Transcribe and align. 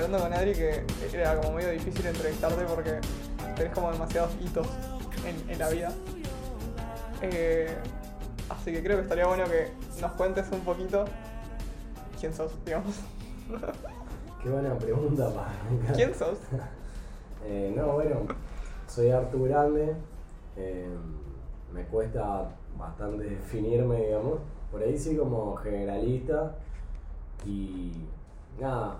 hablando 0.00 0.18
con 0.18 0.32
Adri 0.32 0.52
que 0.54 0.82
era 1.12 1.36
como 1.40 1.52
medio 1.52 1.70
difícil 1.70 2.06
entrevistarte 2.06 2.64
porque 2.64 3.00
tenés 3.54 3.72
como 3.74 3.92
demasiados 3.92 4.30
hitos 4.40 4.66
en, 5.26 5.50
en 5.50 5.58
la 5.58 5.68
vida. 5.68 5.92
Eh, 7.20 7.76
así 8.48 8.72
que 8.72 8.82
creo 8.82 8.96
que 8.96 9.02
estaría 9.02 9.26
bueno 9.26 9.44
que 9.44 9.70
nos 10.00 10.12
cuentes 10.12 10.46
un 10.52 10.60
poquito 10.60 11.04
quién 12.18 12.32
sos, 12.32 12.52
digamos. 12.64 12.96
Qué 14.42 14.48
buena 14.48 14.78
pregunta, 14.78 15.30
pa. 15.34 15.48
¿Quién 15.94 16.14
sos? 16.14 16.38
Eh, 17.42 17.72
no, 17.74 17.92
bueno, 17.94 18.16
soy 18.86 19.10
Artur 19.10 19.48
Grande. 19.48 19.96
eh, 20.58 20.90
me 21.72 21.84
cuesta 21.84 22.50
bastante 22.76 23.24
definirme, 23.24 23.96
digamos. 23.96 24.40
Por 24.70 24.82
ahí 24.82 24.98
sí 24.98 25.16
como 25.16 25.56
generalista. 25.56 26.54
Y 27.46 27.92
nada, 28.60 28.98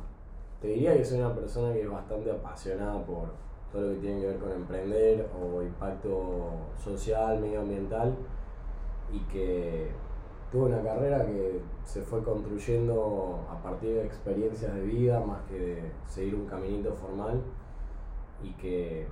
te 0.61 0.69
diría 0.69 0.97
que 0.97 1.05
soy 1.05 1.19
una 1.21 1.35
persona 1.35 1.73
que 1.73 1.83
es 1.83 1.91
bastante 1.91 2.31
apasionada 2.31 3.03
por 3.05 3.29
todo 3.73 3.83
lo 3.83 3.95
que 3.95 4.01
tiene 4.01 4.21
que 4.21 4.27
ver 4.27 4.39
con 4.39 4.53
emprender 4.53 5.29
o 5.41 5.63
impacto 5.63 6.51
social, 6.83 7.41
medioambiental. 7.41 8.15
Y 9.13 9.21
que 9.21 9.91
tuve 10.53 10.67
una 10.67 10.83
carrera 10.83 11.25
que 11.25 11.61
se 11.85 12.03
fue 12.03 12.23
construyendo 12.23 13.41
a 13.51 13.63
partir 13.63 13.95
de 13.95 14.05
experiencias 14.05 14.75
de 14.75 14.83
vida 14.83 15.21
más 15.21 15.43
que 15.49 15.59
de 15.59 15.93
seguir 16.07 16.35
un 16.35 16.47
caminito 16.47 16.93
formal 16.95 17.41
y 18.43 18.53
que 18.53 19.07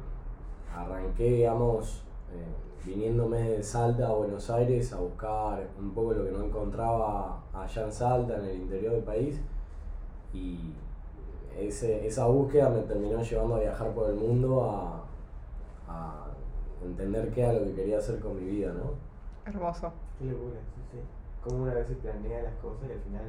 arranqué, 0.74 1.24
digamos, 1.24 2.04
eh, 2.32 2.84
viniéndome 2.84 3.38
de 3.38 3.62
Salta 3.62 4.08
a 4.08 4.12
Buenos 4.12 4.50
Aires 4.50 4.92
a 4.92 5.00
buscar 5.00 5.68
un 5.78 5.92
poco 5.92 6.12
lo 6.12 6.24
que 6.24 6.30
no 6.30 6.44
encontraba 6.44 7.42
allá 7.52 7.84
en 7.84 7.92
Salta, 7.92 8.36
en 8.38 8.44
el 8.44 8.56
interior 8.56 8.92
del 8.92 9.04
país, 9.04 9.40
y 10.32 10.72
ese- 11.66 12.06
esa 12.06 12.26
búsqueda 12.26 12.68
me 12.70 12.80
terminó 12.82 13.22
llevando 13.22 13.56
a 13.56 13.60
viajar 13.60 13.90
por 13.92 14.10
el 14.10 14.16
mundo 14.16 14.64
a, 14.70 15.04
a 15.88 16.26
entender 16.84 17.30
qué 17.32 17.42
era 17.42 17.52
lo 17.54 17.64
que 17.64 17.74
quería 17.74 17.98
hacer 17.98 18.20
con 18.20 18.36
mi 18.36 18.48
vida, 18.50 18.72
¿no? 18.72 18.92
Hermoso. 19.50 19.92
Qué 20.18 20.26
locura, 20.26 20.58
sí, 20.74 20.80
sí. 20.92 20.98
Como 21.42 21.62
una 21.64 21.74
vez 21.74 21.86
se 21.88 21.94
planea 21.94 22.42
las 22.42 22.54
cosas 22.56 22.88
y 22.88 22.92
al 22.92 23.00
final 23.00 23.24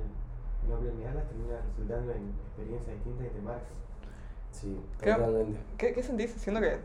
no 0.69 0.77
planearlas 0.79 1.27
termina 1.27 1.61
resultando 1.61 2.11
en 2.11 2.33
experiencias 2.47 2.95
distintas 2.95 3.25
y 3.27 3.29
te 3.29 3.41
marcan. 3.41 3.79
Sí, 4.51 4.81
Creo- 4.99 5.15
totalmente. 5.17 5.59
¿Qué, 5.77 5.93
qué 5.93 6.03
sentís 6.03 6.31
siendo 6.31 6.59
que 6.61 6.79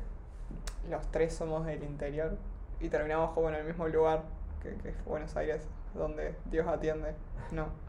los 0.91 1.07
tres 1.11 1.35
somos 1.35 1.65
del 1.67 1.83
interior 1.83 2.37
y 2.81 2.89
terminamos 2.89 3.31
como 3.31 3.49
en 3.49 3.57
el 3.57 3.65
mismo 3.65 3.89
lugar 3.89 4.23
que, 4.63 4.75
que 4.77 4.91
es 4.91 5.05
Buenos 5.05 5.35
Aires, 5.37 5.67
donde 5.95 6.35
Dios 6.51 6.67
atiende? 6.67 7.15
No. 7.53 7.67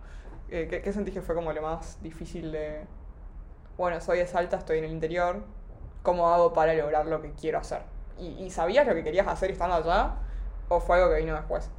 Eh, 0.48 0.68
¿qué, 0.70 0.84
qué 0.84 0.94
sentís 0.94 1.12
que 1.12 1.24
fue 1.24 1.34
como 1.34 1.52
lo 1.54 1.62
más 1.64 1.98
difícil 2.04 2.52
de... 2.52 2.82
Bueno, 3.78 4.00
soy 4.00 4.20
de 4.20 4.28
Salta, 4.28 4.58
estoy 4.58 4.78
en 4.80 4.86
el 4.86 4.92
interior, 4.92 5.42
¿cómo 6.02 6.30
hago 6.30 6.54
para 6.54 6.74
lograr 6.74 7.06
lo 7.08 7.22
que 7.22 7.32
quiero 7.34 7.58
hacer? 7.58 7.82
¿Y, 8.18 8.28
y 8.46 8.50
sabías 8.50 8.88
lo 8.88 8.94
que 8.94 9.04
querías 9.04 9.28
hacer 9.28 9.52
estando 9.52 9.76
allá 9.76 10.16
o 10.70 10.80
fue 10.80 10.98
algo 10.98 11.14
que 11.14 11.20
vino 11.20 11.36
después? 11.36 11.70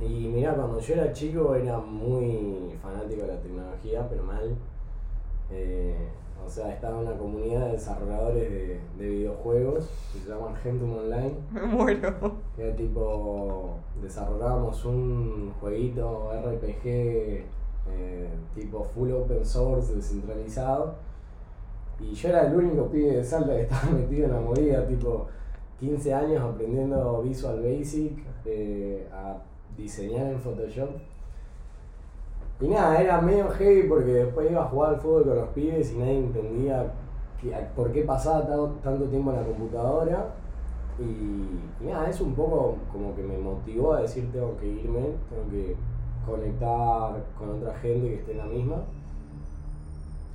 Y 0.00 0.28
mira, 0.28 0.54
cuando 0.54 0.80
yo 0.80 0.94
era 0.94 1.12
chico 1.12 1.54
era 1.54 1.78
muy 1.78 2.76
fanático 2.82 3.22
de 3.22 3.28
la 3.28 3.40
tecnología, 3.40 4.08
pero 4.08 4.22
mal. 4.24 4.56
Eh, 5.50 6.08
o 6.44 6.48
sea, 6.48 6.72
estaba 6.72 7.00
en 7.00 7.06
una 7.08 7.18
comunidad 7.18 7.66
de 7.66 7.72
desarrolladores 7.72 8.50
de, 8.50 8.80
de 8.98 9.08
videojuegos 9.08 9.88
que 10.12 10.20
se 10.20 10.28
llaman 10.30 10.56
Gentum 10.56 10.96
Online. 10.98 11.34
Me 11.52 11.62
muero. 11.62 12.14
Que 12.56 12.68
era 12.68 12.76
tipo, 12.76 13.76
desarrollábamos 14.02 14.84
un 14.84 15.52
jueguito 15.60 16.32
RPG 16.32 17.44
eh, 17.92 18.28
tipo 18.54 18.84
full 18.84 19.10
open 19.12 19.44
source, 19.44 19.94
descentralizado. 19.94 20.94
Y 22.00 22.12
yo 22.14 22.28
era 22.30 22.46
el 22.46 22.54
único 22.56 22.86
pibe 22.88 23.16
de 23.16 23.24
Salta 23.24 23.52
que 23.54 23.62
estaba 23.62 23.92
metido 23.92 24.26
en 24.26 24.32
la 24.32 24.40
movida, 24.40 24.86
tipo 24.86 25.26
15 25.78 26.14
años 26.14 26.42
aprendiendo 26.42 27.22
Visual 27.22 27.60
Basic, 27.62 28.12
eh, 28.44 29.06
a 29.12 29.36
diseñar 29.76 30.26
en 30.26 30.38
Photoshop. 30.40 30.90
Y 32.60 32.68
nada, 32.68 33.00
era 33.00 33.20
medio 33.20 33.48
heavy 33.50 33.88
porque 33.88 34.12
después 34.12 34.50
iba 34.50 34.62
a 34.62 34.68
jugar 34.68 34.94
al 34.94 35.00
fútbol 35.00 35.24
con 35.24 35.36
los 35.36 35.48
pibes 35.48 35.92
y 35.92 35.98
nadie 35.98 36.18
entendía 36.18 36.92
por 37.74 37.90
qué 37.90 38.02
pasaba 38.02 38.46
ta- 38.46 38.82
tanto 38.82 39.06
tiempo 39.06 39.30
en 39.30 39.36
la 39.36 39.42
computadora. 39.44 40.26
Y, 40.98 41.02
y 41.82 41.86
nada, 41.88 42.10
eso 42.10 42.24
un 42.24 42.34
poco 42.34 42.76
como 42.92 43.14
que 43.14 43.22
me 43.22 43.38
motivó 43.38 43.94
a 43.94 44.02
decir 44.02 44.30
tengo 44.30 44.54
que 44.58 44.66
irme, 44.66 45.00
tengo 45.30 45.48
que 45.50 45.74
conectar 46.26 47.24
con 47.38 47.50
otra 47.50 47.74
gente 47.78 48.08
que 48.08 48.14
esté 48.16 48.32
en 48.32 48.38
la 48.38 48.46
misma. 48.46 48.76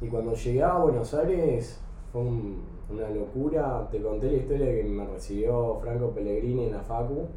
Y 0.02 0.08
cuando 0.08 0.34
llegué 0.34 0.64
a 0.64 0.78
Buenos 0.78 1.14
Aires 1.14 1.80
fue 2.12 2.22
un- 2.22 2.62
una 2.90 3.10
locura. 3.10 3.88
Te 3.92 4.02
conté 4.02 4.28
la 4.32 4.38
historia 4.38 4.66
que 4.76 4.84
me 4.84 5.06
recibió 5.08 5.80
Franco 5.82 6.10
Pellegrini 6.12 6.66
en 6.66 6.74
la 6.74 6.82
Facu. 6.82 7.28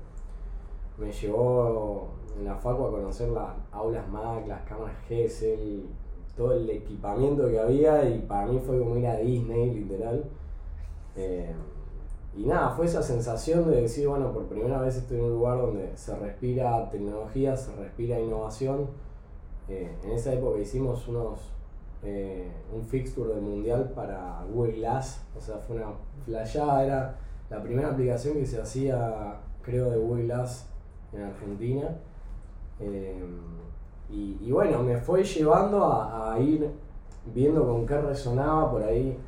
Me 0.99 1.11
llevó 1.13 2.09
en 2.39 2.45
la 2.45 2.57
Facu 2.57 2.85
a 2.87 2.91
conocer 2.91 3.29
las 3.31 3.49
aulas 3.73 4.09
Mac, 4.09 4.47
las 4.47 4.63
cámaras 4.63 4.97
Gesell, 5.09 5.87
todo 6.37 6.53
el 6.53 6.69
equipamiento 6.71 7.49
que 7.49 7.59
había 7.59 8.09
y 8.09 8.21
para 8.21 8.47
mí 8.47 8.61
fue 8.65 8.79
como 8.79 8.97
ir 8.97 9.07
a 9.07 9.17
Disney, 9.17 9.73
literal. 9.75 10.25
Eh, 11.17 11.55
y 12.39 12.47
nada, 12.47 12.71
fue 12.71 12.87
esa 12.87 13.03
sensación 13.03 13.69
de 13.69 13.83
decir, 13.83 14.07
bueno, 14.07 14.33
por 14.33 14.47
primera 14.47 14.81
vez 14.81 14.97
estoy 14.97 15.19
en 15.19 15.25
un 15.25 15.33
lugar 15.33 15.59
donde 15.59 15.91
se 15.97 16.17
respira 16.17 16.89
tecnología, 16.89 17.57
se 17.57 17.75
respira 17.75 18.21
innovación. 18.21 18.87
Eh, 19.69 19.91
en 20.05 20.13
esa 20.13 20.33
época 20.33 20.61
hicimos 20.61 21.09
unos 21.09 21.41
eh, 22.05 22.49
un 22.73 22.85
fixture 22.85 23.35
del 23.35 23.43
mundial 23.43 23.91
para 23.93 24.45
Google 24.53 24.75
Glass, 24.75 25.21
o 25.37 25.41
sea, 25.41 25.57
fue 25.59 25.77
una 25.77 25.87
flashada, 26.25 26.85
era 26.85 27.17
la 27.51 27.61
primera 27.61 27.91
aplicación 27.91 28.35
que 28.35 28.47
se 28.47 28.61
hacía, 28.61 29.41
creo, 29.63 29.91
de 29.91 29.97
Google 29.99 30.25
Glass 30.25 30.69
en 31.13 31.23
Argentina. 31.23 31.97
Eh, 32.79 33.21
y, 34.11 34.51
bueno, 34.53 34.83
me 34.85 34.97
fue 34.97 35.25
llevando 35.25 35.93
a 35.93 36.39
ir 36.39 36.71
viendo 37.35 37.67
con 37.67 37.85
qué 37.85 38.01
resonaba 38.01 38.71
por 38.71 38.83
ahí. 38.85 39.19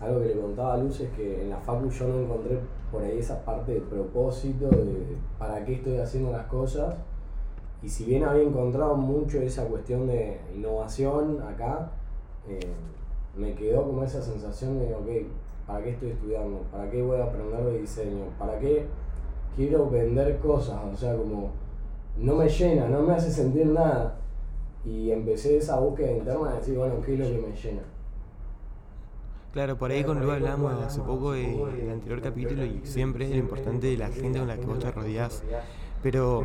Algo 0.00 0.20
que 0.20 0.26
le 0.26 0.40
contaba 0.40 0.74
a 0.74 0.76
Luz 0.76 1.00
es 1.00 1.10
que 1.10 1.42
en 1.42 1.50
la 1.50 1.56
Facu 1.56 1.88
yo 1.88 2.08
no 2.08 2.20
encontré 2.20 2.58
por 2.92 3.02
ahí 3.02 3.18
esa 3.18 3.42
parte 3.44 3.72
de 3.72 3.80
propósito, 3.80 4.68
de 4.68 5.16
para 5.38 5.64
qué 5.64 5.74
estoy 5.74 5.96
haciendo 5.98 6.32
las 6.32 6.46
cosas. 6.46 6.94
Y 7.82 7.88
si 7.88 8.04
bien 8.04 8.24
había 8.24 8.42
encontrado 8.42 8.96
mucho 8.96 9.40
esa 9.40 9.64
cuestión 9.66 10.06
de 10.06 10.38
innovación 10.54 11.40
acá, 11.42 11.90
eh, 12.48 12.60
me 13.36 13.54
quedó 13.54 13.84
como 13.84 14.02
esa 14.02 14.20
sensación 14.20 14.78
de, 14.78 14.94
ok, 14.94 15.26
¿para 15.66 15.82
qué 15.82 15.90
estoy 15.90 16.10
estudiando? 16.10 16.60
¿Para 16.70 16.90
qué 16.90 17.02
voy 17.02 17.18
a 17.18 17.24
aprender 17.24 17.64
de 17.64 17.78
diseño? 17.78 18.24
¿Para 18.38 18.58
qué 18.58 18.86
quiero 19.56 19.88
vender 19.88 20.38
cosas? 20.38 20.78
O 20.92 20.96
sea, 20.96 21.16
como 21.16 21.50
no 22.18 22.34
me 22.36 22.48
llena, 22.48 22.88
no 22.88 23.00
me 23.02 23.14
hace 23.14 23.30
sentir 23.30 23.66
nada. 23.66 24.18
Y 24.84 25.10
empecé 25.10 25.56
esa 25.56 25.80
búsqueda 25.80 26.12
interna 26.12 26.52
de 26.52 26.58
decir, 26.58 26.76
bueno, 26.76 26.94
¿qué 27.04 27.14
es 27.14 27.18
lo 27.18 27.26
que 27.26 27.46
me 27.46 27.56
llena? 27.56 27.82
Claro, 29.52 29.76
por 29.78 29.90
ahí 29.90 30.04
con 30.04 30.20
Lu 30.20 30.30
hablamos 30.30 30.84
hace 30.84 31.00
poco 31.00 31.32
de- 31.32 31.44
en 31.44 31.80
el 31.86 31.90
anterior 31.90 32.20
capítulo 32.20 32.64
y 32.64 32.80
siempre 32.84 33.24
es 33.24 33.30
lo 33.30 33.36
importante 33.38 33.86
de 33.86 33.96
la 33.96 34.08
gente 34.08 34.38
con 34.38 34.48
la 34.48 34.56
que 34.56 34.66
vos 34.66 34.78
te 34.78 34.90
rodeás. 34.90 35.42
Pero 36.02 36.44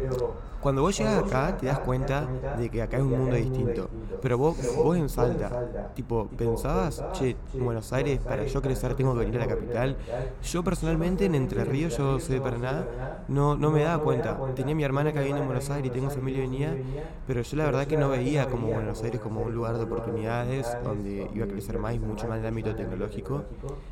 cuando 0.62 0.84
vos 0.84 0.96
llegas 0.96 1.24
acá 1.24 1.58
te 1.58 1.66
das 1.66 1.80
cuenta 1.80 2.28
de 2.58 2.70
que 2.70 2.84
acá 2.84 2.98
es 2.98 3.04
un 3.04 3.18
mundo 3.18 3.36
distinto. 3.36 3.90
Pero 4.22 4.38
vos, 4.38 4.56
vos 4.78 4.96
en 4.96 5.10
Salta, 5.10 5.92
tipo, 5.96 6.28
pensabas, 6.38 7.04
che, 7.14 7.36
en 7.54 7.66
Buenos 7.66 7.92
Aires, 7.92 8.20
para 8.20 8.46
yo 8.46 8.62
crecer 8.62 8.94
tengo 8.94 9.14
que 9.14 9.26
venir 9.26 9.38
a 9.38 9.48
la 9.48 9.48
capital. 9.48 9.98
Yo 10.44 10.64
personalmente 10.64 11.26
en 11.26 11.34
Entre 11.34 11.66
Ríos, 11.66 11.98
yo 11.98 12.20
soy 12.20 12.36
de 12.36 12.42
Paraná, 12.42 12.86
no, 13.28 13.56
no 13.56 13.72
me 13.72 13.84
daba 13.84 14.04
cuenta. 14.04 14.40
Tenía 14.56 14.76
mi 14.76 14.84
hermana 14.84 15.12
que 15.12 15.20
vive 15.20 15.40
en 15.40 15.46
Buenos 15.46 15.68
Aires 15.72 15.92
y 15.92 15.94
tengo 15.94 16.12
familia 16.12 16.42
venía, 16.42 16.78
pero 17.26 17.42
yo 17.42 17.58
la 17.58 17.66
verdad 17.66 17.88
que 17.88 17.98
no 17.98 18.10
veía 18.10 18.48
como 18.48 18.68
Buenos 18.68 19.02
Aires 19.02 19.20
como 19.20 19.42
un 19.42 19.56
lugar 19.56 19.78
de 19.78 19.84
oportunidades 19.84 20.78
donde 20.84 21.28
iba 21.34 21.46
a 21.46 21.48
crecer 21.48 21.80
más 21.80 21.96
y 21.96 22.00
mucho 22.00 22.28
más 22.28 22.38
en 22.38 22.44
el 22.44 22.50
ámbito 22.50 22.76
tecnológico. 22.76 23.46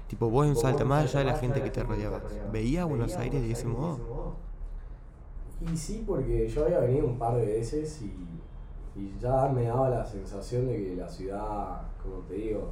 Tipo, 0.08 0.30
vos 0.30 0.46
en 0.46 0.56
Salta, 0.56 0.86
más 0.86 1.06
allá 1.06 1.20
de 1.20 1.26
la 1.26 1.38
gente 1.38 1.64
que 1.64 1.72
te 1.72 1.82
rodeaba, 1.82 2.22
¿veías 2.52 2.86
Buenos 2.86 3.16
Aires 3.18 3.42
de 3.42 3.52
ese 3.52 3.66
modo? 3.66 4.49
Y 5.62 5.76
sí, 5.76 6.04
porque 6.08 6.48
yo 6.48 6.66
había 6.66 6.80
venido 6.80 7.06
un 7.06 7.18
par 7.20 7.36
de 7.36 7.46
veces 7.46 8.02
y, 8.02 9.00
y 9.00 9.18
ya 9.20 9.50
me 9.50 9.64
daba 9.64 9.90
la 9.90 10.06
sensación 10.06 10.68
de 10.68 10.78
que 10.78 10.96
la 10.96 11.08
ciudad, 11.08 11.82
como 12.02 12.20
te 12.28 12.36
digo, 12.36 12.70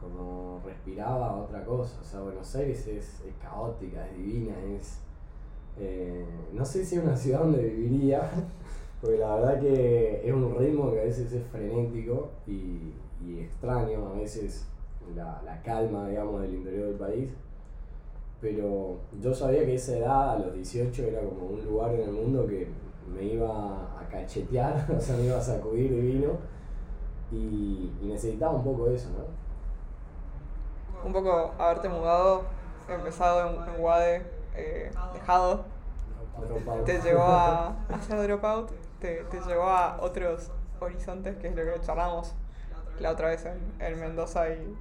como 0.00 0.60
respiraba 0.64 1.36
otra 1.36 1.64
cosa. 1.64 2.00
O 2.00 2.04
sea, 2.04 2.20
Buenos 2.20 2.54
Aires 2.56 2.86
es, 2.88 3.22
caótica, 3.40 4.06
es 4.08 4.16
divina, 4.16 4.54
es... 4.76 4.98
eh, 5.78 6.24
no 6.52 6.64
sé 6.64 6.84
si 6.84 6.96
es 6.96 7.02
una 7.04 7.16
ciudad 7.16 7.40
donde 7.40 7.62
viviría, 7.62 8.30
porque 9.00 9.18
la 9.18 9.36
verdad 9.36 9.60
que 9.60 10.26
es 10.26 10.32
un 10.34 10.54
ritmo 10.56 10.90
que 10.92 11.00
a 11.00 11.04
veces 11.04 11.32
es 11.32 11.46
frenético 11.46 12.30
y, 12.46 12.92
y 13.24 13.40
extraño, 13.40 14.08
a 14.08 14.12
veces 14.14 14.66
la, 15.14 15.40
la 15.44 15.62
calma, 15.62 16.08
digamos, 16.08 16.42
del 16.42 16.54
interior 16.54 16.88
del 16.88 16.96
país 16.96 17.30
pero 18.40 18.98
yo 19.20 19.34
sabía 19.34 19.64
que 19.64 19.74
esa 19.74 19.96
edad, 19.96 20.30
a 20.32 20.38
los 20.38 20.54
18, 20.54 21.02
era 21.02 21.20
como 21.20 21.46
un 21.46 21.64
lugar 21.64 21.94
en 21.94 22.00
el 22.02 22.12
mundo 22.12 22.46
que 22.46 22.68
me 23.12 23.22
iba 23.24 23.48
a 23.48 24.08
cachetear, 24.10 24.86
o 24.96 25.00
sea, 25.00 25.16
me 25.16 25.24
iba 25.24 25.38
a 25.38 25.42
sacudir 25.42 25.90
divino. 25.90 26.32
Y, 27.32 27.92
y 28.00 28.06
necesitaba 28.06 28.52
un 28.52 28.62
poco 28.62 28.88
eso, 28.88 29.08
¿no? 29.10 29.24
Un 31.04 31.12
poco 31.12 31.52
haberte 31.58 31.88
mudado, 31.88 32.42
empezado 32.88 33.50
en, 33.50 33.74
en 33.74 33.80
Wade, 33.82 34.22
eh, 34.54 34.90
dejado, 35.12 35.64
Dropout. 36.48 36.84
te 36.84 37.00
llevó 37.00 37.22
a, 37.22 37.68
a 37.68 37.76
hacer 37.94 38.20
dropout, 38.22 38.70
te, 39.00 39.24
te 39.24 39.40
llevó 39.40 39.64
a 39.64 39.96
otros 40.00 40.50
horizontes, 40.80 41.36
que 41.36 41.48
es 41.48 41.56
lo 41.56 41.64
que 41.64 41.80
charlamos 41.80 42.34
la 43.00 43.10
otra 43.10 43.28
vez 43.28 43.44
en, 43.46 43.58
en 43.80 44.00
Mendoza 44.00 44.48
y 44.50 44.76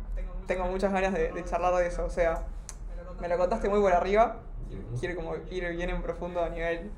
tengo 0.48 0.66
muchas 0.66 0.92
ganas 0.94 1.14
de, 1.14 1.32
de 1.32 1.44
charlar 1.44 1.76
de 1.76 1.88
eso. 1.88 2.06
O 2.06 2.10
sea, 2.10 2.44
me 3.22 3.28
lo 3.28 3.38
contaste 3.38 3.70
muy 3.70 3.80
por 3.80 3.94
arriba, 3.94 4.38
quiero 5.00 5.16
como 5.16 5.36
ir 5.52 5.68
bien 5.76 5.90
en 5.90 6.02
profundo 6.02 6.44
a 6.44 6.50
nivel. 6.50 6.92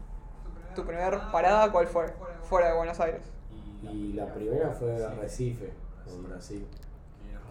¿Tu 0.76 0.86
primer 0.86 1.18
parada 1.32 1.72
cuál 1.72 1.88
fue? 1.88 2.14
Fuera 2.44 2.70
de 2.72 2.78
Buenos 2.78 3.00
Aires. 3.00 3.22
Y 3.84 4.14
la 4.14 4.32
primera 4.34 4.72
fue 4.72 4.96
Recife, 5.16 5.72
en 6.08 6.24
Brasil. 6.24 6.66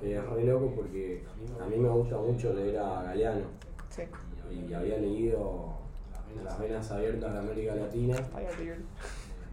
Que 0.01 0.17
es 0.17 0.25
re 0.29 0.45
loco 0.45 0.73
porque 0.77 1.25
a 1.61 1.67
mí 1.67 1.77
me 1.77 1.89
gusta 1.89 2.19
mucho 2.19 2.53
leer 2.53 2.79
a 2.79 3.03
Galeano. 3.03 3.47
Sí, 3.89 4.03
Y 4.51 4.73
había 4.75 4.99
leído 4.99 5.73
Las 6.45 6.59
Venas 6.61 6.91
Abiertas 6.91 7.33
de 7.33 7.39
América 7.39 7.75
Latina. 7.75 8.17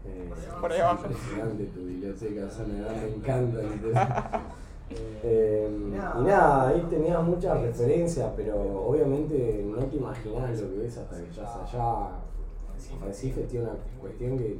Eh, 0.06 0.30
Por 0.60 0.70
ahí 0.70 0.80
abajo. 0.80 1.06
Impresionante 1.06 1.64
tu 1.64 1.80
biblioteca, 1.86 2.46
esa 2.46 2.64
me, 2.64 2.80
da- 2.80 2.92
me 2.92 3.08
encanta. 3.14 3.60
Eh, 5.22 5.68
y 5.70 5.90
nada, 6.22 6.68
ahí 6.68 6.86
tenías 6.90 7.22
muchas 7.22 7.60
referencias, 7.60 8.30
pero 8.36 8.86
obviamente 8.86 9.64
no 9.66 9.78
te 9.86 9.96
imaginas 9.96 10.60
lo 10.60 10.70
que 10.70 10.78
ves 10.78 10.98
hasta 10.98 11.16
que 11.16 11.30
estás 11.30 11.56
allá. 11.56 12.08
Recife 13.04 13.42
tiene 13.44 13.66
una 13.66 13.76
cuestión 14.00 14.36
que 14.38 14.58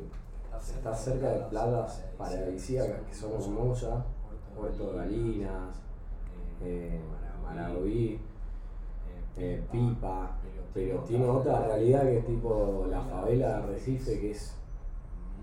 está 0.57 0.95
cerca 0.95 1.29
de 1.31 1.41
playas 1.51 2.05
paradisíacas 2.17 3.01
que 3.09 3.15
son 3.15 3.33
hermosas, 3.41 4.05
Puerto 4.57 4.93
Galinas, 4.95 5.77
eh, 6.63 7.01
eh, 9.37 9.63
Pipa, 9.71 10.37
pero 10.73 11.01
tiene 11.01 11.27
otra 11.27 11.67
realidad 11.67 12.03
que 12.03 12.19
es 12.19 12.27
tipo 12.27 12.87
la 12.89 13.01
favela 13.01 13.61
de 13.61 13.67
Recife 13.67 14.21
que 14.21 14.31
es 14.31 14.55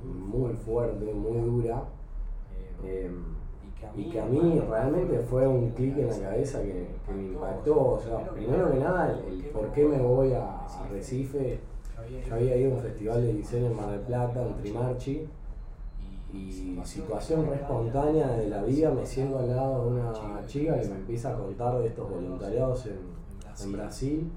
muy 0.03 0.53
fuerte, 0.53 1.13
muy 1.13 1.39
dura. 1.41 1.83
eh, 2.83 3.11
y 3.95 4.09
que 4.09 4.21
a 4.21 4.25
mí 4.25 4.59
realmente 4.69 5.19
fue 5.19 5.47
un 5.47 5.69
clic 5.71 5.97
en 5.97 6.09
la 6.09 6.29
cabeza 6.29 6.61
que, 6.61 6.87
que 7.05 7.13
me 7.13 7.23
impactó. 7.23 7.93
O 7.93 7.99
sea, 7.99 8.29
primero 8.29 8.71
que 8.71 8.79
nada, 8.79 9.17
el, 9.27 9.43
por 9.49 9.71
qué 9.71 9.85
me 9.85 9.99
voy 9.99 10.33
a, 10.33 10.65
a 10.65 10.87
Recife. 10.89 11.59
Yo 12.27 12.35
había 12.35 12.57
ido 12.57 12.73
a 12.73 12.75
un 12.75 12.81
festival 12.81 13.21
de 13.21 13.33
diseño 13.33 13.67
en 13.67 13.75
Mar 13.75 13.91
del 13.91 13.99
Plata, 14.01 14.41
en 14.41 14.55
Trimarchi, 14.55 15.27
y 16.33 16.79
situación 16.83 17.45
re 17.47 17.55
espontánea 17.55 18.29
de 18.29 18.47
la 18.47 18.63
vida, 18.63 18.91
me 18.91 19.05
siento 19.05 19.39
al 19.39 19.49
lado 19.55 19.85
de 19.85 20.01
una 20.01 20.45
chica 20.45 20.79
que 20.79 20.87
me 20.87 20.95
empieza 20.95 21.33
a 21.33 21.37
contar 21.37 21.77
de 21.79 21.87
estos 21.87 22.09
voluntariados 22.09 22.85
en, 22.87 22.99
en 23.63 23.71
Brasil. 23.71 24.31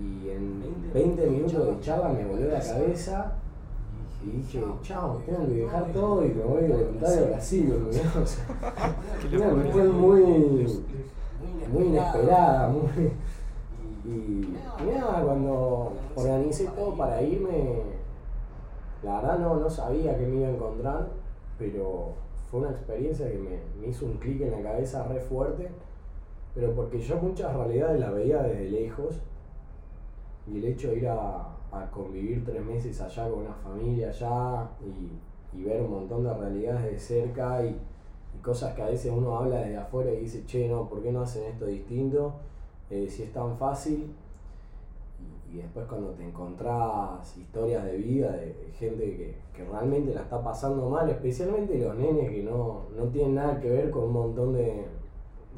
Y 0.00 0.30
en 0.30 0.92
20 0.92 1.26
minutos 1.26 1.66
de 1.66 1.80
charla 1.80 2.08
me 2.08 2.24
volvió 2.24 2.48
la 2.48 2.60
cabeza 2.60 3.34
y 4.24 4.30
dije, 4.30 4.62
chao, 4.82 5.20
tengo 5.26 5.46
que 5.46 5.54
dejar 5.54 5.92
todo 5.92 6.24
y 6.24 6.28
me 6.30 6.42
voy 6.44 6.62
de 6.62 6.68
voluntario 6.68 7.24
a 7.24 7.28
Brasil. 7.30 7.72
¿entendés? 7.72 8.16
O 8.16 8.26
sea, 8.26 8.46
una 9.32 9.62
cuestión 9.62 10.00
muy, 10.00 10.82
muy 11.72 11.84
inesperada, 11.84 12.68
muy... 12.68 13.12
Y 14.04 14.56
nada, 14.92 15.22
cuando 15.22 15.92
organicé 16.16 16.66
todo 16.68 16.96
para 16.96 17.22
irme, 17.22 17.82
la 19.02 19.20
verdad 19.20 19.38
no, 19.38 19.56
no 19.56 19.70
sabía 19.70 20.18
que 20.18 20.26
me 20.26 20.36
iba 20.38 20.48
a 20.48 20.50
encontrar, 20.50 21.08
pero 21.58 22.14
fue 22.50 22.60
una 22.60 22.70
experiencia 22.70 23.30
que 23.30 23.38
me, 23.38 23.60
me 23.80 23.88
hizo 23.88 24.06
un 24.06 24.14
clic 24.14 24.40
en 24.42 24.50
la 24.50 24.62
cabeza 24.62 25.04
re 25.04 25.20
fuerte, 25.20 25.68
pero 26.54 26.72
porque 26.74 27.00
yo 27.00 27.16
muchas 27.16 27.54
realidades 27.54 28.00
las 28.00 28.12
veía 28.12 28.42
desde 28.42 28.70
lejos 28.70 29.20
y 30.48 30.58
el 30.58 30.64
hecho 30.64 30.88
de 30.88 30.96
ir 30.96 31.08
a, 31.08 31.46
a 31.72 31.90
convivir 31.90 32.44
tres 32.44 32.64
meses 32.64 33.00
allá 33.00 33.28
con 33.28 33.40
una 33.40 33.54
familia 33.54 34.08
allá 34.08 34.68
y, 34.80 35.58
y 35.58 35.64
ver 35.64 35.82
un 35.82 35.90
montón 35.90 36.24
de 36.24 36.34
realidades 36.34 36.92
de 36.92 36.98
cerca 36.98 37.64
y, 37.64 37.78
cosas 38.42 38.74
que 38.74 38.82
a 38.82 38.86
veces 38.86 39.12
uno 39.14 39.36
habla 39.36 39.60
desde 39.60 39.76
afuera 39.76 40.10
y 40.10 40.20
dice, 40.20 40.44
che, 40.46 40.68
no, 40.68 40.88
¿por 40.88 41.00
qué 41.00 41.12
no 41.12 41.20
hacen 41.20 41.44
esto 41.44 41.66
distinto? 41.66 42.32
Eh, 42.90 43.06
si 43.08 43.22
es 43.22 43.32
tan 43.32 43.56
fácil. 43.56 44.12
Y, 45.52 45.58
después 45.58 45.86
cuando 45.86 46.10
te 46.10 46.24
encontrás 46.24 47.36
historias 47.36 47.84
de 47.84 47.98
vida 47.98 48.32
de, 48.32 48.46
de 48.46 48.72
gente 48.76 49.04
que, 49.04 49.36
que 49.54 49.64
realmente 49.64 50.14
la 50.14 50.22
está 50.22 50.42
pasando 50.42 50.88
mal, 50.88 51.08
especialmente 51.10 51.78
los 51.78 51.94
nenes 51.94 52.30
que 52.30 52.42
no, 52.42 52.86
no 52.96 53.04
tienen 53.04 53.36
nada 53.36 53.60
que 53.60 53.68
ver 53.68 53.90
con 53.90 54.04
un 54.04 54.12
montón 54.12 54.54
de, 54.54 54.86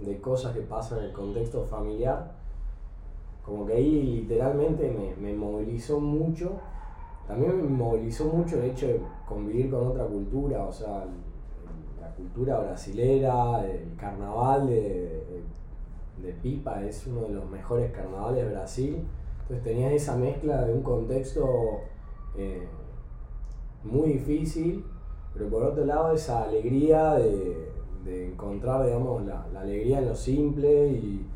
de 0.05 0.21
cosas 0.21 0.53
que 0.53 0.63
pasan 0.63 0.99
en 0.99 1.05
el 1.07 1.13
contexto 1.13 1.65
familiar, 1.65 2.33
como 3.44 3.67
que 3.67 3.75
ahí 3.75 4.02
literalmente 4.23 4.91
me, 4.91 5.14
me 5.17 5.37
movilizó 5.37 6.00
mucho. 6.00 6.52
También 7.26 7.56
me 7.56 7.69
movilizó 7.69 8.26
mucho 8.26 8.56
el 8.58 8.70
hecho 8.70 8.87
de 8.87 9.00
convivir 9.26 9.70
con 9.70 9.87
otra 9.87 10.05
cultura, 10.06 10.64
o 10.64 10.73
sea, 10.73 11.06
la 12.00 12.08
cultura 12.17 12.58
brasilera, 12.61 13.64
el 13.67 13.96
carnaval 13.96 14.67
de, 14.69 14.81
de- 14.82 15.44
de 16.23 16.32
Pipa 16.35 16.82
es 16.85 17.06
uno 17.06 17.23
de 17.23 17.31
los 17.35 17.50
mejores 17.50 17.91
carnavales 17.93 18.44
de 18.44 18.50
Brasil. 18.52 18.99
Entonces 19.43 19.64
tenías 19.64 19.93
esa 19.93 20.17
mezcla 20.17 20.64
de 20.64 20.73
un 20.73 20.82
contexto 20.82 21.46
eh, 22.37 22.67
muy 23.82 24.14
difícil, 24.14 24.85
pero 25.35 25.49
por 25.49 25.62
otro 25.64 25.85
lado 25.85 26.12
esa 26.12 26.44
alegría 26.44 27.14
de, 27.14 27.69
de 28.05 28.29
encontrar, 28.32 28.85
digamos, 28.87 29.25
la, 29.26 29.46
la 29.52 29.61
alegría 29.61 29.99
en 29.99 30.06
lo 30.08 30.14
simple 30.14 30.88
y 30.88 31.26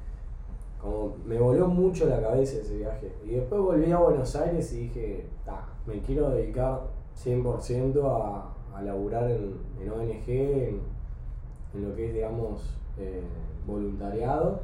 como 0.81 1.17
me 1.27 1.39
voló 1.39 1.67
mucho 1.69 2.07
la 2.07 2.21
cabeza 2.21 2.59
ese 2.61 2.77
viaje. 2.79 3.13
Y 3.25 3.31
después 3.31 3.61
volví 3.61 3.91
a 3.91 3.99
Buenos 3.99 4.35
Aires 4.37 4.73
y 4.73 4.85
dije, 4.85 5.27
"Ta, 5.44 5.67
me 5.87 6.01
quiero 6.03 6.31
dedicar 6.31 6.82
100% 7.15 8.05
a, 8.08 8.55
a 8.77 8.82
laburar 8.82 9.31
en, 9.31 9.55
en 9.81 9.91
ONG, 9.91 10.29
en, 10.29 10.81
en 11.75 11.89
lo 11.89 11.94
que 11.97 12.06
es, 12.08 12.15
digamos, 12.15 12.75
eh, 12.99 13.23
voluntariado. 13.67 14.61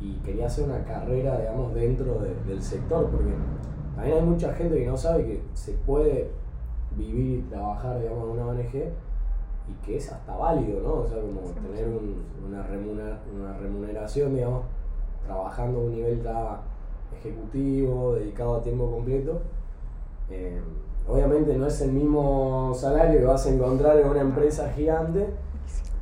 Y 0.00 0.14
quería 0.16 0.46
hacer 0.46 0.64
una 0.64 0.84
carrera, 0.84 1.38
digamos, 1.38 1.72
dentro 1.74 2.18
de- 2.20 2.34
del 2.46 2.60
sector, 2.62 3.06
porque 3.08 3.32
también 3.94 4.18
hay 4.18 4.22
mucha 4.24 4.52
gente 4.52 4.76
que 4.78 4.86
no 4.86 4.96
sabe 4.96 5.24
que 5.24 5.42
se 5.54 5.72
puede 5.72 6.30
vivir 6.96 7.38
y 7.38 7.42
trabajar, 7.42 8.00
digamos, 8.00 8.24
en 8.24 8.30
una 8.30 8.46
ONG 8.46 8.74
y 9.68 9.72
que 9.84 9.96
es 9.96 10.12
hasta 10.12 10.36
válido, 10.36 10.80
¿no? 10.82 10.92
O 11.00 11.08
sea, 11.08 11.18
como 11.20 11.40
tener 11.52 11.88
un- 11.88 12.24
una 12.46 13.56
remuneración, 13.58 14.34
digamos, 14.34 14.62
trabajando 15.26 15.80
a 15.80 15.82
un 15.82 15.92
nivel 15.92 16.22
ya 16.22 16.60
ejecutivo, 17.18 18.14
dedicado 18.14 18.56
a 18.56 18.62
tiempo 18.62 18.90
completo. 18.90 19.40
Eh, 20.30 20.60
obviamente 21.08 21.54
no 21.56 21.66
es 21.66 21.80
el 21.82 21.92
mismo 21.92 22.72
salario 22.74 23.20
que 23.20 23.26
vas 23.26 23.46
a 23.46 23.50
encontrar 23.50 23.98
en 23.98 24.08
una 24.08 24.20
empresa 24.20 24.70
gigante, 24.72 25.28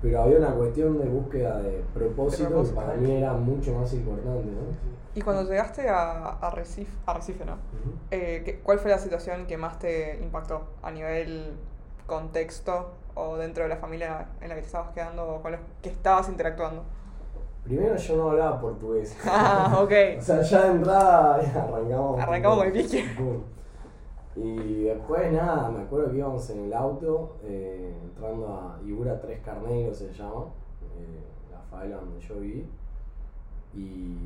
pero 0.03 0.23
había 0.23 0.39
una 0.39 0.55
cuestión 0.55 0.99
de 0.99 1.05
búsqueda 1.09 1.61
de 1.63 1.83
propósito 1.95 2.63
que 2.63 2.71
para 2.71 2.95
mí 2.95 3.13
era 3.13 3.33
mucho 3.33 3.75
más 3.75 3.93
importante, 3.95 4.47
¿no? 4.47 4.95
Y 5.15 5.23
cuando 5.23 5.45
llegaste 5.45 5.89
a, 5.89 6.31
a, 6.31 6.51
Recife, 6.51 6.91
a 7.07 7.15
Recife, 7.15 7.45
¿no? 7.45 7.53
Ujú. 7.53 7.95
Eh, 8.11 8.43
¿qué- 8.45 8.59
¿Cuál 8.61 8.81
fue 8.81 8.91
la 8.91 8.99
situación 8.99 9.47
que 9.47 9.57
más 9.57 9.79
te 9.79 10.19
impactó 10.21 10.63
a 10.83 10.91
nivel 10.91 11.53
contexto 12.07 12.91
o 13.15 13.37
dentro 13.37 13.63
de 13.63 13.69
la 13.69 13.77
familia 13.77 14.27
en 14.41 14.49
la 14.49 14.57
que 14.57 14.63
te 14.63 14.67
estabas 14.67 14.91
quedando 14.93 15.27
o 15.37 15.41
con 15.43 15.53
los 15.53 15.61
que 15.83 15.89
estabas 15.91 16.29
interactuando? 16.29 16.83
Primero 17.65 17.97
yo 17.97 18.17
no 18.17 18.31
hablaba 18.31 18.61
portugués. 18.61 19.17
Ah, 19.27 19.81
ok. 19.83 19.93
O 20.19 20.23
sea, 20.23 20.43
ya 20.43 20.65
de 20.67 20.73
entrada 20.73 21.37
arrancamos. 21.37 22.21
Arrancamos 22.23 22.59
con 22.59 22.77
el. 22.77 23.17
Pum. 23.17 23.41
Y 24.37 24.83
después 24.85 25.33
nada, 25.33 25.71
me 25.71 25.85
acuerdo 25.85 26.11
que 26.11 26.19
íbamos 26.19 26.51
en 26.51 26.65
el 26.65 26.75
auto, 26.75 27.37
eh, 27.45 27.97
entrando 28.03 28.49
a 28.49 28.81
Ibura 28.85 29.21
Tres 29.21 29.41
Carneros 29.45 29.97
se 29.97 30.13
llama, 30.13 30.47
eh, 30.99 31.23
la 31.53 31.61
favela 31.61 31.97
donde 31.97 32.19
yo 32.19 32.41
viví. 32.41 32.69
Y 33.75 34.17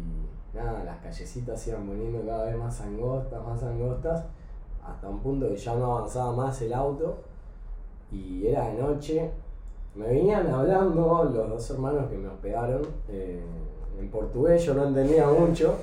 nada, 0.54 0.83
las 0.85 0.99
callecitas 1.00 1.61
se 1.61 1.71
iban 1.71 1.87
poniendo 1.87 2.25
cada 2.25 2.47
vez 2.47 2.57
más 2.57 2.80
angostas, 2.80 3.45
más 3.45 3.62
angostas, 3.62 4.25
hasta 4.83 5.09
un 5.09 5.21
punto 5.21 5.47
que 5.49 5.57
ya 5.57 5.75
no 5.75 5.97
avanzaba 5.97 6.33
más 6.33 6.61
el 6.62 6.73
auto. 6.73 7.18
Y 8.11 8.47
era 8.47 8.68
de 8.68 8.83
noche. 8.83 9.30
Me 9.99 10.07
venían 10.07 10.47
hablando 10.47 11.25
los 11.35 11.49
dos 11.49 11.71
hermanos 11.71 12.09
que 12.09 12.17
me 12.17 12.28
hospedaron 12.28 12.83
eh, 13.09 13.43
en 13.99 14.09
portugués, 14.11 14.64
yo 14.64 14.75
no 14.75 14.87
entendía 14.87 15.26
mucho. 15.26 15.75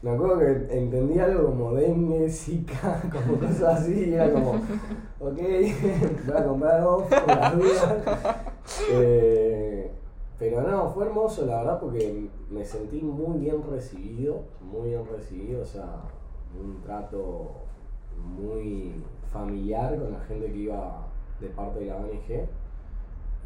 Me 0.00 0.12
acuerdo 0.12 0.38
que 0.38 0.78
entendía 0.78 1.24
algo 1.24 1.46
como 1.46 1.74
dengue, 1.74 2.30
zika, 2.30 3.02
como 3.12 3.40
cosas 3.40 3.80
así, 3.80 4.14
era 4.14 4.32
como, 4.32 4.52
ok, 5.18 5.38
voy 6.24 6.36
a 6.36 6.46
comprar 6.46 6.82
dos 6.84 7.02
por 7.02 7.26
las. 7.26 7.54
Eh, 8.92 9.90
pero 10.38 10.62
no, 10.62 10.88
fue 10.90 11.06
hermoso 11.06 11.46
la 11.46 11.56
verdad 11.56 11.80
porque 11.80 12.28
me 12.48 12.64
sentí 12.64 13.02
muy 13.02 13.40
bien 13.40 13.60
recibido, 13.68 14.42
muy 14.60 14.90
bien 14.90 15.04
recibido, 15.04 15.62
o 15.62 15.66
sea, 15.66 16.02
un 16.56 16.80
trato 16.82 17.54
muy 18.16 19.02
familiar 19.32 19.98
con 19.98 20.12
la 20.12 20.20
gente 20.20 20.46
que 20.46 20.58
iba 20.58 21.08
de 21.40 21.48
parte 21.48 21.80
de 21.80 21.86
la 21.86 21.96
ONG. 21.96 22.46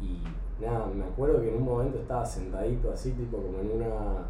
Y 0.01 0.63
nada, 0.63 0.87
me 0.87 1.05
acuerdo 1.05 1.41
que 1.41 1.49
en 1.49 1.57
un 1.57 1.65
momento 1.65 1.99
estaba 1.99 2.25
sentadito 2.25 2.91
así, 2.91 3.11
tipo 3.11 3.37
como 3.37 3.59
en 3.59 3.71
una. 3.71 4.25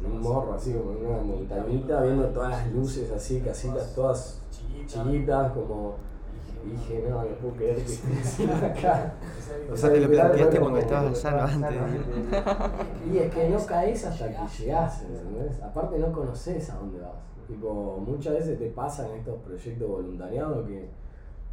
En 0.00 0.10
un 0.10 0.20
morro, 0.20 0.54
así 0.54 0.72
como 0.72 0.92
en 0.92 1.06
una 1.06 1.22
montañita, 1.22 2.02
viendo 2.02 2.26
todas 2.28 2.50
las 2.50 2.72
luces 2.72 3.10
así, 3.12 3.40
casitas 3.40 3.94
todas 3.94 4.40
chiquitas, 4.50 5.52
como. 5.52 5.96
Y 6.64 6.70
dije, 6.70 7.04
no, 7.10 7.22
no 7.22 7.28
puedo 7.36 7.54
creer 7.56 7.76
que 7.76 7.92
esté 7.92 8.20
haciendo 8.20 8.66
acá. 8.66 9.12
O 9.70 9.76
sea, 9.76 9.92
te 9.92 10.00
lo 10.00 10.08
planteaste 10.08 10.60
cuando 10.60 10.78
estabas 10.78 11.18
sano 11.18 11.42
antes. 11.42 11.78
Y 13.12 13.18
es 13.18 13.34
que 13.34 13.50
no 13.50 13.66
caes 13.66 14.06
hasta 14.06 14.28
que 14.28 14.62
llegás, 14.62 15.02
¿entendés? 15.02 15.62
Aparte 15.62 15.98
no 15.98 16.10
conoces 16.10 16.70
a 16.70 16.76
dónde 16.76 17.00
vas. 17.00 17.12
Tipo, 17.46 18.02
muchas 18.06 18.32
veces 18.32 18.58
te 18.58 18.70
pasan 18.70 19.10
estos 19.10 19.36
proyectos 19.40 19.86
voluntariados 19.86 20.66
que 20.66 20.88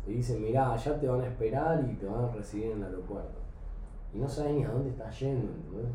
te 0.06 0.12
dicen, 0.12 0.42
mirá, 0.42 0.74
allá 0.74 1.00
te 1.00 1.08
van 1.08 1.22
a 1.22 1.28
esperar 1.28 1.88
y 1.90 1.96
te 1.96 2.06
van 2.06 2.26
a 2.26 2.32
recibir 2.32 2.72
en 2.72 2.78
el 2.80 2.86
aeropuerto. 2.86 3.40
Y 4.14 4.20
no 4.20 4.28
sabes 4.28 4.54
ni 4.54 4.64
a 4.64 4.70
dónde 4.70 4.90
estás 4.90 5.20
yendo, 5.20 5.52
¿entendés? 5.52 5.92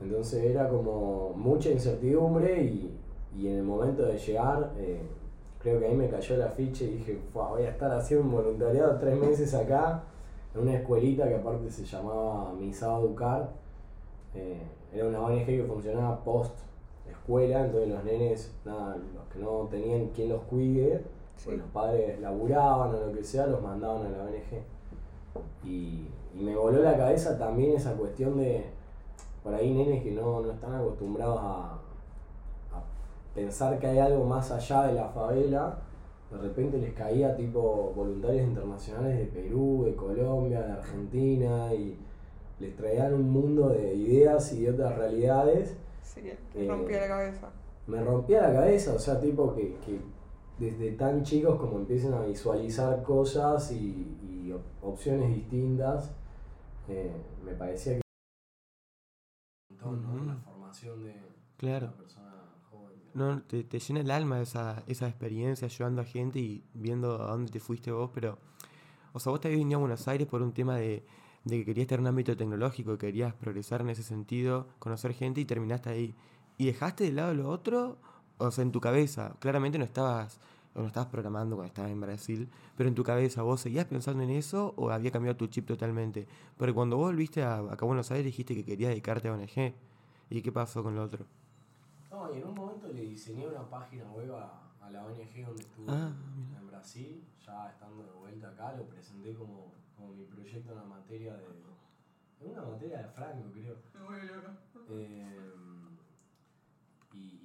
Entonces 0.00 0.44
era 0.44 0.68
como 0.68 1.30
mucha 1.34 1.70
incertidumbre 1.70 2.62
y, 2.62 2.98
y 3.36 3.48
en 3.48 3.58
el 3.58 3.62
momento 3.62 4.02
de 4.04 4.16
llegar, 4.16 4.72
eh, 4.78 5.02
creo 5.58 5.78
que 5.78 5.86
ahí 5.86 5.94
me 5.94 6.08
cayó 6.08 6.36
la 6.38 6.48
ficha 6.48 6.84
y 6.84 6.92
dije, 6.96 7.20
"Fua, 7.32 7.50
voy 7.50 7.62
a 7.64 7.70
estar 7.70 7.92
haciendo 7.92 8.24
un 8.26 8.32
voluntariado 8.32 8.98
tres 8.98 9.18
meses 9.18 9.52
acá, 9.54 10.02
en 10.54 10.62
una 10.62 10.76
escuelita 10.76 11.28
que 11.28 11.36
aparte 11.36 11.70
se 11.70 11.84
llamaba 11.84 12.52
Misado 12.54 13.04
Educar. 13.04 13.50
Eh, 14.34 14.62
era 14.92 15.06
una 15.06 15.20
ONG 15.20 15.46
que 15.46 15.64
funcionaba 15.64 16.22
post 16.24 16.58
escuela, 17.08 17.64
entonces 17.64 17.90
los 17.90 18.04
nenes, 18.04 18.54
nada, 18.64 18.96
los 18.96 19.24
que 19.32 19.38
no 19.38 19.68
tenían 19.70 20.08
quien 20.08 20.30
los 20.30 20.42
cuide, 20.42 21.02
Sí. 21.44 21.56
los 21.56 21.66
padres 21.68 22.20
laburaban 22.20 22.94
o 22.94 23.06
lo 23.06 23.12
que 23.12 23.24
sea, 23.24 23.46
los 23.46 23.62
mandaban 23.62 24.06
a 24.06 24.10
la 24.10 24.24
ONG. 24.24 24.62
Y, 25.64 26.06
y 26.34 26.42
me 26.42 26.54
voló 26.54 26.82
la 26.82 26.96
cabeza 26.96 27.38
también 27.38 27.76
esa 27.76 27.94
cuestión 27.94 28.36
de, 28.38 28.64
por 29.42 29.54
ahí 29.54 29.72
nenes 29.72 30.02
que 30.02 30.12
no, 30.12 30.40
no 30.40 30.52
están 30.52 30.74
acostumbrados 30.74 31.38
a, 31.40 31.72
a 32.72 32.82
pensar 33.34 33.78
que 33.78 33.86
hay 33.86 33.98
algo 33.98 34.24
más 34.24 34.50
allá 34.50 34.82
de 34.88 34.92
la 34.94 35.08
favela, 35.08 35.78
de 36.30 36.38
repente 36.38 36.78
les 36.78 36.92
caía 36.92 37.34
tipo 37.34 37.92
voluntarios 37.96 38.46
internacionales 38.46 39.18
de 39.18 39.24
Perú, 39.26 39.84
de 39.86 39.96
Colombia, 39.96 40.60
de 40.62 40.72
Argentina, 40.72 41.74
y 41.74 41.98
les 42.60 42.76
traían 42.76 43.14
un 43.14 43.30
mundo 43.30 43.70
de 43.70 43.94
ideas 43.94 44.52
y 44.52 44.62
de 44.62 44.70
otras 44.70 44.96
realidades. 44.96 45.76
Sí, 46.02 46.22
me 46.54 46.68
rompía 46.68 47.00
la 47.00 47.08
cabeza. 47.08 47.48
Me 47.86 48.00
rompía 48.02 48.42
la 48.42 48.52
cabeza, 48.52 48.94
o 48.94 48.98
sea, 48.98 49.18
tipo 49.18 49.54
que, 49.54 49.74
que 49.84 49.98
desde 50.60 50.92
tan 50.92 51.22
chicos 51.24 51.58
como 51.58 51.78
empiecen 51.78 52.12
a 52.12 52.20
visualizar 52.20 53.02
cosas 53.02 53.72
y, 53.72 54.16
y 54.46 54.52
op- 54.52 54.62
opciones 54.84 55.34
distintas, 55.34 56.12
eh, 56.88 57.10
me 57.44 57.52
parecía 57.54 57.94
que... 57.94 58.00
Ujú. 59.82 60.26
La 60.26 60.36
formación 60.36 61.02
de 61.04 61.14
Claro. 61.56 61.86
una 61.88 61.96
persona 61.96 62.32
joven. 62.70 62.98
No, 63.14 63.42
te, 63.42 63.64
te 63.64 63.78
llena 63.78 64.00
el 64.00 64.10
alma 64.10 64.40
esa, 64.40 64.82
esa 64.86 65.08
experiencia 65.08 65.66
ayudando 65.66 66.02
a 66.02 66.04
gente 66.04 66.38
y 66.38 66.62
viendo 66.74 67.22
a 67.22 67.30
dónde 67.32 67.50
te 67.50 67.60
fuiste 67.60 67.90
vos, 67.90 68.10
pero, 68.14 68.38
o 69.12 69.18
sea, 69.20 69.30
vos 69.30 69.40
te 69.40 69.48
habías 69.48 69.60
venido 69.60 69.78
a 69.78 69.80
Buenos 69.80 70.06
Aires 70.08 70.26
por 70.26 70.42
un 70.42 70.52
tema 70.52 70.76
de, 70.76 71.04
de 71.44 71.56
que 71.58 71.64
querías 71.64 71.86
tener 71.88 72.00
un 72.00 72.06
ámbito 72.08 72.36
tecnológico, 72.36 72.98
querías 72.98 73.32
progresar 73.34 73.80
en 73.80 73.90
ese 73.90 74.02
sentido, 74.02 74.68
conocer 74.78 75.12
gente 75.14 75.40
y 75.40 75.44
terminaste 75.46 75.88
ahí. 75.90 76.14
¿Y 76.58 76.66
dejaste 76.66 77.04
de 77.04 77.12
lado 77.12 77.32
lo 77.34 77.48
otro? 77.48 77.96
O 78.40 78.50
sea, 78.50 78.62
en 78.62 78.72
tu 78.72 78.80
cabeza, 78.80 79.34
claramente 79.38 79.78
no 79.78 79.84
estabas, 79.84 80.38
o 80.74 80.80
no 80.80 80.86
estabas 80.88 81.08
programando 81.10 81.56
cuando 81.56 81.68
estabas 81.68 81.90
en 81.92 82.00
Brasil, 82.00 82.48
pero 82.76 82.88
en 82.88 82.94
tu 82.94 83.04
cabeza, 83.04 83.42
¿vos 83.42 83.60
seguías 83.60 83.86
pensando 83.86 84.22
en 84.22 84.30
eso 84.30 84.72
o 84.76 84.90
había 84.90 85.10
cambiado 85.10 85.36
tu 85.36 85.46
chip 85.46 85.66
totalmente? 85.66 86.26
Porque 86.56 86.72
cuando 86.74 86.96
vos 86.96 87.06
volviste 87.12 87.42
a, 87.42 87.58
acá 87.58 87.84
a 87.84 87.86
Buenos 87.86 88.10
Aires 88.10 88.26
dijiste 88.26 88.54
que 88.54 88.64
querías 88.64 88.90
dedicarte 88.90 89.28
a 89.28 89.32
ONG. 89.34 89.74
¿Y 90.30 90.42
qué 90.42 90.52
pasó 90.52 90.82
con 90.82 90.94
lo 90.94 91.02
otro? 91.02 91.26
No, 92.10 92.32
y 92.34 92.38
en 92.38 92.46
un 92.48 92.54
momento 92.54 92.88
le 92.88 93.02
diseñé 93.02 93.46
una 93.46 93.68
página 93.68 94.04
web 94.10 94.32
a, 94.34 94.62
a 94.80 94.90
la 94.90 95.04
ONG 95.04 95.44
donde 95.46 95.62
estuve 95.62 95.86
Ah, 95.88 96.12
en- 96.58 96.66
Brasil, 96.66 97.22
ya 97.46 97.68
estando 97.70 98.02
de 98.04 98.12
vuelta 98.12 98.48
acá, 98.48 98.72
lo 98.76 98.84
presenté 98.84 99.34
como, 99.34 99.74
como 99.96 100.14
mi 100.14 100.24
proyecto 100.24 100.72
en 100.72 100.78
una 100.78 100.86
materia 100.86 101.34
de. 101.34 101.46
en 102.46 102.52
una 102.52 102.62
materia 102.62 102.98
de 102.98 103.08
Franco, 103.08 103.50
creo. 103.52 103.76
Me 103.94 104.04
vuelve 104.06 104.26
loca. 104.32 104.52
Eh, 104.88 105.52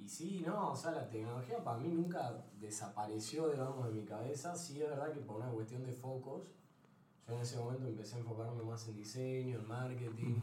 y, 0.06 0.08
sí, 0.08 0.44
no, 0.46 0.70
o 0.70 0.76
sea, 0.76 0.92
la 0.92 1.10
tecnología 1.10 1.64
para 1.64 1.78
mí 1.78 1.88
nunca 1.88 2.44
desapareció, 2.60 3.48
digamos, 3.48 3.88
de 3.88 3.90
mi 3.90 4.04
cabeza. 4.04 4.54
Sí, 4.54 4.80
es 4.80 4.88
verdad 4.88 5.12
que 5.12 5.18
por 5.18 5.38
una 5.38 5.50
cuestión 5.50 5.82
de 5.82 5.90
focos, 5.90 6.44
yo 7.26 7.34
en 7.34 7.40
ese 7.40 7.58
momento 7.58 7.88
empecé 7.88 8.14
a 8.14 8.18
enfocarme 8.20 8.62
más 8.62 8.86
en 8.86 8.94
diseño, 8.94 9.58
en 9.58 9.66
marketing. 9.66 10.36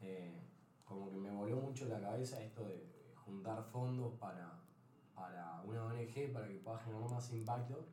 eh, 0.00 0.42
como 0.84 1.10
que 1.10 1.16
me 1.16 1.30
voló 1.30 1.58
mucho 1.58 1.84
la 1.84 2.00
cabeza 2.00 2.42
esto 2.42 2.64
de 2.64 3.14
juntar 3.14 3.62
fondos 3.62 4.14
para, 4.14 4.58
para 5.14 5.62
una 5.62 5.84
ONG 5.84 6.32
para 6.32 6.48
que 6.48 6.56
pueda 6.56 6.78
generar 6.80 7.08
más 7.08 7.32
impacto. 7.32 7.86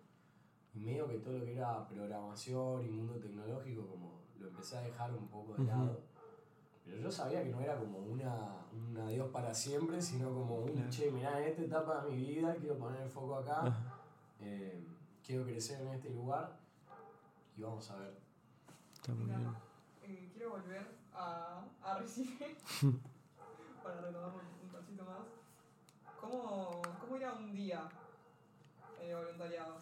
Y 0.74 0.80
medio 0.80 1.08
que 1.08 1.20
todo 1.20 1.38
lo 1.38 1.46
que 1.46 1.54
era 1.54 1.88
programación 1.88 2.84
y 2.84 2.90
mundo 2.90 3.20
tecnológico, 3.20 3.86
como 3.86 4.22
lo 4.40 4.48
empecé 4.48 4.78
a 4.78 4.82
dejar 4.82 5.14
un 5.14 5.28
poco 5.28 5.54
de 5.54 5.66
lado. 5.66 6.02
Pero 6.86 6.98
yo 6.98 7.12
sabía 7.12 7.44
que 7.44 7.50
no 7.50 7.60
era 7.60 7.78
como 7.80 7.98
una, 8.00 8.64
un 8.72 8.96
adiós 8.98 9.30
para 9.32 9.54
siempre, 9.54 10.00
sino 10.02 10.32
como 10.34 10.58
un 10.60 10.88
che, 10.90 11.10
mirá, 11.12 11.40
en 11.42 11.48
esta 11.50 11.64
etapa 11.64 12.06
de 12.06 12.12
mi 12.12 12.26
vida 12.26 12.54
quiero 12.56 12.78
poner 12.78 13.02
el 13.02 13.10
foco 13.10 13.38
acá, 13.38 13.76
eh, 14.40 14.86
quiero 15.26 15.44
crecer 15.46 15.82
en 15.82 15.88
este 15.90 16.12
lugar 16.12 16.58
y 17.58 17.62
vamos 17.64 17.90
a 17.90 17.96
ver. 17.98 18.16
Está 18.94 19.14
muy 19.14 19.26
Mira, 19.26 19.38
bien. 19.38 19.52
eh, 20.04 20.30
quiero 20.32 20.52
volver 20.52 20.86
a, 21.14 21.64
a 21.82 21.98
Recife 21.98 22.56
para 23.84 24.02
retomar 24.02 24.30
un, 24.32 24.68
un 24.68 24.70
cachito 24.72 25.04
más. 25.06 25.22
¿Cómo, 26.22 26.82
¿Cómo 27.02 27.16
era 27.16 27.34
un 27.34 27.54
día 27.54 27.90
en 29.02 29.10
el 29.10 29.16
voluntariado? 29.18 29.82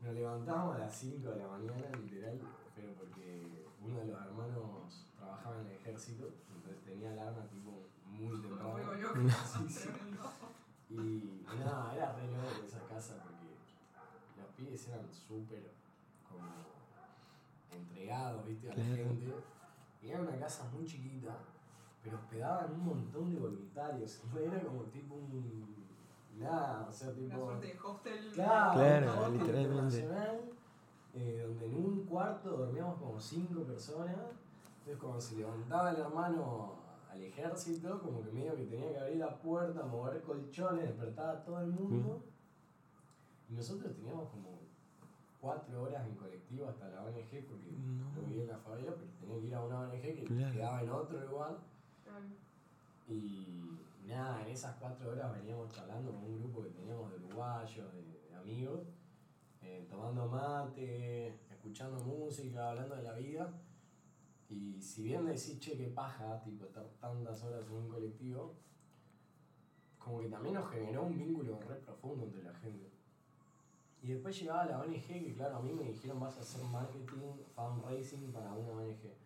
Nos 0.00 0.14
levantamos 0.14 0.76
a 0.76 0.78
las 0.78 0.94
5 0.96 1.30
de 1.30 1.36
la 1.36 1.48
mañana, 1.48 1.88
literal, 2.00 2.38
pero 2.76 2.92
porque 2.94 3.65
uno 3.86 3.98
de 4.00 4.06
los 4.06 4.20
hermanos 4.20 5.06
trabajaba 5.16 5.60
en 5.60 5.66
el 5.66 5.72
ejército, 5.72 6.28
entonces 6.54 6.82
tenía 6.84 7.12
alarma 7.12 7.46
tipo 7.48 7.86
muy 8.06 8.40
temprano. 8.40 8.76
Sí. 10.88 11.42
Y 11.50 11.58
nada, 11.58 11.92
era 11.96 12.12
re 12.12 12.28
loco 12.28 12.64
esa 12.64 12.78
casa 12.86 13.14
porque 13.24 13.56
los 14.38 14.46
pibes 14.56 14.86
eran 14.88 15.12
súper 15.12 15.72
como 16.28 16.46
entregados, 17.72 18.46
viste, 18.46 18.70
a 18.70 18.76
la 18.76 18.84
gente. 18.84 19.34
Y 20.00 20.10
era 20.10 20.20
una 20.20 20.38
casa 20.38 20.68
muy 20.72 20.84
chiquita, 20.86 21.36
pero 22.04 22.16
hospedaban 22.18 22.70
un 22.72 22.84
montón 22.84 23.34
de 23.34 23.40
voluntarios. 23.40 24.20
Era 24.40 24.60
como 24.62 24.82
tipo 24.84 25.14
un. 25.16 25.74
Nada, 26.38 26.86
o 26.88 26.92
sea, 26.92 27.12
tipo. 27.12 27.34
Una 27.36 27.46
suerte 27.58 27.66
de 27.66 27.80
hostel. 27.80 28.30
Claro, 28.32 28.72
Claro, 28.74 29.10
hostel 29.10 29.32
literalmente. 29.32 29.62
internacional, 29.74 30.40
eh, 31.18 31.44
donde 31.46 31.66
en 31.66 31.74
un 31.76 32.04
cuarto 32.04 32.50
dormíamos 32.56 32.98
como 32.98 33.18
cinco 33.18 33.62
personas. 33.62 34.16
Entonces 34.78 34.98
cuando 35.02 35.20
se 35.20 35.36
levantaba 35.36 35.90
el 35.90 35.96
hermano 35.96 36.74
al 37.10 37.22
ejército, 37.22 37.98
como 38.00 38.22
que 38.22 38.30
medio 38.30 38.54
que 38.54 38.66
tenía 38.66 38.92
que 38.92 38.98
abrir 39.00 39.16
la 39.16 39.34
puerta, 39.38 39.84
mover 39.86 40.22
colchones, 40.22 40.84
despertaba 40.84 41.32
a 41.32 41.44
todo 41.44 41.60
el 41.62 41.68
mundo. 41.68 42.22
Y 43.48 43.54
nosotros 43.54 43.94
teníamos 43.96 44.28
como 44.28 44.58
cuatro 45.40 45.82
horas 45.84 46.06
en 46.06 46.14
colectivo 46.16 46.68
hasta 46.68 46.88
la 46.88 47.02
ONG, 47.04 47.46
porque 47.48 47.70
No. 47.72 48.12
yo 48.14 48.22
vivía 48.26 48.42
en 48.42 48.48
la 48.48 48.58
favela, 48.58 48.92
pero 48.94 49.10
tenía 49.20 49.40
que 49.40 49.46
ir 49.46 49.54
a 49.54 49.62
una 49.64 49.80
ONG 49.80 50.00
que 50.02 50.24
Claro. 50.24 50.52
quedaba 50.52 50.82
en 50.82 50.90
otro 50.90 51.20
lugar. 51.26 51.56
Claro. 52.04 52.24
Y 53.08 53.78
nada, 54.06 54.42
en 54.42 54.48
esas 54.48 54.76
cuatro 54.76 55.10
horas 55.12 55.32
veníamos 55.32 55.72
charlando 55.72 56.12
con 56.12 56.24
un 56.24 56.38
grupo 56.40 56.62
que 56.62 56.70
teníamos 56.70 57.10
de 57.10 57.16
uruguayos, 57.24 57.92
de, 57.94 58.02
de 58.28 58.34
amigos, 58.36 58.80
eh, 59.66 59.86
tomando 59.90 60.26
mate, 60.28 61.28
escuchando 61.50 61.98
música, 62.04 62.70
hablando 62.70 62.94
de 62.94 63.02
la 63.02 63.14
vida. 63.14 63.52
Y 64.48 64.80
si 64.80 65.02
bien 65.02 65.26
decís, 65.26 65.58
che, 65.58 65.76
qué 65.76 65.88
paja, 65.88 66.40
tipo, 66.44 66.66
estar 66.66 66.86
tantas 67.00 67.42
horas 67.42 67.66
en 67.66 67.72
un 67.72 67.88
colectivo, 67.88 68.54
como 69.98 70.20
que 70.20 70.28
también 70.28 70.54
nos 70.54 70.70
generó 70.70 71.02
un 71.02 71.18
vínculo 71.18 71.58
re 71.60 71.74
profundo 71.76 72.24
entre 72.24 72.44
la 72.44 72.54
gente. 72.54 72.92
Y 74.02 74.12
después 74.12 74.38
llegaba 74.38 74.66
la 74.66 74.80
ONG, 74.80 75.04
que 75.04 75.34
claro, 75.34 75.56
a 75.56 75.62
mí 75.62 75.72
me 75.72 75.84
dijeron 75.84 76.20
vas 76.20 76.36
a 76.38 76.42
hacer 76.42 76.62
marketing, 76.64 77.42
fundraising 77.56 78.32
para 78.32 78.52
una 78.52 78.72
ONG. 78.72 79.25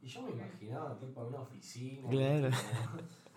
Y 0.00 0.06
yo 0.06 0.22
me 0.22 0.30
imaginaba 0.30 0.96
tipo 0.98 1.20
en 1.22 1.26
una 1.28 1.40
oficina, 1.40 2.08
Claro. 2.08 2.48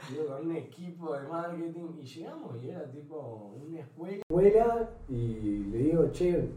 tipo, 0.08 0.26
con 0.28 0.46
un 0.50 0.56
equipo 0.56 1.14
de 1.14 1.28
marketing, 1.28 1.88
y 2.00 2.04
llegamos 2.06 2.64
y 2.64 2.70
era 2.70 2.90
tipo 2.92 3.54
una 3.68 3.80
escuela. 3.80 4.18
Escuela 4.30 4.90
y 5.10 5.58
le 5.72 5.78
digo, 5.80 6.12
che, 6.12 6.50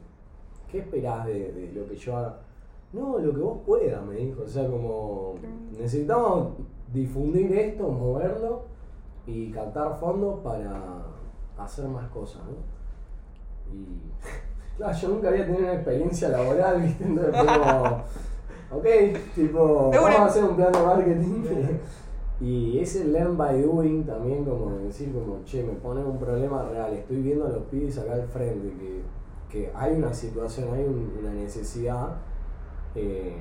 ¿qué 0.70 0.78
esperás 0.78 1.26
de, 1.26 1.52
de 1.52 1.72
lo 1.72 1.88
que 1.88 1.96
yo 1.96 2.16
haga? 2.16 2.40
No, 2.92 3.18
lo 3.18 3.32
que 3.34 3.40
vos 3.40 3.58
puedas, 3.66 4.04
me 4.04 4.14
dijo. 4.16 4.42
O 4.42 4.48
sea, 4.48 4.68
como 4.68 5.34
necesitamos 5.72 6.52
difundir 6.92 7.50
esto, 7.52 7.88
moverlo 7.88 8.62
y 9.26 9.50
captar 9.50 9.98
fondos 9.98 10.40
para 10.40 11.02
hacer 11.58 11.88
más 11.88 12.08
cosas, 12.10 12.42
¿no? 12.44 13.74
Y 13.74 13.86
Claro, 14.76 14.96
yo 14.98 15.08
nunca 15.08 15.28
había 15.28 15.44
tenido 15.46 15.62
una 15.64 15.74
experiencia 15.74 16.28
laboral, 16.28 16.82
¿viste? 16.82 17.04
Entonces 17.04 17.34
como, 17.34 18.02
ok, 18.70 18.84
tipo, 19.34 19.90
De 19.92 19.98
una. 19.98 20.00
vamos 20.00 20.20
a 20.20 20.24
hacer 20.26 20.44
un 20.44 20.56
plan 20.56 20.72
de 20.72 20.82
marketing. 20.82 21.44
Y 22.40 22.80
ese 22.80 23.04
learn 23.04 23.36
by 23.38 23.62
doing 23.62 24.04
también, 24.04 24.44
como 24.44 24.68
decir, 24.78 25.12
como, 25.12 25.44
che, 25.44 25.62
me 25.62 25.72
ponen 25.74 26.04
un 26.04 26.18
problema 26.18 26.64
real, 26.68 26.92
estoy 26.92 27.22
viendo 27.22 27.46
a 27.46 27.48
los 27.50 27.62
pibes 27.70 27.96
acá 27.96 28.14
al 28.14 28.26
frente, 28.26 28.70
que, 28.76 29.02
que 29.48 29.70
hay 29.72 29.94
una 29.94 30.12
situación, 30.12 30.74
hay 30.74 30.82
un- 30.84 31.16
una 31.20 31.32
necesidad. 31.32 32.08
eh, 32.96 33.36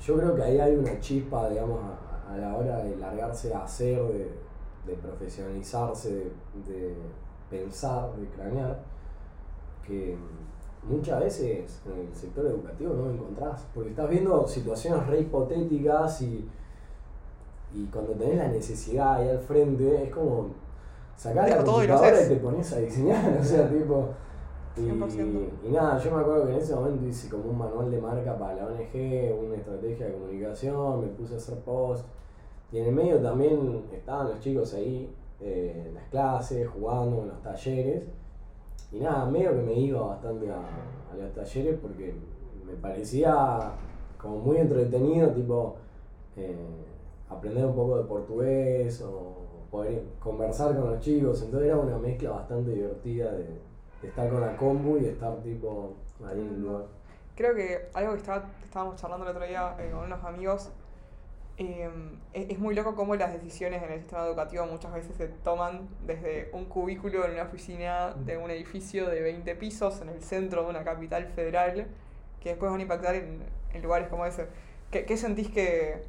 yo 0.00 0.16
creo 0.16 0.34
que 0.34 0.42
ahí 0.42 0.58
hay 0.58 0.76
una 0.76 0.98
chispa, 0.98 1.48
digamos, 1.50 1.78
a, 1.82 2.32
a 2.32 2.36
la 2.38 2.56
hora 2.56 2.78
de 2.84 2.96
largarse 2.96 3.52
a 3.52 3.64
hacer, 3.64 4.00
de, 4.02 4.30
de 4.86 4.94
profesionalizarse, 5.02 6.10
de, 6.14 6.72
de 6.72 6.94
pensar, 7.50 8.10
de 8.16 8.26
cranear, 8.28 8.78
que 9.86 10.16
muchas 10.88 11.20
veces 11.20 11.80
en 11.86 12.06
el 12.06 12.14
sector 12.14 12.46
educativo 12.46 12.94
no 12.94 13.06
lo 13.06 13.12
encontrás, 13.12 13.66
porque 13.74 13.90
estás 13.90 14.08
viendo 14.08 14.46
situaciones 14.46 15.06
re 15.06 15.20
hipotéticas 15.20 16.22
y, 16.22 16.48
y 17.74 17.84
cuando 17.86 18.12
tenés 18.12 18.36
la 18.36 18.48
necesidad 18.48 19.16
ahí 19.16 19.28
al 19.28 19.38
frente, 19.38 20.04
es 20.04 20.10
como 20.10 20.48
sacar 21.16 21.48
la 21.48 21.64
todo 21.64 21.84
y 21.84 21.88
computadora 21.88 22.24
y 22.24 22.28
te 22.28 22.36
pones 22.36 22.72
a 22.72 22.78
diseñar, 22.78 23.38
o 23.40 23.44
sea, 23.44 23.68
tipo... 23.68 24.08
Y, 24.76 24.82
100%. 24.82 25.48
y 25.64 25.68
nada, 25.70 25.98
yo 25.98 26.14
me 26.14 26.20
acuerdo 26.20 26.46
que 26.46 26.52
en 26.52 26.58
ese 26.60 26.72
momento 26.72 27.04
hice 27.04 27.28
como 27.28 27.50
un 27.50 27.58
manual 27.58 27.90
de 27.90 28.00
marca 28.00 28.38
para 28.38 28.54
la 28.54 28.66
ONG, 28.66 29.44
una 29.44 29.56
estrategia 29.56 30.06
de 30.06 30.12
comunicación, 30.12 31.00
me 31.00 31.08
puse 31.08 31.34
a 31.34 31.36
hacer 31.38 31.58
post. 31.60 32.06
Y 32.70 32.78
en 32.78 32.86
el 32.86 32.94
medio 32.94 33.20
también 33.20 33.86
estaban 33.92 34.28
los 34.28 34.38
chicos 34.38 34.74
ahí, 34.74 35.12
eh, 35.40 35.86
en 35.88 35.94
las 35.94 36.04
clases, 36.10 36.68
jugando, 36.68 37.22
en 37.22 37.28
los 37.28 37.42
talleres. 37.42 38.04
Y 38.90 39.00
nada, 39.00 39.26
medio 39.26 39.50
que 39.50 39.62
me 39.62 39.74
iba 39.74 40.00
bastante 40.00 40.50
a, 40.50 40.62
los 41.16 41.32
talleres 41.34 41.78
porque 41.80 42.14
me 42.64 42.74
parecía 42.74 43.72
como 44.20 44.38
muy 44.38 44.58
entretenido, 44.58 45.30
tipo, 45.30 45.76
eh, 46.36 46.56
aprender 47.28 47.66
un 47.66 47.74
poco 47.74 47.98
de 47.98 48.04
portugués 48.04 49.02
o 49.02 49.36
poder 49.70 50.02
conversar 50.20 50.76
con 50.76 50.90
los 50.90 51.00
chicos. 51.00 51.42
Entonces 51.42 51.68
era 51.68 51.78
una 51.78 51.98
mezcla 51.98 52.30
bastante 52.30 52.70
divertida 52.72 53.32
de, 53.32 53.44
de 54.02 54.08
estar 54.08 54.30
con 54.30 54.40
la 54.40 54.56
compu 54.56 54.98
y 54.98 55.06
estar 55.06 55.36
tipo 55.42 55.94
ahí 56.26 56.40
en 56.40 56.48
el 56.48 56.62
lugar. 56.62 56.84
Creo 57.34 57.54
que 57.54 57.88
algo 57.94 58.12
que 58.12 58.18
estaba, 58.18 58.44
estábamos 58.64 58.96
charlando 58.96 59.24
el 59.24 59.30
otro 59.30 59.46
día 59.46 59.76
eh, 59.78 59.90
con 59.92 60.04
unos 60.04 60.24
amigos, 60.24 60.70
eh, 61.58 61.90
es, 62.34 62.58
muy 62.60 62.72
loco 62.76 62.94
cómo 62.94 63.16
las 63.16 63.32
decisiones 63.32 63.82
en 63.82 63.90
el 63.90 63.98
sistema 63.98 64.24
educativo 64.24 64.64
muchas 64.66 64.94
veces 64.94 65.16
se 65.16 65.26
toman 65.26 65.88
desde 66.06 66.50
un 66.52 66.66
cubículo 66.66 67.24
en 67.24 67.32
una 67.32 67.42
oficina 67.42 68.14
de 68.14 68.36
un 68.38 68.48
edificio 68.52 69.08
de 69.08 69.20
20 69.20 69.56
pisos 69.56 70.00
en 70.00 70.08
el 70.08 70.22
centro 70.22 70.62
de 70.62 70.70
una 70.70 70.84
capital 70.84 71.26
federal, 71.26 71.88
que 72.40 72.50
después 72.50 72.70
van 72.70 72.78
a 72.78 72.82
impactar 72.82 73.16
en, 73.16 73.42
en 73.72 73.82
lugares 73.82 74.06
como 74.06 74.24
ese. 74.24 74.46
¿Qué, 74.92 75.04
qué 75.04 75.16
sentís 75.16 75.50
que, 75.50 76.04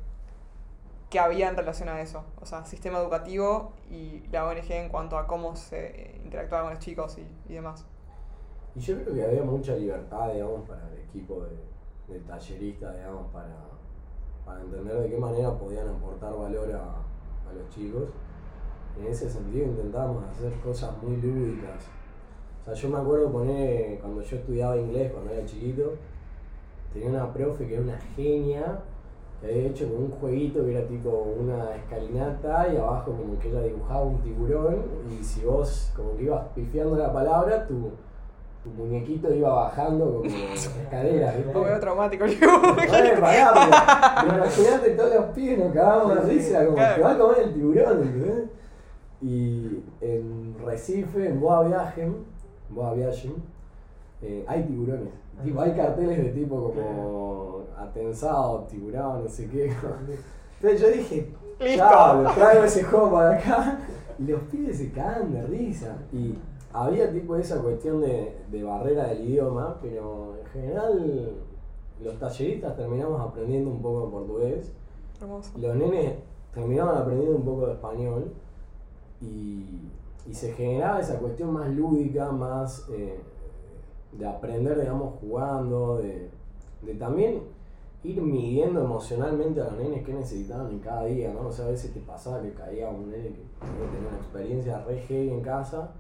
que 1.10 1.20
había 1.20 1.50
en 1.50 1.58
relación 1.58 1.90
a 1.90 2.00
eso? 2.00 2.24
O 2.40 2.46
sea, 2.46 2.64
sistema 2.66 3.00
educativo 3.00 3.74
y 3.90 4.22
la 4.32 4.48
ONG 4.48 4.72
en 4.72 4.90
cuanto 4.90 5.18
a 5.18 5.26
cómo 5.26 5.56
se 5.56 6.22
interactuaba 6.24 6.66
con 6.66 6.74
los 6.76 6.84
chicos 6.84 7.18
y, 7.18 7.52
y 7.52 7.56
demás. 7.56 7.88
Y 8.76 8.82
yo 8.82 9.02
creo 9.02 9.16
que 9.16 9.26
había 9.26 9.42
mucha 9.42 9.76
libertad, 9.76 10.32
digamos, 10.32 10.70
para 10.70 10.88
el 10.92 11.00
equipo 11.00 11.44
de, 12.08 12.14
de 12.14 12.20
digamos, 12.20 13.32
para, 13.34 13.69
para 14.50 14.62
entender 14.62 15.00
de 15.02 15.10
qué 15.10 15.18
manera 15.18 15.54
podían 15.54 15.88
aportar 15.88 16.36
valor 16.36 16.72
a, 16.72 17.50
a 17.50 17.54
los 17.54 17.70
chicos. 17.70 18.10
En 19.00 19.06
ese 19.06 19.30
sentido 19.30 19.68
intentábamos 19.68 20.24
hacer 20.26 20.52
cosas 20.64 20.92
muy 21.04 21.18
lúdicas. 21.18 21.86
O 22.62 22.66
sea, 22.66 22.74
yo 22.74 22.90
me 22.90 22.98
acuerdo 22.98 23.32
poner, 23.32 24.00
cuando 24.00 24.22
yo 24.24 24.38
estudiaba 24.38 24.76
inglés, 24.76 25.12
cuando 25.12 25.32
era 25.32 25.46
chiquito, 25.46 25.94
tenía 26.92 27.10
una 27.10 27.32
profe 27.32 27.68
que 27.68 27.76
era 27.76 27.84
una 27.84 28.00
genia, 28.16 28.82
que 29.40 29.48
había 29.48 29.68
hecho 29.70 29.88
como 29.88 30.06
un 30.06 30.12
jueguito 30.12 30.66
que 30.66 30.76
era 30.76 30.88
tipo 30.88 31.10
una 31.40 31.76
escalinata 31.76 32.74
y 32.74 32.78
abajo 32.78 33.12
como 33.12 33.38
que 33.40 33.50
ella 33.50 33.62
dibujaba 33.62 34.02
un 34.02 34.18
tiburón 34.22 34.84
y 35.10 35.24
si 35.24 35.46
vos 35.46 35.94
como 35.96 36.18
que 36.18 36.24
ibas 36.24 36.48
pifiando 36.56 36.96
la 36.96 37.14
palabra, 37.14 37.68
tu, 37.68 37.92
tu 38.64 38.70
muñequito 38.72 39.34
iba 39.34 39.54
bajando 39.54 40.18
como 40.18 40.26
escaleras, 40.54 41.38
¿viste? 41.38 41.60
Medio 41.60 41.80
traumático 41.80 42.26
el 42.26 42.38
pará, 43.20 44.16
pero, 44.22 44.38
imagínate 44.38 44.90
todos 44.92 45.16
los 45.16 45.26
pibes 45.28 45.60
nos 45.60 45.74
cagamos 45.74 46.16
de 46.16 46.22
risa, 46.22 46.66
como 46.66 46.78
que 46.78 47.02
va 47.02 47.12
a 47.12 47.18
comer 47.18 47.38
el 47.44 47.54
tiburón. 47.54 48.50
Y 49.22 49.84
en 50.02 50.56
Recife, 50.66 51.28
en 51.28 51.40
Boa 51.40 51.68
Viaje, 51.68 52.10
Boa 52.70 52.94
Viaje, 52.94 53.32
eh, 54.22 54.46
hay 54.48 54.64
tiburones. 54.64 55.14
Tipo, 55.44 55.62
hay 55.62 55.72
carteles 55.72 56.18
de 56.18 56.30
tipo 56.32 56.74
como 56.74 57.64
atensado, 57.78 58.66
tiburón, 58.70 59.24
no 59.24 59.30
sé 59.30 59.48
qué. 59.50 59.66
Entonces 60.62 60.82
yo 60.82 60.88
dije, 60.90 61.34
Listo. 61.60 62.34
traigo 62.36 62.64
ese 62.64 62.84
juego 62.84 63.12
para 63.12 63.38
acá. 63.38 63.80
Y 64.18 64.24
los 64.24 64.42
pibes 64.44 64.78
se 64.78 64.92
cagan 64.92 65.32
de 65.32 65.42
risa. 65.44 65.96
Y 66.12 66.36
había 66.74 67.12
tipo 67.12 67.36
esa 67.36 67.62
cuestión 67.62 68.02
de, 68.02 68.38
de 68.52 68.64
barrera 68.64 69.08
del 69.08 69.28
idioma, 69.30 69.78
pero 69.82 70.38
en 70.40 70.46
general 70.48 71.34
los 72.02 72.20
talleristas 72.20 72.76
terminamos 72.76 73.20
aprendiendo 73.20 73.70
un 73.70 73.82
poco 73.82 74.06
de 74.06 74.12
portugués. 74.12 74.74
Hermoso. 75.22 75.52
Los 75.58 75.76
nenes 75.76 76.16
terminaban 76.54 76.98
aprendiendo 76.98 77.38
un 77.38 77.46
poco 77.46 77.68
de 77.68 77.74
español. 77.74 78.32
Y, 79.22 79.90
y 80.26 80.34
se 80.34 80.54
generaba 80.54 81.00
esa 81.00 81.20
cuestión 81.20 81.52
más 81.52 81.70
lúdica, 81.70 82.32
más 82.32 82.88
eh, 82.90 83.20
de 84.12 84.28
aprender, 84.28 84.80
digamos, 84.80 85.16
jugando, 85.20 85.98
de, 85.98 86.30
de 86.84 86.94
también 86.96 87.42
ir 88.04 88.22
midiendo 88.22 88.82
emocionalmente 88.82 89.60
a 89.60 89.66
los 89.66 89.74
nenes 89.74 90.06
qué 90.06 90.14
necesitaban 90.14 90.72
en 90.72 90.80
cada 90.80 91.06
día, 91.06 91.34
¿no? 91.34 91.48
O 91.48 91.52
sea, 91.52 91.66
a 91.66 91.70
veces 91.72 91.94
te 91.94 92.00
pasaba 92.00 92.42
que 92.42 92.54
caía 92.54 92.90
un 92.90 93.10
nene 93.10 93.30
que 93.30 93.34
tenía 93.92 94.08
una 94.08 94.18
experiencia 94.18 94.84
re 94.86 95.00
heavy 95.00 95.30
en 95.32 95.42
casa 95.42 95.92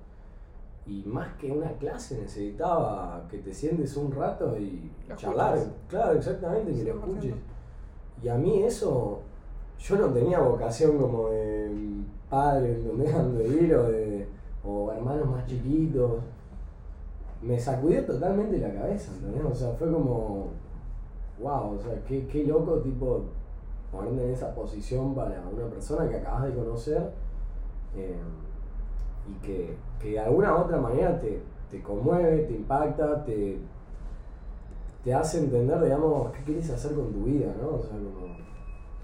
y 0.89 1.03
más 1.05 1.35
que 1.35 1.51
una 1.51 1.71
clase 1.73 2.19
necesitaba 2.19 3.23
que 3.29 3.37
te 3.37 3.53
sientes 3.53 3.95
un 3.95 4.11
rato 4.11 4.57
y 4.57 4.91
charlar. 5.15 5.59
Claro, 5.87 6.17
exactamente, 6.17 6.73
que 6.73 6.83
lo 6.83 6.95
100%. 6.95 6.97
escuches. 6.97 7.35
Y 8.23 8.27
a 8.27 8.35
mí 8.35 8.63
eso, 8.63 9.19
yo 9.77 9.97
no 9.97 10.07
tenía 10.07 10.39
vocación 10.39 10.97
como 10.97 11.29
de 11.29 11.71
padre, 12.27 12.73
¿entendés? 12.73 13.37
De 13.37 13.47
ir 13.47 13.75
o 13.75 13.83
de 13.83 14.27
o 14.63 14.91
hermanos 14.91 15.27
más 15.29 15.45
chiquitos. 15.45 16.21
Me 17.43 17.59
sacudió 17.59 18.03
totalmente 18.03 18.57
la 18.57 18.73
cabeza, 18.73 19.11
¿entendés? 19.13 19.43
O 19.45 19.55
sea, 19.55 19.71
fue 19.73 19.91
como, 19.91 20.47
wow, 21.39 21.75
o 21.75 21.79
sea, 21.79 22.03
qué, 22.03 22.25
qué 22.27 22.45
loco, 22.45 22.79
tipo, 22.79 23.25
ponerte 23.91 24.25
en 24.25 24.31
esa 24.31 24.55
posición 24.55 25.13
para 25.13 25.41
una 25.47 25.67
persona 25.67 26.09
que 26.09 26.17
acabas 26.17 26.45
de 26.45 26.53
conocer 26.55 27.11
eh, 27.95 28.17
y 29.29 29.45
que, 29.45 29.77
que 29.99 30.11
de 30.11 30.19
alguna 30.19 30.55
u 30.55 30.59
otra 30.59 30.77
manera 30.77 31.19
te, 31.19 31.41
te 31.69 31.81
conmueve, 31.81 32.39
te 32.39 32.53
impacta, 32.53 33.23
te, 33.23 33.59
te 35.03 35.13
hace 35.13 35.39
entender, 35.39 35.81
digamos, 35.81 36.31
qué 36.31 36.43
quieres 36.43 36.69
hacer 36.69 36.93
con 36.93 37.11
tu 37.11 37.23
vida, 37.25 37.53
¿no? 37.61 37.75
O 37.75 37.81
sea, 37.81 37.91
como, 37.91 38.37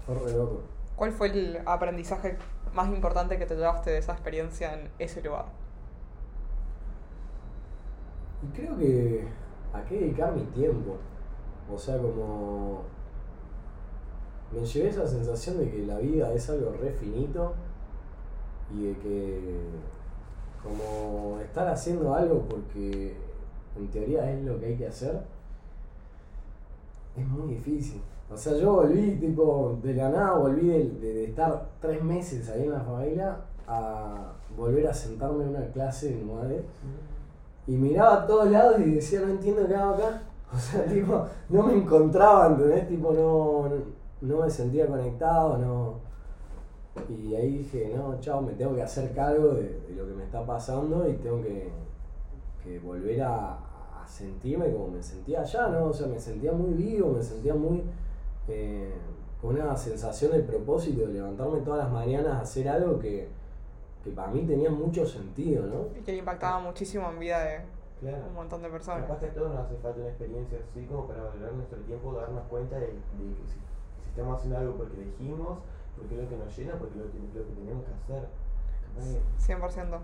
fue 0.04 0.14
re 0.14 0.36
loco. 0.36 0.60
¿Cuál 0.96 1.12
fue 1.12 1.28
el 1.28 1.60
aprendizaje 1.66 2.36
más 2.74 2.88
importante 2.88 3.38
que 3.38 3.46
te 3.46 3.54
llevaste 3.54 3.90
de 3.90 3.98
esa 3.98 4.12
experiencia 4.12 4.74
en 4.74 4.90
ese 4.98 5.22
lugar? 5.22 5.46
Y 8.42 8.56
creo 8.56 8.76
que 8.76 9.26
a 9.72 9.84
qué 9.84 9.98
dedicar 9.98 10.32
mi 10.34 10.42
tiempo. 10.46 10.96
O 11.72 11.78
sea, 11.78 11.98
como 11.98 12.82
me 14.52 14.64
llevé 14.64 14.88
esa 14.88 15.06
sensación 15.06 15.58
de 15.58 15.70
que 15.70 15.78
la 15.86 15.98
vida 15.98 16.32
es 16.32 16.48
algo 16.48 16.72
re 16.72 16.92
finito 16.92 17.54
y 18.72 18.86
de 18.86 18.98
que 18.98 19.60
como 20.66 21.38
estar 21.40 21.68
haciendo 21.68 22.14
algo 22.14 22.40
porque 22.48 23.14
en 23.78 23.88
teoría 23.88 24.30
es 24.32 24.42
lo 24.44 24.58
que 24.58 24.66
hay 24.66 24.76
que 24.76 24.86
hacer 24.88 25.20
es 27.16 27.26
muy 27.28 27.54
difícil. 27.54 28.00
O 28.32 28.36
sea, 28.36 28.54
yo 28.56 28.72
volví 28.74 29.12
tipo 29.16 29.78
de 29.82 29.94
la 29.94 30.08
nada, 30.10 30.32
volví 30.38 30.68
de, 30.68 30.84
de- 30.90 31.14
de 31.14 31.24
estar 31.26 31.68
tres 31.80 32.02
meses 32.02 32.48
ahí 32.50 32.64
en 32.64 32.72
la 32.72 32.80
favela 32.80 33.36
a 33.68 34.32
volver 34.56 34.86
a 34.88 34.94
sentarme 34.94 35.44
en 35.44 35.50
una 35.50 35.66
clase 35.72 36.10
de 36.10 36.22
nueve 36.24 36.64
y 37.66 37.72
miraba 37.72 38.22
a 38.22 38.26
todos 38.26 38.50
lados 38.50 38.76
y 38.80 38.90
decía, 38.92 39.20
no 39.20 39.28
entiendo 39.28 39.66
qué 39.66 39.74
hago 39.74 39.94
acá. 39.94 40.22
O 40.54 40.58
sea, 40.58 40.84
tipo, 40.86 41.26
no 41.48 41.62
me 41.64 41.72
encontraba, 41.74 42.46
¿entendés? 42.46 42.88
Tipo, 42.88 43.12
no, 43.12 43.68
no 44.20 44.42
me 44.42 44.48
sentía 44.48 44.86
conectado, 44.86 45.58
no. 45.58 45.94
Y 47.08 47.34
ahí 47.34 47.58
dije, 47.58 47.92
no, 47.94 48.18
chao, 48.20 48.40
me 48.42 48.52
tengo 48.54 48.74
que 48.74 48.82
hacer 48.82 49.12
cargo 49.14 49.48
de, 49.54 49.80
de 49.80 49.94
lo 49.94 50.06
que 50.06 50.12
me 50.14 50.24
está 50.24 50.44
pasando 50.44 51.08
y 51.08 51.14
tengo 51.14 51.42
que, 51.42 51.70
que 52.62 52.78
volver 52.80 53.22
a, 53.22 53.54
a 54.02 54.06
sentirme 54.08 54.72
como 54.72 54.88
me 54.88 55.02
sentía 55.02 55.40
allá, 55.42 55.68
¿no? 55.68 55.86
O 55.86 55.92
sea, 55.92 56.06
me 56.06 56.18
sentía 56.18 56.52
muy 56.52 56.72
vivo, 56.74 57.12
me 57.12 57.22
sentía 57.22 57.54
muy. 57.54 57.82
eh, 58.48 58.92
con 59.40 59.54
una 59.54 59.76
sensación 59.76 60.32
de 60.32 60.40
propósito, 60.40 61.06
de 61.06 61.12
levantarme 61.12 61.60
todas 61.60 61.84
las 61.84 61.92
mañanas 61.92 62.32
a 62.32 62.40
hacer 62.40 62.66
algo 62.68 62.98
que, 62.98 63.28
que 64.02 64.10
para 64.10 64.28
mí 64.32 64.40
tenía 64.46 64.70
mucho 64.70 65.04
sentido, 65.06 65.66
¿no? 65.66 65.98
Y 65.98 66.02
que 66.02 66.12
le 66.12 66.18
impactaba 66.18 66.58
muchísimo 66.60 67.08
en 67.10 67.18
vida 67.20 67.44
de, 67.44 67.60
Claro. 68.00 68.24
un 68.28 68.34
montón 68.34 68.62
de 68.62 68.68
personas. 68.70 69.02
Capaz 69.02 69.20
que 69.20 69.26
a 69.26 69.34
todos 69.34 69.50
nos 69.54 69.66
hace 69.66 69.76
falta 69.76 70.00
una 70.00 70.08
experiencia 70.08 70.58
así 70.58 70.84
como 70.86 71.06
para 71.06 71.22
valorar 71.24 71.52
nuestro 71.52 71.78
tiempo, 71.80 72.12
darnos 72.14 72.44
cuenta 72.48 72.76
de, 72.76 72.86
de 72.86 72.92
que 72.92 73.46
si, 73.46 73.52
si 73.54 74.08
estamos 74.10 74.36
haciendo 74.38 74.58
algo 74.58 74.74
porque 74.76 75.02
elegimos, 75.02 75.58
porque 75.96 76.14
es 76.14 76.22
lo 76.22 76.28
que 76.28 76.36
nos 76.36 76.56
llena, 76.56 76.74
porque 76.74 76.98
es 76.98 77.04
lo 77.06 77.12
que, 77.12 77.18
lo 77.18 77.46
que 77.46 77.52
tenemos 77.54 77.84
que 77.84 77.92
hacer. 78.14 78.28
Capaz 78.94 79.06
que- 79.12 79.54
100%. 79.54 80.00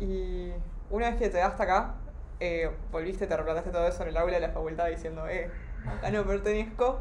Y 0.00 0.52
una 0.90 1.10
vez 1.10 1.18
que 1.18 1.28
te 1.30 1.42
hasta 1.42 1.62
acá, 1.64 1.94
eh, 2.40 2.70
volviste, 2.90 3.26
te 3.26 3.36
replanteaste 3.36 3.70
todo 3.70 3.86
eso 3.86 4.02
en 4.02 4.08
el 4.10 4.16
aula 4.16 4.34
de 4.34 4.40
la 4.40 4.50
facultad 4.50 4.86
diciendo, 4.88 5.28
eh, 5.28 5.50
acá 5.86 6.10
no 6.10 6.24
pertenezco. 6.24 6.98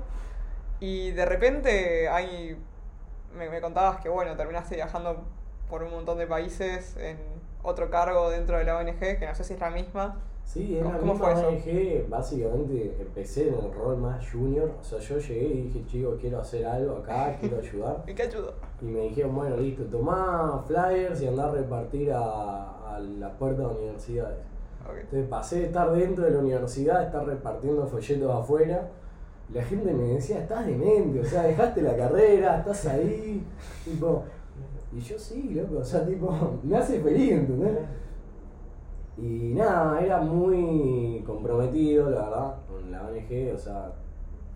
Y 0.79 1.11
de 1.11 1.25
repente 1.25 2.09
hay, 2.09 2.57
me, 3.35 3.49
me 3.49 3.61
contabas 3.61 4.01
que, 4.01 4.09
bueno, 4.09 4.35
terminaste 4.35 4.75
viajando 4.75 5.23
por 5.69 5.83
un 5.83 5.91
montón 5.91 6.17
de 6.17 6.27
países 6.27 6.97
en 6.97 7.17
otro 7.63 7.89
cargo 7.89 8.29
dentro 8.29 8.57
de 8.57 8.63
la 8.65 8.77
ONG, 8.77 8.99
que 8.99 9.25
no 9.27 9.35
sé 9.35 9.43
si 9.43 9.53
es 9.53 9.59
la 9.59 9.69
misma. 9.69 10.19
Sí, 10.51 10.77
¿Cómo- 10.81 10.91
la 10.91 10.99
cómo 10.99 11.13
misma 11.13 11.33
fue 11.33 11.55
eso? 11.55 12.09
Básicamente 12.09 12.97
empecé 12.99 13.47
en 13.47 13.53
el 13.53 13.71
rol 13.73 13.97
más 13.99 14.29
junior, 14.29 14.69
o 14.81 14.83
sea, 14.83 14.99
yo 14.99 15.17
llegué 15.17 15.47
y 15.47 15.61
dije, 15.63 15.85
chico, 15.85 16.17
quiero 16.19 16.41
hacer 16.41 16.65
algo 16.65 16.97
acá, 16.97 17.37
quiero 17.39 17.59
ayudar. 17.59 18.03
¿Y 18.05 18.13
qué 18.13 18.23
ayudó? 18.23 18.53
Y 18.81 18.85
me 18.85 18.99
dijeron, 19.03 19.33
bueno, 19.33 19.55
listo, 19.55 19.83
tomá 19.85 20.61
flyers 20.67 21.21
y 21.21 21.27
andá 21.27 21.47
a 21.47 21.51
repartir 21.51 22.11
a, 22.11 22.95
a 22.95 22.99
las 22.99 23.31
puertas 23.35 23.69
de 23.69 23.75
universidades. 23.75 24.39
Entonces 24.89 25.29
pasé 25.29 25.59
de 25.59 25.65
estar 25.67 25.89
dentro 25.93 26.25
de 26.25 26.31
la 26.31 26.39
universidad 26.39 27.03
estar 27.05 27.25
repartiendo 27.25 27.87
folletos 27.87 28.29
afuera. 28.29 28.89
La 29.53 29.63
gente 29.63 29.93
me 29.93 30.03
decía, 30.15 30.39
estás 30.39 30.65
demente, 30.65 31.21
o 31.21 31.23
sea, 31.23 31.43
dejaste 31.43 31.81
la 31.81 31.95
carrera, 31.95 32.57
estás 32.59 32.87
ahí, 32.87 33.41
tipo... 33.85 34.23
Y 34.93 34.99
yo 34.99 35.17
sí, 35.17 35.51
loco, 35.53 35.77
o 35.79 35.83
sea, 35.85 36.05
tipo, 36.05 36.29
me 36.63 36.75
hace 36.75 36.99
feliz, 36.99 37.31
¿entendés? 37.31 37.77
Y 39.17 39.53
nada, 39.53 39.99
era 40.01 40.21
muy 40.21 41.23
comprometido, 41.25 42.09
la 42.09 42.21
verdad, 42.21 42.55
con 42.67 42.91
la 42.91 43.03
ONG, 43.03 43.53
o 43.53 43.57
sea, 43.57 43.91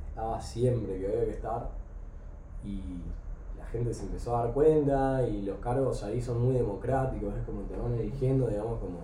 estaba 0.09 0.39
siempre 0.41 0.99
que 0.99 1.07
había 1.07 1.25
que 1.25 1.31
estar. 1.31 1.69
Y 2.63 2.81
la 3.57 3.65
gente 3.65 3.93
se 3.93 4.05
empezó 4.05 4.35
a 4.35 4.45
dar 4.45 4.53
cuenta 4.53 5.27
y 5.27 5.41
los 5.41 5.59
cargos 5.59 6.03
ahí 6.03 6.21
son 6.21 6.41
muy 6.41 6.53
democráticos, 6.53 7.35
es 7.35 7.43
como 7.43 7.61
te 7.63 7.75
van 7.75 7.93
eligiendo, 7.95 8.47
digamos, 8.47 8.79
como 8.79 8.99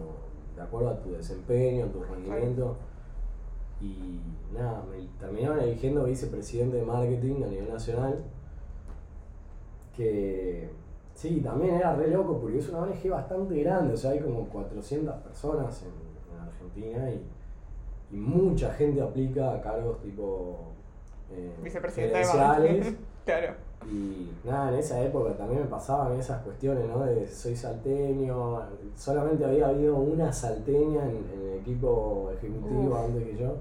de 0.56 0.62
acuerdo 0.62 0.90
a 0.90 1.02
tu 1.02 1.12
desempeño, 1.12 1.86
a 1.86 1.90
tu 1.90 2.02
rendimiento. 2.04 2.78
Y 3.82 4.22
nada, 4.54 4.84
me 4.90 5.08
terminaron 5.20 5.60
eligiendo 5.60 6.06
vicepresidente 6.06 6.78
de 6.78 6.84
marketing 6.84 7.44
a 7.44 7.48
nivel 7.48 7.70
nacional. 7.70 8.24
Que 9.96 10.70
sí, 11.22 11.42
también 11.42 11.76
era 11.76 11.96
re 11.96 12.08
loco 12.08 12.40
porque 12.40 12.58
es 12.60 12.70
una 12.70 12.80
ONG 12.80 13.10
bastante 13.10 13.62
grande, 13.64 13.94
o 13.94 13.98
sea, 13.98 14.12
hay 14.12 14.20
como 14.20 14.46
400 14.48 15.16
personas 15.22 15.84
en, 15.84 16.36
en 16.36 16.42
Argentina 16.48 17.10
y, 17.12 18.16
y 18.16 18.20
mucha 18.20 18.74
gente 18.74 19.02
aplica 19.02 19.54
a 19.54 19.62
cargos 19.62 20.02
tipo 20.02 20.58
eh, 21.32 21.52
Vicepresidente 21.64 22.18
de. 22.18 22.96
Claro. 23.26 23.54
Y 23.90 24.32
nada, 24.44 24.72
en 24.74 24.80
esa 24.80 25.00
época 25.02 25.34
también 25.38 25.62
me 25.62 25.68
pasaban 25.68 26.14
esas 26.20 26.42
cuestiones, 26.44 26.88
¿no? 26.88 27.04
De 27.04 27.28
soy 27.28 27.56
salteño, 27.56 28.62
solamente 28.96 29.46
había 29.46 29.68
habido 29.68 29.96
una 29.98 30.32
salteña 30.34 31.04
en, 31.04 31.18
en 31.34 31.50
el 31.52 31.60
equipo 31.60 32.32
ejecutivo 32.36 32.92
Uf. 32.96 33.06
antes 33.06 33.24
que 33.26 33.38
yo. 33.38 33.56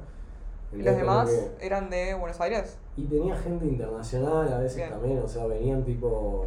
¿Y 0.73 0.77
Entonces, 0.77 0.85
los 0.85 0.87
como 0.87 1.19
demás 1.21 1.31
que- 1.59 1.67
eran 1.67 1.91
de 1.91 2.15
Buenos 2.15 2.41
Aires? 2.41 2.79
y 2.97 3.05
tenía 3.05 3.37
gente 3.37 3.67
internacional 3.67 4.53
a 4.53 4.59
veces 4.59 4.77
Bien. 4.77 4.91
también, 4.91 5.19
o 5.19 5.29
sea, 5.29 5.47
venían 5.47 5.85
tipo, 5.85 6.45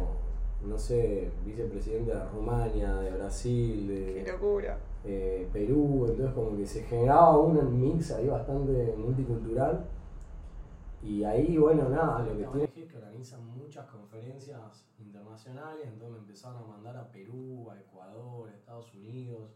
no 0.66 0.78
sé, 0.78 1.30
vicepresidente 1.44 2.12
de 2.14 2.24
Rumania, 2.28 2.94
de 2.96 3.10
Brasil, 3.12 3.86
¡Qué 3.88 4.24
de 4.24 4.32
locura! 4.32 4.78
eh, 5.04 5.48
Perú, 5.52 6.06
entonces 6.08 6.34
como 6.34 6.56
que 6.56 6.66
se 6.66 6.82
generaba 6.84 7.38
un 7.38 7.80
mix 7.80 8.10
ahí 8.12 8.26
bastante 8.28 8.94
multicultural. 8.96 9.86
Y 11.02 11.22
ahí, 11.24 11.58
bueno, 11.58 11.88
nada, 11.90 12.20
lo 12.24 12.36
que 12.38 12.44
tiene 12.46 12.64
es 12.64 12.90
que 12.90 12.96
organizan 12.96 13.46
muchas 13.46 13.86
conferencias 13.90 14.86
internacionales, 14.98 15.84
entonces 15.86 16.10
me 16.12 16.18
empezaron 16.18 16.62
a 16.62 16.66
mandar 16.66 16.96
a 16.96 17.10
Perú, 17.12 17.70
a 17.70 17.78
Ecuador, 17.78 18.48
a 18.48 18.54
Estados 18.54 18.94
Unidos, 18.94 19.50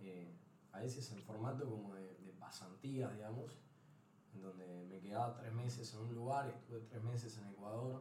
eh, 0.00 0.32
a 0.72 0.80
veces 0.80 1.12
en 1.12 1.18
formato 1.20 1.68
como 1.68 1.94
de, 1.94 2.16
de 2.24 2.32
pasantías, 2.40 3.12
digamos, 3.12 3.58
en 4.34 4.40
donde 4.42 4.86
me 4.88 5.00
quedaba 5.00 5.34
tres 5.36 5.52
meses 5.52 5.92
en 5.94 6.00
un 6.00 6.14
lugar, 6.14 6.48
estuve 6.48 6.80
tres 6.88 7.02
meses 7.04 7.36
en 7.38 7.46
Ecuador. 7.48 8.00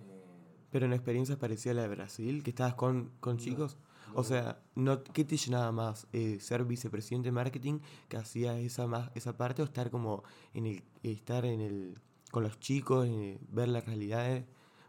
eh, 0.00 0.37
Pero 0.70 0.86
una 0.86 0.96
experiencia 0.96 1.38
parecida 1.38 1.72
a 1.72 1.74
la 1.76 1.82
de 1.82 1.88
Brasil, 1.88 2.42
que 2.42 2.50
estabas 2.50 2.74
con, 2.74 3.10
con 3.20 3.36
No, 3.36 3.42
chicos. 3.42 3.78
no. 4.12 4.18
O 4.20 4.24
sea, 4.24 4.60
no, 4.74 5.02
¿qué 5.02 5.24
te 5.24 5.36
llenaba 5.36 5.70
más? 5.72 6.06
Eh, 6.12 6.38
¿Ser 6.40 6.64
vicepresidente 6.64 7.28
de 7.28 7.32
marketing 7.32 7.80
que 8.08 8.16
hacía 8.16 8.58
esa, 8.58 8.86
más, 8.86 9.10
esa 9.14 9.36
parte 9.36 9.62
o 9.62 9.64
estar 9.64 9.90
como 9.90 10.24
en 10.54 10.66
el, 10.66 10.82
estar 11.02 11.44
en 11.44 11.60
el, 11.60 11.98
con 12.30 12.42
los 12.42 12.58
chicos, 12.60 13.06
eh, 13.08 13.38
ver 13.50 13.68
las 13.68 13.86
realidades? 13.86 14.44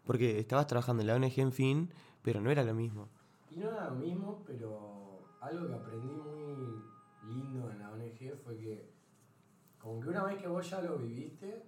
Porque 0.06 0.40
estabas 0.40 0.68
trabajando 0.68 1.02
en 1.02 1.08
la 1.08 1.16
ONG 1.16 1.40
en 1.40 1.52
fin, 1.52 1.94
pero 2.22 2.42
no 2.42 2.50
era 2.50 2.64
lo 2.64 2.74
mismo. 2.74 3.10
Y 3.52 3.58
no 3.58 3.70
era 3.70 3.90
lo 3.90 3.96
mismo, 3.96 4.44
pero 4.46 5.38
algo 5.42 5.68
que 5.68 5.74
aprendí 5.74 6.08
muy 6.08 6.82
lindo 7.24 7.70
en 7.72 7.80
la 7.80 7.92
ONG 7.92 8.36
fue 8.44 8.58
que, 8.58 8.90
como 9.78 10.00
que 10.02 10.10
una 10.10 10.24
vez 10.24 10.38
que 10.42 10.48
vos 10.48 10.70
ya 10.70 10.82
lo 10.82 10.98
viviste, 10.98 11.64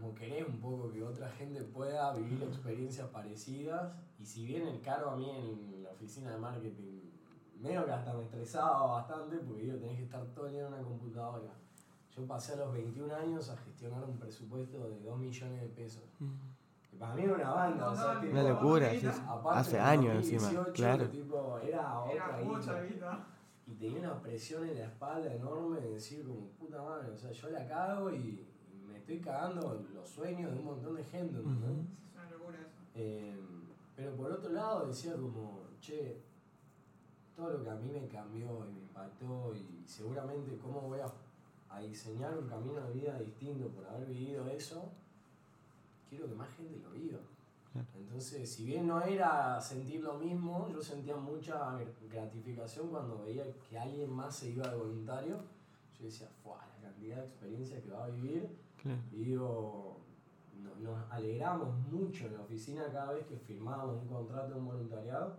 como 0.00 0.14
querés 0.14 0.46
un 0.46 0.60
poco 0.60 0.90
que 0.90 1.02
otra 1.02 1.28
gente 1.30 1.62
pueda 1.62 2.12
vivir 2.14 2.42
experiencias 2.42 3.08
parecidas. 3.08 3.92
Y 4.18 4.24
si 4.26 4.46
bien 4.46 4.66
el 4.66 4.80
cargo 4.80 5.10
a 5.10 5.16
mí 5.16 5.30
en 5.30 5.82
la 5.82 5.90
oficina 5.90 6.32
de 6.32 6.38
marketing, 6.38 7.00
medio 7.60 7.84
que 7.84 7.92
hasta 7.92 8.12
me 8.12 8.24
estresaba 8.24 8.86
bastante, 8.86 9.38
porque 9.38 9.62
digo, 9.62 9.78
tenés 9.78 9.96
que 9.96 10.04
estar 10.04 10.24
todo 10.34 10.46
el 10.46 10.52
día 10.52 10.66
en 10.66 10.74
una 10.74 10.82
computadora. 10.82 11.52
Yo 12.16 12.26
pasé 12.26 12.52
a 12.52 12.56
los 12.56 12.72
21 12.72 13.14
años 13.14 13.48
a 13.50 13.56
gestionar 13.56 14.04
un 14.04 14.18
presupuesto 14.18 14.88
de 14.88 15.00
2 15.00 15.18
millones 15.18 15.60
de 15.62 15.68
pesos. 15.68 16.04
Que 16.90 16.96
para 16.96 17.14
mí 17.14 17.22
era 17.22 17.34
una 17.34 17.50
banda, 17.50 17.90
o 17.90 17.96
sea, 17.96 18.20
tipo, 18.20 18.32
Una 18.32 18.48
locura, 18.48 18.90
sí, 18.90 19.06
Hace 19.50 19.80
años 19.80 20.14
2018, 20.14 20.46
encima, 20.46 20.72
claro. 20.72 21.08
tipo, 21.08 21.58
era 21.58 22.00
otra 22.00 22.80
vida. 22.82 23.26
Y 23.66 23.74
tenía 23.74 23.98
una 24.00 24.20
presión 24.20 24.68
en 24.68 24.78
la 24.78 24.84
espalda 24.84 25.32
enorme 25.32 25.80
de 25.80 25.94
decir 25.94 26.24
como, 26.24 26.48
puta 26.50 26.82
madre, 26.82 27.10
o 27.10 27.16
sea, 27.16 27.32
yo 27.32 27.50
la 27.50 27.66
cago 27.66 28.12
y, 28.12 28.46
estoy 29.04 29.20
cagando 29.20 29.84
los 29.94 30.08
sueños 30.08 30.50
de 30.50 30.58
un 30.58 30.64
montón 30.64 30.96
de 30.96 31.04
gente, 31.04 31.38
una 31.38 32.30
locura 32.30 32.58
eso. 32.58 32.80
Eh, 32.94 33.38
pero 33.94 34.16
por 34.16 34.32
otro 34.32 34.50
lado 34.50 34.86
decía 34.86 35.12
como, 35.12 35.64
che, 35.78 36.22
todo 37.36 37.50
lo 37.50 37.62
que 37.62 37.68
a 37.68 37.74
mí 37.74 37.90
me 37.92 38.08
cambió 38.08 38.66
y 38.66 38.72
me 38.72 38.80
impactó 38.80 39.52
y 39.54 39.84
seguramente 39.86 40.56
cómo 40.56 40.80
voy 40.88 41.00
a, 41.00 41.12
a 41.68 41.80
diseñar 41.80 42.36
un 42.38 42.48
camino 42.48 42.80
de 42.80 42.92
vida 42.94 43.18
distinto 43.18 43.68
por 43.68 43.84
haber 43.86 44.08
vivido 44.08 44.48
eso, 44.48 44.90
quiero 46.08 46.26
que 46.26 46.34
más 46.34 46.48
gente 46.56 46.78
lo 46.78 46.90
viva. 46.92 47.18
Entonces, 47.94 48.48
si 48.48 48.64
bien 48.64 48.86
no 48.86 49.02
era 49.02 49.60
sentir 49.60 50.00
lo 50.00 50.14
mismo, 50.14 50.68
yo 50.72 50.80
sentía 50.80 51.16
mucha 51.16 51.76
gratificación 52.08 52.88
cuando 52.88 53.24
veía 53.24 53.44
que 53.68 53.76
alguien 53.76 54.10
más 54.10 54.34
se 54.34 54.50
iba 54.50 54.68
de 54.68 54.76
voluntario. 54.76 55.40
Yo 55.98 56.06
decía, 56.06 56.28
¡fuah! 56.42 56.64
La 56.80 56.88
cantidad 56.88 57.16
de 57.16 57.24
experiencias 57.24 57.82
que 57.82 57.90
va 57.90 58.04
a 58.04 58.08
vivir 58.10 58.63
Claro. 58.84 59.00
y 59.12 59.16
digo, 59.24 59.96
no- 60.62 60.76
nos 60.76 61.10
alegramos 61.10 61.74
mucho 61.90 62.26
en 62.26 62.34
la 62.34 62.40
oficina 62.42 62.84
cada 62.92 63.12
vez 63.12 63.26
que 63.26 63.36
firmábamos 63.38 64.02
un 64.02 64.08
contrato 64.08 64.54
de 64.54 64.60
un 64.60 64.66
voluntariado. 64.66 65.36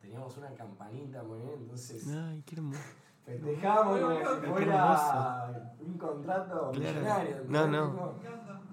Teníamos 0.00 0.36
una 0.38 0.50
campanita 0.54 1.22
muy 1.22 1.38
bien, 1.40 1.54
entonces 1.60 2.06
Ay, 2.08 2.42
qué 2.46 2.56
hermoso. 2.56 2.80
festejábamos 3.24 4.00
como 4.00 4.40
si 4.40 4.46
fuera 4.46 5.74
un 5.80 5.98
contrato 5.98 6.70
Claro. 6.72 6.94
millonario. 6.94 7.36
No, 7.48 7.66
no. 7.68 7.90
Tipo. 7.90 8.14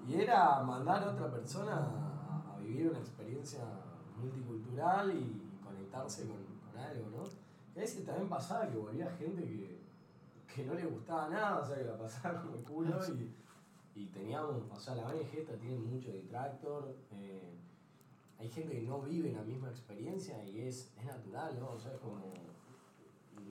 Y 0.08 0.20
era 0.20 0.60
mandar 0.62 1.02
a 1.02 1.10
otra 1.12 1.30
persona 1.30 1.76
a, 1.76 2.54
a 2.54 2.58
vivir 2.60 2.88
una 2.90 2.98
experiencia 3.00 3.60
multicultural 4.18 5.10
y 5.12 5.42
conectarse 5.64 6.26
con, 6.28 6.36
con 6.70 6.80
algo, 6.80 7.10
¿no? 7.10 7.24
Y 7.74 7.78
a 7.78 7.80
veces 7.82 8.04
también 8.06 8.28
pasaba 8.28 8.68
que 8.68 8.76
volvía 8.76 9.10
gente 9.18 9.42
que, 9.42 9.80
que 10.54 10.64
no 10.64 10.74
le 10.74 10.86
gustaba 10.86 11.28
nada, 11.28 11.58
o 11.58 11.64
sea, 11.64 11.76
que 11.76 11.84
la 11.84 11.96
pasaba 11.98 12.40
como 12.42 12.54
el 12.54 12.62
culo 12.62 12.98
y, 13.18 13.34
y 13.94 14.06
teníamos, 14.06 14.62
o 14.70 14.80
sea, 14.80 14.96
la 14.96 15.06
ONG 15.06 15.34
esta 15.34 15.54
tiene 15.54 15.78
mucho 15.78 16.10
detractor, 16.10 16.96
eh, 17.12 17.54
hay 18.38 18.48
gente 18.48 18.74
que 18.74 18.82
no 18.82 19.00
vive 19.02 19.30
la 19.32 19.42
misma 19.42 19.68
experiencia 19.68 20.44
y 20.44 20.62
es, 20.62 20.92
es 20.98 21.04
natural, 21.04 21.58
¿no? 21.60 21.70
O 21.70 21.78
sea, 21.78 21.92
es 21.92 22.00
como, 22.00 22.20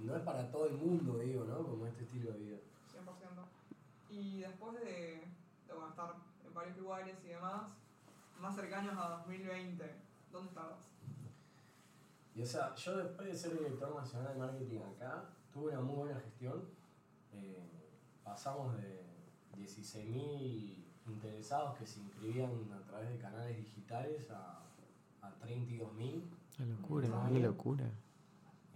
no 0.04 0.16
es 0.16 0.22
para 0.24 0.52
todo 0.52 0.68
el 0.68 0.74
mundo, 0.74 1.18
digo, 1.20 1.46
¿no? 1.46 1.66
Como 1.66 1.88
este 1.88 2.04
estilo 2.04 2.32
de 2.34 2.40
vida. 2.40 2.58
100%. 2.92 4.12
Y 4.12 4.42
después 4.42 4.74
de, 4.74 4.84
de 4.86 5.74
bueno, 5.74 5.90
estar 5.90 6.14
en 6.46 6.54
varios 6.54 6.78
lugares 6.78 7.16
y 7.24 7.30
demás, 7.30 7.72
más 8.38 8.56
cercanos 8.56 8.98
a 8.98 9.10
2020, 9.20 9.96
¿dónde 10.32 10.50
estabas? 10.50 10.90
Y 12.36 12.42
o 12.42 12.46
sea, 12.46 12.76
yo 12.76 12.98
después 12.98 13.28
de 13.28 13.38
ser 13.38 13.58
director 13.58 13.96
nacional 13.96 14.34
de 14.34 14.40
marketing 14.40 14.80
acá, 14.96 15.30
tuve 15.54 15.72
una 15.72 15.82
muy 15.82 15.96
buena 15.96 16.20
gestión. 16.20 16.64
Eh, 17.32 17.70
pasamos 18.24 18.76
de 18.78 19.13
16.000 19.58 20.76
interesados 21.08 21.78
que 21.78 21.86
se 21.86 22.00
inscribían 22.00 22.52
a 22.74 22.82
través 22.88 23.10
de 23.10 23.18
canales 23.18 23.58
digitales 23.58 24.30
a, 24.32 24.64
a 25.22 25.40
32.000. 25.40 26.24
Una 26.60 26.66
locura, 26.76 27.28
bien. 27.30 27.44
locura. 27.44 27.92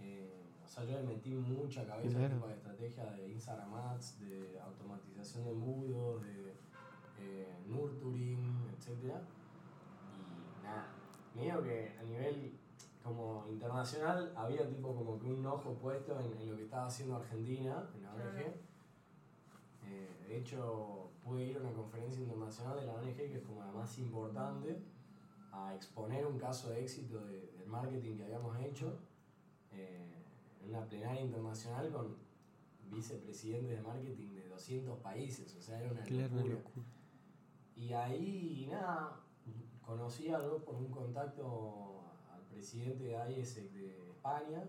Eh, 0.00 0.44
o 0.64 0.68
sea, 0.68 0.84
yo 0.84 0.98
le 1.00 1.02
metí 1.04 1.30
mucha 1.34 1.86
cabeza 1.86 2.18
Claro. 2.18 2.34
tipo 2.34 2.46
de 2.48 2.54
estrategia 2.54 3.04
de 3.12 3.28
Instagram 3.30 3.74
Ads, 3.74 4.20
de 4.20 4.60
automatización 4.60 5.44
de 5.44 5.50
embudos, 5.50 6.22
de 6.22 6.54
eh, 7.20 7.56
nurturing, 7.66 8.66
etc. 8.76 9.14
Y 10.12 10.62
nada, 10.64 10.88
medio 11.34 11.62
que 11.62 11.96
a 11.98 12.02
nivel 12.02 12.58
como 13.02 13.46
internacional 13.48 14.32
había 14.36 14.68
tipo 14.68 14.94
como 14.94 15.18
que 15.18 15.26
un 15.32 15.46
ojo 15.46 15.72
puesto 15.74 16.20
en, 16.20 16.36
en 16.42 16.50
lo 16.50 16.56
que 16.56 16.64
estaba 16.64 16.86
haciendo 16.86 17.16
Argentina, 17.16 17.88
en 17.94 18.02
la 18.02 18.12
ONG. 18.14 18.54
Eh, 19.90 20.24
de 20.28 20.36
hecho, 20.38 21.10
pude 21.24 21.44
ir 21.44 21.56
a 21.56 21.60
una 21.60 21.72
conferencia 21.72 22.20
internacional 22.22 22.78
de 22.78 22.86
la 22.86 22.94
ONG, 22.94 23.16
que 23.16 23.36
es 23.38 23.42
como 23.42 23.60
la 23.64 23.72
más 23.72 23.98
importante, 23.98 24.78
a 25.52 25.74
exponer 25.74 26.26
un 26.26 26.38
caso 26.38 26.70
de 26.70 26.82
éxito 26.82 27.24
de- 27.24 27.46
del 27.52 27.66
marketing 27.66 28.16
que 28.16 28.24
habíamos 28.24 28.58
hecho 28.60 28.98
eh, 29.72 30.24
en 30.62 30.70
una 30.70 30.86
plenaria 30.88 31.20
internacional 31.20 31.90
con 31.90 32.16
vicepresidentes 32.90 33.76
de 33.76 33.82
marketing 33.82 34.34
de 34.34 34.48
200 34.48 34.98
países, 35.00 35.54
o 35.56 35.60
sea, 35.62 35.78
era 35.80 35.90
una 35.92 36.02
Claro, 36.02 36.34
locura. 36.36 36.54
locura. 36.54 36.86
Y 37.76 37.92
ahí, 37.92 38.66
nada, 38.70 39.20
conocí 39.82 40.28
algo 40.30 40.58
por 40.64 40.74
un 40.76 40.90
contacto 40.90 42.00
al 42.34 42.42
presidente 42.44 43.04
de 43.04 43.12
IESEC 43.30 43.70
de 43.72 44.10
España 44.10 44.64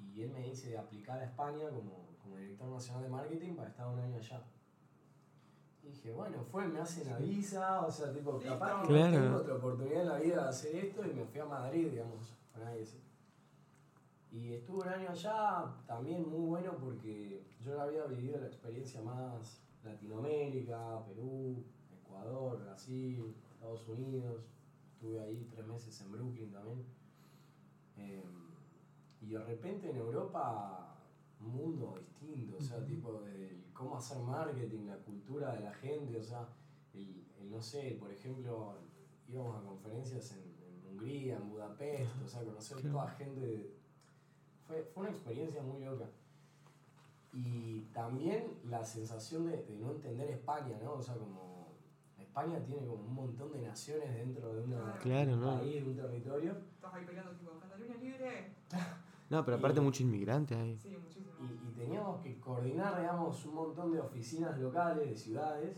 y 0.00 0.22
él 0.22 0.30
me 0.30 0.42
dice 0.42 0.70
de 0.70 0.78
aplicar 0.78 1.18
a 1.18 1.24
España 1.24 1.68
como, 1.70 2.08
como 2.22 2.36
director 2.36 2.68
nacional 2.68 3.02
de 3.04 3.08
marketing 3.08 3.54
para 3.54 3.68
estar 3.68 3.86
un 3.88 3.98
año 3.98 4.16
allá. 4.16 4.42
Y 5.82 5.88
dije, 5.88 6.12
bueno, 6.12 6.42
fue, 6.44 6.66
me 6.68 6.80
hacen 6.80 7.08
la 7.10 7.18
visa, 7.18 7.86
o 7.86 7.90
sea, 7.90 8.12
tipo, 8.12 8.38
capaz 8.38 8.82
que 8.82 8.88
Claro. 8.88 9.10
no 9.12 9.20
tengo 9.24 9.36
otra 9.38 9.54
oportunidad 9.54 10.02
en 10.02 10.08
la 10.08 10.18
vida 10.18 10.42
de 10.42 10.48
hacer 10.48 10.76
esto 10.76 11.06
y 11.06 11.12
me 11.14 11.24
fui 11.24 11.40
a 11.40 11.46
Madrid, 11.46 11.88
digamos, 11.90 12.34
con 12.52 12.62
IESEC. 12.62 13.00
Y 14.30 14.52
estuve 14.52 14.82
un 14.82 14.88
año 14.88 15.08
allá, 15.10 15.64
también 15.86 16.28
muy 16.28 16.46
bueno 16.46 16.76
porque 16.76 17.46
yo 17.60 17.74
ya 17.76 17.82
había 17.84 18.04
vivido 18.04 18.38
la 18.40 18.46
experiencia 18.48 19.00
más 19.00 19.62
Latinoamérica, 19.82 21.02
Perú, 21.06 21.64
Ecuador, 22.02 22.60
Brasil, 22.62 23.34
Estados 23.54 23.88
Unidos. 23.88 24.42
Estuve 24.92 25.20
ahí 25.20 25.48
tres 25.50 25.66
meses 25.66 25.98
en 26.02 26.12
Brooklyn 26.12 26.52
también. 26.52 26.84
Eh, 27.96 28.22
y 29.20 29.30
de 29.30 29.38
repente 29.40 29.90
en 29.90 29.96
Europa, 29.96 30.96
un 31.40 31.48
mundo 31.52 31.94
distinto, 31.98 32.56
o 32.58 32.60
sea, 32.62 32.84
tipo 32.84 33.20
de 33.22 33.64
cómo 33.72 33.96
hacer 33.96 34.18
marketing, 34.18 34.86
la 34.86 34.96
cultura 34.96 35.52
de 35.54 35.60
la 35.60 35.72
gente, 35.72 36.18
o 36.18 36.22
sea, 36.22 36.48
el, 36.94 37.24
el, 37.40 37.50
no 37.50 37.60
sé, 37.62 37.96
por 38.00 38.10
ejemplo, 38.10 38.74
íbamos 39.28 39.56
a 39.56 39.64
conferencias 39.66 40.32
en, 40.32 40.38
en 40.64 40.86
Hungría, 40.90 41.36
en 41.36 41.48
Budapest, 41.50 42.10
o 42.24 42.28
sea, 42.28 42.42
conocer 42.44 42.78
Claro. 42.78 42.96
toda 42.96 43.08
gente. 43.10 43.40
de- 43.40 43.78
fue, 44.66 44.82
fue 44.82 45.02
una 45.04 45.10
experiencia 45.12 45.62
muy 45.62 45.82
loca. 45.84 46.06
Y 47.32 47.82
también 47.92 48.58
la 48.64 48.84
sensación 48.84 49.46
de, 49.46 49.62
de 49.64 49.76
no 49.78 49.92
entender 49.92 50.30
España, 50.30 50.78
¿no? 50.82 50.92
O 50.94 51.02
sea, 51.02 51.14
como 51.16 51.68
España 52.18 52.58
tiene 52.64 52.86
como 52.86 53.02
un 53.04 53.14
montón 53.14 53.52
de 53.52 53.60
naciones 53.62 54.12
dentro 54.14 54.52
de 54.54 54.62
una, 54.62 54.98
Claro, 54.98 55.34
un 55.34 55.40
¿no? 55.40 55.58
país, 55.58 55.84
de 55.84 55.90
un 55.90 55.96
territorio. 55.96 56.56
Estás 56.74 56.94
ahí 56.94 57.04
peleando, 57.04 57.32
tipo, 57.32 57.52
Cataluña 57.60 57.94
libre. 57.96 58.52
No, 59.30 59.44
pero 59.44 59.56
aparte 59.58 59.80
Y- 59.80 59.82
muchos 59.84 60.00
inmigrantes 60.02 60.56
ahí. 60.56 60.76
Sí, 60.78 60.96
muchísimo. 60.96 61.32
Y, 61.40 61.68
y 61.68 61.72
teníamos 61.72 62.20
que 62.22 62.38
coordinar, 62.40 62.98
digamos, 62.98 63.44
un 63.46 63.54
montón 63.54 63.92
de 63.92 64.00
oficinas 64.00 64.58
locales, 64.58 65.08
de 65.10 65.16
ciudades. 65.16 65.76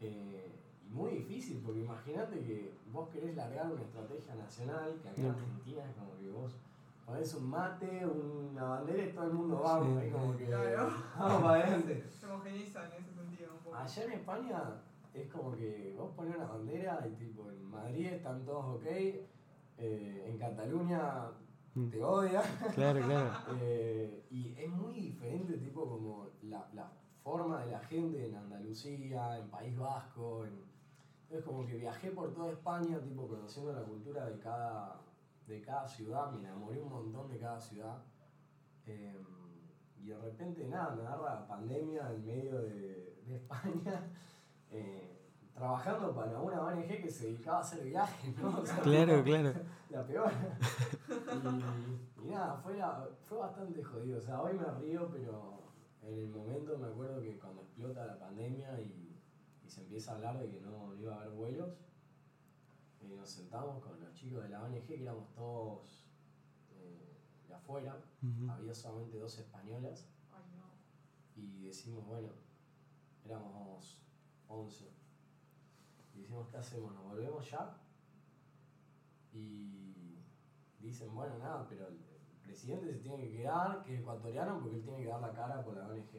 eh, 0.00 0.46
y 0.86 0.88
muy 0.92 1.10
difícil, 1.10 1.60
porque 1.64 1.80
imagínate 1.80 2.40
que 2.40 2.72
vos 2.90 3.08
querés 3.10 3.36
largar 3.36 3.70
una 3.70 3.82
estrategia 3.82 4.34
nacional, 4.34 4.98
que 5.02 5.08
acá 5.10 5.20
en. 5.20 5.28
Argentina 5.30 5.82
es 5.88 5.94
como 5.96 6.16
que 6.18 6.30
vos 6.30 6.56
ponés 7.06 7.34
un 7.34 7.50
mate, 7.50 8.06
una 8.06 8.64
bandera 8.64 9.04
y 9.04 9.12
todo 9.12 9.24
el 9.26 9.32
mundo 9.34 9.60
va, 9.60 9.82
Sí. 9.82 9.88
ahí 10.00 10.10
como 10.10 10.36
que 10.36 10.46
Claro. 10.46 10.90
vamos 11.18 11.42
para 11.42 11.62
adelante. 11.62 12.04
Se 12.20 12.26
homogeniza 12.26 12.86
en 12.86 12.92
ese 13.02 13.12
sentido 13.14 13.52
un 13.52 13.58
poco. 13.64 13.76
Allá 13.76 14.04
en 14.04 14.12
España 14.12 14.62
es 15.14 15.28
como 15.30 15.52
que 15.56 15.94
vos 15.98 16.10
ponés 16.16 16.36
una 16.36 16.46
bandera 16.46 17.06
y 17.06 17.14
tipo 17.16 17.50
en 17.50 17.62
Madrid 17.70 18.06
están 18.06 18.44
todos 18.44 18.76
ok, 18.76 18.86
eh, 18.86 19.24
en 20.28 20.38
Cataluña. 20.38 21.30
Te 21.90 22.02
odian. 22.02 22.42
Claro, 22.74 23.00
claro. 23.00 23.30
Eh, 23.62 24.26
y 24.30 24.54
es 24.58 24.68
muy 24.70 24.94
diferente, 24.94 25.56
tipo, 25.58 25.88
como 25.88 26.30
la, 26.42 26.68
la 26.74 26.90
forma 27.22 27.64
de 27.64 27.72
la 27.72 27.80
gente 27.80 28.28
en 28.28 28.34
Andalucía, 28.34 29.38
en 29.38 29.48
País 29.50 29.76
Vasco. 29.78 30.44
En... 30.44 30.70
Entonces, 31.22 31.46
como 31.46 31.66
que 31.66 31.76
viajé 31.76 32.10
por 32.10 32.34
toda 32.34 32.50
España, 32.50 33.00
tipo, 33.00 33.28
conociendo 33.28 33.72
la 33.72 33.82
cultura 33.82 34.26
de 34.26 34.38
cada, 34.40 35.00
de 35.46 35.60
cada 35.62 35.86
ciudad. 35.86 36.32
Me 36.32 36.40
enamoré 36.40 36.80
un 36.80 36.90
montón 36.90 37.28
de 37.28 37.38
cada 37.38 37.60
ciudad. 37.60 38.02
Eh, 38.86 39.22
y 40.02 40.08
de 40.08 40.18
repente, 40.18 40.66
nada, 40.66 40.94
me 40.94 41.02
agarra 41.02 41.40
la 41.40 41.46
pandemia 41.46 42.10
en 42.12 42.26
medio 42.26 42.62
de, 42.62 43.22
de 43.26 43.36
España. 43.36 44.10
eh, 44.70 45.19
trabajando 45.64 46.14
para 46.14 46.38
una 46.40 46.62
ONG 46.62 46.86
que 47.02 47.10
se 47.10 47.26
dedicaba 47.26 47.58
a 47.58 47.60
hacer 47.60 47.84
viajes, 47.84 48.36
¿no? 48.38 48.48
O 48.62 48.66
sea, 48.66 48.80
Claro, 48.80 49.22
claro. 49.22 49.52
la 49.90 50.06
peor. 50.06 50.32
y, 52.22 52.26
y 52.26 52.30
nada, 52.30 52.56
fue, 52.62 52.78
la- 52.78 53.08
fue 53.26 53.38
bastante 53.38 53.82
jodido. 53.82 54.18
O 54.18 54.20
sea, 54.22 54.40
hoy 54.40 54.54
me 54.54 54.64
río, 54.80 55.08
pero 55.10 55.60
en 56.02 56.14
el 56.18 56.28
momento 56.28 56.78
me 56.78 56.86
acuerdo 56.86 57.20
que 57.20 57.38
cuando 57.38 57.60
explota 57.60 58.06
la 58.06 58.18
pandemia 58.18 58.80
y, 58.80 59.20
y 59.62 59.68
se 59.68 59.82
empieza 59.82 60.12
a 60.12 60.14
hablar 60.14 60.38
de 60.38 60.48
que 60.50 60.60
no, 60.62 60.94
iba 60.96 61.14
a 61.14 61.20
haber 61.20 61.30
vuelos, 61.34 61.74
eh, 63.02 63.14
nos 63.18 63.28
sentamos 63.28 63.82
con 63.84 64.00
los 64.00 64.14
chicos 64.14 64.42
de 64.42 64.48
la 64.48 64.62
ONG, 64.62 64.86
que 64.86 65.02
éramos 65.02 65.30
todos 65.34 66.06
eh, 66.72 67.18
de 67.48 67.54
afuera, 67.54 67.96
había 68.48 68.74
solamente 68.74 69.18
dos 69.18 69.38
españolas, 69.38 70.08
Ay, 70.32 70.44
no. 70.56 71.42
y 71.42 71.64
decimos, 71.66 72.06
bueno, 72.06 72.28
éramos 73.26 74.00
11. 74.48 74.88
Y 76.20 76.22
decimos, 76.22 76.48
¿qué 76.48 76.58
hacemos? 76.58 76.92
¿Nos 76.94 77.04
volvemos 77.04 77.50
ya? 77.50 77.74
Y 79.32 80.18
dicen, 80.80 81.14
bueno, 81.14 81.38
nada, 81.38 81.66
pero 81.68 81.88
el 81.88 81.96
presidente 82.42 82.92
se 82.92 82.98
tiene 82.98 83.22
que 83.22 83.36
quedar, 83.38 83.82
que 83.82 83.94
es 83.94 84.00
ecuatoriano, 84.00 84.58
porque 84.60 84.76
él 84.76 84.82
tiene 84.82 84.98
que 85.02 85.08
dar 85.08 85.20
la 85.22 85.32
cara 85.32 85.64
por 85.64 85.76
la 85.76 85.86
ONG. 85.88 86.14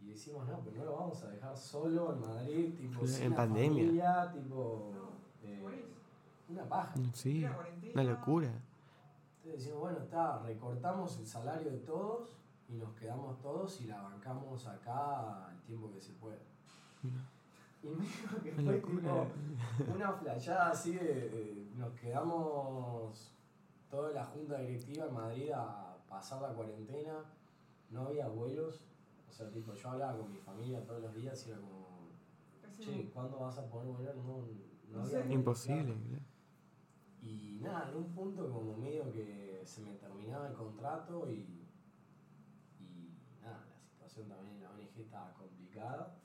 Y 0.00 0.06
decimos, 0.08 0.46
no, 0.48 0.60
pero 0.60 0.76
no 0.76 0.84
lo 0.86 0.96
vamos 0.96 1.22
a 1.22 1.28
dejar 1.28 1.56
solo 1.56 2.14
en 2.14 2.20
Madrid, 2.20 2.74
tipo, 2.78 3.06
sin 3.06 3.24
en 3.26 3.34
pandemia. 3.34 3.84
familia, 3.84 4.32
tipo, 4.32 4.92
No, 4.94 5.48
eh, 5.48 5.84
una 6.48 6.64
paja. 6.68 6.94
Sí, 7.12 7.40
La 7.42 7.54
cuarentena. 7.54 7.92
una 7.94 8.04
locura. 8.04 8.48
Entonces 9.36 9.60
decimos, 9.64 9.80
bueno, 9.80 9.98
está, 9.98 10.38
recortamos 10.40 11.18
el 11.18 11.26
salario 11.26 11.70
de 11.70 11.78
todos 11.80 12.36
y 12.68 12.74
nos 12.76 12.94
quedamos 12.94 13.38
todos 13.40 13.78
y 13.82 13.84
la 13.86 14.00
bancamos 14.00 14.66
acá 14.66 15.50
el 15.52 15.60
tiempo 15.62 15.92
que 15.92 16.00
se 16.00 16.12
pueda. 16.14 16.38
Y 17.84 17.88
me 17.88 18.02
dijo 18.04 18.40
que 18.42 18.50
fue 18.52 18.80
tipo 18.80 19.26
una 19.94 20.12
flayada 20.12 20.70
así 20.70 20.92
de, 20.94 21.28
de- 21.28 21.70
nos 21.76 21.92
quedamos 21.92 23.32
toda 23.90 24.12
la 24.12 24.24
junta 24.24 24.58
directiva 24.58 25.06
en 25.06 25.14
Madrid 25.14 25.50
a 25.54 25.98
pasar 26.08 26.40
la 26.42 26.48
cuarentena, 26.54 27.24
no 27.90 28.06
había 28.06 28.28
vuelos, 28.28 28.86
o 29.28 29.32
sea, 29.32 29.50
tipo 29.50 29.74
yo 29.74 29.90
hablaba 29.90 30.16
con 30.18 30.30
mi 30.32 30.38
familia 30.38 30.82
todos 30.84 31.02
los 31.02 31.14
días 31.14 31.46
y 31.46 31.50
era 31.50 31.60
como, 31.60 32.08
che, 32.78 33.10
¿cuándo 33.12 33.38
vas 33.38 33.58
a 33.58 33.68
poder 33.68 33.88
volver? 33.88 34.16
No, 34.16 34.22
no 34.22 34.46
No 34.90 35.02
había 35.02 35.26
Imposible. 35.32 35.94
Y 37.20 37.58
nada, 37.62 37.90
en 37.90 37.96
un 37.96 38.12
punto 38.14 38.48
como 38.50 38.76
medio 38.76 39.10
que 39.12 39.62
se 39.64 39.80
me 39.82 39.94
terminaba 39.94 40.46
el 40.48 40.54
contrato 40.54 41.28
y, 41.30 41.66
y 42.80 43.18
nada, 43.42 43.64
la 43.66 43.78
situación 43.80 44.28
también 44.28 44.56
en 44.56 44.62
la 44.62 44.70
ONG 44.70 45.00
estaba 45.00 45.32
complicada. 45.34 46.16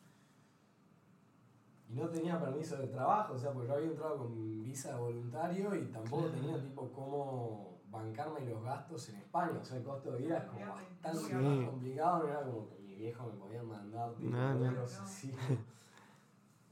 Y 1.90 1.94
no 1.94 2.08
tenía 2.08 2.40
permiso 2.40 2.78
de 2.78 2.88
trabajo, 2.88 3.34
o 3.34 3.38
sea, 3.38 3.52
porque 3.52 3.68
yo 3.70 3.74
había 3.76 3.88
entrado 3.88 4.18
con 4.20 4.64
visa 4.64 4.94
de 4.94 5.00
voluntario 5.02 5.74
y 5.76 5.86
tampoco 5.86 6.28
tenía 6.28 6.62
tipo 6.62 6.88
cómo 6.92 7.80
bancarme 7.90 8.42
los 8.42 8.64
gastos 8.64 9.10
en 9.10 9.16
España. 9.16 9.58
O 9.60 9.66
sea, 9.66 9.78
el 9.78 9.84
costo 9.84 10.12
de 10.12 10.20
vida 10.20 10.38
es 10.38 10.44
como 10.46 10.68
bastante 10.68 11.20
Sí. 11.20 11.34
más 11.34 11.66
complicado, 11.70 12.20
no 12.24 12.30
era 12.30 12.44
como 12.44 12.70
que 12.70 12.80
mi 12.80 12.96
viejo 12.96 13.26
me 13.26 13.32
podía 13.40 13.64
mandar 13.64 14.14
tipo 14.14 14.30
No, 14.30 14.54
no. 14.54 14.66
euros 14.66 14.94
así. 15.00 15.34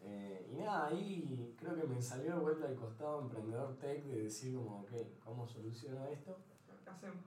Eh, 0.01 0.47
y 0.53 0.55
nada, 0.61 0.87
ahí 0.87 1.55
creo 1.59 1.75
que 1.75 1.83
me 1.87 2.01
salió 2.01 2.35
de 2.35 2.39
vuelta 2.39 2.67
al 2.67 2.75
costado 2.75 3.21
emprendedor 3.21 3.75
tech 3.77 4.03
de 4.05 4.23
decir 4.23 4.55
como, 4.55 4.81
ok, 4.81 4.91
¿cómo 5.25 5.45
soluciono 5.47 6.05
esto? 6.07 6.37
¿Qué 6.83 6.89
hacemos? 6.89 7.25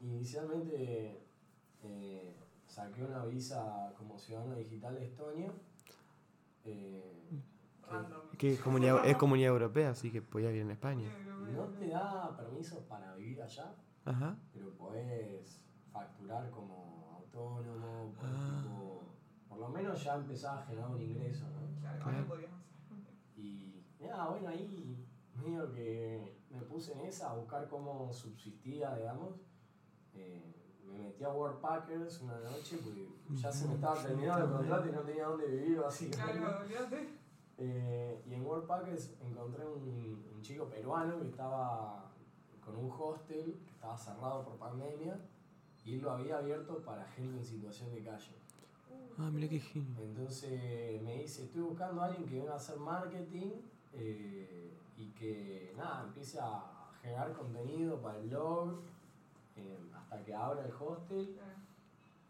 Inicialmente 0.00 1.22
eh, 1.82 2.34
saqué 2.66 3.04
una 3.04 3.24
visa 3.26 3.92
como 3.96 4.18
ciudadano 4.18 4.56
digital 4.56 4.94
de 4.96 5.04
Estonia. 5.04 5.52
Eh, 6.66 7.28
que 7.82 7.90
Random. 7.90 8.20
Que 8.38 8.52
es 8.54 8.60
comunidad, 8.60 9.06
es 9.06 9.16
comunidad 9.16 9.50
europea, 9.52 9.90
así 9.90 10.10
que 10.10 10.20
podía 10.22 10.48
vivir 10.48 10.62
en 10.62 10.70
España. 10.72 11.08
no 11.54 11.64
te 11.68 11.88
da 11.88 12.36
permiso 12.36 12.80
para 12.88 13.14
vivir 13.14 13.40
allá, 13.42 13.74
Ajá. 14.04 14.36
pero 14.52 14.70
podés 14.76 15.64
facturar 15.92 16.50
como 16.50 17.12
autónomo, 17.16 18.12
por, 18.14 18.24
Ah. 18.28 18.60
tipo- 18.62 19.02
por 19.48 19.58
lo 19.58 19.68
menos 19.68 20.02
ya 20.02 20.16
empezás 20.16 20.58
a 20.62 20.66
generar 20.66 20.90
un 20.90 21.00
ingreso, 21.00 21.46
¿no? 21.48 21.80
Claro. 21.80 22.26
Y 23.36 23.84
nada, 24.00 24.28
bueno, 24.30 24.48
ahí 24.48 25.06
medio 25.34 25.70
que 25.72 26.36
me 26.50 26.60
puse 26.62 26.92
puse 26.92 26.92
en 26.92 27.06
esa 27.06 27.30
a 27.30 27.34
buscar 27.36 27.68
cómo 27.68 28.12
subsistía, 28.12 28.94
digamos. 28.96 29.36
Eh, 30.14 30.65
me 30.86 30.98
metí 30.98 31.24
a 31.24 31.30
World 31.30 31.60
Packers 31.60 32.20
una 32.22 32.38
noche 32.38 32.78
porque 32.82 33.08
ya 33.34 33.50
se 33.50 33.68
me 33.68 33.74
estaba 33.74 34.02
terminando 34.02 34.44
el 34.46 34.52
contrato 34.52 34.88
y 34.88 34.92
no 34.92 35.00
tenía 35.00 35.26
dónde 35.26 35.46
vivir, 35.46 35.80
básicamente. 35.80 36.38
Claro. 36.38 36.96
Eh, 37.58 38.22
y 38.26 38.34
en 38.34 38.44
World 38.44 38.66
Packers 38.66 39.14
encontré 39.20 39.66
un, 39.66 40.24
un 40.34 40.42
chico 40.42 40.66
peruano 40.66 41.18
que 41.20 41.28
estaba 41.28 42.12
con 42.64 42.76
un 42.76 42.90
hostel 42.90 43.60
que 43.64 43.70
estaba 43.70 43.96
cerrado 43.96 44.44
por 44.44 44.56
pandemia 44.56 45.18
y 45.84 45.94
él 45.94 46.02
lo 46.02 46.10
había 46.10 46.38
abierto 46.38 46.78
para 46.82 47.04
gente 47.06 47.38
en 47.38 47.44
situación 47.44 47.94
de 47.94 48.02
calle. 48.02 48.34
Ah, 49.18 49.30
mira 49.32 49.48
qué 49.48 49.60
genio. 49.60 50.02
Entonces 50.02 51.00
me 51.02 51.22
dice, 51.22 51.44
estoy 51.44 51.62
buscando 51.62 52.02
a 52.02 52.06
alguien 52.06 52.26
que 52.26 52.38
venga 52.40 52.52
a 52.52 52.56
hacer 52.56 52.76
marketing 52.76 53.52
eh, 53.94 54.74
y 54.96 55.10
que 55.10 55.72
nada, 55.76 56.04
empiece 56.04 56.38
a 56.40 56.90
generar 57.00 57.32
contenido 57.32 58.00
para 58.02 58.18
el 58.18 58.28
blog 58.28 58.80
eh, 59.56 59.78
hasta 59.94 60.22
que 60.24 60.34
abra 60.34 60.64
el 60.64 60.72
hostel 60.78 61.36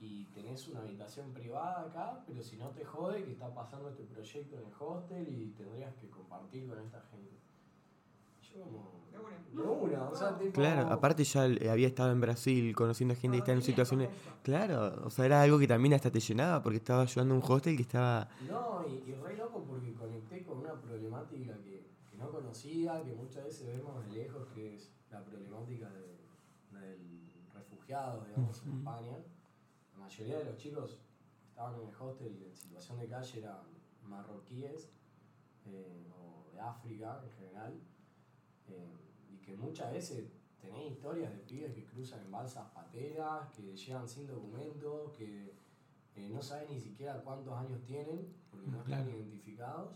y 0.00 0.24
tenés 0.26 0.68
una 0.68 0.80
habitación 0.80 1.32
privada 1.32 1.82
acá, 1.82 2.22
pero 2.26 2.42
si 2.42 2.56
no 2.56 2.68
te 2.68 2.84
jode 2.84 3.24
que 3.24 3.32
está 3.32 3.52
pasando 3.54 3.88
este 3.88 4.04
proyecto 4.04 4.56
en 4.56 4.66
el 4.66 4.72
hostel 4.78 5.26
y 5.28 5.50
tendrías 5.56 5.94
que 5.94 6.08
compartir 6.10 6.68
con 6.68 6.78
esta 6.78 7.00
gente. 7.10 7.32
Yo 8.54 8.62
como... 8.62 8.96
De 9.10 9.18
una. 9.18 9.62
De 9.62 9.96
una, 9.96 10.08
o 10.10 10.14
sea, 10.14 10.36
tipo... 10.36 10.52
Claro, 10.52 10.92
aparte 10.92 11.24
ya 11.24 11.46
eh, 11.46 11.70
había 11.70 11.86
estado 11.88 12.12
en 12.12 12.20
Brasil 12.20 12.74
conociendo 12.76 13.14
gente 13.14 13.36
que 13.36 13.38
está 13.38 13.52
en 13.52 13.60
Tenía 13.60 13.66
situaciones... 13.66 14.10
Claro, 14.42 15.00
o 15.04 15.10
sea, 15.10 15.24
era 15.24 15.40
algo 15.42 15.58
que 15.58 15.66
también 15.66 15.94
hasta 15.94 16.10
te 16.10 16.20
llenaba 16.20 16.62
porque 16.62 16.76
estaba 16.76 17.02
ayudando 17.02 17.34
a 17.34 17.38
un 17.38 17.42
hostel 17.50 17.74
que 17.76 17.82
estaba... 17.82 18.28
No, 18.46 18.84
y, 18.86 19.10
y 19.10 19.14
re 19.14 19.36
loco 19.36 19.64
porque 19.66 19.94
conecté 19.94 20.44
con 20.44 20.58
una 20.58 20.74
problemática 20.74 21.54
que, 21.64 21.86
que 22.10 22.16
no 22.18 22.28
conocía, 22.30 23.02
que 23.02 23.14
muchas 23.14 23.44
veces 23.44 23.66
vemos 23.66 24.06
de 24.06 24.12
lejos, 24.14 24.46
que 24.54 24.74
es 24.76 24.90
la 25.10 25.24
problemática 25.24 25.88
de- 25.88 26.15
del 27.86 27.94
refugiado, 27.94 28.24
digamos, 28.24 28.62
en 28.62 28.68
Ujú. 28.70 28.78
España. 28.78 29.16
La 29.92 29.98
mayoría 29.98 30.38
de 30.38 30.44
los 30.44 30.56
chicos 30.56 30.98
que 31.40 31.46
estaban 31.48 31.74
en 31.80 31.88
el 31.88 31.94
hostel 31.94 32.42
en 32.42 32.56
situación 32.56 32.98
de 32.98 33.08
calle 33.08 33.38
eran 33.38 33.58
marroquíes 34.02 34.90
eh, 35.64 36.10
o 36.12 36.50
de 36.52 36.60
África 36.60 37.20
en 37.24 37.30
general. 37.30 37.80
eh, 38.68 38.96
y 39.30 39.36
que 39.38 39.54
muchas 39.54 39.92
veces 39.92 40.28
tenés 40.60 40.90
historias 40.92 41.30
de 41.32 41.38
pibes 41.38 41.72
que 41.72 41.84
cruzan 41.84 42.20
en 42.20 42.32
balsas 42.32 42.68
pateras, 42.72 43.48
que 43.50 43.76
llegan 43.76 44.08
sin 44.08 44.26
documentos, 44.26 45.12
que 45.12 45.54
eh, 46.16 46.30
no 46.32 46.42
saben 46.42 46.68
ni 46.70 46.80
siquiera 46.80 47.22
cuántos 47.22 47.54
años 47.54 47.80
tienen, 47.84 48.26
porque 48.50 48.66
no 48.68 48.80
están 48.80 49.08
identificados, 49.08 49.94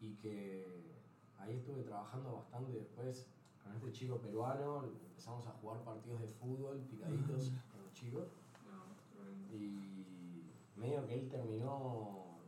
y 0.00 0.14
que 0.16 0.92
ahí 1.38 1.56
estuve 1.56 1.82
trabajando 1.84 2.34
bastante 2.34 2.72
después 2.72 3.26
con 3.66 3.76
este 3.76 3.92
chico 3.92 4.18
peruano, 4.18 4.84
empezamos 4.84 5.46
a 5.46 5.50
jugar 5.52 5.80
partidos 5.80 6.20
de 6.20 6.28
fútbol 6.28 6.78
picaditos 6.88 7.52
con 7.72 7.82
los 7.82 7.92
chicos, 7.92 8.28
y 9.52 10.44
medio 10.76 11.06
que 11.06 11.14
él 11.14 11.28
terminó 11.28 12.38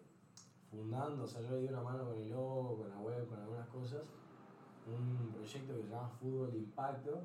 fundando, 0.71 1.25
o 1.25 1.27
sea, 1.27 1.41
yo 1.41 1.53
le 1.53 1.63
di 1.63 1.69
una 1.69 1.83
mano 1.83 2.05
con 2.05 2.19
el 2.19 2.31
logo, 2.31 2.79
con 2.79 2.89
la 2.91 2.99
web, 2.99 3.27
con 3.29 3.39
algunas 3.39 3.67
cosas, 3.69 4.03
un 4.87 5.33
proyecto 5.33 5.75
que 5.75 5.83
se 5.83 5.89
llama 5.89 6.09
Fútbol 6.09 6.53
de 6.53 6.59
Impacto, 6.59 7.23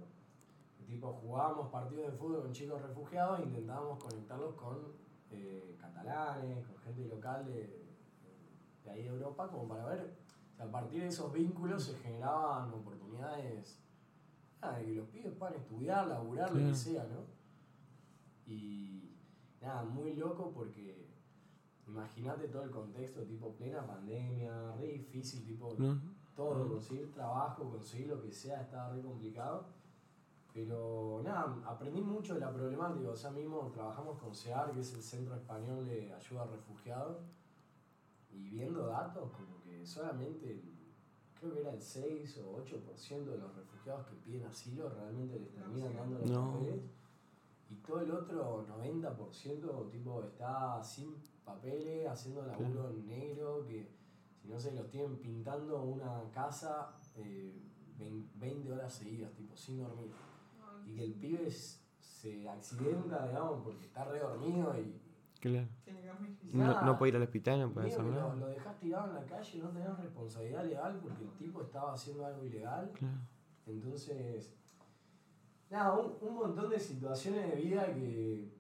tipo 0.86 1.14
jugábamos 1.14 1.70
partidos 1.70 2.12
de 2.12 2.18
fútbol 2.18 2.44
con 2.44 2.52
chicos 2.52 2.82
refugiados 2.82 3.40
e 3.40 3.44
intentábamos 3.44 4.04
conectarlos 4.04 4.54
con 4.56 4.78
eh, 5.32 5.76
catalanes, 5.80 6.66
con 6.68 6.78
gente 6.78 7.06
local 7.06 7.46
de, 7.46 7.84
de 8.84 8.90
ahí 8.92 9.04
de 9.04 9.10
Europa, 9.10 9.48
como 9.48 9.68
para 9.68 9.86
ver 9.86 10.14
si 10.56 10.62
a 10.62 10.72
partir 10.72 11.02
de 11.02 11.08
esos 11.08 11.32
vínculos 11.34 11.84
se 11.84 11.96
generaban 11.98 12.72
oportunidades 12.74 13.83
nada, 14.64 14.80
que 14.80 14.92
los 14.94 15.08
pibes 15.10 15.34
puedan 15.34 15.56
estudiar, 15.56 16.08
laburar, 16.08 16.50
lo 16.52 16.60
que 16.70 16.76
sea, 16.76 17.04
¿no? 17.04 17.22
Y 18.46 19.16
nada, 19.62 19.84
muy 19.84 20.14
loco 20.16 20.52
porque 20.54 21.08
imagínate 21.88 22.48
todo 22.48 22.64
el 22.64 22.72
contexto, 22.72 23.22
tipo 23.24 23.54
plena 23.54 23.86
pandemia, 23.86 24.74
re 24.78 24.88
difícil, 24.88 25.46
tipo 25.46 25.76
¿no? 25.78 25.94
todo, 26.36 26.68
conseguir 26.74 27.12
trabajo, 27.14 27.70
conseguir 27.70 28.08
lo 28.08 28.22
que 28.22 28.32
sea, 28.32 28.62
estaba 28.62 28.92
re 28.94 29.02
complicado. 29.02 29.66
Pero 30.54 31.22
nada, 31.24 31.56
aprendí 31.66 32.02
mucho 32.02 32.36
de 32.36 32.40
la 32.42 32.52
problemática. 32.54 33.10
O 33.10 33.16
sea, 33.16 33.32
mismo 33.32 33.72
trabajamos 33.74 34.20
con 34.20 34.36
CEAR, 34.36 34.72
que 34.72 34.82
es 34.82 34.94
el 34.94 35.02
Centro 35.02 35.36
Español 35.36 35.86
de 35.86 36.14
Ayuda 36.14 36.44
a 36.44 36.48
Refugiados, 36.48 37.18
y 38.32 38.50
viendo 38.50 38.86
datos, 38.88 39.32
como 39.32 39.62
que 39.64 39.86
solamente, 39.86 40.52
el- 40.52 40.73
creo 41.44 41.54
que 41.56 41.62
era 41.62 41.74
el 41.74 41.82
6 41.82 42.38
o 42.40 42.58
8% 42.64 43.26
de 43.32 43.38
los 43.38 43.56
refugiados 43.56 44.06
que 44.08 44.16
piden 44.18 44.46
asilo 44.46 44.90
realmente 44.90 45.40
les 45.40 45.52
terminan 45.54 45.96
dando 45.96 46.20
los 46.20 46.30
No. 46.32 46.54
papeles. 46.54 46.82
Y 47.70 47.76
todo 47.76 48.00
el 48.02 48.12
otro 48.12 48.66
90% 48.68 49.90
tipo 49.92 50.24
está 50.24 50.84
sin 50.84 51.16
papeles, 51.44 52.08
haciendo 52.08 52.46
laburo 52.46 52.90
en 52.90 53.08
negro, 53.08 53.66
que 53.66 53.90
si 54.42 54.48
no 54.48 54.60
se 54.60 54.72
los 54.74 54.90
tienen 54.90 55.18
pintando 55.18 55.82
una 55.84 56.30
casa 56.32 56.96
eh, 57.16 57.54
vein- 57.98 58.30
20 58.36 58.72
horas 58.72 58.94
seguidas, 58.94 59.32
tipo 59.34 59.56
sin 59.56 59.80
dormir. 59.80 60.12
Y 60.86 60.96
que 60.96 61.04
el 61.06 61.14
pibe 61.14 61.50
se 62.00 62.48
accidenta, 62.50 63.28
digamos, 63.28 63.64
porque 63.64 63.86
está 63.86 64.04
re 64.06 64.20
dormido 64.20 64.78
y 64.80 65.00
Claro. 65.44 65.68
No, 66.54 66.82
no 66.86 66.98
puede 66.98 67.10
ir 67.10 67.16
al 67.18 67.24
hospital, 67.24 67.60
no 67.60 67.70
puede 67.74 67.88
hacer 67.88 68.06
nada. 68.06 68.36
lo 68.36 68.48
dejás 68.48 68.80
tirado 68.80 69.10
en 69.10 69.16
la 69.16 69.26
calle, 69.26 69.60
no 69.62 69.70
tenés 69.72 69.98
responsabilidad 69.98 70.64
legal 70.66 71.00
porque 71.04 71.24
el 71.26 71.32
tipo 71.38 71.62
estaba 71.62 71.94
haciendo 71.94 72.26
algo 72.26 72.46
ilegal. 72.46 72.92
Claro. 72.94 73.18
Entonces, 73.68 74.54
nada, 75.70 75.94
un, 76.00 76.14
un 76.22 76.36
montón 76.36 76.70
de 76.70 76.80
situaciones 76.80 77.50
de 77.50 77.62
vida 77.62 77.86
que 77.94 78.54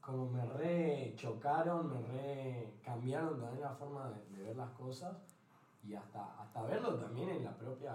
como 0.00 0.30
me 0.30 0.44
re 0.46 1.14
chocaron, 1.16 1.90
me 1.90 2.00
re 2.00 2.74
cambiaron 2.82 3.40
también 3.40 3.62
la 3.62 3.74
forma 3.74 4.10
de, 4.10 4.36
de 4.36 4.44
ver 4.44 4.56
las 4.56 4.70
cosas 4.72 5.16
y 5.84 5.94
hasta, 5.94 6.40
hasta 6.42 6.62
verlo 6.64 6.94
también 6.96 7.30
en 7.30 7.44
la 7.44 7.56
propia 7.56 7.94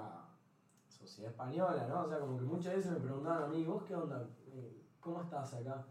sociedad 0.87 1.31
española, 1.31 1.87
¿no? 1.89 2.03
O 2.03 2.09
sea, 2.09 2.19
como 2.19 2.37
que 2.37 2.45
muchas 2.45 2.75
veces 2.75 2.91
me 2.93 2.99
preguntaban 2.99 3.43
a 3.43 3.47
mí, 3.47 3.63
¿vos 3.65 3.83
qué 3.83 3.95
onda? 3.95 4.27
Eh, 4.47 4.83
¿Cómo 4.99 5.21
estás 5.21 5.53
acá? 5.55 5.85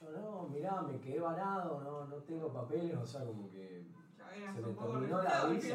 Yo, 0.00 0.10
no, 0.12 0.48
mirá, 0.48 0.80
me 0.82 1.00
quedé 1.00 1.20
varado, 1.20 1.80
no, 1.82 2.06
no 2.06 2.16
tengo 2.22 2.52
papeles, 2.52 2.96
o 2.96 3.06
sea, 3.06 3.24
como 3.24 3.50
que 3.50 3.84
Se 4.54 4.60
me 4.60 4.72
terminó 4.72 5.22
la 5.22 5.44
visa. 5.46 5.74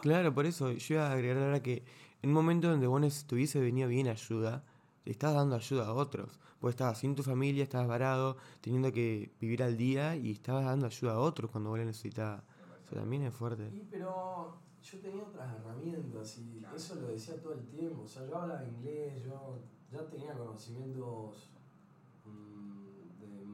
Claro, 0.00 0.32
por 0.34 0.46
eso 0.46 0.72
yo 0.72 0.94
iba 0.94 1.08
a 1.08 1.12
agregar 1.12 1.42
ahora 1.42 1.62
que 1.62 1.84
en 2.22 2.30
un 2.30 2.34
momento 2.34 2.68
donde 2.68 2.86
vos 2.86 3.24
hubiese 3.32 3.60
venido 3.60 3.88
bien 3.88 4.08
ayuda, 4.08 4.64
te 5.04 5.10
estás 5.10 5.34
dando 5.34 5.56
ayuda 5.56 5.86
a 5.88 5.92
otros. 5.94 6.38
Vos 6.60 6.70
estabas 6.70 6.98
sin 6.98 7.14
tu 7.14 7.22
familia, 7.22 7.62
estabas 7.64 7.88
varado, 7.88 8.36
teniendo 8.60 8.92
que 8.92 9.30
vivir 9.40 9.62
al 9.62 9.76
día 9.76 10.16
y 10.16 10.30
estabas 10.32 10.64
dando 10.64 10.86
ayuda 10.86 11.12
a 11.14 11.18
otros 11.18 11.50
cuando 11.50 11.70
vos 11.70 11.78
la 11.78 11.84
necesitabas. 11.84 12.42
Eso 12.84 12.94
también 12.94 13.22
es 13.24 13.34
fuerte. 13.34 13.68
Sí, 13.70 13.86
pero 13.90 14.58
yo 14.82 14.98
tenía 15.00 15.22
otras 15.24 15.54
herramientas 15.58 16.38
y 16.38 16.58
Claro. 16.60 16.76
eso 16.76 16.94
lo 16.96 17.08
decía 17.08 17.40
todo 17.42 17.52
el 17.54 17.66
tiempo. 17.66 18.02
O 18.02 18.08
sea, 18.08 18.24
yo 18.26 18.36
hablaba 18.36 18.64
inglés, 18.64 19.22
yo 19.24 19.58
ya 19.90 20.08
tenía 20.08 20.32
conocimientos 20.34 21.50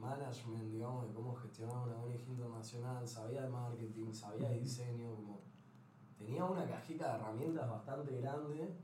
management, 0.03 0.71
digamos, 0.71 1.07
de 1.07 1.13
cómo 1.13 1.33
gestionar 1.35 1.87
una 1.87 1.97
ONG 1.97 2.27
internacional, 2.27 3.07
sabía 3.07 3.43
de 3.43 3.49
marketing, 3.49 4.11
sabía 4.11 4.49
de 4.49 4.59
diseño, 4.59 5.15
como 5.15 5.41
tenía 6.17 6.43
una 6.45 6.65
cajita 6.65 7.09
de 7.09 7.19
herramientas 7.19 7.69
bastante 7.69 8.17
grande. 8.17 8.75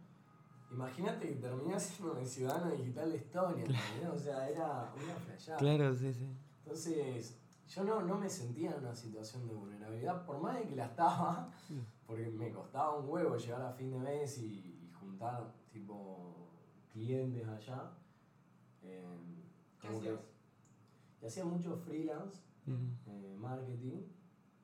Imagínate 0.72 1.28
que 1.28 1.36
terminé 1.36 1.80
siendo 1.80 2.18
el 2.18 2.26
ciudadano 2.26 2.72
digital 2.72 3.12
de 3.12 3.18
Estonia, 3.18 3.66
¿entendés? 3.66 4.10
o 4.14 4.18
sea, 4.18 4.50
era 4.50 4.94
una 4.96 5.16
flashada. 5.16 5.58
Claro, 5.58 5.96
sí, 5.96 6.14
sí. 6.14 6.28
Entonces, 6.64 7.40
yo 7.68 7.84
no, 7.84 8.02
no 8.02 8.18
me 8.18 8.30
sentía 8.30 8.72
en 8.72 8.80
una 8.80 8.96
situación 8.96 9.48
de 9.48 9.54
vulnerabilidad, 9.54 10.26
por 10.26 10.40
más 10.40 10.56
de 10.56 10.68
que 10.68 10.76
la 10.76 10.86
estaba, 10.86 11.52
porque 12.06 12.28
me 12.30 12.52
costaba 12.52 12.98
un 12.98 13.10
huevo 13.10 13.36
llegar 13.36 13.62
a 13.62 13.72
fin 13.72 13.92
de 13.92 14.00
mes 14.00 14.38
y, 14.40 14.88
y 14.88 14.92
juntar, 15.00 15.52
tipo, 15.72 16.36
clientes 16.92 17.48
allá. 17.48 17.92
Eh. 18.84 19.06
Y 21.22 21.26
hacía 21.26 21.46
mucho 21.46 21.76
freelance, 21.78 22.40
eh, 22.68 23.36
marketing, 23.38 24.04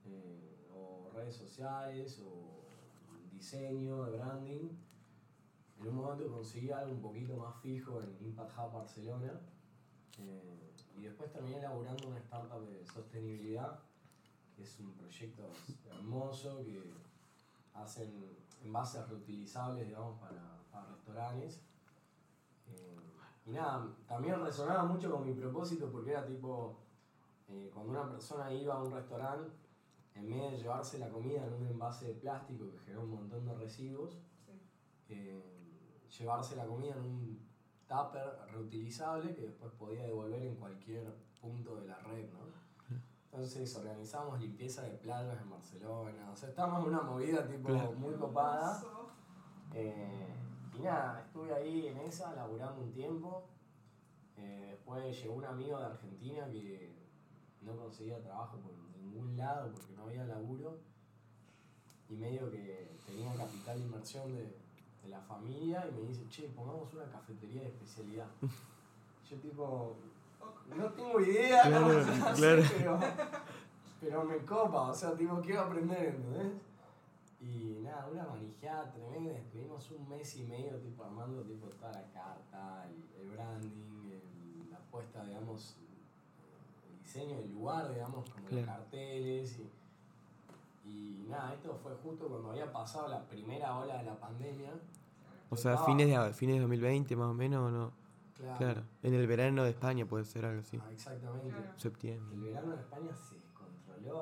eh, 0.06 0.68
o 0.74 1.10
redes 1.14 1.36
sociales, 1.36 2.20
o 2.20 2.64
diseño, 3.32 4.06
de 4.06 4.18
branding. 4.18 4.70
En 5.80 5.88
un 5.88 5.96
momento 5.96 6.32
conseguí 6.32 6.72
algo 6.72 6.94
un 6.94 7.02
poquito 7.02 7.36
más 7.36 7.56
fijo 7.62 8.02
en 8.02 8.18
Impact 8.26 8.52
Hub 8.58 8.74
Barcelona. 8.74 9.42
eh, 10.20 10.66
y 10.98 11.02
después 11.02 11.30
terminé 11.30 11.58
elaborando 11.58 12.08
una 12.08 12.20
startup 12.20 12.66
de 12.66 12.86
sostenibilidad, 12.86 13.80
que 14.56 14.64
es 14.64 14.80
un 14.80 14.94
proyecto 14.94 15.44
hermoso 15.90 16.64
que 16.64 16.94
hacen 17.74 18.38
envases 18.64 19.08
reutilizables, 19.10 19.88
digamos, 19.88 20.18
para, 20.20 20.64
para 20.72 20.88
restaurantes. 20.88 21.60
Eh, 22.68 22.98
y 23.46 23.52
nada, 23.52 23.88
también 24.08 24.44
resonaba 24.44 24.84
mucho 24.84 25.12
con 25.12 25.26
mi 25.26 25.34
propósito 25.34 25.90
porque 25.92 26.12
era 26.12 26.26
tipo, 26.26 26.80
eh, 27.48 27.70
cuando 27.74 27.92
una 27.92 28.10
persona 28.10 28.52
iba 28.52 28.74
a 28.76 28.82
un 28.84 28.92
restaurante, 28.92 29.52
en 30.16 30.30
vez 30.30 30.52
de 30.52 30.58
llevarse 30.58 30.98
la 30.98 31.10
comida 31.10 31.46
en 31.46 31.54
un 31.54 31.68
envase 31.68 32.08
de 32.08 32.14
plástico 32.16 32.72
que 32.72 32.80
genera 32.80 33.02
un 33.02 33.12
montón 33.12 33.46
de 33.46 33.54
residuos, 33.56 34.18
Sí. 34.46 34.52
eh, 35.10 36.06
llevarse 36.18 36.56
la 36.56 36.66
comida 36.66 36.96
en 36.96 37.02
un 37.04 37.46
tupper 37.88 38.40
reutilizable 38.52 39.36
que 39.36 39.42
después 39.42 39.72
podía 39.74 40.04
devolver 40.04 40.42
en 40.42 40.56
cualquier 40.56 41.14
punto 41.40 41.76
de 41.76 41.86
la 41.88 41.98
red, 42.00 42.32
¿no? 42.32 42.40
Entonces 43.26 43.76
organizamos 43.76 44.40
limpieza 44.40 44.84
de 44.84 44.92
playas 44.92 45.40
en 45.42 45.50
Barcelona, 45.50 46.32
o 46.32 46.36
sea, 46.38 46.50
estábamos 46.50 46.84
en 46.84 46.94
una 46.94 47.02
movida 47.02 47.46
tipo 47.46 47.70
muy 47.98 48.16
copada. 48.16 48.82
Eh, 49.74 50.34
y 50.78 50.82
nada, 50.82 51.22
estuve 51.26 51.54
ahí 51.54 51.88
en 51.88 51.98
esa, 52.00 52.34
laburando 52.36 52.82
un 52.82 52.92
tiempo. 52.92 53.44
Eh, 54.38 54.68
después 54.72 55.22
llegó 55.22 55.36
un 55.36 55.46
amigo 55.46 55.80
de 55.80 55.86
Argentina 55.86 56.46
que 56.52 56.94
no 57.62 57.76
conseguía 57.76 58.22
trabajo 58.22 58.58
por 58.58 58.74
ningún 59.02 59.38
lado 59.38 59.72
porque 59.72 59.94
no 59.94 60.04
había 60.04 60.26
laburo. 60.26 60.78
Y 62.10 62.16
medio 62.16 62.52
que 62.52 62.92
tenía 63.06 63.34
capital 63.36 63.80
de 63.80 63.86
inversión 63.86 64.36
de, 64.36 64.44
de 65.04 65.10
la 65.10 65.22
familia 65.22 65.88
y 65.90 65.94
me 65.94 66.08
dice, 66.08 66.28
che, 66.30 66.50
pongamos 66.50 66.94
una 66.94 67.06
cafetería 67.10 67.62
de 67.62 67.68
especialidad. 67.70 68.28
Yo 69.30 69.38
tipo, 69.38 69.96
no 70.76 70.86
tengo 70.92 71.20
idea 71.20 71.64
Claro, 71.64 71.88
cómo 71.88 72.04
se 72.04 72.12
hace, 72.12 72.42
claro. 72.42 72.64
pero, 72.78 73.00
pero 74.02 74.24
me 74.24 74.38
copa, 74.46 74.82
o 74.92 74.94
sea, 74.94 75.16
tipo, 75.16 75.42
quiero 75.42 75.62
aprender, 75.62 76.10
¿entendés? 76.16 76.54
Y 77.42 77.80
nada, 77.84 78.08
una 78.12 78.26
manijada 78.26 78.92
tremenda, 78.92 79.34
estuvimos 79.38 79.92
un 79.92 80.08
mes 80.10 80.36
y 80.38 80.44
medio 80.44 80.78
tipo 80.80 81.04
armando 81.04 81.44
tipo 81.44 81.68
toda 81.68 81.92
la 81.92 82.04
carta, 82.12 82.88
el, 82.90 83.22
el 83.22 83.30
branding, 83.32 84.10
el- 84.10 84.72
la 84.72 84.80
puesta, 84.92 85.24
digamos, 85.26 85.76
el 86.90 87.00
diseño 87.04 87.38
del 87.38 87.52
lugar, 87.54 87.90
digamos, 87.94 88.30
como 88.30 88.48
los 88.50 88.66
carteles 88.66 89.60
y, 90.86 90.90
y 90.90 91.26
nada, 91.30 91.54
esto 91.54 91.78
fue 91.84 91.94
justo 91.96 92.28
cuando 92.28 92.52
había 92.52 92.72
pasado 92.72 93.08
la 93.10 93.24
primera 93.28 93.78
ola 93.78 93.98
de 93.98 94.04
la 94.04 94.16
pandemia. 94.20 94.72
O 95.50 95.58
sea, 95.58 95.74
Estaba- 95.74 95.86
fines 95.86 96.08
de, 96.08 96.34
fines 96.34 96.56
de 96.56 96.62
2020 96.62 97.16
más 97.16 97.28
o 97.30 97.34
menos, 97.34 97.68
¿o 97.68 97.72
no? 97.72 97.92
Claro. 98.38 98.58
Claro. 98.58 98.84
En 99.04 99.14
el 99.14 99.28
verano 99.28 99.64
de 99.64 99.70
España 99.70 100.06
puede 100.06 100.26
ser 100.26 100.46
algo 100.46 100.62
así. 100.62 100.78
Ah, 100.84 100.92
exactamente. 100.92 101.50
Claro. 101.50 101.64
El 101.74 101.80
Septiembre. 101.80 102.38
verano 102.40 102.74
en 102.74 102.80
España 102.80 103.12
se 103.16 103.36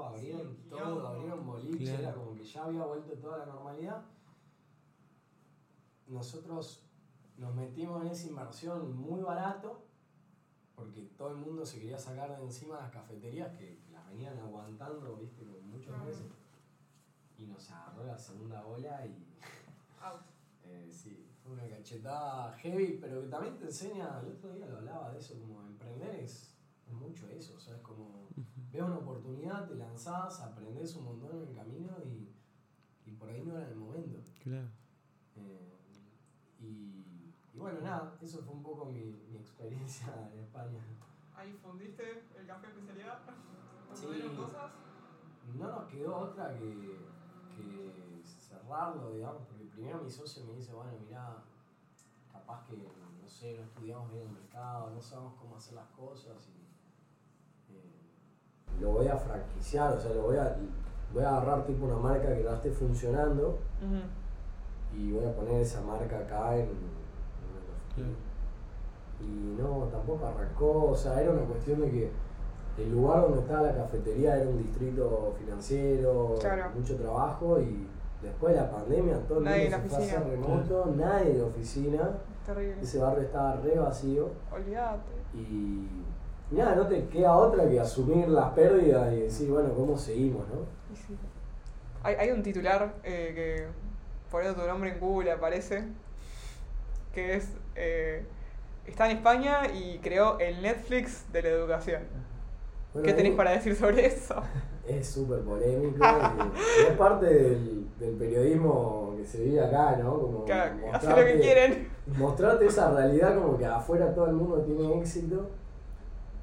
abrieron 0.05 0.55
Sí, 0.55 0.69
todo, 0.69 1.07
abrieron 1.07 1.45
boliche, 1.45 1.85
Claro. 1.85 1.99
era 2.03 2.13
como 2.13 2.33
que 2.35 2.43
ya 2.43 2.63
había 2.65 2.83
vuelto 2.85 3.13
toda 3.13 3.37
la 3.39 3.45
normalidad. 3.47 4.03
Nosotros 6.07 6.83
nos 7.37 7.55
metimos 7.55 8.01
en 8.03 8.09
esa 8.09 8.27
inversión 8.27 8.95
muy 8.95 9.21
barato, 9.21 9.83
porque 10.75 11.01
todo 11.17 11.29
el 11.29 11.37
mundo 11.37 11.65
se 11.65 11.79
quería 11.79 11.97
sacar 11.97 12.37
de 12.37 12.43
encima 12.43 12.77
las 12.79 12.91
cafeterías 12.91 13.55
que 13.57 13.79
las 13.91 14.05
venían 14.07 14.37
aguantando, 14.39 15.15
viste, 15.17 15.43
con 15.45 15.67
muchos 15.69 15.97
meses. 16.03 16.25
Y 17.37 17.45
nos 17.45 17.69
agarró 17.71 18.05
la 18.05 18.17
segunda 18.17 18.65
ola 18.65 19.05
y 19.05 19.25
Out. 20.01 20.21
eh, 20.63 20.89
sí, 20.91 21.25
fue 21.41 21.53
una 21.53 21.67
cachetada 21.67 22.53
heavy, 22.57 22.97
pero 23.01 23.21
que 23.21 23.27
también 23.27 23.57
te 23.57 23.65
enseña, 23.65 24.19
el 24.21 24.31
otro 24.33 24.53
día 24.53 24.67
lo 24.67 24.77
hablaba 24.77 25.11
de 25.11 25.19
eso, 25.19 25.39
como 25.39 25.61
emprender 25.61 26.15
es, 26.15 26.53
es 26.87 26.93
mucho 26.93 27.27
eso, 27.29 27.55
o 27.55 27.59
sea, 27.59 27.75
es 27.75 27.81
como 27.81 28.27
ves 28.73 28.81
una 28.81 28.97
oportunidad, 28.97 29.67
te 29.67 29.75
lanzás, 29.75 30.41
aprendés 30.41 30.95
un 30.95 31.05
montón 31.05 31.35
en 31.35 31.47
el 31.47 31.55
camino 31.55 31.91
y, 32.03 32.33
y 33.05 33.13
por 33.13 33.29
ahí 33.29 33.43
no 33.43 33.55
era 33.55 33.69
el 33.69 33.75
momento. 33.75 34.19
Claro. 34.43 34.67
Eh, 35.35 35.73
y, 36.59 37.33
y 37.53 37.59
bueno, 37.59 37.81
nada, 37.81 38.17
eso 38.19 38.41
fue 38.41 38.55
un 38.55 38.63
poco 38.63 38.85
mi, 38.85 39.25
mi 39.29 39.37
experiencia 39.37 40.29
en 40.33 40.39
España. 40.39 40.79
Ahí 41.35 41.53
fundiste 41.53 42.23
el 42.35 42.47
café 42.47 42.67
especialidad. 42.67 43.19
Sí. 43.93 44.05
¿Fundieron 44.07 44.35
cosas? 44.35 44.71
No 45.55 45.67
nos 45.67 45.85
quedó 45.85 46.17
otra 46.17 46.57
que, 46.57 46.97
que 47.55 48.23
cerrarlo, 48.25 49.11
digamos, 49.11 49.43
porque 49.47 49.65
primero 49.65 50.01
mi 50.01 50.09
socio 50.09 50.45
me 50.45 50.53
dice, 50.55 50.73
bueno, 50.73 50.93
mirá, 51.05 51.43
capaz 52.31 52.65
que, 52.65 52.77
no 53.21 53.27
sé, 53.27 53.55
no 53.57 53.63
estudiamos 53.65 54.11
bien 54.11 54.23
el 54.23 54.33
mercado, 54.33 54.89
no 54.89 55.01
sabemos 55.01 55.35
cómo 55.35 55.57
hacer 55.57 55.75
las 55.75 55.87
cosas 55.89 56.49
y... 56.49 56.62
lo 58.81 58.91
voy 58.91 59.07
a 59.07 59.15
franquiciar, 59.17 59.93
o 59.93 59.99
sea, 60.01 60.13
lo 60.13 60.23
voy 60.23 60.37
a, 60.37 60.55
voy 61.13 61.23
a 61.23 61.29
agarrar 61.37 61.65
tipo 61.65 61.85
una 61.85 61.97
marca 61.97 62.33
que 62.35 62.43
ya 62.43 62.53
esté 62.55 62.71
funcionando 62.71 63.57
y 64.95 65.11
voy 65.11 65.25
a 65.25 65.35
poner 65.35 65.61
esa 65.61 65.81
marca 65.81 66.19
acá 66.19 66.55
en, 66.57 66.69
en. 67.97 68.33
Y 69.21 69.55
no, 69.61 69.87
tampoco 69.91 70.25
arrancó, 70.27 70.85
o 70.91 70.95
sea, 70.95 71.21
era 71.21 71.31
una 71.31 71.43
cuestión 71.43 71.81
de 71.81 71.89
que 71.91 72.11
el 72.77 72.91
lugar 72.91 73.21
donde 73.21 73.39
estaba 73.39 73.61
la 73.61 73.75
cafetería 73.75 74.35
era 74.37 74.49
un 74.49 74.57
distrito 74.57 75.33
financiero, 75.39 76.35
Claro. 76.41 76.71
mucho 76.75 76.95
trabajo 76.97 77.59
y 77.61 77.87
después 78.21 78.53
de 78.55 78.61
la 78.61 78.71
pandemia 78.71 79.19
todo 79.27 79.37
el 79.39 79.43
Nadie 79.45 79.69
mundo 79.69 79.75
en 79.77 79.91
se 79.91 79.97
la 79.97 80.05
fue 80.07 80.17
a 80.17 80.29
remoto, 80.29 80.93
nadie 80.97 81.33
de 81.35 81.41
oficina, 81.43 82.09
Terrible. 82.45 82.81
ese 82.81 82.97
barrio 82.99 83.23
estaba 83.23 83.55
re 83.57 83.77
vacío 83.77 84.29
Olvídate. 84.51 85.11
y 85.35 85.87
nada, 86.51 86.75
no 86.75 86.87
te 86.87 87.05
queda 87.07 87.35
otra 87.35 87.69
que 87.69 87.79
asumir 87.79 88.27
las 88.27 88.51
pérdidas 88.51 89.13
y 89.13 89.21
decir, 89.21 89.49
bueno, 89.49 89.73
¿cómo 89.73 89.97
seguimos, 89.97 90.47
no? 90.49 90.65
Sí. 90.95 91.17
Hay, 92.03 92.15
hay 92.15 92.31
un 92.31 92.43
titular 92.43 92.93
eh, 93.03 93.31
que 93.33 93.67
poniendo 94.29 94.61
tu 94.61 94.67
nombre 94.67 94.91
en 94.91 94.99
Google 94.99 95.31
aparece, 95.31 95.85
que 97.13 97.35
es, 97.35 97.49
eh, 97.75 98.25
está 98.85 99.09
en 99.09 99.17
España 99.17 99.67
y 99.73 99.99
creó 99.99 100.39
el 100.39 100.61
Netflix 100.61 101.31
de 101.31 101.43
la 101.43 101.49
educación. 101.49 102.03
Bueno, 102.93 103.05
¿Qué 103.07 103.13
tenés 103.13 103.31
ahí 103.31 103.37
para 103.37 103.51
decir 103.51 103.75
sobre 103.75 104.05
eso? 104.05 104.35
Es 104.87 105.07
súper 105.07 105.39
polémico 105.43 105.97
y, 105.97 106.81
es 106.81 106.97
parte 106.97 107.25
del, 107.25 107.87
del 107.97 108.15
periodismo 108.17 109.15
que 109.17 109.25
se 109.25 109.41
vive 109.41 109.61
acá, 109.61 109.95
¿no? 109.95 110.19
Como 110.19 110.43
Que 110.43 110.51
hacen 110.51 111.09
lo 111.09 111.15
que 111.15 111.39
quieren. 111.39 111.87
mostrarte 112.17 112.65
esa 112.65 112.91
realidad 112.91 113.33
como 113.33 113.57
que 113.57 113.65
afuera 113.65 114.13
todo 114.13 114.25
el 114.25 114.33
mundo 114.33 114.61
tiene 114.63 114.99
éxito. 114.99 115.51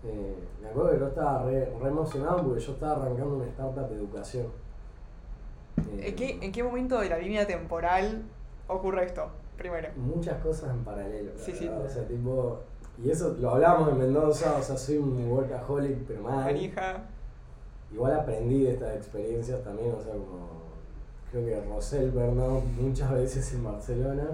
Eh, 0.04 0.34
me 0.62 0.68
acuerdo 0.68 0.92
que 0.92 0.98
yo 0.98 1.08
estaba 1.08 1.42
re, 1.44 1.72
re 1.80 1.88
emocionado 1.88 2.42
porque 2.44 2.60
yo 2.60 2.72
estaba 2.72 3.02
arrancando 3.02 3.36
una 3.36 3.46
startup 3.46 3.88
de 3.88 3.96
educación. 3.96 4.46
Eh, 5.76 6.08
¿En 6.08 6.16
qué, 6.16 6.38
¿En 6.40 6.52
qué 6.52 6.62
momento 6.62 7.00
de 7.00 7.08
la 7.08 7.18
línea 7.18 7.46
temporal 7.46 8.22
ocurre 8.68 9.04
esto? 9.04 9.28
Primero. 9.56 9.90
Muchas 9.96 10.42
cosas 10.42 10.70
en 10.70 10.84
paralelo. 10.84 11.32
Sí, 11.36 11.52
sí. 11.52 11.68
O 11.68 11.88
sea, 11.88 12.06
tipo. 12.06 12.60
Y 13.02 13.10
eso 13.10 13.36
lo 13.38 13.50
hablamos 13.50 13.90
en 13.90 13.98
Mendoza, 13.98 14.56
o 14.58 14.62
sea, 14.62 14.76
soy 14.76 14.96
un 14.96 15.30
workaholic, 15.30 15.98
pero 16.06 16.22
mal. 16.22 16.56
Igual 17.92 18.12
aprendí 18.12 18.62
de 18.62 18.72
estas 18.72 18.96
experiencias 18.96 19.62
también, 19.62 19.92
o 19.92 20.00
sea, 20.00 20.12
como. 20.12 20.60
Creo 21.30 21.46
que 21.46 21.68
rocé 21.68 22.02
el 22.02 22.10
burnout 22.10 22.64
muchas 22.80 23.12
veces 23.12 23.52
en 23.54 23.64
Barcelona. 23.64 24.28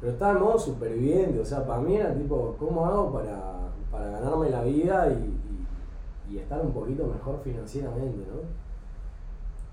Pero 0.00 0.12
estaba 0.12 0.32
en 0.32 0.40
modo 0.40 0.58
superviviente, 0.58 1.38
o 1.40 1.44
sea, 1.44 1.66
para 1.66 1.80
mí 1.80 1.96
era 1.96 2.14
tipo, 2.14 2.56
¿cómo 2.58 2.86
hago 2.86 3.12
para, 3.12 3.70
para 3.90 4.10
ganarme 4.10 4.48
la 4.50 4.62
vida 4.62 5.08
y, 5.12 6.32
y- 6.32 6.38
estar 6.38 6.60
un 6.64 6.72
poquito 6.72 7.06
mejor 7.06 7.40
financieramente, 7.42 8.18
¿no? 8.18 8.40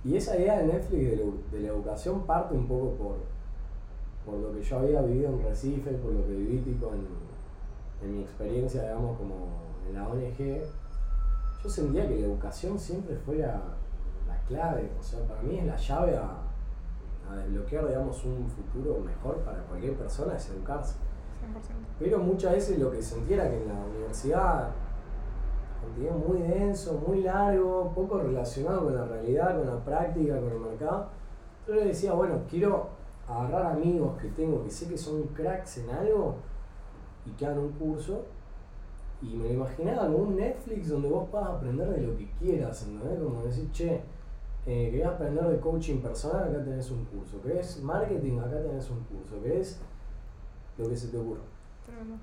Y 0.03 0.15
esa 0.17 0.37
idea 0.37 0.57
de 0.59 0.67
Netflix 0.67 1.11
de, 1.11 1.17
la 1.17 1.31
de 1.51 1.59
la 1.61 1.67
educación 1.69 2.21
parte 2.25 2.55
un 2.55 2.67
poco 2.67 2.91
por, 2.95 3.15
por 4.25 4.39
lo 4.39 4.53
que 4.53 4.63
yo 4.63 4.79
había 4.79 5.01
vivido 5.01 5.29
en 5.29 5.43
Recife, 5.43 5.91
por 5.91 6.13
lo 6.13 6.25
que 6.25 6.33
viví 6.33 6.59
tipo 6.59 6.91
en, 6.93 8.11
mi 8.13 8.21
experiencia, 8.21 8.81
digamos, 8.83 9.17
como 9.17 9.35
en 9.87 9.93
la 9.95 10.07
ONG. 10.07 10.61
Yo 11.63 11.69
sentía 11.69 12.07
que 12.07 12.15
la 12.19 12.25
educación 12.27 12.77
siempre 12.77 13.15
fuera 13.17 13.61
la 14.27 14.37
clave, 14.47 14.89
o 14.99 15.03
sea, 15.03 15.19
para 15.27 15.41
mí 15.41 15.57
es 15.57 15.65
la 15.65 15.75
llave 15.77 16.15
a, 16.17 16.37
a 17.29 17.35
desbloquear, 17.35 17.87
digamos, 17.87 18.23
un 18.25 18.49
futuro 18.49 18.99
mejor 18.99 19.37
para 19.39 19.59
cualquier 19.63 19.95
persona, 19.95 20.35
es 20.35 20.49
educarse. 20.49 20.95
100%. 20.95 20.97
Pero 21.99 22.19
muchas 22.19 22.53
veces 22.53 22.79
lo 22.79 22.91
que 22.91 23.01
sentía 23.01 23.37
era 23.37 23.49
que 23.49 23.61
en 23.61 23.67
la 23.67 23.85
universidad, 23.85 24.69
contenido 25.81 26.13
muy 26.13 26.41
denso, 26.41 27.01
muy 27.05 27.21
largo, 27.21 27.91
poco 27.93 28.19
relacionado 28.19 28.85
con 28.85 28.95
la 28.95 29.05
realidad, 29.05 29.57
con 29.57 29.67
la 29.67 29.83
práctica, 29.83 30.39
con 30.39 30.51
el 30.51 30.59
mercado. 30.59 31.07
Yo 31.67 31.75
le 31.75 31.85
decía, 31.85 32.13
bueno, 32.13 32.41
quiero 32.49 32.89
agarrar 33.27 33.73
amigos 33.73 34.17
que 34.21 34.29
tengo 34.29 34.63
que 34.63 34.71
sé 34.71 34.87
que 34.87 34.97
son 34.97 35.23
cracks 35.27 35.79
en 35.79 35.89
algo 35.89 36.35
y 37.25 37.31
que 37.31 37.45
hagan 37.45 37.59
un 37.59 37.71
curso. 37.73 38.25
Y 39.21 39.35
me 39.35 39.45
lo 39.45 39.53
imaginaba 39.55 40.03
como 40.03 40.17
un 40.19 40.35
Netflix 40.35 40.89
donde 40.89 41.09
vos 41.09 41.27
puedas 41.29 41.49
aprender 41.49 41.89
de 41.89 42.01
lo 42.01 42.15
que 42.15 42.29
quieras, 42.39 42.83
¿entendés? 42.83 43.19
Como 43.19 43.43
decir, 43.43 43.71
che, 43.71 44.01
eh, 44.67 44.91
querés 44.91 45.07
aprender 45.07 45.45
de 45.47 45.59
coaching 45.59 46.01
personal, 46.01 46.49
acá 46.49 46.63
tenés 46.63 46.91
un 46.91 47.05
curso. 47.05 47.41
¿Querés 47.41 47.81
marketing? 47.81 48.37
Acá 48.39 48.61
tenés 48.61 48.89
un 48.89 48.99
curso. 49.05 49.41
¿Querés 49.41 49.79
lo 50.77 50.89
que 50.89 50.95
se 50.95 51.07
te 51.07 51.17
ocurra? 51.17 51.41
Tremendo. 51.85 52.15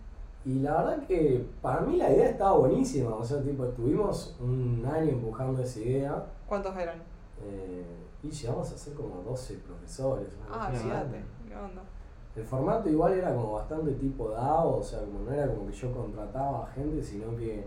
Y 0.45 0.59
la 0.61 0.83
verdad 0.83 1.07
que 1.07 1.47
para 1.63 1.81
mí 1.81 1.97
la 1.97 2.13
idea 2.13 2.29
estaba 2.29 2.59
buenísima, 2.59 3.15
o 3.15 3.25
sea, 3.25 3.43
tipo, 3.43 3.65
estuvimos 3.65 4.37
un 4.41 4.85
año 4.87 5.13
empujando 5.13 5.63
esa 5.63 5.81
idea 5.81 6.27
¿Cuántos 6.47 6.77
eran? 6.77 6.99
eh, 7.43 7.83
y 8.23 8.31
llegamos 8.31 8.71
a 8.71 8.77
ser 8.77 8.93
como 8.95 9.23
12 9.23 9.55
profesores. 9.67 10.29
Ah, 10.51 10.71
olvídate. 10.71 11.23
¿Qué 11.49 11.57
onda? 11.57 11.83
El 12.37 12.45
formato 12.45 12.89
igual 12.91 13.15
era 13.15 13.35
como 13.35 13.53
bastante 13.53 13.93
tipo 13.93 14.29
DAO, 14.31 14.79
o 14.79 14.83
sea, 14.83 15.01
como 15.01 15.21
no 15.21 15.33
era 15.33 15.47
como 15.47 15.67
que 15.67 15.73
yo 15.73 15.93
contrataba 15.93 16.65
a 16.65 16.67
gente, 16.73 17.03
sino 17.03 17.35
que 17.37 17.61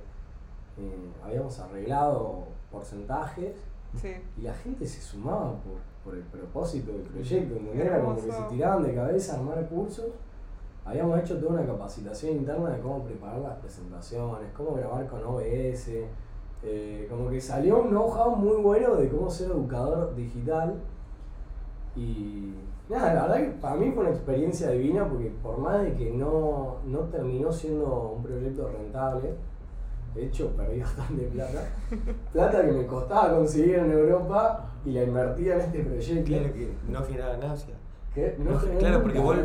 eh, 0.77 1.11
habíamos 1.25 1.57
arreglado 1.59 2.43
porcentajes 2.71 3.55
Sí. 4.01 4.09
y 4.37 4.41
la 4.41 4.53
gente 4.53 4.85
se 4.85 5.01
sumaba 5.01 5.53
por, 5.61 5.79
por 6.03 6.15
el 6.15 6.23
propósito 6.23 6.91
del 6.91 7.01
proyecto, 7.01 7.55
¿entendés? 7.55 7.85
Era 7.85 8.01
como 8.01 8.15
que 8.15 8.31
se 8.31 8.41
tiraban 8.49 8.83
de 8.83 8.93
cabeza 8.93 9.33
a 9.33 9.39
armar 9.39 9.67
cursos, 9.69 10.07
habíamos 10.85 11.19
hecho 11.19 11.37
toda 11.39 11.53
una 11.53 11.65
capacitación 11.65 12.37
interna 12.37 12.69
de 12.69 12.79
cómo 12.79 13.03
preparar 13.03 13.39
las 13.39 13.57
presentaciones, 13.59 14.49
cómo 14.55 14.73
grabar 14.75 15.07
con 15.07 15.23
OBS. 15.23 15.89
eh, 16.63 17.07
como 17.09 17.29
que 17.29 17.39
salió 17.39 17.81
un 17.81 17.89
know-how 17.89 18.35
muy 18.35 18.57
bueno 18.61 18.95
de 18.95 19.09
cómo 19.09 19.29
ser 19.29 19.51
educador 19.51 20.15
digital. 20.15 20.75
Y 21.95 22.53
nada, 22.89 23.13
la 23.13 23.21
verdad 23.27 23.37
que 23.37 23.59
para 23.61 23.75
mí 23.75 23.91
fue 23.91 24.03
una 24.03 24.11
experiencia 24.11 24.69
divina 24.71 25.07
porque 25.07 25.31
por 25.43 25.57
más 25.59 25.81
de 25.83 25.93
que 25.93 26.11
no, 26.11 26.77
no 26.85 26.99
terminó 27.01 27.51
siendo 27.51 28.13
un 28.17 28.23
proyecto 28.23 28.69
rentable, 28.69 29.35
de 30.21 30.25
hecho 30.25 30.49
perdí 30.55 30.79
bastante 30.79 31.23
plata, 31.23 31.69
plata 32.33 32.65
que 32.65 32.71
me 32.71 32.85
costaba 32.85 33.35
conseguir 33.37 33.75
en 33.75 33.91
Europa 33.91 34.71
y 34.85 34.91
la 34.91 35.03
invertía 35.03 35.55
en 35.55 35.61
este 35.61 35.79
proyecto. 35.83 36.25
Claro 36.25 36.53
que 36.53 36.73
no 36.89 37.03
generaba 37.03 37.33
ganancia. 37.37 37.75
que 38.13 38.35
no 38.39 38.51
No, 38.51 38.59
generó 38.59 38.79
claro, 38.79 39.01
porque 39.03 39.19
vos, 39.19 39.37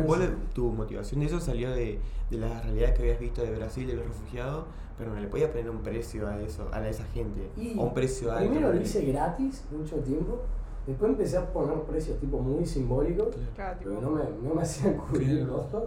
tu 0.53 0.69
motivación 0.71 1.19
de 1.21 1.25
eso 1.27 1.39
salió 1.39 1.71
de, 1.71 1.99
de 2.31 2.37
las 2.37 2.63
realidades 2.63 2.95
que 2.95 3.01
habías 3.03 3.19
visto 3.19 3.41
de 3.43 3.51
Brasil, 3.55 3.87
de 3.87 3.93
los 3.95 4.05
refugiados, 4.05 4.65
pero 4.97 5.13
no 5.13 5.19
le 5.19 5.27
podías 5.27 5.49
poner 5.49 5.69
un 5.69 5.79
precio 5.81 6.27
a 6.27 6.39
eso, 6.41 6.67
a 6.71 6.87
esa 6.87 7.03
gente. 7.05 7.49
Y 7.57 7.77
o 7.77 7.83
un 7.83 7.93
precio. 7.93 8.33
Primero 8.37 8.71
lo 8.73 8.81
hice 8.81 9.05
gratis 9.05 9.63
mucho 9.71 9.97
tiempo, 9.97 10.41
después 10.87 11.11
empecé 11.11 11.37
a 11.37 11.51
poner 11.51 11.77
precios 11.81 12.19
tipo 12.19 12.39
muy 12.39 12.65
simbólicos, 12.65 13.35
Claro, 13.55 13.77
tipo, 13.79 13.89
pero 13.91 14.01
no 14.01 14.11
me, 14.11 14.23
no 14.47 14.55
me 14.55 14.61
hacían 14.61 14.95
cubrir 14.97 15.39
Claro. 15.39 15.53
costos. 15.57 15.83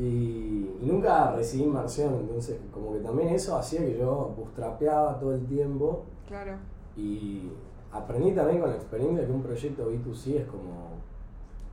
Y, 0.00 0.70
y 0.80 0.86
nunca 0.86 1.32
recibí 1.32 1.64
inversión, 1.64 2.14
entonces 2.14 2.58
como 2.72 2.94
que 2.94 3.00
también 3.00 3.28
eso 3.28 3.56
hacía 3.56 3.80
que 3.80 3.98
yo 3.98 4.32
bootstrapeaba 4.34 5.18
todo 5.18 5.34
el 5.34 5.44
tiempo 5.44 6.04
claro. 6.26 6.56
y 6.96 7.50
aprendí 7.92 8.32
también 8.32 8.60
con 8.60 8.70
la 8.70 8.76
experiencia 8.76 9.26
que 9.26 9.32
un 9.32 9.42
proyecto 9.42 9.90
B2C 9.90 10.36
es 10.36 10.46
como 10.46 11.00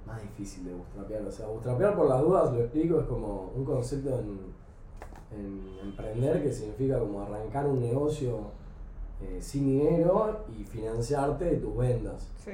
más 0.06 0.22
difícil 0.22 0.66
de 0.66 0.74
bootstrapear. 0.74 1.26
O 1.26 1.32
sea, 1.32 1.48
bootstrapear 1.48 1.96
por 1.96 2.10
las 2.10 2.22
dudas, 2.22 2.52
lo 2.54 2.60
explico, 2.60 3.00
es 3.00 3.06
como 3.06 3.52
un 3.56 3.64
concepto 3.64 4.20
en, 4.20 4.40
en 5.32 5.80
emprender 5.84 6.44
que 6.44 6.52
significa 6.52 7.00
como 7.00 7.22
arrancar 7.22 7.66
un 7.66 7.82
negocio 7.82 8.40
eh, 9.22 9.40
sin 9.42 9.66
dinero 9.66 10.46
y 10.58 10.64
financiarte 10.64 11.46
de 11.46 11.58
tus 11.58 11.76
ventas. 11.76 12.30
Sí. 12.44 12.52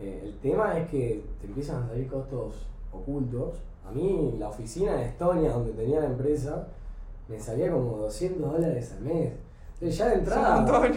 Eh, 0.00 0.22
el 0.24 0.38
tema 0.38 0.78
es 0.78 0.88
que 0.90 1.24
te 1.40 1.46
empiezan 1.46 1.82
a 1.82 1.88
salir 1.88 2.08
costos 2.08 2.66
ocultos. 2.92 3.62
A 3.88 3.90
mí, 3.90 4.34
la 4.38 4.48
oficina 4.48 4.96
de 4.96 5.06
Estonia, 5.06 5.52
donde 5.52 5.72
tenía 5.72 6.00
la 6.00 6.06
empresa, 6.06 6.68
me 7.26 7.38
salía 7.38 7.70
como 7.72 7.96
200 7.98 8.52
dólares 8.52 8.92
al 8.92 9.04
mes. 9.04 9.32
Entonces, 9.74 9.98
ya 9.98 10.08
de 10.08 10.14
entrada, 10.16 10.92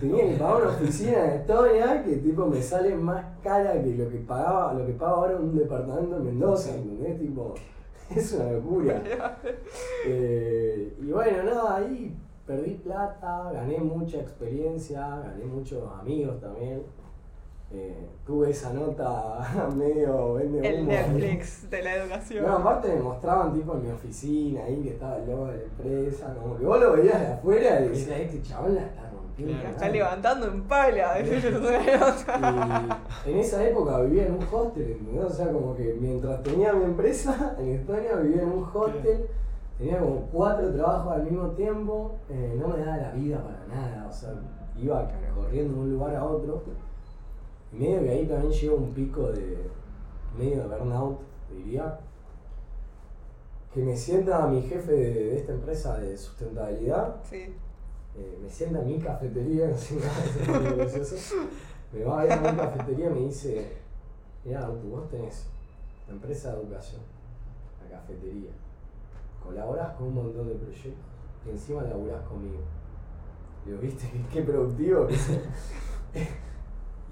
tenía 0.00 0.28
que 0.28 0.36
pagar 0.36 0.62
una 0.62 0.70
oficina 0.72 1.24
en 1.24 1.40
Estonia 1.40 2.02
que 2.04 2.16
tipo 2.16 2.46
me 2.46 2.60
sale 2.60 2.94
más 2.96 3.24
cara 3.42 3.80
que 3.82 3.94
lo 3.94 4.10
que 4.10 4.18
pagaba, 4.18 4.74
lo 4.74 4.84
que 4.84 4.92
paga 4.92 5.12
ahora 5.12 5.36
un 5.36 5.56
departamento 5.56 6.16
en 6.16 6.24
Mendoza, 6.24 6.74
¿entendés? 6.74 7.18
Tipo, 7.18 7.54
es 8.14 8.32
una 8.32 8.52
locura. 8.52 9.02
Eh, 10.06 10.96
y 11.00 11.10
bueno, 11.10 11.42
nada, 11.42 11.76
ahí 11.76 12.16
perdí 12.46 12.74
plata, 12.74 13.50
gané 13.52 13.78
mucha 13.78 14.18
experiencia, 14.18 15.00
gané 15.00 15.44
muchos 15.44 15.82
amigos 16.00 16.40
también. 16.40 16.82
Eh, 17.70 18.08
tuve 18.26 18.50
esa 18.50 18.72
nota 18.72 19.68
medio 19.76 20.34
vende 20.34 20.66
El 20.66 20.80
humo. 20.80 20.90
Netflix 20.90 21.68
de 21.70 21.82
la 21.82 21.96
educación. 21.96 22.46
No, 22.46 22.56
aparte 22.56 22.88
me 22.88 23.02
mostraban 23.02 23.52
tipo 23.52 23.74
en 23.74 23.82
mi 23.84 23.90
oficina 23.90 24.64
ahí 24.64 24.80
que 24.82 24.90
estaba 24.90 25.18
el 25.18 25.26
logo 25.26 25.46
de 25.48 25.56
la 25.58 25.62
empresa, 25.64 26.34
como 26.40 26.56
que 26.56 26.64
vos 26.64 26.80
lo 26.80 26.92
veías 26.92 27.20
de 27.20 27.26
afuera 27.26 27.80
y 27.80 27.88
decías, 27.88 28.20
este 28.20 28.42
chabón 28.42 28.74
la 28.74 28.82
está 28.86 29.10
rompiendo. 29.10 29.54
Claro. 29.54 29.68
Está 29.68 29.84
mal". 29.84 29.92
levantando 29.92 30.46
en 30.46 30.62
pala. 30.62 31.20
Y 33.26 33.30
en 33.30 33.38
esa 33.38 33.68
época 33.68 34.00
vivía 34.00 34.26
en 34.26 34.32
un 34.34 34.44
hostel, 34.50 34.90
¿entendés? 34.92 35.24
O 35.24 35.30
sea, 35.30 35.52
como 35.52 35.76
que 35.76 35.96
mientras 36.00 36.42
tenía 36.42 36.72
mi 36.72 36.84
empresa 36.84 37.54
en 37.58 37.68
Estonia 37.74 38.16
vivía 38.16 38.42
en 38.42 38.48
un 38.48 38.64
hostel, 38.72 39.26
tenía 39.76 39.98
como 39.98 40.22
cuatro 40.32 40.72
trabajos 40.72 41.12
al 41.12 41.24
mismo 41.24 41.48
tiempo, 41.50 42.12
eh, 42.30 42.56
no 42.58 42.68
me 42.68 42.78
daba 42.78 42.96
la 42.96 43.10
vida 43.12 43.42
para 43.42 43.66
nada, 43.66 44.06
o 44.08 44.12
sea, 44.12 44.30
iba 44.76 45.06
corriendo 45.34 45.74
de 45.74 45.80
un 45.80 45.92
lugar 45.92 46.16
a 46.16 46.24
otro. 46.24 46.62
Y 47.72 47.76
medio 47.76 48.02
que 48.02 48.10
ahí 48.10 48.26
también 48.26 48.52
llegó 48.52 48.76
un 48.76 48.92
pico 48.92 49.30
de 49.30 49.68
medio 50.38 50.62
de 50.68 50.76
burnout, 50.76 51.18
diría. 51.50 51.98
Que 53.72 53.80
me 53.82 53.96
sienta 53.96 54.46
mi 54.46 54.62
jefe 54.62 54.92
de, 54.92 55.14
de 55.14 55.38
esta 55.38 55.52
empresa 55.52 55.98
de 55.98 56.16
sustentabilidad 56.16 57.16
Sí. 57.22 57.54
eh, 58.16 58.38
me 58.42 58.48
sienta 58.48 58.80
en 58.80 58.86
mi 58.88 58.98
cafetería, 58.98 59.68
no 59.70 59.76
sé 59.76 59.96
nada, 59.96 60.84
eso. 60.84 61.36
Me 61.92 62.04
va 62.04 62.20
a 62.20 62.24
ver 62.24 62.32
a 62.32 62.52
mi 62.52 62.58
cafetería 62.58 63.10
y 63.10 63.14
me 63.14 63.20
dice, 63.20 63.76
mira, 64.44 64.68
vos 64.68 65.08
tenés 65.10 65.46
la 66.06 66.14
empresa 66.14 66.52
de 66.54 66.62
educación, 66.62 67.02
la 67.84 67.98
cafetería, 67.98 68.50
colaborás 69.42 69.94
con 69.96 70.08
un 70.08 70.14
montón 70.14 70.48
de 70.48 70.54
proyectos 70.54 71.04
y 71.46 71.50
encima 71.50 71.82
laburás 71.82 72.22
conmigo. 72.26 72.60
Digo, 73.64 73.78
viste, 73.78 74.10
qué, 74.32 74.42
productivo 74.42 75.06
que 75.06 75.16
soy?". 75.16 75.40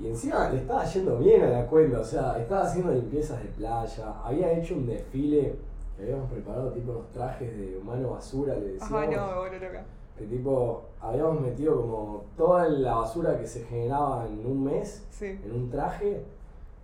Y 0.01 0.09
encima 0.09 0.51
le 0.51 0.59
estaba 0.59 0.85
yendo 0.85 1.19
bien 1.19 1.43
a 1.43 1.49
la 1.49 1.67
cuenta, 1.67 2.01
o 2.01 2.05
sea, 2.05 2.39
estaba 2.39 2.63
haciendo 2.65 2.93
limpiezas 2.93 3.43
de 3.43 3.49
playa, 3.51 4.13
había 4.23 4.53
hecho 4.53 4.75
un 4.75 4.87
desfile 4.87 5.55
que 5.97 6.03
habíamos 6.03 6.31
preparado 6.31 6.71
tipo 6.73 6.93
unos 6.93 7.11
trajes 7.13 7.57
de 7.57 7.79
humano 7.79 8.11
basura, 8.11 8.55
le 8.55 8.73
decíamos. 8.73 8.93
Ajá, 8.93 9.07
no, 9.11 9.27
me 9.33 9.39
vuelvo 9.39 9.65
loca. 9.67 9.85
Que 10.19 10.25
tipo, 10.27 10.83
habíamos 11.01 11.41
metido 11.41 11.81
como 11.81 12.25
toda 12.37 12.69
la 12.69 12.95
basura 12.97 13.39
que 13.39 13.47
se 13.47 13.65
generaba 13.65 14.27
en 14.27 14.45
un 14.47 14.65
mes 14.65 15.03
Sí. 15.11 15.27
en 15.45 15.53
un 15.53 15.71
traje 15.71 16.23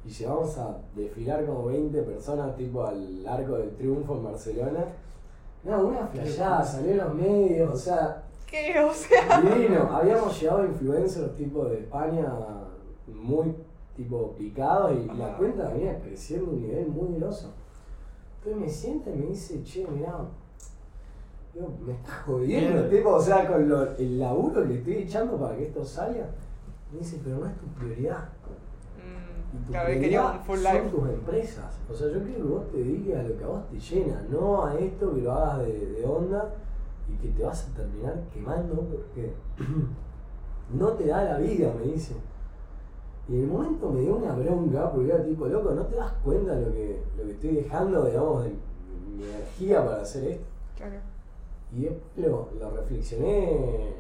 y 0.05 0.09
llevamos 0.09 0.57
a 0.59 0.79
desfilar 0.95 1.45
como 1.47 1.67
20 1.67 2.03
personas 2.03 2.57
tipo 2.57 2.85
al 2.87 3.27
Arco 3.27 3.57
del 3.57 3.71
Triunfo 3.77 4.15
en 4.17 4.25
Barcelona. 4.25 4.85
No, 5.65 5.85
una 5.87 6.07
flayada, 6.09 6.65
salió 6.65 6.93
en 6.93 6.99
los 6.99 7.15
medios, 7.15 7.75
o 7.75 7.77
sea, 7.77 8.23
¿Qué? 8.47 8.79
O 8.81 8.93
sea. 8.93 9.41
divino. 9.41 9.89
Habíamos 9.93 10.39
llevado 10.41 10.65
influencers 10.67 11.35
tipo 11.37 11.65
de 11.67 11.79
España 11.81 12.27
muy 13.09 13.55
tipo 13.97 14.33
picados 14.39 14.93
y 14.93 15.07
la 15.17 15.37
cuenta 15.37 15.69
venía 15.69 16.01
creciendo 16.01 16.51
a 16.51 16.55
un 16.55 16.63
nivel 16.63 16.89
muy 16.89 17.19
grosso. 17.19 17.53
Entonces 18.39 18.61
me 18.63 18.69
sienta 18.69 19.11
y 19.11 19.17
me 19.17 19.27
dice, 19.27 19.63
che, 19.63 19.87
mirá, 19.87 20.19
digo, 21.55 21.69
me 21.85 21.93
estás 21.93 22.23
jodiendo, 22.25 22.89
tipo, 22.89 23.11
o 23.11 23.21
sea, 23.21 23.47
con 23.47 23.69
lo- 23.69 23.97
el 23.97 24.19
laburo 24.19 24.63
que 24.63 24.69
le 24.69 24.75
estoy 24.79 24.95
echando 24.95 25.37
para 25.39 25.57
que 25.57 25.65
esto 25.67 25.85
salga. 25.85 26.31
Me 26.93 26.99
dice, 26.99 27.21
pero 27.23 27.39
no 27.39 27.47
es 27.47 27.57
tu 27.59 27.67
prioridad. 27.69 28.29
Y 29.53 29.57
Mm, 29.59 29.65
tu 29.67 29.73
claro, 29.73 29.89
él 29.91 29.99
prioridad 29.99 30.41
full 30.45 30.59
son 30.59 30.73
life. 30.75 30.89
tus 30.91 31.09
empresas. 31.11 31.75
O 31.91 31.95
sea, 31.95 32.09
yo 32.09 32.23
quiero 32.23 32.37
que 32.39 32.43
vos 32.51 32.71
te 32.71 32.77
dediques 32.79 33.17
a 33.19 33.23
lo 33.23 33.37
que 33.39 33.45
a 33.45 33.47
vos 33.49 33.69
te 33.71 33.79
llena, 33.79 34.23
no 34.31 34.65
a 34.65 34.75
esto 34.79 35.15
que 35.15 35.21
lo 35.21 35.33
hagas 35.33 35.59
de, 35.67 35.87
de 35.93 36.05
onda 36.07 36.55
y 37.09 37.17
que 37.23 37.29
te 37.29 37.43
vas 37.45 37.69
a 37.69 37.77
terminar 37.77 38.23
quemando 38.33 38.75
porque 38.75 39.33
no 40.75 40.89
te 40.93 41.07
da 41.07 41.25
la 41.25 41.39
vida, 41.39 41.73
me 41.79 41.93
dice. 41.93 42.15
Y 43.29 43.37
en 43.37 43.43
el 43.43 43.49
momento 43.49 43.91
me 43.91 44.01
dio 44.01 44.17
una 44.17 44.35
bronca 44.35 44.91
porque 44.91 45.11
era 45.11 45.25
tipo, 45.25 45.47
loco, 45.47 45.71
¿no 45.73 45.87
te 45.87 45.97
das 45.97 46.13
cuenta 46.25 46.55
lo 46.55 46.73
que, 46.73 47.03
lo 47.17 47.25
que 47.25 47.31
estoy 47.33 47.51
dejando, 47.51 48.05
digamos, 48.05 48.45
de 48.45 48.51
mi 49.17 49.25
energía 49.25 49.85
para 49.85 50.03
hacer 50.03 50.25
esto? 50.25 50.45
Claro. 50.77 50.97
Y 51.75 51.83
después 51.83 52.27
lo, 52.27 52.49
lo 52.59 52.71
reflexioné 52.71 53.95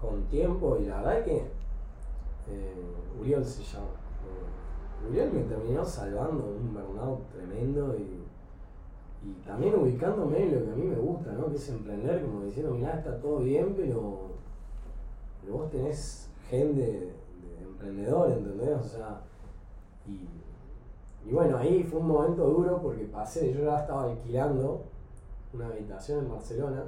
con 0.00 0.22
tiempo 0.28 0.78
y 0.80 0.86
la 0.86 0.98
verdad 0.98 1.24
que 1.24 1.36
eh, 1.36 2.94
Uriel 3.20 3.44
se 3.44 3.62
llama. 3.64 3.86
Eh, 4.24 5.08
Uriel 5.10 5.32
me 5.32 5.42
terminó 5.42 5.84
salvando 5.84 6.52
de 6.52 6.58
un 6.58 6.72
burnout 6.72 7.28
tremendo 7.32 7.94
y, 7.98 8.24
y 9.28 9.32
también 9.44 9.74
ubicándome 9.74 10.44
en 10.44 10.54
lo 10.54 10.64
que 10.64 10.70
a 10.70 10.74
mí 10.76 10.84
me 10.84 10.96
gusta, 10.96 11.32
¿no? 11.32 11.48
que 11.48 11.56
es 11.56 11.68
emprender, 11.68 12.22
como 12.22 12.44
diciendo, 12.44 12.74
mirá, 12.74 12.94
está 12.94 13.18
todo 13.20 13.40
bien, 13.40 13.74
pero, 13.76 14.28
pero 15.42 15.58
vos 15.58 15.70
tenés 15.70 16.30
gente 16.48 16.80
de, 16.80 17.00
de 17.00 17.12
emprendedor, 17.78 18.32
¿entendés? 18.32 18.78
O 18.78 18.84
sea, 18.84 19.20
y, 20.06 20.28
y 21.28 21.32
bueno, 21.32 21.58
ahí 21.58 21.82
fue 21.84 22.00
un 22.00 22.08
momento 22.08 22.44
duro 22.44 22.80
porque 22.82 23.04
pasé, 23.04 23.52
yo 23.52 23.64
ya 23.64 23.80
estaba 23.80 24.04
alquilando 24.04 24.84
una 25.52 25.66
habitación 25.66 26.20
en 26.20 26.30
Barcelona, 26.30 26.84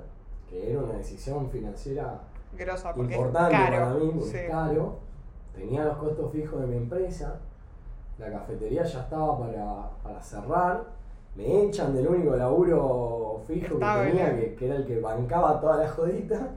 que 0.48 0.72
era 0.72 0.82
una 0.82 0.94
decisión 0.94 1.48
financiera 1.50 2.20
Grosa, 2.56 2.92
importante 2.96 3.52
caro. 3.52 3.76
para 3.76 3.94
mí, 3.94 4.10
porque 4.14 4.30
sí. 4.30 4.36
es 4.38 4.50
caro. 4.50 4.98
Tenía 5.54 5.84
los 5.84 5.96
costos 5.98 6.32
fijos 6.32 6.60
de 6.60 6.66
mi 6.66 6.76
empresa, 6.76 7.38
la 8.18 8.30
cafetería 8.30 8.84
ya 8.84 9.00
estaba 9.00 9.38
para, 9.38 9.90
para 10.02 10.22
cerrar, 10.22 10.84
me 11.34 11.64
echan 11.64 11.94
del 11.94 12.08
único 12.08 12.36
laburo 12.36 13.42
fijo 13.46 13.78
que 13.78 13.84
tenía, 13.84 14.36
que, 14.36 14.54
que 14.54 14.66
era 14.66 14.76
el 14.76 14.86
que 14.86 15.00
bancaba 15.00 15.60
toda 15.60 15.78
la 15.78 15.88
jodita. 15.88 16.48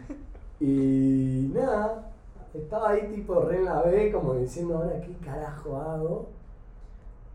y 0.60 1.50
nada, 1.52 2.11
estaba 2.54 2.90
ahí 2.90 3.10
tipo 3.12 3.40
re 3.40 3.58
en 3.58 3.64
la 3.64 3.82
B, 3.82 4.12
como 4.12 4.34
diciendo, 4.34 4.78
ahora 4.78 5.00
qué 5.00 5.14
carajo 5.24 5.76
hago. 5.76 6.28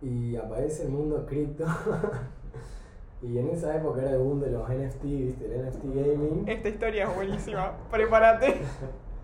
Y 0.01 0.35
aparece 0.35 0.83
el 0.83 0.89
mundo 0.89 1.25
cripto. 1.27 1.65
y 3.21 3.37
en 3.37 3.49
esa 3.49 3.75
época 3.75 4.01
era 4.01 4.11
el 4.11 4.19
boom 4.19 4.39
de 4.41 4.51
los 4.51 4.69
NFT, 4.69 5.03
¿viste? 5.03 5.45
El 5.45 5.67
NFT 5.67 5.83
gaming. 5.85 6.43
Esta 6.47 6.69
historia 6.69 7.09
es 7.09 7.15
buenísima. 7.15 7.73
Prepárate. 7.91 8.61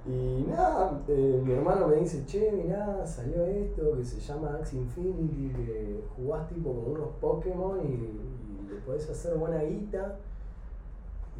Y 0.05 0.45
nada, 0.49 1.01
eh, 1.07 1.41
mi 1.45 1.53
hermano 1.53 1.87
me 1.87 1.95
dice, 1.95 2.25
che, 2.25 2.51
mirá, 2.51 3.05
salió 3.05 3.45
esto 3.45 3.95
que 3.95 4.03
se 4.03 4.19
llama 4.19 4.57
Axe 4.59 4.75
Infinity, 4.75 5.53
que 5.55 6.03
jugás 6.17 6.45
tipo 6.49 6.73
con 6.73 6.91
unos 6.91 7.07
Pokémon 7.21 7.79
y, 7.79 7.93
y 7.93 8.67
le 8.67 8.81
podés 8.81 9.09
hacer 9.09 9.35
buena 9.35 9.63
guita. 9.63 10.19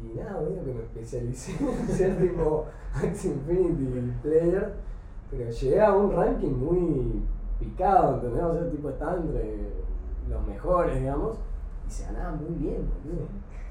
Y 0.02 0.16
nada, 0.18 0.40
medio 0.40 0.64
que 0.64 0.74
me 0.74 0.82
especialicé 0.82 1.52
en 1.60 1.88
ser 1.88 2.18
tipo 2.18 2.66
Axie 2.94 3.32
Infinity 3.32 4.12
Player, 4.22 4.74
pero 5.30 5.50
llegué 5.50 5.80
a 5.80 5.92
un 5.92 6.12
ranking 6.12 6.52
muy 6.52 7.22
picado, 7.58 8.16
¿entendés? 8.16 8.42
O 8.42 8.54
sea, 8.54 8.70
tipo 8.70 8.90
estaba 8.90 9.16
entre 9.16 9.70
los 10.28 10.46
mejores, 10.46 10.98
digamos, 10.98 11.38
y 11.86 11.90
se 11.90 12.04
ganaba 12.04 12.36
muy 12.36 12.54
bien, 12.58 12.88
boludo. 13.04 13.26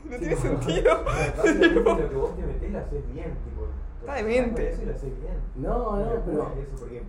No 0.10 0.18
tiene 0.18 0.36
sentido. 0.36 0.98
Lo 1.38 2.10
que 2.10 2.16
vos 2.16 2.36
te 2.36 2.46
metés 2.46 2.72
lo 2.72 2.80
haces 2.80 3.14
bien, 3.14 3.36
tipo. 3.46 3.68
Está 4.02 4.16
demente. 4.16 4.76
No, 5.56 5.98
no, 5.98 6.12
pero 6.26 6.48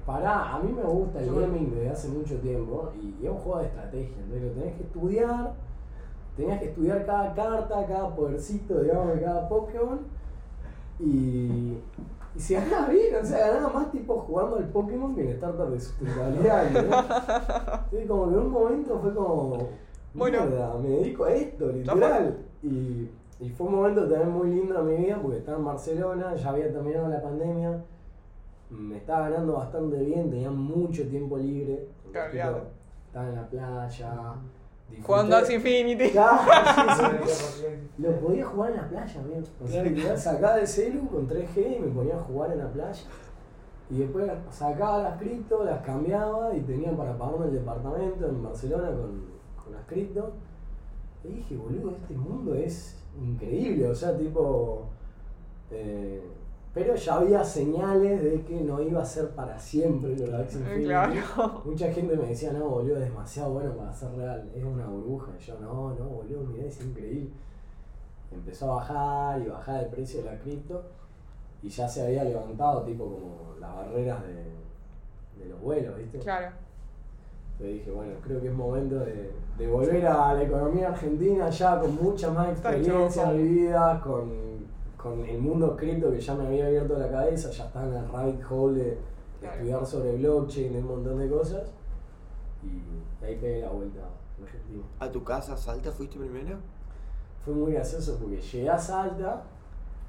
pará, 0.06 0.54
a 0.54 0.58
mí 0.60 0.72
me 0.72 0.82
gusta 0.82 1.20
el 1.20 1.34
gaming 1.34 1.74
desde 1.74 1.90
hace 1.90 2.08
mucho 2.08 2.38
tiempo 2.38 2.92
y, 2.94 3.16
y 3.20 3.26
es 3.26 3.32
un 3.32 3.38
juego 3.38 3.58
de 3.58 3.66
estrategia, 3.66 4.16
entonces 4.22 4.42
lo 4.42 4.60
tenés 4.60 4.76
que 4.76 4.82
estudiar, 4.84 5.54
tenías 6.37 6.59
que 6.61 6.66
estudiar 6.66 7.05
cada 7.07 7.35
carta, 7.35 7.87
cada 7.87 8.14
podercito, 8.14 8.80
digamos, 8.80 9.14
de 9.14 9.22
cada 9.22 9.49
Pokémon 9.49 10.01
y, 11.01 11.78
y 12.35 12.41
se 12.41 12.55
ganaba 12.55 12.89
bien, 12.89 13.14
o 13.22 13.24
sea, 13.24 13.49
ganaba 13.51 13.72
más 13.72 13.93
tipo 13.93 14.14
jugando 14.20 14.57
al 14.57 14.68
Pokémon 14.68 15.14
que 15.14 15.22
en 15.22 15.28
el 15.28 15.37
starter 15.37 15.66
de 15.66 15.80
sustentabilidad, 15.80 16.70
¿no? 16.70 16.80
Entonces 17.85 18.09
como 18.09 18.28
que 18.28 18.35
en 18.35 18.41
un 18.41 18.51
momento 18.51 18.99
fue 19.01 19.14
como, 19.14 19.68
Bueno. 20.14 20.41
mierda, 20.47 20.74
me 20.78 20.89
dedico 20.89 21.24
a 21.24 21.32
esto, 21.32 21.68
literal. 21.70 22.39
Y, 22.62 23.11
y 23.41 23.51
fue 23.51 23.66
un 23.66 23.74
momento 23.76 24.09
también 24.09 24.30
muy 24.30 24.49
lindo 24.51 24.78
en 24.80 24.87
mi 24.87 24.97
vida 25.05 25.18
porque 25.20 25.39
estaba 25.39 25.59
en 25.59 25.64
Barcelona, 25.64 26.35
ya 26.35 26.51
había 26.51 26.72
terminado 26.72 27.09
la 27.09 27.22
pandemia, 27.22 27.85
me 28.70 28.97
estaba 28.97 29.28
ganando 29.28 29.55
bastante 29.55 29.99
bien, 30.03 30.30
tenía 30.30 30.51
mucho 30.51 31.07
tiempo 31.09 31.37
libre. 31.39 31.89
Claro. 32.12 32.62
Estaba 33.07 33.28
en 33.28 33.35
la 33.37 33.47
playa. 33.49 34.35
Jugando 35.03 35.36
Axie 35.36 35.57
Infinity. 35.57 36.11
Claro, 36.12 36.40
sí, 37.24 37.32
sí. 37.32 37.64
Lo 37.99 38.12
podía 38.20 38.45
jugar 38.47 38.70
en 38.72 38.76
la 38.76 38.88
playa, 38.88 39.22
bien. 39.22 39.45
O 39.62 39.66
sea, 39.68 40.16
sacaba 40.16 40.59
el 40.61 40.66
celu 40.66 41.09
con 41.09 41.28
3G 41.28 41.76
y 41.76 41.80
me 41.80 41.88
ponía 41.88 42.16
a 42.16 42.22
jugar 42.22 42.53
en 42.53 42.59
la 42.59 42.68
playa. 42.72 43.03
Y 43.90 43.99
después 43.99 44.30
sacaba 44.51 45.03
las 45.03 45.18
cripto, 45.18 45.62
las 45.64 45.80
cambiaba 45.82 46.55
y 46.55 46.61
tenía 46.61 46.97
para 46.97 47.16
pagarme 47.16 47.47
el 47.47 47.53
departamento 47.53 48.26
en 48.28 48.42
Barcelona 48.42 48.88
con, 48.88 49.24
con 49.62 49.72
las 49.72 49.84
cripto. 49.86 50.32
Y 51.22 51.28
dije, 51.28 51.57
boludo, 51.57 51.92
este 52.01 52.14
mundo 52.14 52.55
es 52.55 52.97
increíble. 53.20 53.88
O 53.88 53.95
sea, 53.95 54.16
tipo. 54.16 54.86
eh, 55.70 56.22
pero 56.75 56.97
ya 56.97 57.14
había 57.14 57.45
señales 57.45 58.20
de 58.22 58.43
que 58.43 58.61
no 58.61 58.83
iba 58.83 59.01
a 59.01 59.05
ser 59.05 59.31
para 59.31 59.57
siempre 59.59 60.16
lo 60.16 60.27
de 60.39 60.43
Infinity. 60.43 60.85
Claro. 60.85 61.62
Mucha 61.64 61.93
gente 61.93 62.16
me 62.16 62.27
decía, 62.27 62.53
no, 62.53 62.68
boludo, 62.68 62.97
es 62.97 63.05
demasiado 63.05 63.53
bueno 63.53 63.72
para 63.77 63.93
ser 63.93 64.11
real, 64.16 64.51
es 64.53 64.64
una 64.64 64.87
burbuja. 64.87 65.31
Y 65.39 65.43
yo, 65.45 65.55
no, 65.61 65.95
no, 65.95 66.05
boludo, 66.05 66.43
mirá, 66.43 66.66
es 66.66 66.81
increíble. 66.85 67.31
Empezó 68.33 68.72
a 68.72 68.77
bajar 68.77 69.41
y 69.43 69.47
bajar 69.47 69.85
el 69.85 69.91
precio 69.91 70.25
de 70.25 70.31
la 70.33 70.39
cripto 70.41 70.83
y 71.62 71.68
ya 71.68 71.89
se 71.89 72.05
había 72.05 72.25
levantado, 72.25 72.83
tipo, 72.83 73.05
como 73.05 73.55
las 73.61 73.72
barreras 73.72 74.22
de, 74.25 75.45
de 75.45 75.51
los 75.51 75.61
vuelos, 75.61 75.97
¿viste? 75.97 76.18
Claro. 76.18 76.49
Entonces 77.53 77.79
dije, 77.79 77.91
bueno, 77.93 78.14
creo 78.20 78.41
que 78.41 78.49
es 78.49 78.53
momento 78.53 78.99
de, 78.99 79.31
de 79.57 79.66
volver 79.68 80.05
a 80.09 80.35
la 80.35 80.43
economía 80.43 80.89
argentina 80.89 81.49
ya 81.51 81.79
con 81.79 81.95
mucha 81.95 82.31
más 82.33 82.49
experiencia 82.51 83.22
choco. 83.27 83.37
vividas, 83.37 84.03
con, 84.03 84.53
con 85.05 85.22
el 85.26 85.38
mundo 85.38 85.76
cripto 85.76 86.11
que 86.11 86.18
ya 86.18 86.34
me 86.34 86.46
había 86.46 86.64
abierto 86.66 86.98
la 86.98 87.11
cabeza, 87.11 87.50
ya 87.50 87.66
estaba 87.66 87.86
en 87.86 87.94
el 87.94 88.09
rabbit 88.09 88.40
hole 88.50 88.78
de, 88.78 88.84
de 88.90 88.98
Claro. 89.40 89.55
estudiar 89.57 89.86
sobre 89.86 90.16
blockchain, 90.16 90.76
un 90.76 90.86
montón 90.86 91.18
de 91.18 91.28
cosas. 91.28 91.70
Y 92.62 93.24
ahí 93.24 93.36
pegué 93.36 93.61
la 93.61 93.68
vuelta 93.68 94.00
a 94.00 94.42
Argentina. 94.42 94.82
¿A 95.00 95.11
tu 95.12 95.22
casa, 95.22 95.55
Salta, 95.59 95.92
fuiste 95.92 96.18
primero? 96.18 96.57
Fue 97.44 97.52
muy 97.52 97.72
gracioso 97.74 98.16
porque 98.18 98.40
llegué 98.40 98.70
a 98.70 98.78
Salta, 98.78 99.42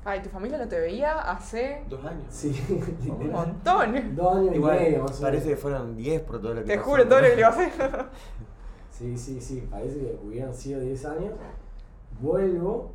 Ay, 0.08 0.22
tu 0.22 0.30
familia 0.30 0.58
no 0.60 0.68
te 0.68 0.80
veía 0.80 1.20
hace 1.32 1.84
Dos 1.90 2.06
años. 2.06 2.26
sí, 2.30 2.56
un 3.10 3.32
montón. 3.32 4.16
dos 4.16 4.36
años 4.38 4.56
y 4.56 4.60
medio 4.60 4.88
Igual, 4.92 5.02
más 5.02 5.20
o 5.20 5.22
parece 5.24 5.50
que 5.50 5.58
fueron 5.58 5.96
10 5.98 6.22
por 6.22 6.40
todo 6.40 6.54
lo 6.54 6.62
que 6.62 6.68
Te 6.68 6.78
pasó, 6.78 6.90
juro 6.92 7.08
todo 7.08 7.22
lo 7.22 7.24
¿no? 7.24 7.30
que 7.30 7.36
le 7.36 7.42
iba 7.42 7.48
a 7.50 7.52
hacer. 7.52 8.06
Sí, 8.92 9.18
sí, 9.18 9.42
sí, 9.42 9.68
parece 9.70 10.00
que 10.00 10.18
hubieran 10.26 10.54
sido 10.54 10.80
10 10.80 11.06
años. 11.06 11.34
Vuelvo 12.22 12.92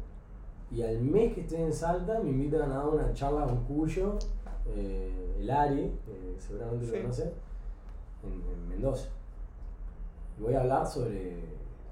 y 0.71 0.83
al 0.83 1.01
mes 1.01 1.35
que 1.35 1.41
estoy 1.43 1.62
en 1.62 1.73
Salta 1.73 2.21
me 2.21 2.31
invitan 2.31 2.71
a 2.71 2.77
dar 2.77 2.89
una 2.89 3.12
charla 3.12 3.47
con 3.47 3.64
Cuyo, 3.64 4.14
eh, 4.68 5.37
el 5.41 5.51
Ari, 5.51 5.91
que 6.07 6.41
seguramente 6.41 6.87
Sí. 6.87 6.93
lo 6.93 7.03
conoce, 7.03 7.33
en, 8.23 8.33
en 8.33 8.68
Mendoza. 8.68 9.09
Y 10.39 10.43
voy 10.43 10.55
a 10.55 10.61
hablar 10.61 10.87
sobre 10.87 11.37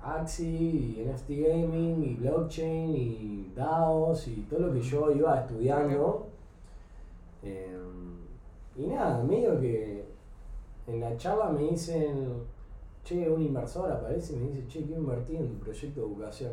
Axie 0.02 0.46
y 0.48 1.04
NFT 1.06 1.28
Gaming 1.30 2.02
y 2.04 2.14
blockchain 2.14 2.94
y 2.94 3.52
DAOs 3.56 4.28
y 4.28 4.46
todo 4.48 4.60
lo 4.60 4.72
que 4.72 4.80
yo 4.80 5.10
iba 5.10 5.40
estudiando. 5.40 6.26
Eh, 7.42 7.76
y 8.76 8.86
nada, 8.86 9.22
medio 9.24 9.58
que 9.60 10.04
en 10.86 11.00
la 11.00 11.16
charla 11.16 11.50
me 11.50 11.64
dicen, 11.70 12.28
che, 13.04 13.28
un 13.28 13.42
inversor 13.42 13.90
aparece 13.90 14.34
y 14.34 14.36
me 14.36 14.50
dice, 14.50 14.66
che, 14.68 14.84
quiero 14.84 15.00
invertir 15.02 15.36
en 15.36 15.48
tu 15.48 15.58
proyecto 15.58 16.00
de 16.00 16.06
educación. 16.06 16.52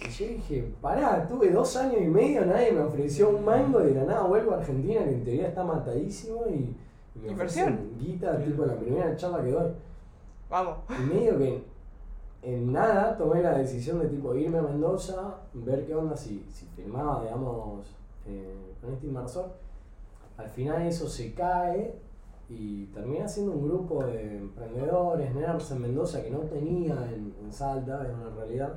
Y 0.00 0.08
yo 0.08 0.26
dije, 0.26 0.74
pará, 0.80 1.26
tuve 1.26 1.50
dos 1.50 1.76
años 1.76 2.00
y 2.00 2.06
medio, 2.06 2.44
nadie 2.46 2.72
me 2.72 2.80
ofreció 2.80 3.30
un 3.30 3.44
mango 3.44 3.80
y 3.82 3.86
de 3.86 3.94
la 3.94 4.04
nada 4.04 4.22
vuelvo 4.22 4.52
a 4.52 4.58
Argentina, 4.58 5.04
que 5.04 5.10
en 5.10 5.24
teoría 5.24 5.48
está 5.48 5.64
matadísimo, 5.64 6.44
y, 6.48 6.74
me 7.20 7.32
ofrecen 7.32 7.96
guita, 7.98 8.38
tipo 8.44 8.64
en 8.64 8.68
la 8.68 8.76
primera 8.76 9.16
charla 9.16 9.42
que 9.42 9.50
doy. 9.50 9.70
Vamos. 10.50 10.76
Y 10.90 11.02
medio 11.14 11.38
que 11.38 11.64
en 12.42 12.72
nada 12.72 13.16
tomé 13.16 13.42
la 13.42 13.56
decisión 13.56 13.98
de 13.98 14.08
tipo 14.08 14.34
irme 14.34 14.58
a 14.58 14.62
Mendoza, 14.62 15.34
ver 15.54 15.86
qué 15.86 15.94
onda 15.94 16.16
si, 16.16 16.46
si 16.52 16.66
firmaba, 16.66 17.22
digamos, 17.22 17.86
eh, 18.26 18.74
con 18.80 18.92
este 18.92 19.06
inversor. 19.06 19.50
Al 20.36 20.48
final 20.48 20.82
eso 20.82 21.08
se 21.08 21.32
cae 21.34 21.94
y 22.48 22.84
terminé 22.86 23.24
haciendo 23.24 23.52
un 23.52 23.66
grupo 23.66 24.04
de 24.04 24.36
emprendedores, 24.36 25.34
nerds 25.34 25.70
en 25.72 25.82
Mendoza 25.82 26.22
que 26.22 26.30
no 26.30 26.40
tenía 26.40 26.94
en, 27.12 27.34
en 27.42 27.52
Salta, 27.52 28.06
es 28.06 28.14
una 28.14 28.30
realidad. 28.36 28.74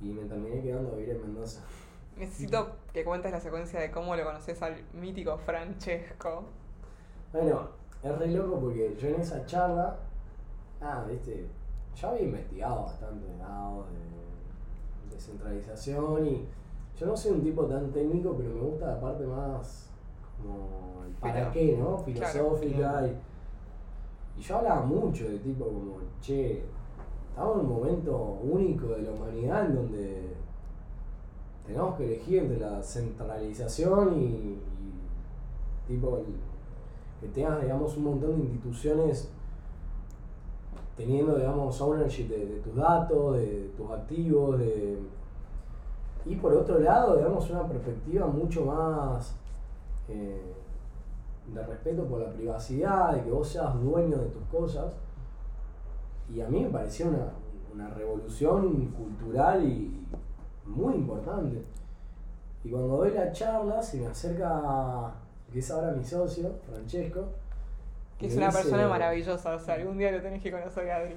Y 0.00 0.12
me 0.12 0.24
terminé 0.24 0.62
quedando 0.62 0.92
a 0.92 0.96
vivir 0.96 1.14
en 1.14 1.22
Mendoza. 1.22 1.62
Necesito 2.16 2.76
que 2.92 3.04
cuentes 3.04 3.32
la 3.32 3.40
secuencia 3.40 3.80
de 3.80 3.90
cómo 3.90 4.14
lo 4.14 4.24
conoces 4.24 4.60
al 4.62 4.76
mítico 4.92 5.36
Francesco. 5.38 6.44
Bueno, 7.32 7.68
es 8.02 8.18
re 8.18 8.28
loco 8.28 8.60
porque 8.60 8.96
yo 8.96 9.08
en 9.08 9.20
esa 9.20 9.44
charla, 9.46 9.96
ah, 10.80 11.04
viste, 11.08 11.48
ya 11.96 12.10
había 12.10 12.22
investigado 12.22 12.84
bastante 12.84 13.26
de 13.26 13.38
dados, 13.38 13.86
de 13.90 15.14
descentralización 15.14 16.26
y 16.26 16.48
yo 16.98 17.06
no 17.06 17.16
soy 17.16 17.32
un 17.32 17.42
tipo 17.42 17.64
tan 17.64 17.90
técnico, 17.90 18.34
pero 18.36 18.50
me 18.50 18.60
gusta 18.60 18.86
la 18.86 19.00
parte 19.00 19.24
más 19.24 19.90
como 20.40 21.04
el 21.04 21.12
para 21.14 21.50
qué, 21.50 21.76
¿no? 21.76 21.98
Filosófica 21.98 22.76
claro. 22.76 23.06
y, 23.08 24.40
y 24.40 24.42
yo 24.42 24.58
hablaba 24.58 24.82
mucho 24.82 25.28
de 25.28 25.38
tipo 25.38 25.64
como, 25.64 25.98
che, 26.20 26.62
estamos 27.34 27.56
en 27.56 27.66
un 27.66 27.72
momento 27.80 28.38
único 28.44 28.86
de 28.90 29.02
la 29.02 29.10
humanidad 29.10 29.66
en 29.66 29.74
donde 29.74 30.36
tenemos 31.66 31.96
que 31.96 32.04
elegir 32.04 32.44
entre 32.44 32.60
la 32.60 32.80
centralización 32.80 34.22
y, 34.22 34.58
tipo 35.88 36.20
que 37.20 37.26
tengas 37.28 37.60
digamos 37.60 37.96
un 37.96 38.04
montón 38.04 38.36
de 38.36 38.44
instituciones 38.44 39.28
teniendo 40.96 41.36
digamos 41.36 41.80
ownership 41.80 42.28
de, 42.28 42.46
de 42.46 42.60
tus 42.60 42.76
datos, 42.76 43.36
de 43.36 43.72
tus 43.76 43.90
activos, 43.90 44.60
de 44.60 45.00
y 46.26 46.36
por 46.36 46.54
otro 46.54 46.78
lado 46.78 47.16
digamos 47.16 47.50
una 47.50 47.66
perspectiva 47.66 48.28
mucho 48.28 48.64
más 48.64 49.34
eh, 50.08 50.54
de 51.52 51.66
respeto 51.66 52.04
por 52.04 52.20
la 52.20 52.32
privacidad, 52.32 53.12
de 53.12 53.24
que 53.24 53.30
vos 53.32 53.48
seas 53.48 53.74
dueño 53.82 54.18
de 54.18 54.28
tus 54.28 54.44
cosas 54.44 54.94
y 56.32 56.40
a 56.40 56.48
mí 56.48 56.60
me 56.60 56.70
pareció 56.70 57.08
una, 57.08 57.32
una 57.72 57.90
revolución 57.90 58.86
cultural 58.92 59.64
y 59.66 60.06
muy 60.64 60.94
importante. 60.94 61.62
Y 62.64 62.70
cuando 62.70 62.96
doy 62.96 63.10
la 63.12 63.30
charla, 63.32 63.82
se 63.82 63.98
me 63.98 64.06
acerca, 64.06 65.12
que 65.52 65.58
es 65.58 65.70
ahora 65.70 65.92
mi 65.92 66.04
socio, 66.04 66.50
Francesco. 66.66 67.26
Que 68.18 68.26
es 68.28 68.36
una 68.36 68.46
dice- 68.46 68.58
persona 68.62 68.88
maravillosa. 68.88 69.54
O 69.54 69.58
sea, 69.58 69.74
algún 69.74 69.98
día 69.98 70.12
lo 70.12 70.22
tenés 70.22 70.42
que 70.42 70.50
conocer 70.50 70.90
Adri. 70.90 71.14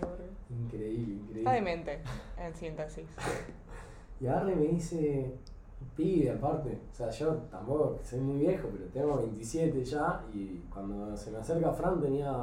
Increíble, 0.50 1.14
increíble. 1.14 1.40
Está 1.40 1.52
demente, 1.54 2.00
en 2.38 2.56
síntesis. 2.56 3.06
Y 4.20 4.26
agarra 4.26 4.52
y 4.52 4.56
me 4.56 4.68
dice, 4.70 5.32
pibe 5.96 6.32
aparte, 6.32 6.76
o 6.92 6.96
sea, 6.96 7.08
yo 7.12 7.34
tampoco 7.52 8.00
soy 8.04 8.20
muy 8.20 8.40
viejo, 8.40 8.68
pero 8.76 8.86
tengo 8.86 9.18
27 9.18 9.86
ya, 9.86 10.24
y 10.34 10.60
cuando 10.74 11.16
se 11.16 11.30
me 11.30 11.38
acerca 11.38 11.72
Fran 11.72 12.02
tenía 12.02 12.34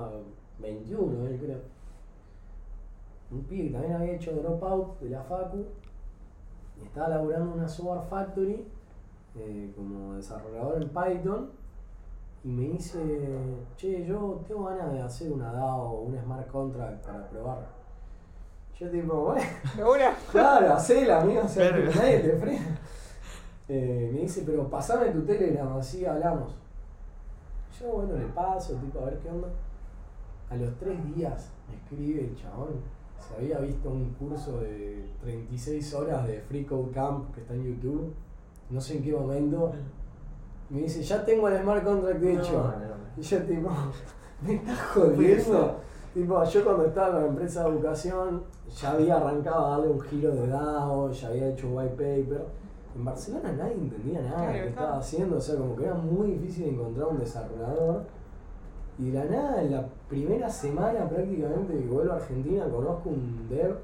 21, 0.61 1.27
él 1.27 1.37
creo. 1.37 1.59
Un 3.35 3.43
pibe 3.45 3.67
que 3.67 3.73
también 3.73 3.95
había 3.95 4.15
hecho 4.15 4.33
dropout 4.33 5.01
de 5.01 5.11
la 5.11 5.23
Facu, 5.23 5.67
y 6.81 6.85
estaba 6.85 7.09
laburando 7.09 7.53
en 7.53 7.59
una 7.59 7.69
software 7.69 8.09
factory 8.09 8.65
eh, 9.37 9.73
como 9.75 10.15
desarrollador 10.15 10.81
en 10.81 10.89
Python, 10.89 11.51
y 12.45 12.49
me 12.49 12.63
dice, 12.69 13.01
che, 13.77 14.07
yo 14.07 14.41
tengo 14.47 14.65
ganas 14.65 14.93
de 14.93 15.01
hacer 15.01 15.33
una 15.33 15.53
DAO 15.53 15.83
o 15.83 16.01
un 16.03 16.17
smart 16.17 16.47
contract 16.47 17.05
para 17.05 17.29
probar. 17.29 17.67
Yo 18.79 18.91
tipo, 18.91 19.15
bueno, 19.15 20.11
claro, 20.31 20.75
hacela, 20.75 21.23
amigo, 21.23 21.43
o 21.45 21.49
sea, 21.49 21.71
nadie 21.71 22.21
te 22.21 22.37
frena. 22.37 22.79
Eh, 23.67 24.11
me 24.13 24.21
dice, 24.21 24.43
pero 24.45 24.69
pasame 24.69 25.07
tu 25.09 25.23
Telegram, 25.23 25.77
así 25.77 26.05
hablamos. 26.05 26.55
Yo, 27.81 27.89
bueno, 27.93 28.15
le 28.15 28.27
paso, 28.27 28.75
tipo, 28.75 29.01
a 29.01 29.07
ver 29.07 29.19
qué 29.19 29.31
onda. 29.31 29.49
A 30.51 30.57
los 30.57 30.77
tres 30.79 31.03
días 31.15 31.51
me 31.69 31.77
escribe 31.77 32.29
el 32.29 32.37
chabón. 32.37 32.94
Se 33.21 33.35
había 33.37 33.59
visto 33.59 33.91
un 33.91 34.11
curso 34.15 34.61
de 34.61 35.07
36 35.23 35.95
horas 35.95 36.27
de 36.27 36.41
Free 36.41 36.65
Code 36.65 36.91
Camp 36.93 37.35
que 37.35 37.41
está 37.41 37.55
en 37.55 37.65
YouTube. 37.65 38.13
No 38.71 38.81
sé 38.81 38.97
en 38.97 39.03
qué 39.03 39.13
momento. 39.13 39.73
Me 40.71 40.81
dice, 40.81 41.03
ya 41.03 41.25
tengo 41.25 41.49
el 41.49 41.61
smart 41.61 41.85
contract 41.85 42.23
hecho. 42.23 42.53
No, 42.53 42.65
no, 42.65 42.79
no. 42.79 42.95
Y 43.17 43.23
yo 43.23 43.43
tipo, 43.43 43.71
me 44.43 44.55
estás 44.55 44.81
jodiendo. 44.81 45.77
Tipo, 46.15 46.45
yo 46.45 46.65
cuando 46.65 46.87
estaba 46.87 47.09
en 47.09 47.23
la 47.23 47.29
empresa 47.29 47.65
de 47.65 47.71
educación 47.71 48.43
ya 48.81 48.93
había 48.93 49.17
arrancado 49.17 49.67
a 49.67 49.71
darle 49.71 49.89
un 49.89 50.01
giro 50.01 50.31
de 50.35 50.47
DAO, 50.47 51.11
ya 51.11 51.29
había 51.29 51.49
hecho 51.51 51.69
un 51.69 51.77
white 51.77 51.91
paper. 51.91 52.47
En 52.95 53.05
Barcelona 53.05 53.53
nadie 53.53 53.75
entendía 53.75 54.23
nada 54.23 54.41
de 54.43 54.47
Claro, 54.47 54.53
lo 54.53 54.63
que 54.63 54.69
estaba 54.69 54.99
haciendo, 54.99 55.37
o 55.37 55.41
sea, 55.41 55.57
como 55.57 55.75
que 55.77 55.85
era 55.85 55.95
muy 55.95 56.29
difícil 56.33 56.69
encontrar 56.69 57.09
un 57.09 57.19
desarrollador. 57.19 58.05
Y 58.99 59.11
de 59.11 59.19
la 59.19 59.25
nada, 59.25 59.63
en 59.63 59.73
la 59.73 59.89
primera 60.09 60.49
semana 60.49 61.09
prácticamente 61.09 61.79
que 61.79 61.87
vuelvo 61.87 62.13
a 62.13 62.17
Argentina, 62.17 62.65
conozco 62.69 63.11
un 63.11 63.49
dev 63.49 63.77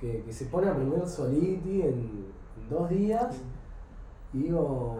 que, 0.00 0.22
que 0.22 0.32
se 0.32 0.46
pone 0.46 0.66
a 0.66 0.72
aprender 0.72 1.06
Solidity 1.06 1.82
en, 1.82 2.26
en 2.60 2.68
dos 2.68 2.88
días. 2.88 3.36
Y 4.32 4.44
digo, 4.44 4.96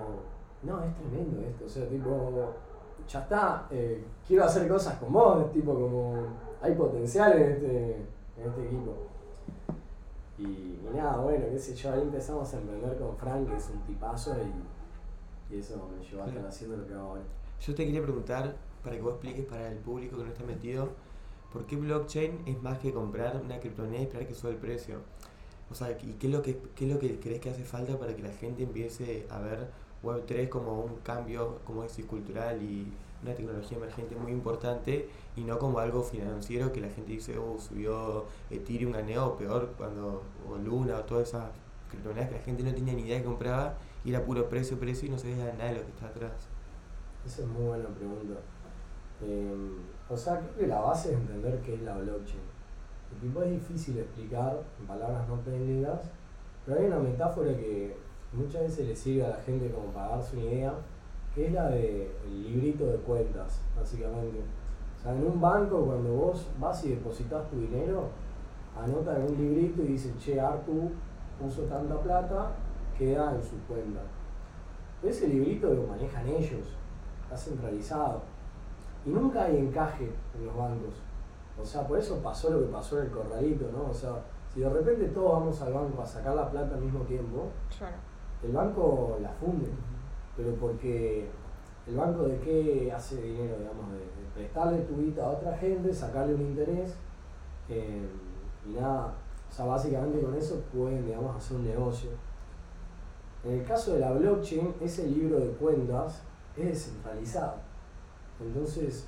no, 0.62 0.84
es 0.84 0.94
tremendo 0.94 1.40
esto, 1.40 1.64
o 1.64 1.68
sea, 1.68 1.88
tipo, 1.88 2.54
ya 3.08 3.20
está, 3.20 3.66
eh, 3.70 4.04
quiero 4.26 4.44
hacer 4.44 4.68
cosas 4.68 4.96
con 4.98 5.12
vos, 5.12 5.50
tipo 5.52 5.72
como, 5.72 6.14
hay 6.60 6.74
potencial 6.74 7.32
en 7.32 7.52
este, 7.52 7.96
en 8.36 8.48
este 8.48 8.66
equipo. 8.66 8.94
Y, 10.38 10.42
y 10.44 10.90
nada, 10.94 11.16
bueno, 11.16 11.46
qué 11.50 11.58
sé 11.58 11.74
yo, 11.74 11.92
ahí 11.92 12.02
empezamos 12.02 12.52
a 12.52 12.58
emprender 12.58 12.96
con 12.98 13.16
Frank, 13.16 13.48
que 13.48 13.56
es 13.56 13.70
un 13.70 13.80
tipazo, 13.86 14.36
y, 14.36 15.54
y 15.54 15.58
eso 15.58 15.88
me 15.96 16.04
llevó 16.04 16.22
a 16.22 16.26
estar 16.26 16.46
haciendo 16.46 16.76
lo 16.76 16.86
que 16.86 16.94
hago 16.94 17.08
ahora. 17.08 17.22
Yo 17.58 17.74
te 17.74 17.84
quería 17.86 18.02
preguntar, 18.02 18.54
para 18.82 18.96
que 18.96 19.02
vos 19.02 19.12
expliques 19.12 19.44
para 19.46 19.70
el 19.70 19.78
público 19.78 20.16
que 20.16 20.24
no 20.24 20.28
está 20.30 20.44
metido, 20.44 20.90
¿por 21.52 21.66
qué 21.66 21.76
blockchain 21.76 22.42
es 22.46 22.62
más 22.62 22.78
que 22.78 22.92
comprar 22.92 23.40
una 23.44 23.60
criptomoneda 23.60 24.00
y 24.00 24.04
esperar 24.04 24.26
que 24.26 24.34
suba 24.34 24.50
el 24.50 24.58
precio? 24.58 24.96
O 25.70 25.74
sea, 25.74 25.90
¿y 25.90 26.12
qué 26.14 26.26
es 26.26 26.32
lo 26.32 26.42
que, 26.42 26.58
qué 26.74 26.86
es 26.86 26.92
lo 26.92 26.98
que 26.98 27.18
crees 27.18 27.40
que 27.40 27.50
hace 27.50 27.64
falta 27.64 27.98
para 27.98 28.14
que 28.14 28.22
la 28.22 28.32
gente 28.32 28.62
empiece 28.62 29.26
a 29.30 29.38
ver 29.40 29.70
Web3 30.02 30.48
como 30.48 30.80
un 30.80 30.96
cambio, 30.96 31.60
como 31.64 31.82
decir, 31.82 32.06
cultural 32.06 32.60
y 32.62 32.92
una 33.22 33.34
tecnología 33.34 33.78
emergente 33.78 34.16
muy 34.16 34.32
importante 34.32 35.08
y 35.36 35.42
no 35.42 35.58
como 35.58 35.78
algo 35.78 36.02
financiero 36.02 36.72
que 36.72 36.80
la 36.80 36.88
gente 36.88 37.12
dice, 37.12 37.38
oh, 37.38 37.58
subió 37.58 38.24
Ethereum, 38.50 38.92
ganó, 38.92 39.28
o 39.28 39.36
peor, 39.36 39.74
cuando, 39.78 40.22
o 40.48 40.56
Luna, 40.56 40.98
o 40.98 41.04
todas 41.04 41.28
esas 41.28 41.50
criptomonedas 41.88 42.30
que 42.30 42.36
la 42.36 42.42
gente 42.42 42.62
no 42.64 42.74
tenía 42.74 42.94
ni 42.94 43.02
idea 43.02 43.18
que 43.18 43.24
compraba 43.24 43.78
y 44.04 44.10
era 44.10 44.24
puro 44.24 44.48
precio, 44.48 44.78
precio 44.78 45.06
y 45.06 45.10
no 45.10 45.18
sabía 45.18 45.52
nada 45.52 45.70
de 45.70 45.76
lo 45.76 45.84
que 45.84 45.90
está 45.90 46.06
atrás. 46.08 46.32
Esa 47.24 47.42
es 47.42 47.48
muy 47.48 47.64
buena 47.64 47.88
pregunta. 47.88 48.34
Eh, 49.22 49.54
o 50.08 50.16
sea, 50.16 50.38
creo 50.38 50.56
que 50.56 50.66
la 50.66 50.80
base 50.80 51.12
es 51.12 51.18
entender 51.18 51.60
qué 51.60 51.74
es 51.74 51.82
la 51.82 51.96
blockchain. 51.96 52.40
El 53.12 53.18
tipo 53.18 53.42
es 53.42 53.50
difícil 53.50 53.98
explicar 53.98 54.62
en 54.80 54.86
palabras 54.86 55.28
no 55.28 55.36
técnicas, 55.40 56.00
pero 56.64 56.80
hay 56.80 56.86
una 56.86 56.98
metáfora 56.98 57.56
que 57.56 57.96
muchas 58.32 58.62
veces 58.62 58.88
le 58.88 58.96
sirve 58.96 59.24
a 59.24 59.30
la 59.30 59.36
gente 59.36 59.70
como 59.70 59.88
para 59.88 60.16
darse 60.16 60.36
una 60.36 60.46
idea, 60.46 60.74
que 61.34 61.46
es 61.46 61.52
la 61.52 61.70
del 61.70 62.10
librito 62.30 62.86
de 62.86 62.98
cuentas, 62.98 63.60
básicamente. 63.76 64.40
O 64.98 65.02
sea, 65.02 65.14
en 65.14 65.26
un 65.26 65.40
banco 65.40 65.84
cuando 65.84 66.12
vos 66.12 66.46
vas 66.58 66.84
y 66.84 66.90
depositas 66.90 67.48
tu 67.50 67.60
dinero, 67.60 68.08
anota 68.78 69.16
en 69.16 69.24
un 69.24 69.36
librito 69.36 69.82
y 69.82 69.88
dice, 69.88 70.12
che, 70.18 70.40
Artu 70.40 70.90
puso 71.40 71.62
tanta 71.62 71.98
plata, 72.00 72.52
queda 72.98 73.34
en 73.34 73.42
su 73.42 73.56
cuenta. 73.66 74.00
Ese 75.02 75.28
librito 75.28 75.72
lo 75.72 75.84
manejan 75.84 76.28
ellos, 76.28 76.76
está 77.24 77.36
centralizado. 77.36 78.22
Y 79.04 79.10
nunca 79.10 79.44
hay 79.44 79.56
encaje 79.58 80.10
en 80.38 80.46
los 80.46 80.56
bancos. 80.56 80.94
O 81.60 81.64
sea, 81.64 81.86
por 81.86 81.98
eso 81.98 82.18
pasó 82.22 82.50
lo 82.50 82.60
que 82.60 82.72
pasó 82.72 82.98
en 82.98 83.06
el 83.06 83.10
corralito, 83.12 83.70
¿no? 83.72 83.90
O 83.90 83.94
sea, 83.94 84.12
si 84.52 84.60
de 84.60 84.68
repente 84.68 85.08
todos 85.08 85.32
vamos 85.32 85.60
al 85.62 85.72
banco 85.72 86.02
a 86.02 86.06
sacar 86.06 86.34
la 86.34 86.50
plata 86.50 86.74
al 86.74 86.80
mismo 86.80 87.00
tiempo, 87.00 87.48
Claro. 87.76 87.96
el 88.42 88.52
banco 88.52 89.18
la 89.20 89.30
funde. 89.30 89.68
Pero 90.36 90.54
porque 90.54 91.28
el 91.86 91.96
banco 91.96 92.22
de 92.24 92.38
qué 92.38 92.92
hace 92.94 93.20
dinero, 93.20 93.56
digamos, 93.58 93.90
de, 93.92 93.98
de 93.98 94.30
prestarle 94.34 94.78
tu 94.82 94.96
guita 94.96 95.24
a 95.26 95.30
otra 95.30 95.56
gente, 95.58 95.92
sacarle 95.92 96.34
un 96.34 96.42
interés, 96.42 96.94
eh, 97.68 98.08
y 98.66 98.72
nada, 98.74 99.14
o 99.50 99.52
sea, 99.52 99.66
básicamente 99.66 100.20
con 100.22 100.34
eso 100.34 100.62
pueden, 100.72 101.04
digamos, 101.04 101.36
hacer 101.36 101.56
un 101.58 101.64
negocio. 101.64 102.10
En 103.44 103.58
el 103.60 103.64
caso 103.64 103.94
de 103.94 104.00
la 104.00 104.12
blockchain, 104.12 104.74
ese 104.80 105.06
libro 105.08 105.38
de 105.40 105.48
cuentas 105.52 106.22
es 106.56 106.64
descentralizado. 106.66 107.54
Entonces, 108.40 109.06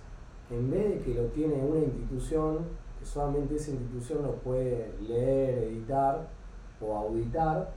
en 0.50 0.70
vez 0.70 0.90
de 0.90 1.00
que 1.00 1.14
lo 1.14 1.24
tiene 1.28 1.54
una 1.54 1.80
institución, 1.80 2.58
que 2.98 3.04
solamente 3.04 3.56
esa 3.56 3.72
institución 3.72 4.22
lo 4.22 4.34
puede 4.36 4.92
leer, 5.00 5.64
editar 5.64 6.28
o 6.80 6.96
auditar, 6.96 7.72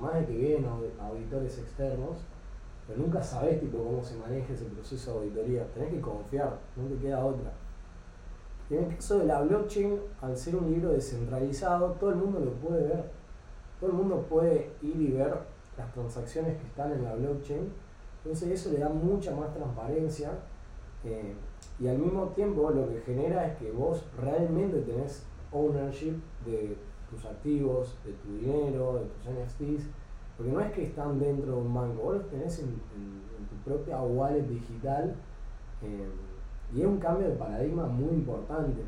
más 0.00 0.14
de 0.14 0.26
que 0.26 0.36
vienen 0.36 0.64
audi- 0.64 0.98
auditores 1.00 1.58
externos, 1.58 2.18
pero 2.86 2.98
nunca 3.00 3.22
sabes 3.22 3.60
tipo, 3.60 3.78
cómo 3.78 4.02
se 4.02 4.16
maneja 4.16 4.52
ese 4.52 4.64
proceso 4.64 5.12
de 5.12 5.18
auditoría. 5.18 5.66
Tenés 5.72 5.90
que 5.90 6.00
confiar, 6.00 6.58
no 6.76 6.88
te 6.88 6.96
queda 6.96 7.24
otra. 7.24 7.52
Y 8.68 8.76
en 8.76 8.84
el 8.84 8.96
caso 8.96 9.18
de 9.18 9.26
la 9.26 9.42
blockchain, 9.42 10.00
al 10.20 10.36
ser 10.36 10.56
un 10.56 10.70
libro 10.70 10.90
descentralizado, 10.90 11.92
todo 11.92 12.10
el 12.10 12.16
mundo 12.16 12.40
lo 12.40 12.52
puede 12.52 12.88
ver. 12.88 13.04
Todo 13.78 13.90
el 13.90 13.96
mundo 13.96 14.26
puede 14.28 14.70
ir 14.82 14.96
y 15.00 15.12
ver 15.12 15.34
las 15.76 15.92
transacciones 15.92 16.56
que 16.58 16.66
están 16.66 16.92
en 16.92 17.04
la 17.04 17.14
blockchain. 17.14 17.72
Entonces 18.24 18.48
eso 18.50 18.70
le 18.70 18.78
da 18.78 18.88
mucha 18.88 19.34
más 19.34 19.52
transparencia 19.54 20.30
eh, 21.04 21.34
y 21.80 21.88
al 21.88 21.98
mismo 21.98 22.26
tiempo 22.28 22.70
lo 22.70 22.88
que 22.88 23.00
genera 23.00 23.46
es 23.46 23.58
que 23.58 23.70
vos 23.72 24.04
realmente 24.20 24.80
tenés 24.82 25.24
ownership 25.50 26.14
de 26.46 26.76
tus 27.10 27.24
activos, 27.24 27.96
de 28.04 28.12
tu 28.12 28.36
dinero, 28.36 29.00
de 29.00 29.06
tus 29.06 29.24
NFTs, 29.26 29.88
porque 30.36 30.52
no 30.52 30.60
es 30.60 30.72
que 30.72 30.84
están 30.84 31.18
dentro 31.18 31.52
de 31.52 31.58
un 31.58 31.74
banco, 31.74 32.02
vos 32.02 32.14
los 32.16 32.28
tenés 32.30 32.58
en, 32.60 32.80
tu 33.48 33.56
propia 33.64 34.00
wallet 34.00 34.42
digital 34.42 35.14
eh, 35.82 36.08
y 36.74 36.80
es 36.80 36.86
un 36.86 36.98
cambio 36.98 37.28
de 37.28 37.34
paradigma 37.34 37.86
muy 37.86 38.14
importante. 38.14 38.82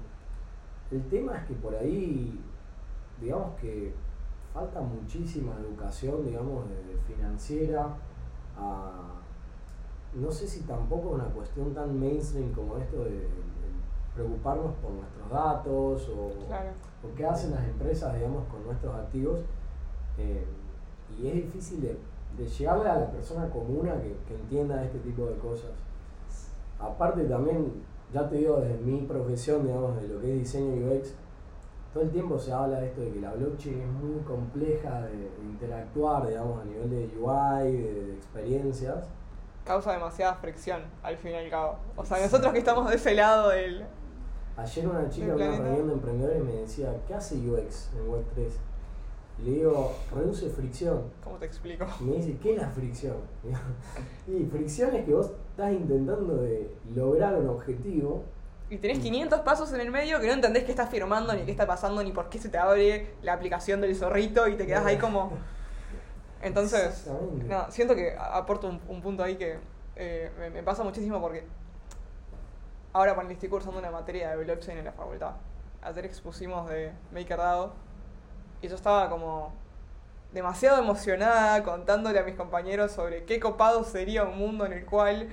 El 0.90 1.02
tema 1.08 1.36
es 1.38 1.44
que 1.44 1.54
por 1.54 1.74
ahí, 1.74 2.40
digamos 3.20 3.58
que 3.60 3.92
falta 4.52 4.80
muchísima 4.80 5.52
educación, 5.58 6.24
digamos, 6.24 6.64
financiera 7.06 7.96
a 8.56 9.13
no 10.16 10.30
sé 10.30 10.46
si 10.46 10.60
tampoco 10.60 11.08
es 11.10 11.14
una 11.16 11.32
cuestión 11.32 11.74
tan 11.74 11.98
mainstream 11.98 12.52
como 12.52 12.76
esto 12.78 13.04
de, 13.04 13.10
de 13.10 13.28
preocuparnos 14.14 14.72
por 14.82 14.92
nuestros 14.92 15.30
datos 15.30 16.08
o, 16.08 16.46
Claro. 16.46 16.70
o 17.02 17.14
qué 17.16 17.26
hacen 17.26 17.50
las 17.52 17.64
empresas, 17.64 18.14
digamos, 18.14 18.44
con 18.48 18.64
nuestros 18.64 18.94
activos. 18.94 19.40
eh, 20.18 20.44
y 21.20 21.26
es 21.28 21.34
difícil 21.34 21.80
de, 21.82 21.98
de 22.36 22.46
llegarle 22.46 22.88
a 22.88 22.98
la 23.00 23.10
persona 23.10 23.48
común 23.50 23.88
a 23.88 24.00
que, 24.00 24.16
que 24.26 24.34
entienda 24.34 24.82
este 24.84 24.98
tipo 25.00 25.26
de 25.26 25.36
cosas. 25.36 25.70
Aparte 26.80 27.24
también, 27.24 27.72
ya 28.12 28.28
te 28.28 28.36
digo, 28.36 28.56
desde 28.56 28.78
mi 28.78 29.02
profesión, 29.02 29.64
digamos, 29.66 30.00
de 30.00 30.08
lo 30.08 30.20
que 30.20 30.32
es 30.32 30.38
diseño 30.40 30.74
UX, 30.92 31.14
todo 31.92 32.02
el 32.04 32.10
tiempo 32.10 32.38
se 32.38 32.52
habla 32.52 32.80
de 32.80 32.88
esto 32.88 33.00
de 33.02 33.10
que 33.12 33.20
la 33.20 33.32
blockchain 33.34 33.80
es 33.80 33.88
muy 33.88 34.20
compleja 34.26 35.02
de, 35.02 35.16
de 35.16 35.44
interactuar, 35.44 36.26
digamos, 36.26 36.60
a 36.60 36.64
nivel 36.64 36.90
de 36.90 37.10
UI, 37.20 37.72
de, 37.72 37.94
de 38.06 38.14
experiencias. 38.14 39.04
Causa 39.64 39.92
demasiada 39.92 40.34
fricción, 40.34 40.82
al 41.02 41.16
fin 41.16 41.32
y 41.32 41.36
al 41.36 41.48
cabo. 41.48 41.78
O 41.96 42.04
sea, 42.04 42.20
nosotros 42.20 42.52
que 42.52 42.58
estamos 42.58 42.88
de 42.90 42.96
ese 42.96 43.14
lado 43.14 43.48
del. 43.48 43.84
Ayer 44.56 44.86
una 44.86 45.08
chica 45.08 45.26
en 45.28 45.34
una 45.34 45.56
reunión 45.56 45.86
de 45.88 45.92
emprendedores 45.94 46.44
me 46.44 46.52
decía, 46.52 46.94
¿qué 47.08 47.14
hace 47.14 47.36
UX 47.36 47.88
en 47.94 48.08
Web3? 48.08 48.50
Y 49.38 49.42
le 49.42 49.50
digo, 49.52 49.92
reduce 50.14 50.48
fricción. 50.50 51.02
¿Cómo 51.24 51.36
te 51.36 51.46
explico? 51.46 51.86
Y 52.00 52.04
me 52.04 52.16
dice, 52.16 52.36
¿qué 52.40 52.52
es 52.54 52.60
la 52.60 52.68
fricción? 52.68 53.16
y 54.28 54.44
fricción 54.44 54.94
es 54.94 55.04
que 55.06 55.12
vos 55.12 55.30
estás 55.50 55.72
intentando 55.72 56.36
de 56.36 56.70
lograr 56.94 57.34
un 57.34 57.48
objetivo. 57.48 58.22
Y 58.70 58.76
tenés 58.76 58.98
500 58.98 59.40
pasos 59.40 59.72
en 59.72 59.80
el 59.80 59.90
medio 59.90 60.20
que 60.20 60.26
no 60.26 60.34
entendés 60.34 60.64
qué 60.64 60.70
estás 60.70 60.90
firmando, 60.90 61.32
ni 61.32 61.42
qué 61.42 61.50
está 61.50 61.66
pasando, 61.66 62.02
ni 62.04 62.12
por 62.12 62.28
qué 62.28 62.38
se 62.38 62.48
te 62.48 62.58
abre 62.58 63.14
la 63.22 63.32
aplicación 63.32 63.80
del 63.80 63.96
zorrito 63.96 64.46
y 64.46 64.56
te 64.56 64.66
quedás 64.66 64.84
ahí 64.84 64.98
como. 64.98 65.32
Entonces, 66.44 67.06
no, 67.46 67.70
siento 67.70 67.94
que 67.94 68.16
aporto 68.18 68.68
un, 68.68 68.80
un 68.88 69.00
punto 69.00 69.22
ahí 69.22 69.36
que 69.36 69.58
eh, 69.96 70.30
me, 70.38 70.50
me 70.50 70.62
pasa 70.62 70.84
muchísimo 70.84 71.20
porque 71.20 71.44
ahora 72.92 73.14
cuando 73.14 73.32
estoy 73.32 73.48
cursando 73.48 73.78
una 73.78 73.90
materia 73.90 74.30
de 74.30 74.44
blockchain 74.44 74.78
en 74.78 74.84
la 74.84 74.92
facultad, 74.92 75.32
ayer 75.82 76.04
expusimos 76.04 76.68
de 76.68 76.92
MakerDAO 77.12 77.72
y 78.62 78.68
yo 78.68 78.76
estaba 78.76 79.08
como 79.08 79.52
demasiado 80.32 80.82
emocionada 80.82 81.62
contándole 81.62 82.18
a 82.18 82.24
mis 82.24 82.34
compañeros 82.34 82.92
sobre 82.92 83.24
qué 83.24 83.40
copado 83.40 83.84
sería 83.84 84.24
un 84.24 84.36
mundo 84.36 84.66
en 84.66 84.72
el 84.72 84.84
cual 84.84 85.28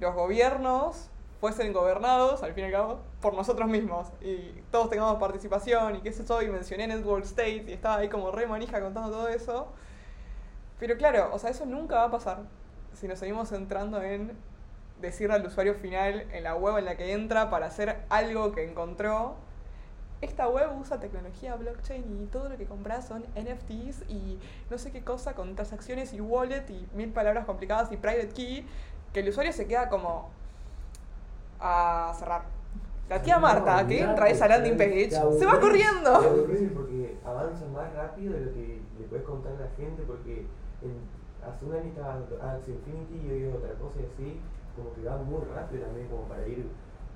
los 0.00 0.14
gobiernos 0.14 1.10
fuesen 1.40 1.72
gobernados, 1.72 2.42
al 2.42 2.52
fin 2.52 2.64
y 2.64 2.66
al 2.66 2.72
cabo, 2.72 3.00
por 3.20 3.34
nosotros 3.34 3.68
mismos. 3.68 4.08
Y 4.20 4.62
todos 4.72 4.90
tengamos 4.90 5.18
participación 5.18 5.96
y 5.96 6.00
qué 6.00 6.12
sé 6.12 6.24
yo, 6.24 6.42
y 6.42 6.48
mencioné 6.48 6.88
Network 6.88 7.24
State 7.24 7.64
y 7.68 7.72
estaba 7.72 7.98
ahí 7.98 8.08
como 8.08 8.30
re 8.32 8.46
manija 8.46 8.80
contando 8.80 9.10
todo 9.10 9.28
eso. 9.28 9.68
Pero 10.78 10.96
claro, 10.96 11.30
o 11.32 11.38
sea, 11.38 11.50
eso 11.50 11.66
nunca 11.66 11.96
va 11.96 12.04
a 12.04 12.10
pasar 12.10 12.38
si 12.94 13.06
nos 13.06 13.18
seguimos 13.18 13.48
centrando 13.48 14.02
en 14.02 14.32
decirle 15.00 15.34
al 15.34 15.46
usuario 15.46 15.74
final 15.74 16.26
en 16.32 16.42
la 16.42 16.56
web 16.56 16.78
en 16.78 16.84
la 16.84 16.96
que 16.96 17.12
entra 17.12 17.50
para 17.50 17.66
hacer 17.66 18.04
algo 18.08 18.52
que 18.52 18.64
encontró. 18.64 19.36
Esta 20.20 20.48
web 20.48 20.68
usa 20.80 20.98
tecnología 20.98 21.54
blockchain 21.54 22.24
y 22.24 22.26
todo 22.26 22.48
lo 22.48 22.56
que 22.56 22.66
compras 22.66 23.06
son 23.06 23.22
NFTs 23.36 24.02
y 24.08 24.40
no 24.68 24.76
sé 24.76 24.90
qué 24.90 25.02
cosa 25.04 25.34
con 25.34 25.54
transacciones 25.54 26.12
y 26.12 26.20
wallet 26.20 26.68
y 26.70 26.88
mil 26.94 27.10
palabras 27.10 27.44
complicadas 27.44 27.92
y 27.92 27.96
private 27.96 28.30
key 28.30 28.66
que 29.12 29.20
el 29.20 29.28
usuario 29.28 29.52
se 29.52 29.68
queda 29.68 29.88
como 29.88 30.30
a 31.60 32.12
cerrar. 32.18 32.42
La 33.08 33.22
tía 33.22 33.38
Marta, 33.38 33.86
que 33.86 34.02
entra 34.02 34.28
esa 34.28 34.48
landing 34.48 34.76
page, 34.76 35.10
se 35.10 35.46
va 35.46 35.60
corriendo. 35.60 36.20
porque 36.74 37.16
avanza 37.24 37.64
más 37.66 37.92
rápido 37.94 38.34
de 38.34 38.40
lo 38.40 38.52
que 38.52 38.82
le 38.98 39.04
puedes 39.06 39.24
contar 39.24 39.52
a 39.52 39.60
la 39.60 39.70
gente, 39.76 40.02
porque 40.02 40.46
hace 41.46 41.64
un 41.64 41.72
año 41.72 41.88
estaba 41.88 42.14
Axie 42.52 42.74
Infinity 42.74 43.26
y 43.26 43.30
hoy 43.30 43.42
es 43.44 43.54
otra 43.54 43.74
cosa 43.74 44.00
y 44.00 44.04
así, 44.04 44.40
como 44.76 44.92
que 44.94 45.02
va 45.02 45.16
muy 45.18 45.44
rápido 45.54 45.84
también 45.84 46.08
como 46.08 46.22
para 46.24 46.46
ir 46.46 46.66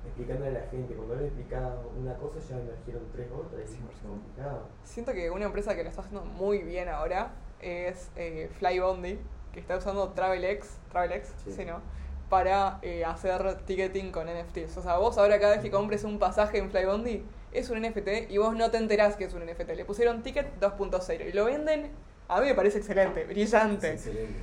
explicándole 0.05 0.57
a 0.57 0.61
la 0.61 0.67
gente. 0.69 0.93
Cuando 0.95 1.15
le 1.15 1.25
explicaba 1.25 1.81
una 1.99 2.15
cosa 2.15 2.39
ya 2.39 2.57
emergieron 2.57 3.03
tres 3.13 3.29
otras 3.31 3.69
y 3.71 3.73
es 3.73 4.01
complicado. 4.01 4.67
Siento 4.83 5.13
que 5.13 5.29
una 5.29 5.45
empresa 5.45 5.75
que 5.75 5.83
lo 5.83 5.89
está 5.89 6.01
haciendo 6.01 6.25
muy 6.25 6.59
bien 6.59 6.89
ahora 6.89 7.31
es 7.61 8.11
eh, 8.15 8.49
Flybondi, 8.57 9.19
que 9.53 9.59
está 9.59 9.77
usando 9.77 10.09
TravelX, 10.09 10.79
TravelX, 10.91 11.33
sí. 11.47 11.65
no, 11.65 11.81
para 12.29 12.79
eh, 12.81 13.05
hacer 13.05 13.63
ticketing 13.65 14.11
con 14.11 14.27
NFTs. 14.27 14.77
O 14.77 14.81
sea, 14.81 14.97
vos 14.97 15.17
ahora 15.17 15.39
cada 15.39 15.53
vez 15.53 15.61
que 15.61 15.71
compres 15.71 16.03
un 16.03 16.19
pasaje 16.19 16.57
en 16.57 16.69
Flybondi 16.69 17.23
es 17.51 17.69
un 17.69 17.81
NFT 17.81 18.29
y 18.31 18.37
vos 18.37 18.55
no 18.55 18.71
te 18.71 18.77
enterás 18.77 19.15
que 19.15 19.25
es 19.25 19.33
un 19.33 19.45
NFT. 19.45 19.69
Le 19.75 19.85
pusieron 19.85 20.23
ticket 20.23 20.59
2.0 20.59 21.29
y 21.29 21.31
lo 21.31 21.45
venden, 21.45 21.91
a 22.27 22.41
mí 22.41 22.47
me 22.47 22.55
parece 22.55 22.79
excelente, 22.79 23.25
brillante. 23.25 23.93
excelente. 23.93 24.39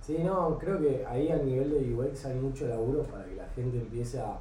Sí, 0.00 0.18
no, 0.18 0.58
creo 0.58 0.80
que 0.80 1.04
ahí 1.06 1.30
a 1.30 1.36
nivel 1.36 1.70
de 1.70 1.94
UX 1.94 2.26
hay 2.26 2.34
mucho 2.34 2.66
laburo 2.66 3.04
para 3.04 3.24
que 3.24 3.36
la 3.36 3.46
gente 3.50 3.78
empiece 3.78 4.18
a 4.18 4.38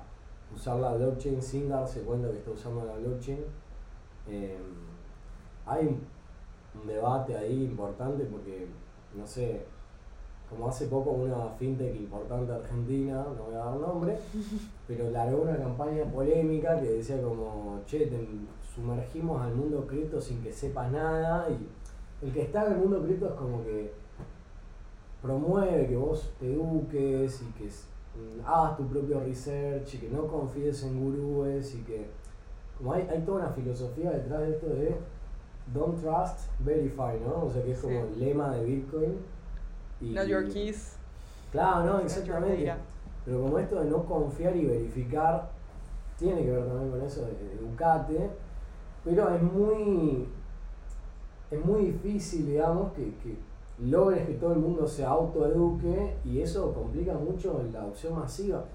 usar 0.54 0.78
la 0.78 0.94
blockchain 0.94 1.42
sin 1.42 1.70
darse 1.70 2.02
cuenta 2.02 2.32
que 2.32 2.38
está 2.38 2.52
usando 2.52 2.84
la 2.84 2.94
blockchain. 2.94 3.40
Eh, 4.28 4.58
hay 5.66 6.00
un 6.74 6.88
debate 6.88 7.38
ahí 7.38 7.66
importante 7.66 8.24
porque, 8.26 8.68
no 9.16 9.28
sé, 9.28 9.62
como 10.50 10.68
hace 10.68 10.88
poco 10.88 11.12
una 11.12 11.48
fintech 11.58 11.96
importante 11.96 12.52
argentina, 12.52 13.24
no 13.38 13.44
voy 13.46 13.56
a 13.56 13.60
dar 13.60 13.76
nombre, 13.76 14.18
pero 14.88 15.12
largó 15.12 15.44
una 15.44 15.58
campaña 15.58 16.04
polémica 16.06 16.80
que 16.82 16.88
decía 16.88 17.22
como, 17.22 17.80
che, 17.86 18.08
te 18.08 18.28
sumergimos 18.74 19.42
al 19.42 19.54
mundo 19.54 19.86
cripto 19.88 20.20
sin 20.20 20.42
que 20.42 20.52
sepas 20.52 20.92
nada 20.92 21.48
y 21.50 21.68
el 22.22 22.32
que 22.32 22.42
está 22.44 22.66
en 22.68 22.74
el 22.74 22.78
mundo 22.80 23.04
cripto 23.04 23.28
es 23.28 23.34
como 23.34 23.64
que 23.64 23.92
promueve 25.22 25.88
que 25.88 25.96
vos 25.96 26.32
te 26.40 26.54
eduques 26.54 27.42
y 27.42 27.52
que 27.54 27.66
mm, 27.66 28.46
hagas 28.46 28.78
tu 28.78 28.88
propio 28.88 29.20
research 29.20 29.94
y 29.96 29.98
que 29.98 30.10
no 30.10 30.28
confíes 30.28 30.84
en 30.84 31.00
gurúes 31.00 31.76
y 31.76 31.80
que 31.84 32.08
como 32.78 32.94
hay, 32.94 33.08
hay 33.10 33.22
toda 33.22 33.46
una 33.46 33.50
filosofía 33.50 34.12
detrás 34.12 34.42
de 34.42 34.52
esto 34.52 34.68
de 34.68 34.96
don't 35.74 36.02
trust, 36.02 36.50
verify, 36.60 37.20
¿no? 37.26 37.46
O 37.46 37.52
sea 37.52 37.64
que 37.64 37.72
es 37.72 37.80
como 37.80 38.00
el 38.00 38.20
lema 38.20 38.56
de 38.56 38.66
Bitcoin 38.66 39.18
Not 40.02 40.28
your 40.28 40.48
keys. 40.50 40.96
Claro, 41.52 41.86
no, 41.86 42.00
exactamente. 42.00 42.74
Pero 43.24 43.42
como 43.42 43.60
esto 43.60 43.80
de 43.80 43.90
no 43.90 44.04
confiar 44.06 44.56
y 44.56 44.66
verificar, 44.66 45.50
tiene 46.18 46.44
que 46.44 46.52
ver 46.52 46.66
también 46.66 46.90
con 46.90 47.02
eso 47.02 47.22
de, 47.22 47.54
educate, 47.60 48.30
pero 49.04 49.30
es 49.30 49.42
muy, 49.42 50.28
es 51.52 51.66
muy 51.66 51.86
difícil, 51.86 52.48
digamos, 52.48 52.94
que, 52.94 53.04
que 53.18 53.36
logres 53.80 54.26
que 54.26 54.34
todo 54.34 54.54
el 54.54 54.60
mundo 54.60 54.88
se 54.88 55.04
autoeduque 55.04 56.16
y 56.26 56.40
eso 56.40 56.74
complica 56.74 57.14
mucho 57.14 57.62
la 57.72 57.82
adopción 57.82 58.16
masiva. 58.18 58.66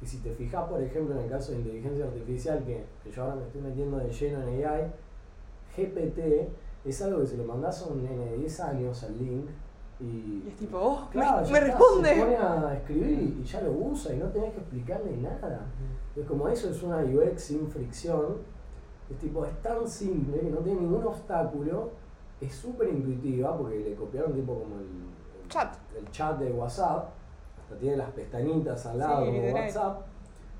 Y 0.00 0.06
si 0.06 0.18
te 0.18 0.32
fijas, 0.32 0.68
por 0.68 0.82
ejemplo, 0.82 1.14
en 1.14 1.24
el 1.24 1.30
caso 1.30 1.52
de 1.52 1.58
inteligencia 1.58 2.06
artificial, 2.06 2.64
que, 2.64 2.84
que 3.04 3.10
yo 3.10 3.22
ahora 3.22 3.36
me 3.36 3.42
estoy 3.42 3.60
metiendo 3.60 3.98
de 3.98 4.10
lleno 4.10 4.42
en 4.42 4.66
AI, 4.66 4.90
GPT 5.76 6.48
es 6.84 7.02
algo 7.02 7.20
que 7.20 7.26
se 7.26 7.36
lo 7.36 7.44
mandas 7.44 7.82
a 7.82 7.86
un 7.86 8.02
nene 8.02 8.24
de 8.26 8.38
10 8.38 8.60
años 8.60 9.02
al 9.04 9.18
link 9.18 9.46
y, 10.00 10.44
es 10.48 10.56
tipo, 10.56 10.78
oh, 10.78 11.08
me, 11.14 11.60
responde. 11.60 12.08
se 12.08 12.20
pone 12.20 12.36
a 12.36 12.74
escribir 12.74 13.36
y, 13.40 13.44
ya 13.44 13.60
lo 13.60 13.70
usa 13.70 14.12
y 14.12 14.18
no 14.18 14.26
tenés 14.30 14.52
que 14.52 14.58
explicarle 14.58 15.16
nada. 15.18 15.66
Es 16.16 16.26
como 16.26 16.48
eso 16.48 16.70
es 16.70 16.82
una 16.82 16.98
UX 16.98 17.40
sin 17.40 17.68
fricción. 17.68 18.38
Es 19.08 19.18
tipo, 19.18 19.44
es 19.44 19.62
tan 19.62 19.86
simple 19.86 20.40
que 20.40 20.50
no 20.50 20.58
tiene 20.58 20.80
ningún 20.80 21.04
obstáculo. 21.06 21.90
Es 22.42 22.54
súper 22.54 22.88
intuitiva 22.88 23.56
porque 23.56 23.78
le 23.78 23.94
copiaron 23.94 24.32
tipo 24.34 24.52
como 24.58 24.76
el, 24.76 25.48
chat. 25.48 25.76
el 25.96 26.10
chat 26.10 26.38
de 26.38 26.50
WhatsApp. 26.50 27.10
Hasta 27.62 27.76
tiene 27.76 27.96
las 27.96 28.10
pestañitas 28.10 28.84
al 28.86 28.98
lado 28.98 29.24
de 29.24 29.52
WhatsApp. 29.52 30.02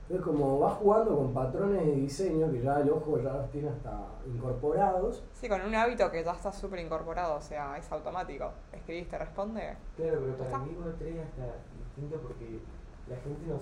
Entonces 0.02 0.26
como 0.26 0.60
va 0.60 0.70
jugando 0.70 1.16
con 1.16 1.32
patrones 1.32 1.86
de 1.86 1.92
diseño 1.92 2.50
que 2.50 2.60
ya 2.60 2.80
el 2.80 2.90
ojo 2.90 3.18
ya 3.18 3.32
los 3.32 3.50
tiene 3.50 3.70
hasta 3.70 3.98
incorporados. 4.26 5.24
Sí, 5.32 5.48
con 5.48 5.60
un 5.62 5.74
hábito 5.74 6.10
que 6.10 6.22
ya 6.22 6.32
está 6.32 6.52
súper 6.52 6.80
incorporado, 6.80 7.36
o 7.36 7.40
sea, 7.40 7.78
es 7.78 7.90
automático. 7.90 8.52
Escribís, 8.72 9.08
te 9.08 9.18
responde. 9.18 9.76
Claro, 9.96 10.20
pero 10.20 10.36
para 10.36 10.58
mí 10.58 10.74
con 10.74 10.96
3 10.98 11.16
está 11.16 11.54
distinto 11.78 12.20
porque 12.20 12.60
la 13.08 13.16
gente 13.16 13.46
no, 13.46 13.54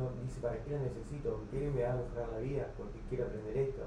no 0.00 0.10
dice 0.22 0.40
para 0.40 0.56
qué 0.62 0.70
lo 0.70 0.78
necesito, 0.78 1.40
qué 1.50 1.70
me 1.74 1.82
va 1.82 1.92
a 1.92 1.96
mejorar 1.96 2.28
la 2.34 2.38
vida, 2.38 2.66
porque 2.76 3.00
quiero 3.08 3.24
aprender 3.24 3.56
esto. 3.56 3.82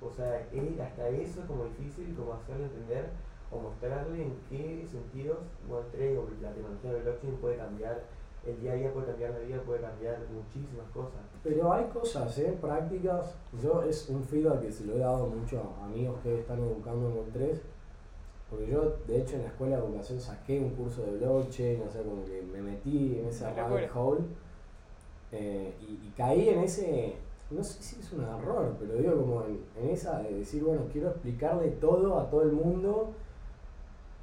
O 0.00 0.12
sea, 0.12 0.40
es 0.40 0.80
hasta 0.80 1.08
eso 1.08 1.40
es 1.40 1.46
como 1.46 1.64
difícil 1.64 2.14
como 2.14 2.34
hacerle 2.34 2.64
entender 2.64 3.10
o 3.50 3.58
mostrarle 3.58 4.22
en 4.22 4.32
qué 4.48 4.86
sentidos 4.86 5.38
Web3 5.68 6.18
o 6.18 6.28
la 6.42 6.52
tecnología 6.52 6.92
de 6.92 7.00
blockchain 7.00 7.36
puede 7.36 7.56
cambiar 7.56 8.02
el 8.46 8.60
día 8.60 8.72
a 8.72 8.76
día 8.76 8.92
puede 8.92 9.06
cambiar 9.06 9.32
la 9.32 9.38
vida, 9.40 9.62
puede 9.62 9.80
cambiar 9.80 10.18
muchísimas 10.32 10.88
cosas. 10.92 11.20
Pero 11.42 11.72
hay 11.72 11.84
cosas, 11.86 12.38
¿eh? 12.38 12.56
Prácticas. 12.60 13.34
Yo 13.62 13.82
es 13.82 14.08
un 14.08 14.24
feedback 14.24 14.60
que 14.60 14.72
se 14.72 14.84
lo 14.84 14.94
he 14.94 14.98
dado 14.98 15.26
mucho 15.26 15.74
a 15.80 15.84
amigos 15.84 16.18
que 16.22 16.40
están 16.40 16.58
educando 16.60 17.08
en 17.08 17.32
3. 17.32 17.60
Porque 18.48 18.66
yo, 18.66 18.96
de 19.06 19.20
hecho, 19.20 19.36
en 19.36 19.42
la 19.42 19.48
escuela 19.48 19.76
de 19.76 19.82
educación 19.84 20.20
saqué 20.20 20.58
un 20.58 20.70
curso 20.70 21.02
de 21.02 21.18
blockchain, 21.18 21.82
o 21.82 21.90
sea, 21.90 22.02
como 22.02 22.24
que 22.24 22.40
me 22.40 22.62
metí 22.62 23.18
en 23.18 23.26
ese 23.26 23.52
rabbit 23.52 23.90
hole 23.94 24.22
eh, 25.32 25.74
y, 25.82 26.10
caí 26.16 26.48
en 26.48 26.60
ese, 26.60 27.16
no 27.50 27.62
sé 27.62 27.82
si 27.82 28.00
es 28.00 28.10
un 28.12 28.24
error, 28.24 28.74
pero 28.80 28.94
digo 28.94 29.14
como 29.20 29.44
en, 29.44 29.60
en 29.76 29.90
esa 29.90 30.22
de 30.22 30.38
decir, 30.38 30.64
bueno, 30.64 30.86
quiero 30.90 31.10
explicarle 31.10 31.72
todo 31.72 32.18
a 32.18 32.30
todo 32.30 32.40
el 32.40 32.52
mundo 32.52 33.12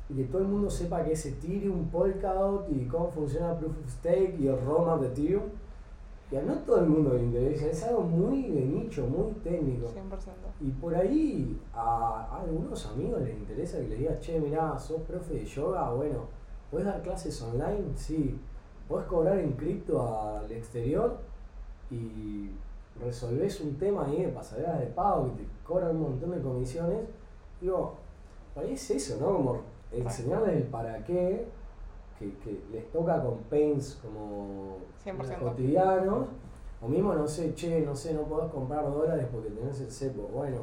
y 0.09 0.13
que 0.13 0.23
todo 0.25 0.41
el 0.41 0.47
mundo 0.47 0.69
sepa 0.69 1.03
que 1.03 1.13
es 1.13 1.25
Ethereum, 1.25 1.89
Polkadot 1.89 2.67
y 2.69 2.85
cómo 2.85 3.09
funciona 3.09 3.57
Proof 3.57 3.77
of 3.79 3.89
Stake 3.89 4.35
y 4.39 4.47
el 4.47 4.59
ROM 4.61 5.01
de 5.01 5.07
Ethereum. 5.07 5.43
Y 6.31 6.35
a 6.37 6.41
no 6.41 6.55
todo 6.59 6.79
el 6.79 6.87
mundo 6.87 7.13
le 7.13 7.23
interesa, 7.23 7.67
es 7.67 7.83
algo 7.83 8.01
muy 8.01 8.43
de 8.43 8.61
nicho, 8.61 9.05
muy 9.05 9.31
técnico. 9.43 9.87
100%. 9.87 9.91
Y 10.61 10.71
por 10.71 10.95
ahí 10.95 11.59
a, 11.73 12.39
algunos 12.41 12.85
amigos 12.87 13.21
les 13.21 13.35
interesa 13.35 13.77
que 13.77 13.87
les 13.89 13.99
diga, 13.99 14.19
che, 14.19 14.39
mirá, 14.39 14.77
sos 14.77 15.01
profe 15.01 15.35
de 15.35 15.45
yoga, 15.45 15.91
bueno, 15.91 16.25
¿puedes 16.71 16.87
dar 16.87 17.01
clases 17.03 17.39
online? 17.41 17.91
Sí. 17.95 18.39
¿Puedes 18.87 19.07
cobrar 19.07 19.39
en 19.39 19.53
cripto 19.53 20.01
al 20.01 20.51
exterior? 20.51 21.17
Y 21.91 22.49
resolvés 22.99 23.61
un 23.61 23.77
tema 23.77 24.05
ahí 24.05 24.23
de 24.23 24.29
pasarelas 24.29 24.79
de 24.79 24.87
pago 24.87 25.25
que 25.25 25.43
te 25.43 25.49
cobran 25.63 25.95
un 25.95 26.01
montón 26.01 26.31
de 26.31 26.41
comisiones. 26.41 27.05
Digo, 27.61 27.95
es 28.63 28.91
eso, 28.91 29.17
¿no? 29.19 29.27
Como 29.27 29.61
enseñarles 29.99 30.55
el 30.57 30.63
para 30.63 31.03
qué, 31.03 31.47
que, 32.19 32.33
que 32.37 32.61
les 32.71 32.91
toca 32.91 33.21
con 33.21 33.39
pains 33.49 33.99
como 34.01 34.77
cotidianos, 35.39 36.27
o 36.81 36.87
mismo, 36.87 37.13
no 37.13 37.27
sé, 37.27 37.53
che, 37.55 37.81
no 37.81 37.95
sé, 37.95 38.13
no 38.13 38.23
podés 38.23 38.51
comprar 38.51 38.83
dólares 38.91 39.27
porque 39.31 39.49
tenés 39.49 39.79
el 39.81 39.91
cepo. 39.91 40.29
Bueno, 40.33 40.61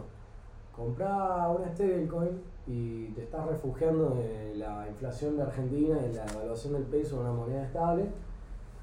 comprá 0.74 1.48
una 1.48 1.72
stablecoin 1.72 2.40
y 2.66 3.06
te 3.08 3.22
estás 3.22 3.46
refugiando 3.46 4.10
de 4.10 4.54
la 4.56 4.86
inflación 4.88 5.36
de 5.36 5.42
Argentina 5.42 5.98
y 6.06 6.14
la 6.14 6.24
evaluación 6.26 6.74
del 6.74 6.84
peso 6.84 7.16
de 7.16 7.22
una 7.22 7.32
moneda 7.32 7.64
estable. 7.64 8.06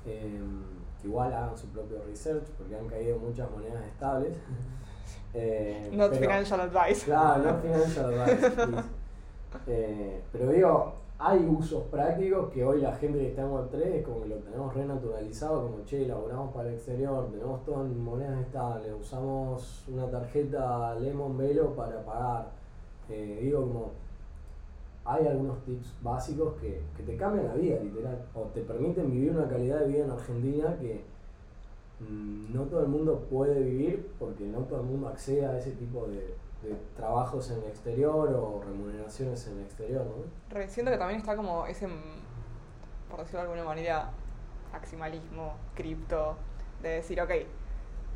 Em, 0.05 0.63
igual 1.03 1.33
hagan 1.33 1.57
su 1.57 1.67
propio 1.67 2.01
research 2.05 2.43
porque 2.57 2.75
han 2.75 2.87
caído 2.87 3.17
muchas 3.19 3.49
monedas 3.51 3.83
estables. 3.85 4.35
Eh, 5.31 5.91
not 5.93 6.11
financial 6.11 6.59
advice. 6.59 7.05
Claro, 7.05 7.43
not 7.43 7.61
financial 7.61 8.13
advice. 8.13 8.83
Eh, 9.67 10.21
pero 10.31 10.51
digo, 10.51 10.93
hay 11.17 11.45
usos 11.45 11.83
prácticos 11.85 12.49
que 12.49 12.63
hoy 12.63 12.81
la 12.81 12.95
gente 12.95 13.19
que 13.19 13.29
está 13.29 13.41
en 13.41 13.51
Web3 13.51 13.75
es 13.75 14.05
como 14.05 14.21
que 14.21 14.29
lo 14.29 14.35
tenemos 14.37 14.73
renaturalizado, 14.73 15.63
como 15.63 15.83
che, 15.83 16.05
elaboramos 16.05 16.53
para 16.53 16.69
el 16.69 16.75
exterior, 16.75 17.29
tenemos 17.29 17.65
todo 17.65 17.85
en 17.85 18.01
monedas 18.01 18.39
estables, 18.39 18.93
usamos 18.99 19.83
una 19.89 20.09
tarjeta 20.09 20.95
Lemon 20.95 21.37
Velo 21.37 21.75
para 21.75 22.05
pagar. 22.05 22.51
Eh, 23.09 23.39
digo, 23.41 23.61
como 23.61 23.91
hay 25.03 25.27
algunos 25.27 25.59
tips 25.65 25.95
básicos 26.01 26.53
que, 26.61 26.81
que, 26.95 27.03
te 27.03 27.17
cambian 27.17 27.47
la 27.47 27.55
vida, 27.55 27.79
literal, 27.81 28.23
o 28.35 28.43
te 28.53 28.61
permiten 28.61 29.11
vivir 29.11 29.31
una 29.31 29.49
calidad 29.49 29.79
de 29.79 29.87
vida 29.87 30.05
en 30.05 30.11
Argentina 30.11 30.77
que, 30.79 31.01
mm, 31.99 32.53
no 32.53 32.63
todo 32.63 32.81
el 32.81 32.87
mundo 32.87 33.25
puede 33.29 33.61
vivir 33.61 34.09
porque 34.19 34.45
no 34.45 34.59
todo 34.59 34.81
el 34.81 34.85
mundo 34.85 35.07
accede 35.09 35.45
a 35.45 35.57
ese 35.57 35.71
tipo 35.71 36.07
de, 36.07 36.35
de 36.62 36.76
trabajos 36.95 37.49
en 37.51 37.60
el 37.60 37.70
exterior 37.70 38.30
o 38.34 38.62
remuneraciones 38.64 39.47
en 39.47 39.57
el 39.57 39.64
exterior, 39.64 40.05
¿no? 40.05 40.24
Re, 40.49 40.68
siento 40.68 40.91
que 40.91 40.97
también 40.97 41.20
está 41.20 41.36
como 41.36 41.66
ese, 41.66 41.88
mm, 41.88 43.10
por 43.10 43.20
decirlo 43.20 43.39
de 43.39 43.43
alguna 43.43 43.64
manera, 43.64 44.12
maximalismo, 44.72 45.55
cripto, 45.76 46.36
de 46.82 46.89
decir, 46.89 47.22
ok, 47.22 47.32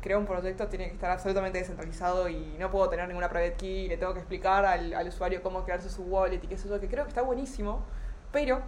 creo 0.00 0.18
un 0.18 0.26
proyecto, 0.26 0.68
tiene 0.68 0.88
que 0.88 0.94
estar 0.94 1.10
absolutamente 1.10 1.58
descentralizado 1.58 2.28
y 2.28 2.56
no 2.58 2.70
puedo 2.70 2.88
tener 2.90 3.08
ninguna 3.08 3.30
private 3.30 3.54
key, 3.54 3.88
le 3.88 3.96
tengo 3.96 4.12
que 4.12 4.20
explicar 4.20 4.66
al, 4.66 4.92
al 4.92 5.08
usuario 5.08 5.42
cómo 5.42 5.64
crearse 5.64 5.88
su 5.88 6.02
wallet 6.02 6.42
y 6.42 6.46
qué 6.46 6.58
sé 6.58 6.68
yo, 6.68 6.78
que 6.78 6.88
creo 6.88 7.04
que 7.04 7.08
está 7.08 7.22
buenísimo, 7.22 7.80
pero 8.30 8.60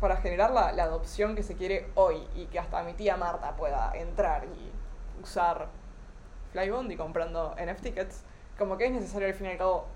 para 0.00 0.18
generar 0.18 0.50
la, 0.50 0.72
la 0.72 0.84
adopción 0.84 1.34
que 1.34 1.42
se 1.42 1.54
quiere 1.54 1.88
hoy 1.94 2.28
y 2.34 2.46
que 2.46 2.58
hasta 2.58 2.82
mi 2.82 2.92
tía 2.92 3.16
Marta 3.16 3.56
pueda 3.56 3.90
entrar 3.94 4.44
y 4.44 4.70
usar 5.22 5.68
Flybondi 6.52 6.96
comprando 6.96 7.54
NFT 7.56 7.82
tickets, 7.82 8.24
como 8.58 8.76
que 8.76 8.86
es 8.86 8.92
necesario 8.92 9.28
al 9.28 9.34
fin 9.34 9.46
y 9.46 9.50
al 9.50 9.58
cabo 9.58 9.86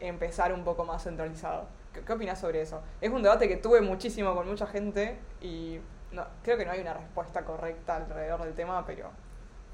empezar 0.00 0.52
un 0.52 0.64
poco 0.64 0.84
más 0.84 1.02
centralizado. 1.04 1.66
¿Qué, 1.92 2.00
qué 2.00 2.12
opinas 2.12 2.40
sobre 2.40 2.62
eso? 2.62 2.80
Es 3.00 3.10
un 3.10 3.22
debate 3.22 3.48
que 3.48 3.56
tuve 3.56 3.80
muchísimo 3.80 4.34
con 4.34 4.48
mucha 4.48 4.66
gente 4.66 5.18
y 5.40 5.78
no, 6.12 6.24
creo 6.42 6.58
que 6.58 6.64
no 6.64 6.72
hay 6.72 6.80
una 6.80 6.94
respuesta 6.94 7.44
correcta 7.44 7.96
alrededor 7.96 8.42
del 8.42 8.54
tema, 8.54 8.84
pero 8.86 9.08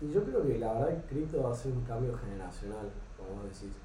Y 0.01 0.11
yo 0.11 0.23
creo 0.25 0.47
que 0.47 0.59
la 0.59 0.73
verdad 0.73 0.89
que 0.89 1.15
cripto 1.15 1.43
va 1.43 1.53
a 1.53 1.55
ser 1.55 1.73
un 1.73 1.85
cambio 1.85 2.17
generacional, 2.17 2.91
como 3.17 3.43
vos 3.43 3.45
decís. 3.45 3.77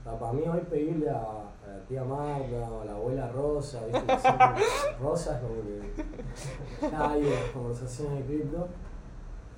O 0.00 0.02
sea, 0.02 0.18
para 0.18 0.32
mí 0.32 0.42
hoy 0.48 0.60
pedirle 0.60 1.10
a, 1.10 1.20
a 1.20 1.68
la 1.68 1.84
tía 1.86 2.02
Marta 2.02 2.70
o 2.70 2.80
a 2.80 2.84
la 2.86 2.92
abuela 2.92 3.28
Rosa, 3.28 3.84
¿viste? 3.84 4.00
Rosa 5.00 5.36
es 5.36 5.42
como 5.42 5.62
que 5.62 6.86
hay 6.96 7.50
conversaciones 7.52 8.18
de 8.20 8.24
cripto. 8.24 8.68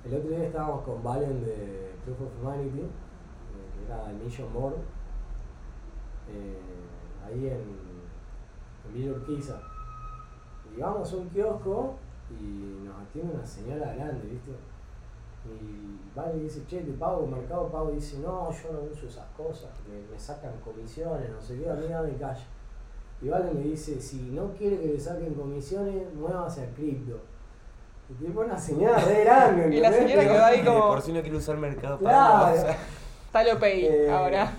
El 0.05 0.15
otro 0.15 0.29
día 0.29 0.43
estábamos 0.43 0.83
con 0.83 1.01
Valen 1.01 1.45
de 1.45 1.93
Proof 2.03 2.21
of 2.21 2.41
Humanity, 2.41 2.89
que 3.95 4.01
era 4.01 4.09
el 4.11 4.15
Million 4.17 4.53
More, 4.53 4.75
eh, 6.29 6.57
ahí 7.27 7.47
en, 7.47 7.61
en 8.87 8.93
Villa 8.93 9.11
Urquiza. 9.11 9.59
Y 10.75 10.81
vamos 10.81 11.11
a 11.11 11.15
un 11.17 11.29
kiosco 11.29 11.93
y 12.31 12.83
nos 12.85 12.99
atiende 13.01 13.35
una 13.35 13.45
señora 13.45 13.93
grande, 13.93 14.27
¿viste? 14.29 14.51
Y 15.45 15.99
Vale 16.15 16.39
dice, 16.39 16.63
che, 16.67 16.81
te 16.81 16.91
pago 16.93 17.27
mercado 17.27 17.67
pago, 17.69 17.91
y 17.91 17.95
dice, 17.95 18.19
no, 18.19 18.49
yo 18.51 18.71
no 18.71 18.79
uso 18.91 19.07
esas 19.07 19.25
cosas, 19.35 19.71
me, 19.89 19.99
me 20.11 20.17
sacan 20.19 20.53
comisiones, 20.63 21.29
no 21.29 21.41
sé 21.41 21.59
qué, 21.59 21.69
a 21.69 21.73
mí 21.73 21.87
dame 21.87 22.13
cash. 22.15 22.43
Y 23.21 23.29
Vale 23.29 23.53
le 23.53 23.61
dice, 23.61 23.99
si 24.01 24.29
no 24.31 24.51
quiere 24.53 24.79
que 24.79 24.87
le 24.87 24.99
saquen 24.99 25.33
comisiones, 25.33 26.13
muévase 26.15 26.63
a 26.63 26.69
cripto. 26.73 27.19
Y 28.09 28.13
tipo 28.25 28.41
una 28.41 28.57
señora 28.57 28.99
re 28.99 29.23
grande, 29.23 29.69
Y 29.75 29.79
la 29.81 29.91
señora 29.91 30.21
quedó 30.23 30.43
ahí 30.45 30.63
como- 30.63 30.87
Por 30.87 31.01
si 31.01 31.13
no 31.13 31.21
quiere 31.21 31.37
usar 31.37 31.57
mercado 31.57 31.97
Claro. 31.99 32.45
Pago, 32.45 32.53
o 32.57 32.61
sea, 32.61 32.77
Talo 33.33 33.59
Pay 33.59 33.85
Eh, 33.85 34.09
ahora. 34.09 34.53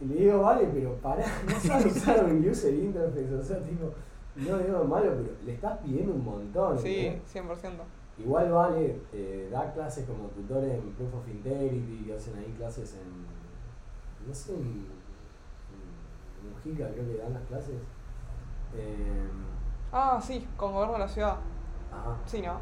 Y 0.00 0.04
le 0.04 0.14
digo, 0.16 0.40
vale, 0.42 0.68
pero 0.74 0.94
pará, 0.96 1.24
no 1.48 1.58
sabes 1.60 1.96
usar 1.96 2.24
un 2.24 2.46
user 2.46 2.74
interface, 2.74 3.34
o 3.34 3.42
sea, 3.42 3.60
tipo, 3.60 3.92
no 4.36 4.58
digo 4.58 4.84
malo, 4.84 5.12
pero 5.16 5.30
le 5.44 5.54
estás 5.54 5.78
pidiendo 5.78 6.12
un 6.12 6.24
montón. 6.24 6.78
Sí, 6.78 7.06
¿entendés? 7.06 7.34
100%. 7.34 7.70
Igual 8.18 8.50
vale, 8.50 9.00
eh, 9.12 9.48
da 9.52 9.72
clases 9.72 10.06
como 10.06 10.28
tutor 10.28 10.64
en 10.64 10.80
Proof 10.92 11.14
of 11.14 11.28
Integrity, 11.28 12.04
que 12.06 12.14
hacen 12.14 12.34
ahí 12.38 12.54
clases 12.58 12.94
en, 12.94 14.26
no 14.28 14.34
sé, 14.34 14.54
en, 14.54 14.86
en 16.42 16.50
Mujica 16.52 16.88
creo 16.92 17.06
que 17.06 17.18
dan 17.22 17.32
las 17.34 17.42
clases. 17.44 17.76
Eh, 18.76 19.28
Ah, 19.92 20.20
sí, 20.20 20.46
con 20.56 20.72
gobierno 20.72 20.94
de 20.94 20.98
la 21.00 21.08
ciudad. 21.08 21.36
ajá. 21.92 22.16
Sí, 22.26 22.42
¿no? 22.42 22.58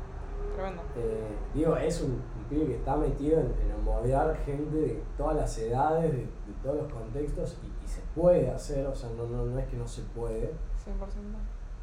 Tremendo. 0.54 0.82
Eh, 0.96 1.36
digo, 1.54 1.76
es 1.76 2.00
un 2.02 2.20
pibe 2.48 2.66
que 2.66 2.76
está 2.76 2.96
metido 2.96 3.40
en, 3.40 3.46
en 3.46 4.36
gente 4.44 4.76
de 4.76 5.02
todas 5.16 5.36
las 5.36 5.58
edades, 5.58 6.12
de, 6.12 6.18
de 6.18 6.54
todos 6.62 6.76
los 6.76 6.92
contextos, 6.92 7.58
y, 7.62 7.84
y 7.84 7.88
se 7.88 8.00
puede 8.14 8.50
hacer, 8.50 8.86
o 8.86 8.94
sea, 8.94 9.10
no, 9.16 9.26
no, 9.26 9.44
no 9.44 9.58
es 9.58 9.66
que 9.66 9.76
no 9.76 9.86
se 9.86 10.02
puede. 10.02 10.46
100%. 10.46 10.52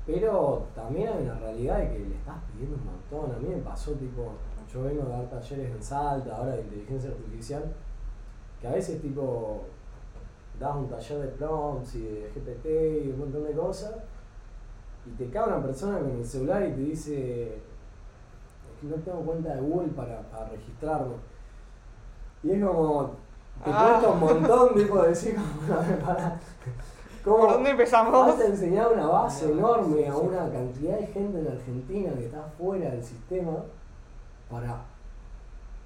Pero 0.05 0.65
también 0.73 1.09
hay 1.09 1.23
una 1.23 1.35
realidad 1.35 1.79
de 1.79 1.89
que 1.89 1.99
le 1.99 2.15
estás 2.15 2.37
pidiendo 2.51 2.77
un 2.77 2.85
montón. 2.85 3.35
A 3.35 3.39
mí 3.39 3.49
me 3.49 3.61
pasó, 3.61 3.91
tipo, 3.93 4.33
yo 4.71 4.83
vengo 4.83 5.03
a 5.03 5.17
dar 5.17 5.29
talleres 5.29 5.71
en 5.71 5.83
Salta, 5.83 6.37
ahora 6.37 6.55
de 6.55 6.61
inteligencia 6.61 7.11
artificial, 7.11 7.63
que 8.59 8.67
a 8.67 8.71
veces, 8.71 9.01
tipo, 9.01 9.63
das 10.59 10.75
un 10.75 10.87
taller 10.87 11.19
de 11.19 11.27
prompts 11.29 11.95
y 11.95 12.01
de 12.01 12.31
GPT 12.33 13.05
y 13.05 13.11
un 13.11 13.19
montón 13.19 13.43
de 13.43 13.53
cosas, 13.53 13.95
y 15.05 15.11
te 15.11 15.29
cae 15.29 15.47
una 15.47 15.61
persona 15.61 15.99
con 15.99 16.11
el 16.11 16.25
celular 16.25 16.63
y 16.63 16.71
te 16.73 16.81
dice, 16.81 17.61
no 18.87 18.95
tengo 18.95 19.19
cuenta 19.21 19.55
de 19.55 19.61
Google 19.61 19.89
para, 19.89 20.21
para 20.29 20.49
registrarme. 20.49 21.15
Y 22.43 22.51
es 22.51 22.63
como, 22.65 23.11
te 23.63 23.69
Ah. 23.71 23.89
cuesta 24.01 24.09
un 24.09 24.19
montón, 24.19 24.73
tipo, 24.75 25.01
decir, 25.03 25.35
como, 25.35 25.79
a 25.79 25.81
ver, 25.83 25.99
pará. 25.99 26.39
¿Cómo- 27.23 27.37
¿Por 27.37 27.51
dónde 27.51 27.69
empezamos? 27.69 28.11
Vas 28.13 28.39
a 28.39 28.47
enseñar 28.47 28.91
una 28.91 29.05
base 29.05 29.45
No, 29.47 29.51
enorme 29.75 29.97
sí, 30.01 30.05
a 30.05 30.15
una 30.17 30.49
cantidad 30.51 30.97
de 30.97 31.07
gente 31.07 31.39
en 31.39 31.47
Argentina 31.47 32.11
que 32.13 32.25
está 32.25 32.43
fuera 32.57 32.89
del 32.89 33.03
sistema 33.03 33.57
para 34.49 34.81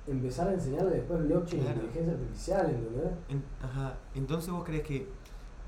empezar 0.08 0.48
a 0.48 0.54
enseñarle 0.54 0.92
después 0.98 1.28
blockchain 1.28 1.62
Claro. 1.64 1.80
e 1.82 1.84
inteligencia 1.84 2.14
artificial, 2.14 2.70
¿entendés? 2.70 3.12
en- 3.30 3.44
ajá. 3.62 3.94
Entonces 4.14 4.50
vos 4.52 4.64
crees 4.64 4.84
que 4.84 5.10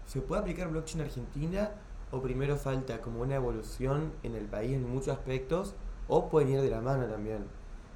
se 0.06 0.22
puede 0.22 0.42
aplicar 0.42 0.70
blockchain 0.70 1.02
en 1.02 1.08
Argentina 1.08 1.72
o 2.12 2.22
primero 2.22 2.56
falta 2.56 3.02
como 3.02 3.22
una 3.22 3.36
evolución 3.36 4.14
en 4.24 4.36
el 4.36 4.46
país 4.46 4.74
en 4.74 4.90
muchos 4.90 5.10
aspectos 5.10 5.74
o 6.08 6.30
pueden 6.30 6.50
ir 6.50 6.62
de 6.62 6.70
la 6.70 6.82
mano 6.82 7.06
también. 7.06 7.44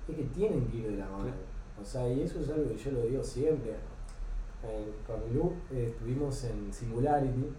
Es 0.08 0.16
que 0.16 0.24
tienen 0.26 0.68
que 0.68 0.78
ir 0.78 0.92
de 0.92 0.98
la 0.98 1.08
mano. 1.08 1.32
O 1.82 1.84
sea, 1.86 2.08
y 2.08 2.22
eso 2.22 2.40
es 2.40 2.50
algo 2.50 2.68
que 2.70 2.78
yo 2.78 2.92
lo 2.92 3.02
digo 3.04 3.24
siempre. 3.24 3.76
Eh, 4.64 4.94
con 5.08 5.20
Lu 5.34 5.54
eh, 5.72 5.88
estuvimos 5.92 6.44
en 6.44 6.72
Singularity 6.72 7.50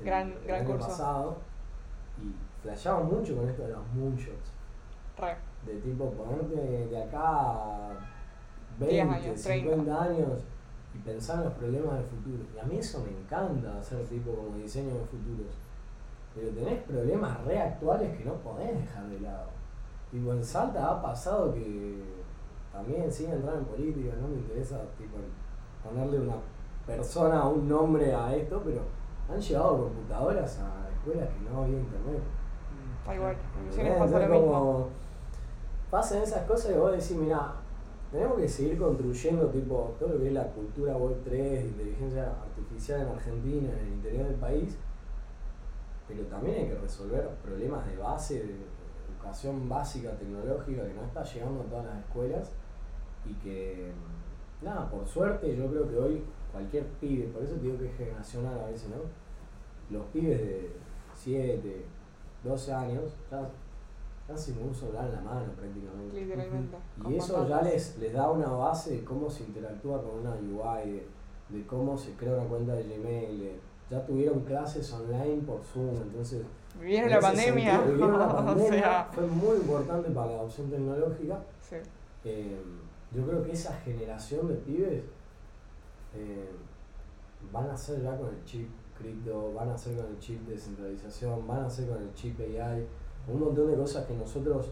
el- 0.00 0.04
Gran- 0.06 0.32
el 0.32 0.44
gran 0.46 0.60
año 0.62 0.70
curso. 0.72 0.88
pasado 0.88 1.36
y 2.20 2.34
flasheamos 2.62 3.12
mucho 3.12 3.36
con 3.36 3.48
esto 3.48 3.62
de 3.62 3.68
los 3.72 3.86
moonshots. 3.94 4.52
Re. 5.16 5.36
de 5.66 5.74
tipo 5.80 6.10
ponerte 6.12 6.54
de 6.56 7.02
acá 7.02 7.20
a 7.20 7.90
10 8.78 8.90
20, 9.08 9.14
años, 9.26 9.40
50 9.40 10.02
años 10.04 10.42
y 10.94 10.98
pensar 10.98 11.38
en 11.38 11.44
los 11.44 11.52
problemas 11.54 11.94
del 11.98 12.04
futuro. 12.04 12.44
Y 12.54 12.58
a 12.58 12.62
mí 12.64 12.78
eso 12.78 13.04
me 13.04 13.10
encanta 13.10 13.78
hacer 13.78 14.04
tipo 14.06 14.32
como 14.32 14.56
diseño 14.56 14.94
de 14.94 15.04
futuros. 15.04 15.54
Pero 16.34 16.48
tenés 16.50 16.82
problemas 16.84 17.44
reactuales 17.44 18.16
que 18.16 18.24
no 18.24 18.34
podés 18.34 18.76
dejar 18.80 19.08
de 19.08 19.20
lado. 19.20 19.48
Tipo 20.10 20.32
en 20.32 20.44
Salta 20.44 20.90
ha 20.90 21.02
pasado 21.02 21.52
que 21.52 22.02
también 22.72 23.10
sin 23.12 23.30
entrar 23.30 23.56
en 23.56 23.64
política, 23.64 24.14
no 24.20 24.28
me 24.28 24.36
interesa 24.36 24.80
tipo 24.96 25.16
ponerle 25.84 26.20
una 26.20 26.36
persona 26.86 27.46
o 27.46 27.54
un 27.54 27.68
nombre 27.68 28.14
a 28.14 28.34
esto, 28.34 28.62
pero 28.64 28.82
han 29.28 29.40
llevado 29.40 29.84
computadoras 29.84 30.58
a 30.60 30.88
escuelas 30.90 31.28
que 31.28 31.50
no 31.50 31.62
había 31.62 31.78
internet. 31.78 32.22
Da 33.06 33.14
igual. 33.14 33.36
Pasa 33.98 34.26
lo 34.26 34.28
mismo. 34.28 34.88
Pasan 35.90 36.22
esas 36.22 36.44
cosas 36.44 36.72
y 36.72 36.78
vos 36.78 36.92
decís, 36.92 37.12
mira, 37.12 37.52
tenemos 38.10 38.38
que 38.38 38.48
seguir 38.48 38.78
construyendo 38.78 39.46
tipo 39.48 39.94
todo 39.98 40.10
lo 40.10 40.18
que 40.20 40.28
es 40.28 40.32
la 40.32 40.46
cultura 40.46 40.96
Web 40.96 41.16
3, 41.24 41.64
inteligencia 41.64 42.32
artificial 42.42 43.02
en 43.02 43.08
Argentina, 43.08 43.68
en 43.72 43.86
el 43.86 43.92
interior 43.94 44.26
del 44.26 44.36
país, 44.36 44.76
pero 46.06 46.24
también 46.24 46.56
hay 46.56 46.68
que 46.68 46.74
resolver 46.74 47.28
problemas 47.42 47.86
de 47.86 47.96
base, 47.96 48.34
de 48.44 48.54
educación 49.18 49.68
básica 49.68 50.10
tecnológica 50.12 50.86
que 50.86 50.94
no 50.94 51.02
está 51.04 51.24
llegando 51.24 51.60
a 51.62 51.64
todas 51.64 51.84
las 51.86 51.98
escuelas 51.98 52.50
y 53.26 53.34
que, 53.34 53.92
nada, 54.62 54.88
por 54.90 55.06
suerte 55.06 55.54
yo 55.56 55.68
creo 55.68 55.88
que 55.88 55.96
hoy 55.96 56.22
cualquier 56.52 56.86
pibe, 57.00 57.26
por 57.28 57.42
eso 57.42 57.54
te 57.56 57.62
digo 57.62 57.78
que 57.78 57.86
es 57.86 57.96
generacional 57.96 58.58
a 58.60 58.66
veces, 58.66 58.88
¿no? 58.90 58.96
Los 59.96 60.06
pibes 60.06 60.38
de 60.40 60.72
7, 61.14 61.84
12 62.44 62.72
años 62.72 63.12
ya 63.30 63.48
casi 64.26 64.52
no 64.52 64.66
uso 64.70 64.80
celular 64.86 65.06
en 65.06 65.12
la 65.14 65.20
mano 65.22 65.52
prácticamente. 65.56 66.20
Literalmente. 66.20 66.76
Y 67.08 67.14
eso 67.16 67.48
ya 67.48 67.62
les, 67.62 67.98
les 67.98 68.12
da 68.12 68.30
una 68.30 68.48
base 68.48 68.96
de 68.96 69.04
cómo 69.04 69.28
se 69.30 69.44
interactúa 69.44 70.02
con 70.02 70.20
una 70.20 70.32
UI, 70.34 70.90
de, 70.90 71.06
de 71.48 71.66
cómo 71.66 71.96
se 71.96 72.12
crea 72.12 72.34
una 72.34 72.44
cuenta 72.44 72.74
de 72.74 72.84
Gmail. 72.84 73.40
de- 73.40 73.60
ya 73.90 74.04
tuvieron 74.04 74.40
clases 74.40 74.92
online 74.92 75.42
por 75.46 75.62
Zoom, 75.62 75.96
entonces... 75.96 76.42
Vivieron 76.80 77.08
en 77.08 77.14
la 77.16 77.20
pandemia. 77.20 77.72
sentido, 77.72 77.92
vivieron 77.92 78.18
la 78.18 78.28
pandemia, 78.28 78.64
o 78.66 78.72
sea, 78.72 79.08
fue 79.12 79.26
muy 79.26 79.56
importante 79.56 80.10
para 80.10 80.26
la 80.26 80.38
adopción 80.38 80.70
tecnológica. 80.70 81.40
sí. 81.60 81.76
Eh, 82.24 82.62
yo 83.14 83.26
creo 83.26 83.42
que 83.42 83.52
esa 83.52 83.74
generación 83.78 84.48
de 84.48 84.54
pibes 84.54 85.02
eh, 86.14 86.50
van 87.50 87.70
a 87.70 87.76
ser 87.76 88.02
ya 88.02 88.16
con 88.16 88.28
el 88.28 88.44
chip 88.44 88.68
cripto, 88.98 89.54
van 89.54 89.70
a 89.70 89.78
ser 89.78 89.96
con 89.96 90.06
el 90.06 90.18
chip 90.18 90.46
de 90.46 90.52
descentralización, 90.52 91.46
van 91.46 91.64
a 91.64 91.70
ser 91.70 91.88
con 91.88 92.02
el 92.02 92.12
chip 92.14 92.38
AI, 92.40 92.86
un 93.28 93.40
montón 93.40 93.70
de 93.70 93.76
cosas 93.76 94.04
que 94.06 94.14
nosotros 94.14 94.70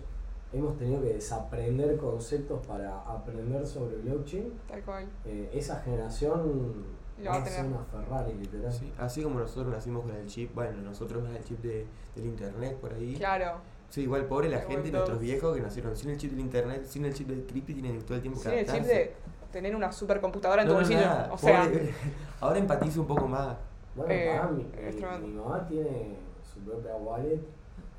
hemos 0.52 0.76
tenido 0.76 1.00
que 1.02 1.14
desaprender 1.14 1.96
conceptos 1.96 2.66
para 2.66 3.00
aprender 3.02 3.66
sobre 3.66 3.96
blockchain. 3.96 4.52
Tal 4.68 4.82
cual. 4.82 5.08
Eh, 5.24 5.50
esa 5.54 5.80
generación 5.80 6.84
Lo 7.18 7.30
va 7.30 7.36
va 7.38 7.42
a 7.42 7.44
tener. 7.44 7.64
una 7.66 7.84
Ferrari, 7.84 8.34
literal. 8.34 8.72
Sí, 8.72 8.92
Así 8.98 9.22
como 9.22 9.38
nosotros 9.40 9.72
nacimos 9.72 10.04
con 10.04 10.14
el 10.14 10.26
chip, 10.26 10.54
bueno, 10.54 10.80
nosotros 10.82 11.22
más 11.22 11.34
el 11.36 11.44
chip 11.44 11.60
de, 11.62 11.86
del 12.14 12.26
internet 12.26 12.76
por 12.76 12.92
ahí. 12.92 13.14
Claro. 13.16 13.58
Sí, 13.88 14.02
igual 14.02 14.26
pobre 14.26 14.48
la 14.48 14.60
gente, 14.60 14.88
en 14.88 14.92
nuestros 14.92 15.20
viejos 15.20 15.54
que 15.56 15.62
nacieron 15.62 15.96
sin 15.96 16.10
el 16.10 16.18
chip 16.18 16.30
del 16.32 16.40
internet, 16.40 16.84
sin 16.86 17.04
el 17.04 17.14
chip 17.14 17.28
del 17.28 17.46
cripto 17.46 17.72
tienen 17.72 18.02
todo 18.02 18.14
el 18.16 18.20
tiempo 18.22 18.40
que 18.40 18.48
Sin 18.50 18.58
el 18.58 18.66
chip 18.66 18.82
de 18.84 19.14
tener 19.52 19.74
una 19.76 19.90
supercomputadora 19.92 20.62
en 20.62 20.68
No, 20.68 20.74
tu 20.74 20.78
bolsillo. 20.80 21.00
nada, 21.00 21.32
o 21.32 21.38
sea, 21.38 21.62
pobre. 21.64 21.94
ahora 22.40 22.58
empatizo 22.58 23.00
un 23.00 23.06
poco 23.06 23.26
más. 23.28 23.56
Bueno, 23.94 24.12
Eh, 24.12 24.28
pará, 24.36 24.48
mi, 24.50 24.66
es 24.76 24.94
mi- 24.96 25.28
mi 25.28 25.34
mamá 25.34 25.66
tiene 25.68 26.16
su 26.52 26.60
propia 26.60 26.94
wallet, 26.96 27.40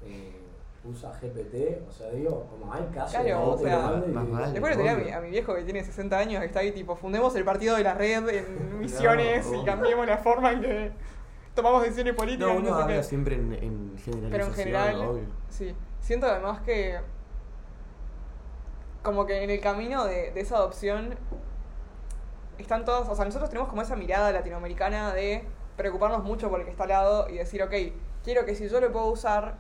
eh, 0.06 0.42
usa 0.88 1.12
GPT, 1.22 1.88
o 1.88 1.92
sea, 1.92 2.10
digo, 2.12 2.46
como 2.50 2.74
hay 2.74 2.86
casos 2.94 3.12
Claro, 3.12 3.28
de 3.28 3.34
o 3.36 3.58
sea, 3.58 4.04
más 4.14 4.30
vale. 4.32 4.52
Después 4.54 4.72
le 4.72 4.78
tenía 4.78 4.92
a 4.94 4.96
mi, 4.96 5.04
obvio. 5.04 5.18
a 5.18 5.22
mi 5.22 5.30
viejo 5.30 5.54
que 5.56 5.64
tiene 5.64 5.84
60 5.84 6.18
años, 6.18 6.40
que 6.40 6.46
está 6.48 6.60
ahí 6.62 6.72
tipo, 6.72 6.96
fundemos 6.96 7.36
el 7.36 7.44
partido 7.44 7.76
de 7.76 7.84
la 7.84 7.94
red 7.94 8.28
en 8.30 8.80
misiones 8.80 9.48
y 9.54 9.66
cambiemos 9.66 10.08
la 10.08 10.18
forma 10.18 10.54
en 10.54 10.62
que 10.62 10.92
tomamos 11.54 11.82
decisiones 11.84 12.14
políticas. 12.16 12.48
No, 12.48 12.54
y 12.56 12.58
uno 12.58 12.70
no 12.72 12.78
sé 12.78 12.84
habla 12.84 13.04
siempre 13.04 13.36
en, 13.36 13.54
en 13.54 13.98
generalización, 13.98 14.32
Pero 14.32 14.46
en 14.46 14.54
general, 14.54 14.96
obvio. 15.02 15.24
sí. 15.50 15.76
Siento 16.00 16.26
además 16.28 16.62
que 16.62 17.00
como 19.04 19.26
que 19.26 19.44
en 19.44 19.50
el 19.50 19.60
camino 19.60 20.06
de, 20.06 20.32
de 20.32 20.40
esa 20.42 20.58
adopción 20.58 21.16
están 22.58 22.86
todos, 22.86 23.08
o 23.08 23.16
sea, 23.16 23.26
nosotros 23.26 23.50
tenemos 23.50 23.70
como 23.70 23.82
esa 23.82 23.96
mirada 23.96 24.32
latinoamericana 24.32 25.14
de 25.14 25.44
preocuparnos 25.76 26.24
mucho 26.24 26.50
por 26.50 26.60
el 26.60 26.66
que 26.66 26.72
está 26.72 26.84
al 26.84 26.90
lado 26.90 27.30
y 27.30 27.36
decir, 27.38 27.62
ok, 27.62 27.74
quiero 28.24 28.46
que 28.46 28.56
si 28.56 28.68
yo 28.68 28.82
lo 28.82 28.92
puedo 28.92 29.08
usar, 29.08 29.56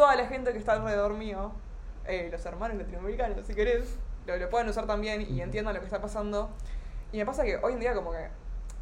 toda 0.00 0.16
la 0.16 0.26
gente 0.28 0.50
que 0.52 0.58
está 0.58 0.72
alrededor 0.72 1.12
mío, 1.12 1.52
eh, 2.06 2.30
los 2.32 2.42
hermanos 2.46 2.78
latinoamericanos, 2.78 3.46
si 3.46 3.52
querés, 3.52 3.98
lo, 4.24 4.34
lo 4.38 4.48
puedan 4.48 4.66
usar 4.66 4.86
también 4.86 5.20
y 5.20 5.42
entiendan 5.42 5.74
lo 5.74 5.80
que 5.80 5.84
está 5.84 6.00
pasando. 6.00 6.48
Y 7.12 7.18
me 7.18 7.26
pasa 7.26 7.44
que 7.44 7.56
hoy 7.56 7.74
en 7.74 7.80
día 7.80 7.92
como 7.92 8.10
que 8.10 8.28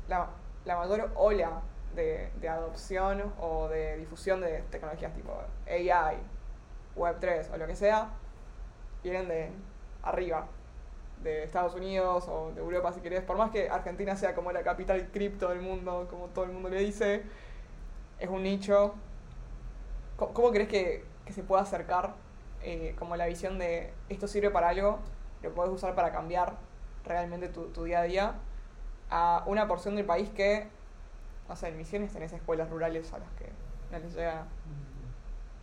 la, 0.06 0.28
la 0.64 0.76
mayor 0.76 1.10
ola 1.16 1.60
de, 1.96 2.30
de 2.40 2.48
adopción 2.48 3.32
o 3.40 3.66
de 3.66 3.96
difusión 3.96 4.40
de 4.40 4.62
tecnologías 4.70 5.12
tipo 5.12 5.32
AI, 5.66 6.18
Web3 6.96 7.52
o 7.52 7.56
lo 7.56 7.66
que 7.66 7.74
sea, 7.74 8.10
vienen 9.02 9.26
de 9.26 9.50
arriba, 10.04 10.46
de 11.24 11.42
Estados 11.42 11.74
Unidos 11.74 12.28
o 12.28 12.52
de 12.52 12.60
Europa 12.60 12.92
si 12.92 13.00
querés. 13.00 13.24
Por 13.24 13.36
más 13.36 13.50
que 13.50 13.68
Argentina 13.68 14.14
sea 14.14 14.36
como 14.36 14.52
la 14.52 14.62
capital 14.62 15.08
cripto 15.10 15.48
del 15.48 15.62
mundo, 15.62 16.06
como 16.08 16.26
todo 16.26 16.44
el 16.44 16.52
mundo 16.52 16.68
le 16.68 16.78
dice, 16.78 17.24
es 18.20 18.28
un 18.28 18.44
nicho. 18.44 18.94
¿Cómo, 20.16 20.32
cómo 20.32 20.50
crees 20.50 20.68
que, 20.68 21.07
que 21.28 21.34
se 21.34 21.42
pueda 21.42 21.62
acercar 21.62 22.14
eh, 22.62 22.96
como 22.98 23.14
la 23.16 23.26
visión 23.26 23.58
de 23.58 23.92
esto 24.08 24.26
sirve 24.26 24.50
para 24.50 24.70
algo, 24.70 24.98
lo 25.42 25.54
puedes 25.54 25.70
usar 25.70 25.94
para 25.94 26.10
cambiar 26.10 26.56
realmente 27.04 27.48
tu, 27.48 27.66
tu 27.66 27.84
día 27.84 28.00
a 28.00 28.02
día 28.04 28.34
a 29.10 29.44
una 29.46 29.68
porción 29.68 29.94
del 29.94 30.06
país 30.06 30.30
que, 30.30 30.68
no 31.46 31.54
sé, 31.54 31.68
en 31.68 31.76
Misiones 31.76 32.12
tenés 32.14 32.32
escuelas 32.32 32.70
rurales 32.70 33.12
a 33.12 33.18
las 33.18 33.30
que 33.32 33.50
no 33.92 33.98
les 33.98 34.14
llega 34.14 34.46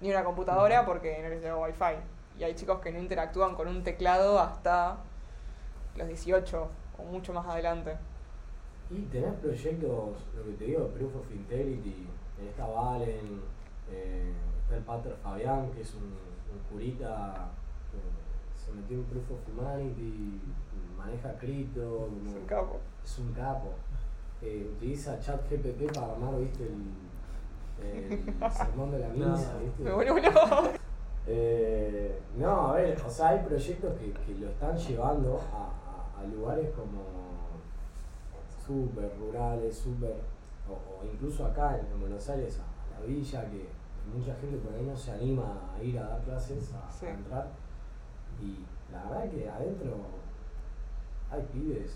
ni 0.01 0.11
una 0.11 0.23
computadora 0.23 0.85
porque 0.85 1.19
no 1.23 1.29
les 1.29 1.41
llega 1.41 1.57
wifi. 1.57 1.97
Y 2.37 2.43
hay 2.43 2.53
chicos 2.53 2.79
que 2.79 2.91
no 2.91 2.99
interactúan 2.99 3.55
con 3.55 3.67
un 3.67 3.83
teclado 3.83 4.39
hasta 4.39 4.97
los 5.95 6.07
18 6.07 6.69
o 6.99 7.03
mucho 7.03 7.33
más 7.33 7.47
adelante. 7.47 7.97
Y 8.91 9.01
tenés 9.03 9.33
proyectos, 9.35 10.27
lo 10.35 10.43
que 10.43 10.51
te 10.59 10.65
digo, 10.65 10.89
Proof 10.89 11.15
of 11.15 11.31
Integrity, 11.31 12.07
en 12.39 12.47
esta 12.47 12.67
Valen, 12.67 13.41
eh, 13.89 14.31
está 14.31 14.54
el 14.71 14.79
Pater 14.83 15.15
Fabián, 15.21 15.71
que 15.71 15.81
es 15.81 15.93
un, 15.95 16.03
un 16.03 16.59
curita 16.71 17.47
que 17.91 18.61
se 18.61 18.71
metió 18.73 18.97
en 18.97 19.03
Proof 19.05 19.31
of 19.31 19.39
Humanity, 19.49 20.41
maneja 20.97 21.33
cripto, 21.37 22.09
Es 22.25 22.33
un 22.35 22.45
capo. 22.45 22.79
es 23.03 23.19
un 23.19 23.33
capo. 23.33 23.69
Eh, 24.41 24.69
utiliza 24.75 25.19
ChatGPT 25.19 25.93
para 25.93 26.11
armar, 26.13 26.37
viste, 26.39 26.63
el, 26.63 27.85
el 27.85 28.51
sermón 28.51 28.91
de 28.91 28.99
la 28.99 29.09
misa, 29.09 29.53
No. 29.53 29.59
viste. 29.59 29.91
Vuelvo 29.91 30.17
loco. 30.19 30.69
Eh, 31.27 32.19
no, 32.37 32.67
a 32.69 32.73
ver, 32.75 33.01
o 33.01 33.09
sea, 33.09 33.29
hay 33.29 33.39
proyectos 33.45 33.93
que, 33.99 34.11
que 34.11 34.35
lo 34.39 34.47
están 34.49 34.77
llevando 34.77 35.39
a, 35.51 36.19
a- 36.19 36.21
a 36.21 36.23
lugares 36.27 36.69
como 36.75 37.01
súper 38.65 39.11
rurales, 39.19 39.75
súper, 39.77 40.15
o, 40.69 40.73
o 40.73 41.05
incluso 41.05 41.45
acá 41.45 41.77
en 41.79 41.99
Buenos 41.99 42.27
Aires, 42.29 42.59
a, 42.59 42.99
la 42.99 43.05
villa, 43.05 43.49
que 43.49 43.67
mucha 44.13 44.35
gente 44.35 44.57
por 44.57 44.73
ahí 44.73 44.83
no 44.83 44.95
se 44.95 45.11
anima 45.11 45.73
a 45.75 45.83
ir 45.83 45.97
a 45.99 46.07
dar 46.07 46.21
clases, 46.21 46.73
a, 46.73 47.09
entrar. 47.09 47.47
Y 48.41 48.65
la 48.91 49.03
verdad 49.03 49.29
que 49.29 49.49
adentro 49.49 49.97
hay 51.31 51.41
pibes, 51.53 51.95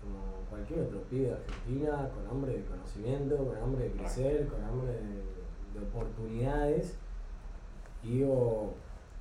como 0.00 0.46
cualquier 0.50 0.80
otro 0.80 1.02
pibe 1.02 1.28
de 1.28 1.34
Argentina, 1.34 2.10
con 2.14 2.26
hambre 2.28 2.58
de 2.58 2.64
conocimiento, 2.64 3.36
con 3.36 3.56
hambre 3.56 3.84
de 3.84 3.92
crecer, 3.92 4.48
con 4.48 4.62
hambre 4.62 4.92
de, 4.92 5.80
de 5.80 5.86
oportunidades. 5.86 6.96
Y 8.02 8.18
digo, 8.18 8.74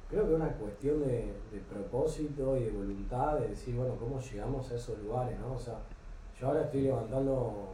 creo 0.09 0.27
que 0.27 0.33
es 0.33 0.35
una 0.35 0.51
cuestión 0.53 0.99
de, 1.01 1.33
de 1.51 1.59
propósito 1.69 2.57
y 2.57 2.65
de 2.65 2.71
voluntad 2.71 3.39
de 3.39 3.49
decir, 3.49 3.75
bueno, 3.75 3.95
¿cómo 3.95 4.19
llegamos 4.19 4.71
a 4.71 4.75
esos 4.75 4.99
lugares? 4.99 5.39
¿no? 5.39 5.53
O 5.53 5.59
sea, 5.59 5.79
yo 6.39 6.47
ahora 6.47 6.63
estoy 6.63 6.81
levantando, 6.81 7.73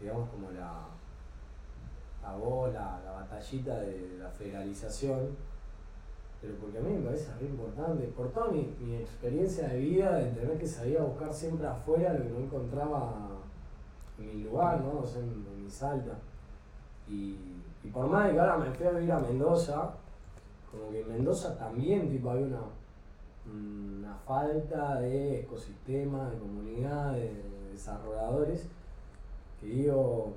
digamos, 0.00 0.28
como 0.30 0.50
la, 0.52 0.86
la 2.22 2.36
bola, 2.36 3.00
la 3.04 3.12
batallita 3.12 3.80
de 3.80 4.18
la 4.18 4.28
federalización, 4.28 5.36
pero 6.40 6.54
porque 6.56 6.78
a 6.78 6.80
mí 6.80 6.94
me 6.94 7.06
parece 7.06 7.32
re 7.38 7.46
importante, 7.46 8.06
por 8.08 8.30
toda 8.30 8.48
mi, 8.48 8.74
mi 8.80 8.96
experiencia 8.96 9.68
de 9.68 9.78
vida, 9.78 10.16
de 10.16 10.30
tener 10.30 10.58
que 10.58 10.66
salir 10.66 10.98
a 10.98 11.04
buscar 11.04 11.32
siempre 11.32 11.66
afuera 11.66 12.14
lo 12.14 12.24
que 12.24 12.30
no 12.30 12.38
encontraba 12.38 13.28
en 14.18 14.26
mi 14.26 14.44
lugar, 14.44 14.80
¿no? 14.80 15.00
O 15.00 15.06
sea, 15.06 15.20
en, 15.20 15.28
en 15.28 15.64
mi 15.64 15.70
salta. 15.70 16.18
Y, 17.08 17.36
y 17.82 17.88
por 17.90 18.06
más 18.06 18.26
de 18.26 18.34
que 18.34 18.40
ahora 18.40 18.56
me 18.56 18.70
fui 18.70 18.86
a 18.86 18.90
vivir 18.90 19.12
a 19.12 19.18
Mendoza, 19.18 19.90
como 20.70 20.90
que 20.90 21.00
en 21.00 21.08
Mendoza 21.08 21.56
también 21.58 22.08
tipo 22.10 22.30
hay 22.30 22.42
una, 22.44 22.60
una 23.46 24.14
falta 24.14 25.00
de 25.00 25.40
ecosistema, 25.40 26.30
de 26.30 26.38
comunidad, 26.38 27.12
de 27.14 27.32
desarrolladores, 27.72 28.68
que 29.60 29.66
digo, 29.66 30.34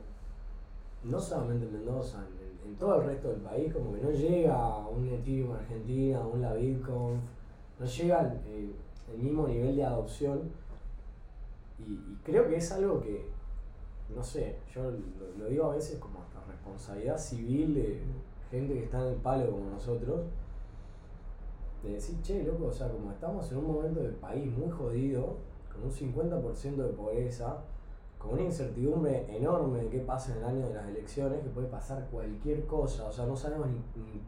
no 1.04 1.20
solamente 1.20 1.66
en 1.66 1.74
Mendoza, 1.74 2.26
en, 2.66 2.76
todo 2.78 3.02
el 3.02 3.08
resto 3.08 3.30
del 3.30 3.42
país, 3.42 3.72
como 3.72 3.94
que 3.94 4.02
no 4.02 4.12
llega 4.12 4.88
un 4.88 5.08
Ethereum 5.08 5.52
Argentina, 5.52 6.22
un 6.22 6.42
la 6.42 6.54
Bitconf, 6.54 7.20
no 7.80 7.86
llega 7.86 8.34
el, 8.48 8.74
mismo 9.18 9.48
nivel 9.48 9.76
de 9.76 9.86
adopción. 9.86 10.52
Y, 11.80 12.16
creo 12.24 12.48
que 12.48 12.56
es 12.56 12.72
algo 12.72 13.00
que, 13.00 13.30
no 14.16 14.24
sé, 14.24 14.58
yo 14.74 14.84
lo, 14.84 15.38
lo 15.38 15.50
digo 15.50 15.66
a 15.66 15.76
veces 15.76 16.00
como 16.00 16.20
hasta 16.22 16.40
responsabilidad 16.52 17.18
civil 17.18 17.76
de 17.76 18.02
gente 18.50 18.74
que 18.74 18.84
está 18.86 19.02
en 19.02 19.14
el 19.14 19.16
palo 19.16 19.52
como 19.52 19.70
nosotros, 19.70 20.22
de 21.84 21.94
decir, 21.94 22.22
che, 22.22 22.44
loco, 22.44 22.68
o 22.68 22.72
sea, 22.72 22.90
como 22.90 23.12
estamos 23.12 23.52
en 23.52 23.58
un 23.58 23.68
momento 23.68 24.02
del 24.02 24.14
país 24.14 24.50
muy 24.52 24.70
jodido, 24.70 25.38
con 25.72 25.84
un 25.84 25.92
50% 25.92 26.76
de 26.76 26.94
pobreza, 26.94 27.62
con 28.24 28.34
una 28.34 28.44
incertidumbre 28.44 29.26
enorme 29.36 29.82
de 29.84 29.90
qué 29.90 30.00
pasa 30.00 30.32
en 30.32 30.38
el 30.40 30.46
año 30.46 30.68
de 30.70 30.74
las 30.76 30.88
elecciones, 30.88 31.42
que 31.44 31.50
puede 31.50 31.68
pasar 31.68 32.08
cualquier 32.10 32.66
cosa, 32.66 33.06
o 33.06 33.12
sea, 33.12 33.26
no 33.26 33.36
sabemos 33.36 33.68
ni, 33.68 33.80
ni 34.02 34.22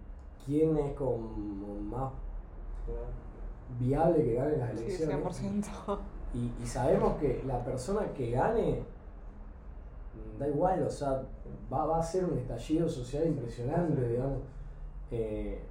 quién 0.45 0.77
es 0.77 0.93
como 0.93 1.17
más 1.89 2.11
viable 3.79 4.23
que 4.23 4.33
gane 4.33 4.57
las 4.57 4.71
Sí, 4.77 4.85
elecciones. 4.85 5.17
100%. 5.17 5.97
Y, 6.33 6.51
y 6.61 6.65
sabemos 6.67 7.15
que 7.17 7.41
la 7.47 7.63
persona 7.63 8.11
que 8.13 8.31
gane, 8.31 8.83
mm, 10.13 10.39
da 10.39 10.47
igual, 10.49 10.83
o 10.83 10.89
sea, 10.89 11.23
va, 11.71 11.85
va 11.85 11.99
a 11.99 12.03
ser 12.03 12.25
un 12.25 12.37
estallido 12.37 12.89
social 12.89 13.25
impresionante, 13.25 14.07
digamos. 14.09 14.39
Eh, 15.11 15.61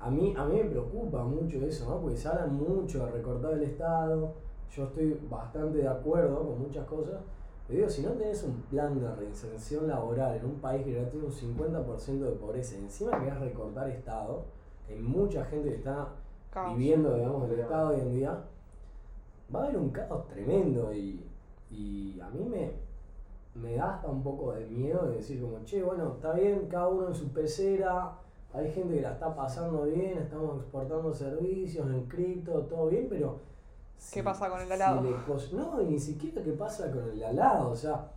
a, 0.00 0.10
mí, 0.10 0.34
a 0.36 0.44
mí 0.44 0.56
me 0.56 0.64
preocupa 0.64 1.22
mucho 1.22 1.64
eso, 1.64 1.88
¿no? 1.88 2.00
Porque 2.00 2.16
se 2.16 2.28
habla 2.28 2.46
mucho 2.46 3.06
de 3.06 3.12
recortar 3.12 3.52
el 3.52 3.62
Estado, 3.62 4.34
yo 4.70 4.84
estoy 4.84 5.18
bastante 5.30 5.78
de 5.78 5.88
acuerdo 5.88 6.46
con 6.46 6.60
muchas 6.60 6.86
cosas, 6.86 7.20
pero 7.66 7.78
digo, 7.78 7.90
si 7.90 8.02
no 8.02 8.12
tenés 8.12 8.42
un 8.44 8.62
plan 8.62 8.98
de 8.98 9.14
reinserción 9.14 9.88
laboral 9.88 10.36
en 10.36 10.44
un 10.44 10.54
país 10.54 10.84
que 10.84 10.94
ya 10.94 11.08
tiene 11.10 11.26
un 11.26 11.32
50% 11.32 12.18
de 12.20 12.32
pobreza, 12.32 12.76
y 12.76 12.84
encima 12.84 13.18
querés 13.18 13.38
recortar 13.40 13.88
Estado, 13.90 14.44
hay 14.88 14.98
mucha 14.98 15.44
gente 15.44 15.68
que 15.70 15.76
está 15.76 16.08
Caos. 16.50 16.76
viviendo, 16.76 17.14
digamos, 17.14 17.48
del 17.48 17.60
Estado 17.60 17.90
hoy 17.90 18.00
en 18.00 18.12
día, 18.12 18.44
va 19.54 19.60
a 19.60 19.64
haber 19.64 19.76
un 19.76 19.90
caos 19.90 20.26
tremendo 20.28 20.92
y, 20.92 21.24
y 21.70 22.18
a 22.20 22.28
mí 22.30 22.44
me, 22.44 22.72
me 23.54 23.76
da 23.76 23.96
hasta 23.96 24.08
un 24.08 24.22
poco 24.22 24.52
de 24.52 24.66
miedo 24.66 25.06
de 25.06 25.16
decir 25.16 25.40
como, 25.40 25.62
che, 25.64 25.82
bueno, 25.82 26.14
está 26.14 26.32
bien, 26.32 26.68
cada 26.70 26.88
uno 26.88 27.08
en 27.08 27.14
su 27.14 27.28
pecera, 27.32 28.12
hay 28.54 28.70
gente 28.70 28.94
que 28.94 29.02
la 29.02 29.12
está 29.12 29.34
pasando 29.34 29.84
bien, 29.84 30.18
estamos 30.18 30.56
exportando 30.56 31.12
servicios 31.12 31.86
en 31.86 32.06
cripto, 32.06 32.62
todo 32.62 32.88
bien, 32.88 33.06
pero... 33.10 33.46
¿Qué 34.12 34.22
pasa 34.22 34.48
con 34.48 34.60
el 34.60 34.68
de 34.68 34.74
al 34.74 34.78
lado? 34.80 35.02
le 35.02 35.10
cos- 35.26 35.52
no, 35.52 35.80
ni 35.82 35.98
siquiera 35.98 36.42
qué 36.42 36.52
pasa 36.52 36.90
con 36.90 37.02
el 37.10 37.18
de 37.18 37.26
al 37.26 37.36
lado, 37.36 37.70
o 37.70 37.76
sea, 37.76 38.10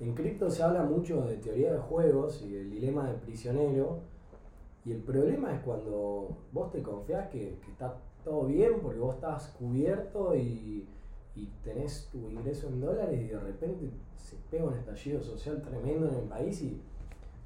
en 0.00 0.14
cripto 0.14 0.50
se 0.50 0.62
habla 0.62 0.82
mucho 0.82 1.22
de 1.22 1.36
teoría 1.36 1.72
de 1.72 1.78
juegos 1.78 2.42
y 2.42 2.52
del 2.52 2.70
dilema 2.70 3.06
del 3.08 3.16
prisionero, 3.16 3.98
y 4.84 4.92
el 4.92 4.98
problema 5.02 5.54
es 5.54 5.60
cuando 5.62 6.28
vos 6.52 6.70
te 6.72 6.82
confiás 6.82 7.28
que, 7.28 7.58
que 7.64 7.70
está 7.70 7.94
todo 8.24 8.44
bien 8.46 8.80
porque 8.82 8.98
vos 8.98 9.14
estás 9.16 9.48
cubierto 9.58 10.34
y, 10.34 10.86
y 11.34 11.46
tenés 11.62 12.08
tu 12.10 12.18
ingreso 12.30 12.68
en 12.68 12.80
dólares 12.80 13.20
y 13.20 13.28
de 13.28 13.38
repente 13.38 13.90
se 14.16 14.36
pega 14.50 14.64
un 14.64 14.74
estallido 14.74 15.22
social 15.22 15.60
tremendo 15.62 16.08
en 16.08 16.14
el 16.14 16.24
país 16.24 16.62
y 16.62 16.80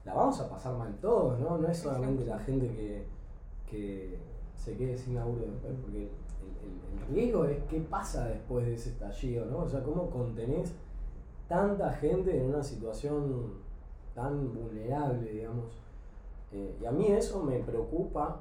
la 0.05 0.15
vamos 0.15 0.41
a 0.41 0.49
pasar 0.49 0.77
mal 0.77 0.95
todos, 1.01 1.39
¿no? 1.41 1.59
No 1.59 1.69
es 1.69 1.79
solamente 1.79 2.25
la 2.25 2.39
gente 2.39 2.69
que, 2.69 3.05
que 3.71 4.19
se 4.57 4.77
quede 4.77 4.97
sin 4.97 5.15
laburo 5.17 5.43
después, 5.47 5.73
porque 5.83 6.09
el, 6.43 6.69
el- 6.69 7.09
el 7.09 7.15
riesgo 7.15 7.45
es 7.47 7.63
qué 7.65 7.81
pasa 7.81 8.27
después 8.29 8.67
de 8.67 8.75
ese 8.75 8.91
estallido, 8.91 9.47
¿no? 9.47 9.59
O 9.59 9.69
sea, 9.69 9.83
cómo 9.83 10.11
contenés 10.11 10.73
tanta 11.49 11.93
gente 11.93 12.37
en 12.39 12.47
una 12.47 12.63
situación 12.63 13.55
tan 14.15 14.53
vulnerable, 14.55 15.31
digamos. 15.33 15.79
Eh, 16.53 16.77
y 16.81 16.85
a 16.85 16.91
mí 16.93 17.07
eso 17.07 17.43
me 17.43 17.59
preocupa, 17.61 18.41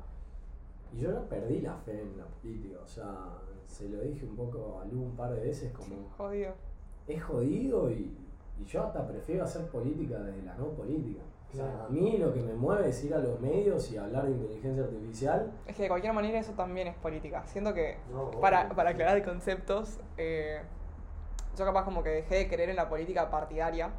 y 0.94 0.99
yo 0.99 1.11
ya 1.11 1.22
perdí 1.30 1.61
la 1.61 1.76
fe 1.76 2.02
en 2.02 2.18
la 2.18 2.26
política, 2.26 2.80
o 2.84 2.88
sea, 2.88 3.38
se 3.68 3.88
lo 3.90 4.02
dije 4.02 4.26
un 4.26 4.36
poco 4.36 4.80
a 4.82 4.86
Lu 4.86 5.02
un 5.02 5.15
par 5.15 5.34
de 5.34 5.41
veces, 5.41 5.72
como 5.72 6.10
Jodido. 6.18 6.52
es 7.07 7.23
jodido 7.23 7.90
y, 7.90 8.14
y 8.60 8.65
yo 8.65 8.84
hasta 8.84 9.07
prefiero 9.07 9.45
hacer 9.45 9.65
política 9.68 10.19
desde 10.19 10.44
la 10.44 10.56
no 10.57 10.68
política. 10.72 11.22
O 11.52 11.56
sea, 11.56 11.65
Claro. 11.65 11.86
a 11.86 11.90
mí 11.90 12.18
lo 12.18 12.34
que 12.34 12.41
me 12.41 12.53
mueve 12.53 12.90
es 12.90 13.03
ir 13.03 13.14
a 13.14 13.19
los 13.19 13.40
medios 13.41 13.91
y 13.91 13.98
hablar 13.98 14.26
de 14.26 14.32
inteligencia 14.32 14.84
artificial. 14.84 15.52
Es 15.68 15.76
que 15.76 15.84
de 15.84 15.90
cualquier 15.90 16.14
manera 16.14 16.40
eso 16.40 16.53
también 16.53 16.88
es 16.88 16.95
política. 16.95 17.44
Siento 17.45 17.73
que, 17.73 17.98
No, 18.11 18.32
para, 18.40 18.69
para 18.69 18.91
aclarar 18.91 19.23
conceptos, 19.26 19.99
eh, 20.18 20.61
yo 21.57 21.65
capaz 21.65 21.84
como 21.84 22.03
que 22.03 22.10
dejé 22.10 22.36
de 22.36 22.48
creer 22.48 22.69
en 22.69 22.78
la 22.78 22.88
política 22.88 23.30
partidaria, 23.30 23.90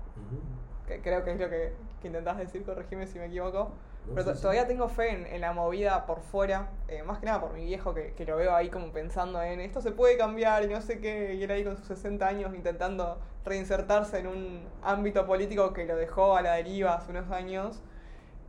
que 0.87 1.01
creo 1.03 1.23
que 1.25 1.33
es 1.33 1.39
lo 1.41 1.51
que, 1.51 1.73
que 2.01 2.07
intentás 2.09 2.39
decir, 2.39 2.65
corregime 2.65 3.07
si 3.07 3.19
me 3.19 3.27
equivoco. 3.27 3.71
Pero 4.15 4.23
sí, 4.23 4.29
to- 4.31 4.35
sí. 4.37 4.43
todavía 4.43 4.67
tengo 4.67 4.89
fe 4.89 5.11
en, 5.11 5.27
en 5.27 5.41
la 5.41 5.53
movida 5.53 6.07
por 6.07 6.21
fuera, 6.21 6.71
eh, 6.89 7.03
más 7.03 7.19
que 7.19 7.27
nada 7.27 7.41
por 7.41 7.53
mi 7.55 7.65
viejo 7.65 7.95
que, 7.95 8.13
que 8.15 8.25
lo 8.27 8.37
veo 8.37 8.55
ahí 8.55 8.69
como 8.69 8.93
pensando 8.93 9.41
en 9.43 9.61
esto 9.61 9.81
se 9.81 9.93
puede 9.93 10.17
cambiar 10.19 10.63
y 10.65 10.69
no 10.69 10.81
sé 10.83 11.01
qué, 11.01 11.35
y 11.35 11.43
él 11.45 11.51
ahí 11.51 11.65
con 11.65 11.77
sus 11.77 11.87
60 11.87 12.27
años 12.27 12.55
intentando 12.55 13.19
reinsertarse 13.45 14.19
en 14.19 14.27
un 14.27 14.69
ámbito 14.83 15.27
político 15.27 15.73
que 15.73 15.85
lo 15.87 15.97
dejó 15.97 16.37
a 16.37 16.43
la 16.43 16.55
deriva 16.55 16.95
hace 16.95 17.11
unos 17.11 17.31
años. 17.31 17.81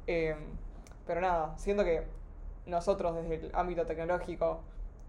Eh, 0.08 0.36
pero 1.08 1.22
nada, 1.22 1.58
siento 1.58 1.84
que 1.84 2.04
nosotros 2.66 3.16
desde 3.16 3.36
el 3.36 3.52
ámbito 3.54 3.86
tecnológico 3.86 4.62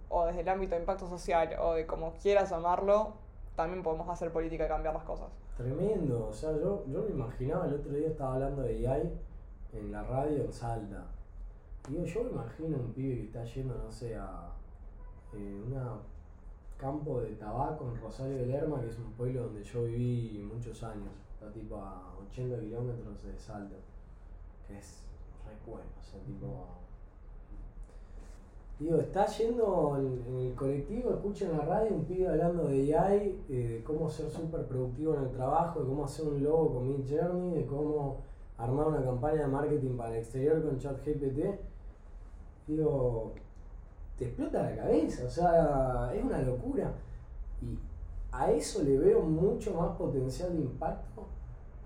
o 0.08 0.26
desde 0.26 0.40
el 0.42 0.48
ámbito 0.48 0.74
de 0.74 0.80
impacto 0.80 1.08
social 1.08 1.56
o 1.60 1.74
de 1.74 1.86
como 1.86 2.14
quieras 2.14 2.50
llamarlo, 2.50 3.14
también 3.56 3.82
podemos 3.82 4.08
hacer 4.08 4.30
política 4.32 4.64
y 4.66 4.68
cambiar 4.68 4.94
las 4.94 5.04
cosas. 5.04 5.28
Tremendo, 5.56 6.28
o 6.28 6.32
sea, 6.32 6.50
yo, 6.52 6.84
yo 6.86 7.02
me 7.02 7.10
imaginaba, 7.10 7.66
el 7.66 7.74
otro 7.74 7.92
día 7.92 8.08
estaba 8.08 8.34
hablando 8.34 8.62
de 8.62 8.88
AI 8.88 9.10
en 9.74 9.92
la 9.92 10.02
radio 10.04 10.44
en 10.44 10.52
Salta. 10.52 11.06
Digo, 11.88 12.04
yo 12.04 12.24
me 12.24 12.30
imagino 12.30 12.76
un 12.78 12.92
pibe 12.92 13.16
que 13.16 13.24
está 13.24 13.44
yendo, 13.44 13.74
no 13.74 13.92
sé, 13.92 14.16
a 14.16 14.52
eh, 15.34 15.62
una 15.66 15.98
campo 16.78 17.20
de 17.20 17.34
tabaco 17.36 17.88
en 17.88 18.00
Rosario 18.00 18.36
de 18.36 18.46
Lerma, 18.46 18.80
que 18.80 18.88
es 18.88 18.98
un 18.98 19.12
pueblo 19.12 19.44
donde 19.44 19.62
yo 19.62 19.84
viví 19.84 20.48
muchos 20.52 20.82
años. 20.82 21.08
Está 21.34 21.52
tipo 21.52 21.76
a 21.76 22.14
80 22.30 22.60
kilómetros 22.60 23.22
de 23.22 23.38
Salta. 23.38 23.76
Que 24.66 24.78
es 24.78 25.02
re 25.46 25.54
bueno, 25.70 25.88
o 26.00 26.04
sea, 26.04 26.20
tipo. 26.20 26.66
Digo, 28.78 28.96
está 28.96 29.24
yendo 29.26 29.96
en, 29.98 30.48
el 30.48 30.54
colectivo, 30.54 31.10
escucha 31.10 31.44
en 31.44 31.58
la 31.58 31.64
radio 31.64 31.94
un 31.94 32.04
pibe 32.04 32.28
hablando 32.28 32.66
de 32.66 32.96
AI, 32.96 33.44
eh, 33.48 33.68
de 33.68 33.84
cómo 33.84 34.10
ser 34.10 34.28
súper 34.28 34.66
productivo 34.66 35.14
en 35.14 35.22
el 35.22 35.30
trabajo, 35.30 35.80
de 35.80 35.86
cómo 35.86 36.04
hacer 36.04 36.26
un 36.26 36.42
logo 36.42 36.74
con 36.74 36.88
Mid 36.88 37.04
Journey, 37.08 37.60
de 37.60 37.66
cómo 37.66 38.18
armar 38.58 38.86
una 38.88 39.02
campaña 39.04 39.42
de 39.42 39.46
marketing 39.48 39.96
para 39.96 40.10
el 40.10 40.16
exterior 40.18 40.62
con 40.62 40.78
ChatGPT. 40.78 41.40
Digo, 42.66 43.32
te 44.16 44.26
explota 44.26 44.62
la 44.70 44.76
cabeza, 44.76 45.24
o 45.26 45.30
sea, 45.30 46.12
es 46.14 46.24
una 46.24 46.40
locura. 46.42 46.92
Y 47.60 47.78
a 48.32 48.50
eso 48.52 48.82
le 48.82 48.98
veo 48.98 49.20
mucho 49.22 49.74
más 49.74 49.96
potencial 49.96 50.52
de 50.52 50.60
impacto 50.60 51.26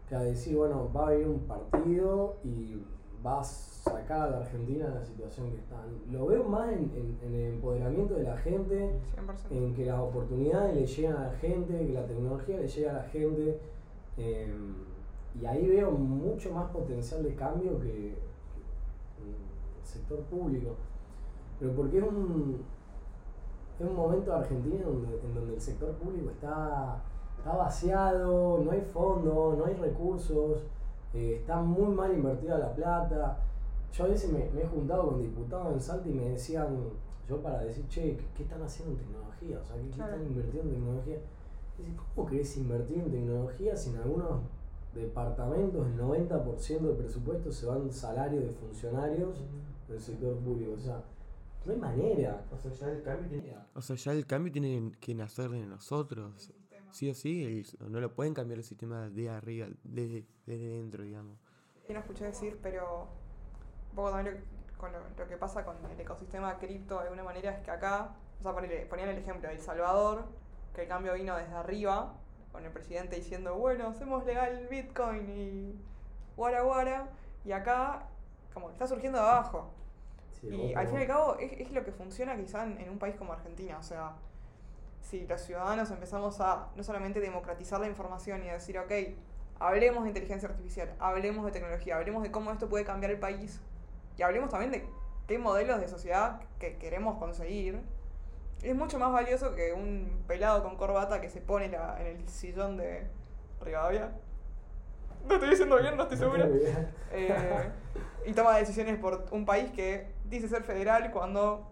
que 0.09 0.15
a 0.15 0.21
decir, 0.23 0.57
bueno, 0.57 0.91
va 0.95 1.03
a 1.03 1.07
haber 1.09 1.27
un 1.29 1.41
partido 1.41 2.37
y 2.45 2.81
va 3.25 3.41
a 3.41 3.45
sacar 3.45 4.21
a 4.29 4.31
la 4.31 4.37
Argentina 4.39 4.87
de 4.89 4.95
la 4.95 5.05
situación 5.05 5.51
que 5.51 5.57
está. 5.59 5.77
Lo 6.11 6.27
veo 6.27 6.45
más 6.45 6.69
en, 6.73 6.91
en- 6.95 7.19
en 7.23 7.35
el 7.35 7.53
empoderamiento 7.55 8.15
de 8.15 8.23
la 8.23 8.37
gente, 8.39 8.93
100%. 9.17 9.51
en 9.51 9.75
que 9.75 9.85
las 9.87 9.99
oportunidades 10.01 10.75
le 10.77 10.87
llegan 10.87 11.17
a 11.17 11.27
la 11.29 11.33
gente, 11.35 11.87
que 11.87 11.93
la 11.93 12.07
tecnología 12.07 12.57
le 12.59 12.69
llega 12.69 12.91
a 12.91 12.95
la 12.95 13.03
gente. 13.05 13.59
eh, 14.17 14.55
y 15.41 15.47
ahí 15.47 15.69
veo 15.69 15.91
mucho 15.91 16.53
más 16.53 16.71
potencial 16.71 17.23
de 17.23 17.35
cambio 17.35 17.79
que, 17.81 18.09
el 18.09 19.85
sector 19.85 20.21
público. 20.25 20.75
Pero 21.59 21.73
porque 21.73 21.99
es 21.99 22.05
un, 22.05 22.63
es 23.79 23.87
un 23.87 23.97
momento 23.97 24.31
de 24.31 24.37
Argentina 24.39 24.85
donde, 24.85 25.21
en 25.21 25.35
donde 25.35 25.55
el 25.55 25.61
sector 25.61 25.93
público 25.93 26.31
está, 26.31 27.03
está 27.39 27.57
vaciado, 27.57 28.61
no 28.65 28.71
hay 28.71 28.81
fondos, 28.81 29.59
no 29.59 29.65
hay 29.65 29.75
recursos, 29.75 30.63
eh, 31.15 31.37
está 31.41 31.61
muy 31.61 31.95
mal 31.95 32.13
invertida 32.13 32.59
la 32.59 32.73
plata. 32.73 33.39
Yo 33.93 34.05
a 34.05 34.09
veces 34.09 34.31
me, 34.33 34.51
me 34.51 34.63
he 34.63 34.67
juntado 34.67 35.09
con 35.09 35.23
diputados 35.23 35.73
en 35.73 35.81
Salta 35.81 36.09
y 36.09 36.13
me 36.13 36.31
decían, 36.31 36.77
yo 37.29 37.43
para 37.43 37.63
decir, 37.63 37.87
che, 37.89 38.17
¿qué, 38.17 38.25
qué 38.37 38.43
están 38.45 38.63
haciendo 38.63 38.95
en 38.95 39.07
tecnología? 39.07 39.59
O 39.61 39.65
sea, 39.65 39.77
¿qué, 39.77 39.89
están 39.89 40.23
invirtiendo 40.23 40.71
en 40.71 40.77
tecnología? 40.77 41.17
Y 41.79 41.83
dice, 41.83 41.97
¿cómo 42.15 42.29
querés 42.29 42.57
invertir 42.57 42.99
en 42.99 43.11
tecnología 43.11 43.77
si 43.77 43.91
en 43.91 43.97
algunos 43.97 44.41
departamentos 44.99 45.87
el 45.87 45.99
90% 45.99 46.81
del 46.81 46.97
presupuesto 46.97 47.53
se 47.53 47.67
van 47.67 47.91
salarios 47.93 48.45
de 48.45 48.51
funcionarios 48.53 49.39
del 49.89 50.01
sector 50.01 50.37
público? 50.39 50.73
O 50.73 50.79
sea, 50.81 51.03
no 51.65 51.73
hay 51.73 51.79
manera. 51.79 52.45
O 52.53 52.59
sea, 52.59 52.73
ya 52.73 52.91
el 52.91 53.03
cambio 53.03 53.29
tiene. 53.29 53.57
O 53.75 53.83
sea, 53.83 53.97
ya 53.97 54.13
el 54.13 54.27
cambio 54.27 54.53
tiene 54.53 54.93
que 55.01 55.15
nacer 55.15 55.51
de 55.51 55.67
nosotros. 55.67 56.53
Sí 56.91 57.11
o 57.11 57.15
sí, 57.15 57.45
el- 57.81 57.91
no 57.93 58.01
lo 58.01 58.13
pueden 58.15 58.33
cambiar 58.35 58.59
el 58.59 58.65
sistema 58.65 59.09
de 59.11 59.29
arriba, 59.29 59.67
desde, 59.85 60.25
desde 60.47 60.69
dentro, 60.69 61.05
digamos. 61.05 61.37
Y 61.89 61.93
no 61.93 62.01
escuché 62.01 62.25
decir, 62.25 62.59
pero 62.63 63.09
un 63.91 63.97
poco 63.97 64.11
también 64.11 64.37
lo, 64.37 64.79
con 64.79 64.93
lo, 64.93 64.99
lo 65.19 65.29
que 65.29 65.37
pasa 65.37 65.65
con 65.65 65.77
el 65.91 66.01
ecosistema 66.01 66.59
cripto 66.59 66.97
de 66.97 67.05
alguna 67.05 67.25
manera 67.25 67.51
es 67.53 67.65
que 67.65 67.71
acá, 67.71 68.17
o 68.41 68.43
sea, 68.43 68.53
ponían 68.89 69.09
el 69.11 69.19
ejemplo 69.19 69.49
de 69.49 69.55
El 69.57 69.61
Salvador, 69.61 70.25
que 70.75 70.83
el 70.83 70.89
cambio 70.89 71.13
vino 71.15 71.37
desde 71.37 71.53
arriba, 71.55 72.15
con 72.53 72.65
el 72.65 72.73
presidente 72.73 73.17
diciendo, 73.17 73.55
bueno, 73.57 73.89
hacemos 73.89 74.25
legal 74.25 74.67
Bitcoin 74.71 75.29
y 75.31 75.75
guara 76.37 76.63
guara, 76.63 77.09
y 77.45 77.53
acá 77.53 78.07
como 78.55 78.69
que 78.69 78.73
está 78.75 78.87
surgiendo 78.87 79.19
de 79.19 79.25
abajo. 79.25 79.71
Sí, 80.41 80.49
Y 80.49 80.75
al 80.75 80.87
fin 80.87 80.99
y 80.99 81.03
al 81.03 81.07
cabo 81.07 81.37
es, 81.37 81.53
es 81.53 81.73
lo 81.73 81.85
que 81.85 81.93
funciona 81.93 82.37
quizá 82.37 82.65
en, 82.65 82.79
en 82.81 82.91
un 82.91 82.99
país 82.99 83.17
como 83.17 83.33
Argentina. 83.33 83.77
O 83.79 83.83
sea, 83.83 84.15
si 85.01 85.27
los 85.27 85.41
ciudadanos 85.41 85.91
empezamos 85.91 86.41
a 86.41 86.69
no 86.77 86.83
solamente 86.83 87.21
democratizar 87.21 87.81
la 87.81 87.89
información 87.89 88.45
y 88.45 88.49
decir, 88.49 88.79
ok, 88.79 88.93
hablemos 89.59 90.05
de 90.05 90.11
inteligencia 90.11 90.49
artificial, 90.49 90.95
hablemos 90.99 91.45
de 91.45 91.53
tecnología, 91.53 91.97
hablemos 91.97 92.23
de 92.23 92.31
cómo 92.31 92.53
esto 92.53 92.69
puede 92.69 92.85
cambiar 92.85 93.13
el 93.13 93.19
país 93.19 93.61
y 94.17 94.23
hablemos 94.23 94.51
también 94.51 94.71
de 94.71 94.87
qué 95.27 95.39
modelos 95.39 95.81
de 95.81 95.89
sociedad 95.89 96.41
que 96.59 96.77
queremos 96.77 97.19
conseguir, 97.19 97.81
es 98.63 98.75
mucho 98.75 98.99
más 98.99 99.13
valioso 99.13 99.55
que 99.55 99.73
un 99.73 100.23
pelado 100.27 100.63
con 100.63 100.77
corbata 100.77 101.21
que 101.21 101.29
se 101.31 101.41
pone 101.41 101.69
la- 101.69 101.97
en 102.01 102.17
el 102.19 102.29
sillón 102.29 102.77
de 102.77 103.07
Rivadavia. 103.61 104.13
No 105.27 105.35
estoy 105.35 105.51
diciendo 105.51 105.77
bien, 105.79 105.97
no 105.97 106.05
estoy 106.05 106.19
segura. 106.19 106.49
Eh, 107.13 107.71
y 108.27 108.33
toma 108.33 108.57
decisiones 108.57 108.99
por 108.99 109.27
un 109.31 109.45
país 109.45 109.71
que 109.73 110.09
dice 110.29 110.49
ser 110.49 110.63
federal 110.63 111.11
cuando 111.11 111.67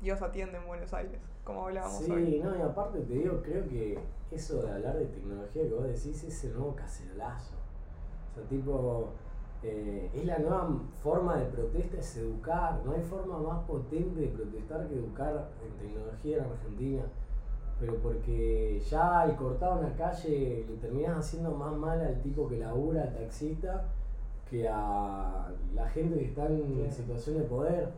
Dios 0.00 0.20
atiende 0.22 0.58
en 0.58 0.66
Buenos 0.66 0.92
Aires, 0.92 1.18
como 1.44 1.66
hablábamos 1.66 2.04
Sí, 2.04 2.10
hoy. 2.10 2.40
no, 2.40 2.56
y 2.56 2.60
aparte 2.62 3.00
te 3.00 3.12
digo, 3.14 3.40
creo 3.42 3.66
que 3.68 3.98
eso 4.30 4.62
de 4.62 4.70
hablar 4.72 4.96
de 4.98 5.06
tecnología 5.06 5.62
que 5.62 5.68
vos 5.74 5.84
decís 5.86 6.22
es 6.24 6.44
el 6.44 6.54
nuevo 6.54 6.74
cacerolazo. 6.74 7.54
O 8.32 8.34
sea, 8.34 8.44
tipo, 8.48 9.10
eh, 9.64 10.10
es 10.14 10.26
la 10.26 10.38
nueva 10.38 10.68
forma 11.02 11.36
de 11.36 11.46
protesta, 11.46 11.98
es 11.98 12.16
educar. 12.18 12.82
No 12.84 12.92
hay 12.92 13.00
forma 13.02 13.38
más 13.38 13.64
potente 13.64 14.20
de 14.20 14.28
protestar 14.28 14.86
que 14.88 14.94
educar 14.94 15.48
en 15.64 15.88
tecnología 15.88 16.36
en 16.36 16.44
Argentina. 16.44 17.02
Pero 17.80 17.96
porque 17.96 18.78
ya 18.90 19.22
al 19.22 19.36
cortar 19.36 19.78
una 19.78 19.96
calle 19.96 20.66
le 20.68 20.76
terminás 20.76 21.18
haciendo 21.18 21.52
más 21.52 21.74
mal 21.74 21.98
al 22.00 22.20
tipo 22.20 22.46
que 22.46 22.58
labura, 22.58 23.02
al 23.02 23.14
taxista, 23.14 23.86
que 24.50 24.68
a 24.68 25.50
la 25.74 25.88
gente 25.88 26.18
que 26.18 26.26
está 26.26 26.46
en 26.46 26.92
situación 26.92 27.38
de 27.38 27.44
poder. 27.44 27.88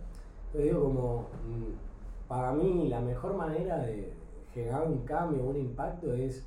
Entonces 0.47 0.73
digo, 0.73 0.85
como 0.85 1.19
mm, 1.49 2.29
para 2.29 2.53
mí 2.53 2.89
la 2.89 3.01
mejor 3.01 3.35
manera 3.35 3.79
de 3.79 4.13
generar 4.55 4.87
un 4.87 4.99
cambio, 4.99 5.43
un 5.43 5.57
impacto 5.57 6.13
es 6.15 6.47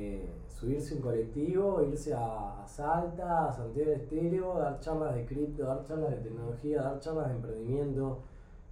eh, 0.00 0.28
subirse 0.46 0.94
un 0.94 1.00
colectivo, 1.00 1.82
irse 1.82 2.14
a, 2.14 2.64
Salta, 2.66 3.48
a 3.48 3.52
Santiago 3.52 3.90
del 3.90 4.00
Estero, 4.00 4.54
dar 4.58 4.78
charlas 4.78 5.14
de 5.16 5.24
cripto, 5.24 5.64
dar 5.64 5.82
charlas 5.84 6.10
de 6.10 6.16
tecnología, 6.18 6.82
dar 6.82 7.00
charlas 7.00 7.28
de 7.28 7.34
emprendimiento, 7.34 8.18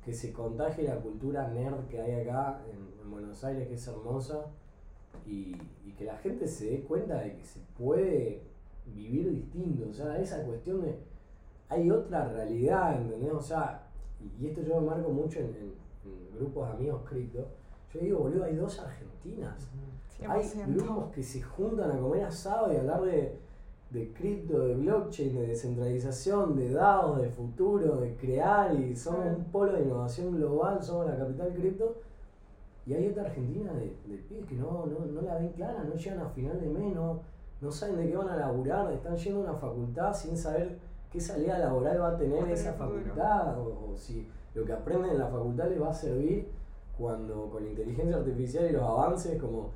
que 0.04 0.12
se 0.12 0.32
contagie 0.32 0.84
la 0.84 0.96
cultura 1.00 1.48
nerd 1.48 1.88
que 1.88 2.00
hay 2.00 2.20
acá 2.20 2.60
en, 2.70 3.02
en 3.02 3.10
Buenos 3.10 3.42
Aires, 3.42 3.66
que 3.66 3.74
es 3.74 3.88
hermosa, 3.88 4.46
y, 5.26 5.56
que 5.98 6.04
la 6.04 6.18
gente 6.18 6.46
se 6.46 6.70
dé 6.70 6.80
cuenta 6.82 7.18
de 7.20 7.36
que 7.36 7.44
se 7.44 7.58
puede 7.76 8.42
vivir 8.94 9.30
distinto, 9.30 9.88
o 9.90 9.94
sea, 9.94 10.20
esa 10.20 10.44
cuestión 10.44 10.82
de 10.82 10.98
hay 11.68 11.90
otra 11.90 12.28
realidad, 12.28 13.00
¿entendés? 13.00 13.32
O 13.32 13.40
sea, 13.40 13.88
y, 14.20 14.46
esto 14.46 14.60
yo 14.62 14.78
lo 14.78 14.82
marco 14.82 15.08
mucho 15.08 15.40
en 15.40 15.74
grupos 16.38 16.68
de 16.68 16.74
amigos 16.74 17.00
cripto, 17.08 17.48
yo 17.96 18.04
digo, 18.04 18.18
boludo, 18.20 18.44
hay 18.44 18.56
dos 18.56 18.78
Argentinas. 18.78 19.68
Hay 20.26 20.42
100%. 20.42 20.74
grupos 20.74 21.12
que 21.12 21.22
se 21.22 21.42
juntan 21.42 21.90
a 21.90 21.98
comer 21.98 22.24
asado 22.24 22.72
y 22.72 22.76
hablar 22.76 23.02
de 23.02 23.36
de 23.90 24.12
cripto, 24.12 24.66
de 24.66 24.74
blockchain, 24.74 25.34
de 25.34 25.46
descentralización, 25.46 26.56
de 26.56 26.70
DAO, 26.70 27.16
de 27.16 27.30
futuro, 27.30 27.96
de 27.96 28.14
crear 28.16 28.74
y 28.74 28.96
somos 28.96 29.26
un 29.26 29.44
polo 29.44 29.72
de 29.72 29.82
innovación 29.82 30.36
global, 30.36 30.82
somos 30.82 31.06
la 31.06 31.16
capital 31.16 31.52
cripto. 31.54 31.96
Y 32.84 32.94
hay 32.94 33.08
otra 33.08 33.24
Argentina 33.24 33.72
de, 33.72 33.96
de 34.06 34.22
pibes 34.22 34.46
que 34.46 34.54
no, 34.54 34.86
no, 34.86 35.06
no, 35.06 35.22
la 35.22 35.36
ven 35.36 35.50
clara, 35.50 35.82
no 35.82 35.94
llegan 35.94 36.20
a 36.20 36.28
final 36.30 36.60
de 36.60 36.68
mes, 36.68 36.94
no, 36.94 37.70
saben 37.70 37.96
de 37.96 38.08
qué 38.08 38.16
van 38.16 38.28
a 38.28 38.36
laburar, 38.36 38.92
están 38.92 39.16
yendo 39.16 39.40
a 39.40 39.50
una 39.50 39.54
facultad 39.54 40.12
sin 40.14 40.36
saber 40.36 40.78
qué 41.10 41.20
salida 41.20 41.58
laboral 41.58 42.00
va 42.00 42.08
a 42.10 42.16
tener 42.16 42.48
esa 42.48 42.74
facultad 42.74 43.58
o, 43.58 43.90
o 43.90 43.96
si 43.96 44.28
lo 44.54 44.64
que 44.64 44.72
aprenden 44.72 45.12
en 45.12 45.18
la 45.18 45.28
facultad 45.28 45.68
les 45.68 45.80
va 45.82 45.90
a 45.90 45.94
servir 45.94 46.48
cuando 46.98 47.50
con 47.50 47.64
la 47.64 47.70
inteligencia 47.70 48.16
artificial 48.16 48.70
y 48.70 48.72
los 48.72 48.82
avances 48.82 49.40
como 49.40 49.72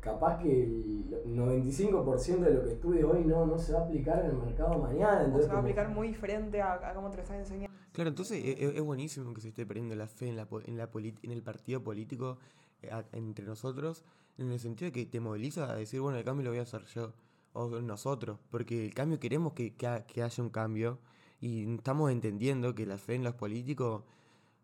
capaz 0.00 0.38
que 0.38 0.62
el 0.62 1.36
95% 1.36 2.38
de 2.38 2.54
lo 2.54 2.62
que 2.62 2.72
estudie 2.72 3.04
hoy 3.04 3.24
no, 3.24 3.44
no 3.44 3.58
se 3.58 3.72
va 3.72 3.80
a 3.80 3.82
aplicar 3.82 4.24
en 4.24 4.30
el 4.30 4.36
mercado 4.36 4.78
mañana. 4.78 5.24
Entonces, 5.24 5.46
se 5.46 5.52
va 5.52 5.58
a 5.58 5.62
aplicar 5.62 5.88
muy 5.88 6.08
diferente 6.08 6.62
a, 6.62 6.92
cómo 6.94 7.10
te 7.10 7.16
lo 7.16 7.22
están 7.22 7.38
enseñando. 7.38 7.76
Claro, 7.92 8.10
entonces 8.10 8.44
e, 8.44 8.52
e, 8.52 8.76
es, 8.76 8.82
buenísimo 8.82 9.34
que 9.34 9.40
se 9.40 9.48
esté 9.48 9.66
perdiendo 9.66 9.96
la 9.96 10.06
fe 10.06 10.28
en, 10.28 10.36
la, 10.36 10.46
en, 10.66 10.76
la 10.76 10.88
en 10.94 11.32
el 11.32 11.42
partido 11.42 11.82
político 11.82 12.38
eh, 12.82 12.90
entre 13.12 13.44
nosotros, 13.46 14.04
en 14.38 14.52
el 14.52 14.60
sentido 14.60 14.90
de 14.90 14.92
que 14.92 15.06
te 15.06 15.18
moviliza 15.18 15.70
a 15.70 15.74
decir, 15.74 16.00
bueno, 16.00 16.18
el 16.18 16.24
cambio 16.24 16.44
lo 16.44 16.50
voy 16.50 16.60
a 16.60 16.62
hacer 16.62 16.84
yo 16.84 17.12
o 17.54 17.80
nosotros, 17.80 18.38
porque 18.50 18.84
el 18.84 18.94
cambio 18.94 19.18
queremos 19.18 19.54
que, 19.54 19.74
que 19.74 20.22
haya 20.22 20.42
un 20.42 20.50
cambio 20.50 20.98
y 21.40 21.74
estamos 21.74 22.12
entendiendo 22.12 22.74
que 22.74 22.86
la 22.86 22.98
fe 22.98 23.14
en 23.14 23.24
los 23.24 23.34
políticos 23.34 24.04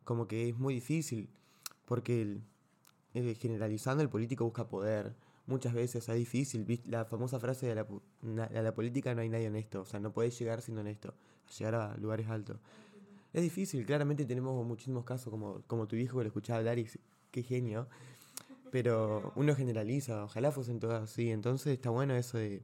como 0.04 0.28
que 0.28 0.50
es 0.50 0.58
muy 0.58 0.74
difícil, 0.74 1.30
porque 1.92 2.22
el, 2.22 3.36
generalizando 3.36 4.02
el 4.02 4.08
político 4.08 4.46
busca 4.46 4.66
poder, 4.66 5.14
muchas 5.46 5.74
veces 5.74 6.08
es 6.08 6.16
difícil. 6.16 6.80
La 6.86 7.04
famosa 7.04 7.38
frase 7.38 7.66
de 7.66 7.74
la, 7.74 8.62
la 8.62 8.72
política 8.72 9.14
no 9.14 9.20
hay 9.20 9.28
nadie 9.28 9.48
honesto. 9.48 9.82
O 9.82 9.84
sea, 9.84 10.00
no 10.00 10.10
puedes 10.10 10.38
llegar 10.38 10.62
siendo 10.62 10.80
honesto, 10.80 11.12
llegar 11.58 11.74
a 11.74 11.94
lugares 11.98 12.30
altos. 12.30 12.56
Es 13.34 13.42
difícil, 13.42 13.84
claramente 13.84 14.24
tenemos 14.24 14.64
muchísimos 14.64 15.04
casos, 15.04 15.30
como, 15.30 15.60
como 15.66 15.86
tu 15.86 15.96
hijo 15.96 16.16
que 16.16 16.24
lo 16.24 16.28
escuchaba 16.28 16.60
hablar 16.60 16.78
y 16.78 16.88
qué 17.30 17.42
genio. 17.42 17.86
Pero 18.70 19.30
uno 19.36 19.54
generaliza, 19.54 20.24
ojalá 20.24 20.50
fuesen 20.50 20.80
todas 20.80 21.02
así. 21.02 21.30
Entonces 21.30 21.74
está 21.74 21.90
bueno 21.90 22.14
eso 22.14 22.38
de 22.38 22.62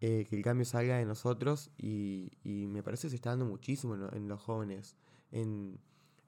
eh, 0.00 0.26
que 0.28 0.34
el 0.34 0.42
cambio 0.42 0.64
salga 0.64 0.96
de 0.96 1.04
nosotros 1.04 1.70
y, 1.78 2.32
y, 2.42 2.66
me 2.66 2.82
parece 2.82 3.06
que 3.06 3.10
se 3.10 3.14
está 3.14 3.30
dando 3.30 3.44
muchísimo 3.44 3.94
en, 3.94 4.26
los 4.26 4.40
jóvenes, 4.40 4.96
en, 5.30 5.78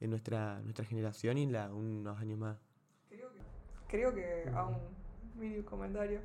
en, 0.00 0.10
nuestra, 0.10 0.60
nuestra 0.60 0.84
generación 0.84 1.38
y 1.38 1.46
la, 1.46 1.72
unos 1.72 2.18
años 2.18 2.38
más. 2.38 2.56
Creo 3.08 3.30
que, 3.32 3.40
creo 3.88 4.14
que 4.14 4.50
a 4.54 4.64
un 4.64 4.78
mini 5.36 5.62
comentario. 5.62 6.20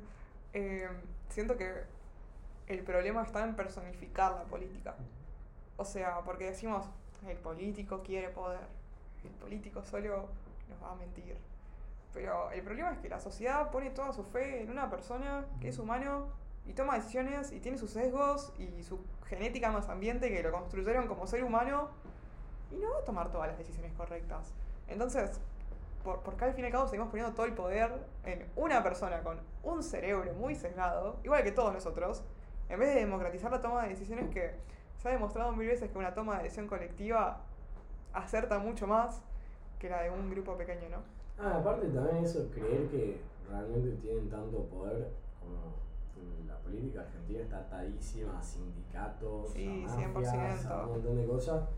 Eh, 0.52 0.88
siento 1.28 1.56
que 1.56 1.84
el 2.66 2.82
problema 2.82 3.22
está 3.22 3.44
en 3.44 3.54
personificar 3.54 4.32
la 4.32 4.44
política. 4.44 4.96
O 5.76 5.84
sea, 5.84 6.20
porque 6.24 6.46
decimos, 6.46 6.86
el 7.26 7.36
político 7.36 8.02
quiere 8.02 8.30
poder, 8.30 8.60
el 9.24 9.30
político 9.32 9.84
solo 9.84 10.28
nos 10.68 10.82
va 10.82 10.92
a 10.92 10.96
mentir. 10.96 11.36
Pero 12.14 12.50
el 12.50 12.62
problema 12.62 12.92
es 12.92 12.98
que 12.98 13.08
la 13.08 13.20
sociedad 13.20 13.70
pone 13.70 13.90
toda 13.90 14.12
su 14.12 14.24
fe 14.24 14.62
en 14.62 14.70
una 14.70 14.88
persona 14.88 15.44
que 15.60 15.68
es 15.68 15.78
humano 15.78 16.28
y 16.64 16.72
toma 16.72 16.96
decisiones 16.96 17.52
y 17.52 17.60
tiene 17.60 17.76
sus 17.78 17.90
sesgos 17.90 18.52
y 18.58 18.82
su 18.82 18.98
genética 19.26 19.70
más 19.70 19.88
ambiente 19.88 20.30
que 20.30 20.42
lo 20.42 20.50
construyeron 20.50 21.06
como 21.06 21.26
ser 21.26 21.44
humano 21.44 21.90
y 22.70 22.76
no 22.76 22.90
va 22.90 22.98
a 22.98 23.04
tomar 23.04 23.30
todas 23.30 23.48
las 23.48 23.58
decisiones 23.58 23.92
correctas. 23.94 24.52
Entonces, 24.88 25.40
por, 26.04 26.20
porque 26.20 26.44
al 26.44 26.54
fin 26.54 26.64
y 26.64 26.66
al 26.66 26.72
cabo 26.72 26.86
seguimos 26.86 27.10
poniendo 27.10 27.34
todo 27.34 27.46
el 27.46 27.52
poder 27.52 27.90
en 28.24 28.46
una 28.56 28.82
persona 28.82 29.20
con 29.22 29.38
un 29.62 29.82
cerebro 29.82 30.32
muy 30.34 30.54
sesgado, 30.54 31.16
igual 31.24 31.42
que 31.42 31.52
todos 31.52 31.72
nosotros, 31.72 32.22
en 32.68 32.78
vez 32.78 32.94
de 32.94 33.00
democratizar 33.00 33.50
la 33.50 33.60
toma 33.60 33.82
de 33.82 33.90
decisiones 33.90 34.30
que 34.30 34.54
se 34.98 35.08
ha 35.08 35.12
demostrado 35.12 35.52
mil 35.52 35.68
veces 35.68 35.90
que 35.90 35.98
una 35.98 36.14
toma 36.14 36.38
de 36.38 36.44
decisión 36.44 36.66
colectiva 36.66 37.40
acerta 38.12 38.58
mucho 38.58 38.86
más 38.86 39.22
que 39.78 39.90
la 39.90 40.02
de 40.02 40.10
un 40.10 40.30
grupo 40.30 40.56
pequeño, 40.56 40.88
¿no? 40.88 40.98
Ah, 41.38 41.58
aparte 41.58 41.88
también 41.88 42.24
eso, 42.24 42.48
creer 42.50 42.88
que 42.88 43.20
realmente 43.48 43.90
tienen 44.00 44.30
tanto 44.30 44.64
poder 44.64 45.10
como 45.38 45.76
la 46.46 46.56
política 46.58 47.02
argentina 47.02 47.40
está 47.40 47.58
atadísima 47.58 48.38
a 48.38 48.42
sindicatos, 48.42 49.54
a, 49.54 50.08
mafias, 50.08 50.66
a 50.66 50.86
un 50.86 50.92
montón 50.92 51.16
de 51.16 51.26
cosas 51.26 51.68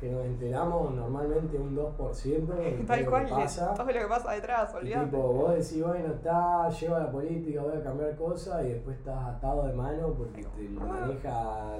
que 0.00 0.08
nos 0.10 0.24
enteramos 0.24 0.94
normalmente 0.94 1.58
un 1.58 1.76
2% 1.76 2.46
de 2.46 2.70
Tal 2.86 3.06
cual, 3.06 3.22
lo 3.24 3.28
que 3.28 3.42
pasa. 3.42 3.74
Todo 3.74 3.86
lo 3.86 3.92
que 3.92 4.06
pasa 4.06 4.32
detrás, 4.32 4.74
olvídate. 4.74 5.04
Tipo, 5.04 5.18
vos 5.18 5.50
decís, 5.50 5.84
bueno, 5.84 6.14
está, 6.14 6.70
lleva 6.70 7.00
la 7.00 7.12
política, 7.12 7.62
voy 7.62 7.76
a 7.76 7.82
cambiar 7.82 8.16
cosas 8.16 8.64
y 8.64 8.68
después 8.70 8.96
estás 8.96 9.22
atado 9.26 9.66
de 9.66 9.74
mano 9.74 10.14
porque 10.14 10.42
te 10.42 10.68
maneja 10.70 11.76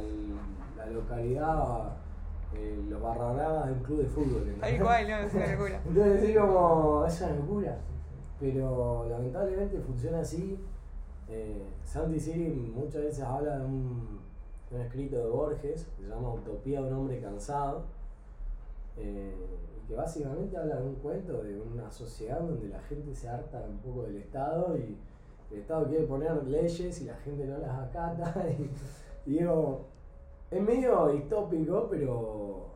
la 0.76 0.86
localidad, 0.90 1.92
eh, 2.54 2.84
los 2.88 3.00
barra 3.00 3.66
de 3.66 3.72
un 3.72 3.80
club 3.80 4.02
de 4.02 4.06
fútbol. 4.06 4.54
Tal 4.60 4.78
cual, 4.78 5.08
no, 5.08 5.16
es 5.16 5.34
una 5.34 5.46
locura. 5.52 5.80
Entonces 5.86 6.38
como, 6.38 7.06
es 7.06 7.20
una 7.22 7.34
locura. 7.36 7.78
Pero 8.38 9.06
lamentablemente 9.08 9.80
funciona 9.80 10.20
así. 10.20 10.62
Eh, 11.28 11.62
Santi 11.84 12.20
Siri 12.20 12.48
muchas 12.74 13.02
veces 13.02 13.24
habla 13.24 13.58
de 13.58 13.64
un, 13.64 14.20
de 14.68 14.76
un 14.76 14.82
escrito 14.82 15.16
de 15.16 15.26
Borges 15.26 15.86
que 15.96 16.02
se 16.02 16.08
llama 16.08 16.34
Utopía 16.34 16.82
de 16.82 16.88
un 16.88 16.94
hombre 16.94 17.20
cansado 17.20 17.84
eh, 19.00 19.34
que 19.88 19.94
básicamente 19.94 20.56
habla 20.56 20.76
de 20.76 20.86
un 20.86 20.94
cuento 20.96 21.42
de 21.42 21.60
una 21.60 21.90
sociedad 21.90 22.40
donde 22.40 22.68
la 22.68 22.80
gente 22.82 23.14
se 23.14 23.28
harta 23.28 23.64
un 23.68 23.78
poco 23.78 24.04
del 24.04 24.18
Estado 24.18 24.76
y 24.76 24.96
el 25.50 25.58
Estado 25.58 25.88
quiere 25.88 26.04
poner 26.04 26.44
leyes 26.46 27.00
y 27.00 27.04
la 27.06 27.16
gente 27.16 27.44
no 27.46 27.58
las 27.58 27.88
acata. 27.88 28.46
Y, 29.26 29.32
digo, 29.32 29.84
es 30.50 30.62
medio 30.62 31.08
distópico, 31.08 31.88
pero 31.90 32.68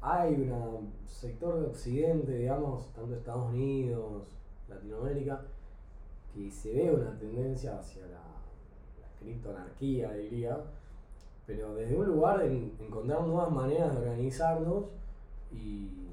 hay 0.00 0.34
un 0.34 0.90
sector 1.06 1.60
de 1.60 1.66
Occidente, 1.66 2.32
digamos, 2.32 2.90
tanto 2.94 3.14
Estados 3.14 3.50
Unidos, 3.50 4.22
Latinoamérica, 4.66 5.42
que 6.32 6.50
se 6.50 6.72
ve 6.72 6.90
una 6.90 7.18
tendencia 7.18 7.78
hacia 7.78 8.06
la, 8.06 8.12
la 8.12 9.18
criptoanarquía, 9.20 10.12
diría, 10.14 10.58
pero 11.46 11.74
desde 11.74 11.96
un 11.96 12.06
lugar 12.06 12.38
de 12.38 12.72
encontrar 12.78 13.22
nuevas 13.22 13.50
maneras 13.50 13.92
de 13.92 13.98
organizarnos 13.98 14.84
y 15.52 16.10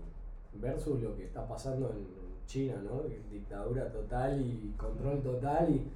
versus 0.59 1.01
lo 1.01 1.15
que 1.15 1.26
está 1.26 1.47
pasando 1.47 1.89
en 1.89 2.05
China, 2.45 2.81
¿no? 2.84 3.03
Dictadura 3.30 3.91
total 3.91 4.41
y 4.41 4.73
control 4.77 5.22
total 5.22 5.69
y, 5.69 5.91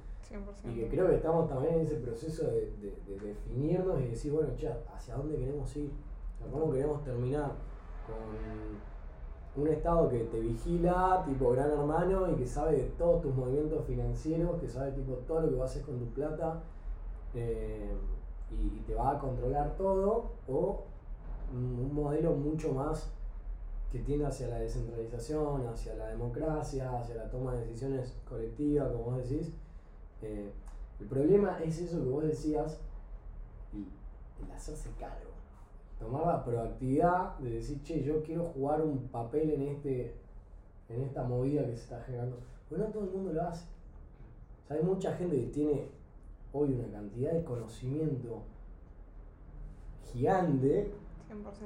que 0.74 0.88
creo 0.88 1.08
que 1.08 1.16
estamos 1.16 1.48
también 1.48 1.74
en 1.74 1.80
ese 1.82 1.96
proceso 1.96 2.46
de, 2.46 2.72
definirnos 3.06 4.00
y 4.00 4.08
decir, 4.08 4.32
bueno, 4.32 4.48
che, 4.56 4.70
¿hacia 4.94 5.16
dónde 5.16 5.36
queremos 5.36 5.76
ir? 5.76 5.90
¿Cómo 6.50 6.72
queremos 6.72 7.04
terminar? 7.04 7.52
Con 8.06 9.62
un 9.62 9.68
Estado 9.68 10.08
que 10.08 10.20
te 10.24 10.40
vigila, 10.40 11.22
tipo 11.26 11.50
gran 11.50 11.70
hermano, 11.70 12.30
y 12.30 12.36
que 12.36 12.46
sabe 12.46 12.76
de 12.78 12.84
todos 12.96 13.20
tus 13.20 13.34
movimientos 13.34 13.84
financieros, 13.84 14.58
que 14.58 14.68
sabe 14.68 14.92
tipo 14.92 15.12
todo 15.26 15.42
lo 15.42 15.50
que 15.50 15.56
vas 15.56 15.76
a 15.76 15.82
con 15.82 15.98
tu 15.98 16.06
plata 16.06 16.62
eh, 17.34 17.92
y, 18.50 18.80
te 18.86 18.94
va 18.94 19.10
a 19.10 19.18
controlar 19.18 19.76
todo, 19.76 20.30
o 20.48 20.84
un 21.52 21.94
modelo 21.94 22.32
mucho 22.32 22.72
más 22.72 23.12
que 23.92 23.98
tiende 23.98 24.24
hacia 24.24 24.48
la 24.48 24.58
descentralización, 24.58 25.66
hacia 25.66 25.94
la 25.94 26.08
democracia, 26.08 26.98
hacia 26.98 27.14
la 27.14 27.30
toma 27.30 27.54
de 27.54 27.66
decisiones 27.66 28.16
colectivas, 28.26 28.90
como 28.90 29.04
vos 29.04 29.28
decís. 29.28 29.52
Eh, 30.22 30.50
el 30.98 31.06
problema 31.06 31.58
es 31.62 31.78
eso 31.78 32.02
que 32.02 32.08
vos 32.08 32.24
decías, 32.24 32.80
el, 33.74 34.50
hacerse 34.50 34.88
cargo. 34.98 35.30
Tomar 36.00 36.26
la 36.26 36.42
proactividad 36.42 37.36
de 37.38 37.50
decir, 37.50 37.82
che, 37.82 38.02
yo 38.02 38.22
quiero 38.22 38.46
jugar 38.46 38.80
un 38.80 39.08
papel 39.08 39.50
en, 39.50 39.62
este, 39.62 40.14
en 40.88 41.02
esta 41.02 41.24
movida 41.24 41.66
que 41.66 41.76
se 41.76 41.82
está 41.82 42.00
generando. 42.00 42.38
Pues 42.70 42.80
no 42.80 42.86
todo 42.86 43.04
el 43.04 43.10
mundo 43.10 43.34
lo 43.34 43.42
hace. 43.42 43.66
hay 44.70 44.82
mucha 44.82 45.14
gente 45.16 45.36
que 45.36 45.46
tiene 45.48 45.90
hoy 46.54 46.72
una 46.72 46.90
cantidad 46.90 47.32
de 47.32 47.44
conocimiento 47.44 48.42
gigante 50.12 50.92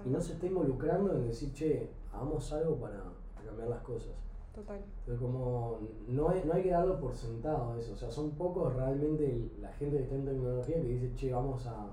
y 0.05 0.09
no 0.09 0.20
se 0.20 0.32
está 0.35 0.47
involucrando 0.47 1.12
en 1.15 1.28
decir, 1.28 1.53
che, 1.53 1.89
hagamos 2.16 2.52
algo 2.52 2.76
para, 2.76 3.02
cambiar 3.44 3.68
las 3.68 3.80
cosas. 3.82 4.12
Total. 4.55 4.80
Entonces, 5.01 5.20
como 5.20 5.78
no 6.09 6.30
hay, 6.30 6.43
no 6.44 6.55
hay 6.55 6.62
que 6.62 6.70
darlo 6.70 6.98
por 6.98 7.14
sentado 7.14 7.76
eso. 7.78 7.93
O 7.93 7.97
sea, 7.97 8.10
son 8.10 8.30
pocos 8.32 8.74
realmente 8.74 9.51
la 9.60 9.70
gente 9.74 9.98
que 9.98 10.02
está 10.05 10.14
en 10.14 10.24
tecnología 10.24 10.76
que 10.76 10.88
dice, 10.88 11.14
che, 11.14 11.32
vamos 11.32 11.66
a 11.66 11.88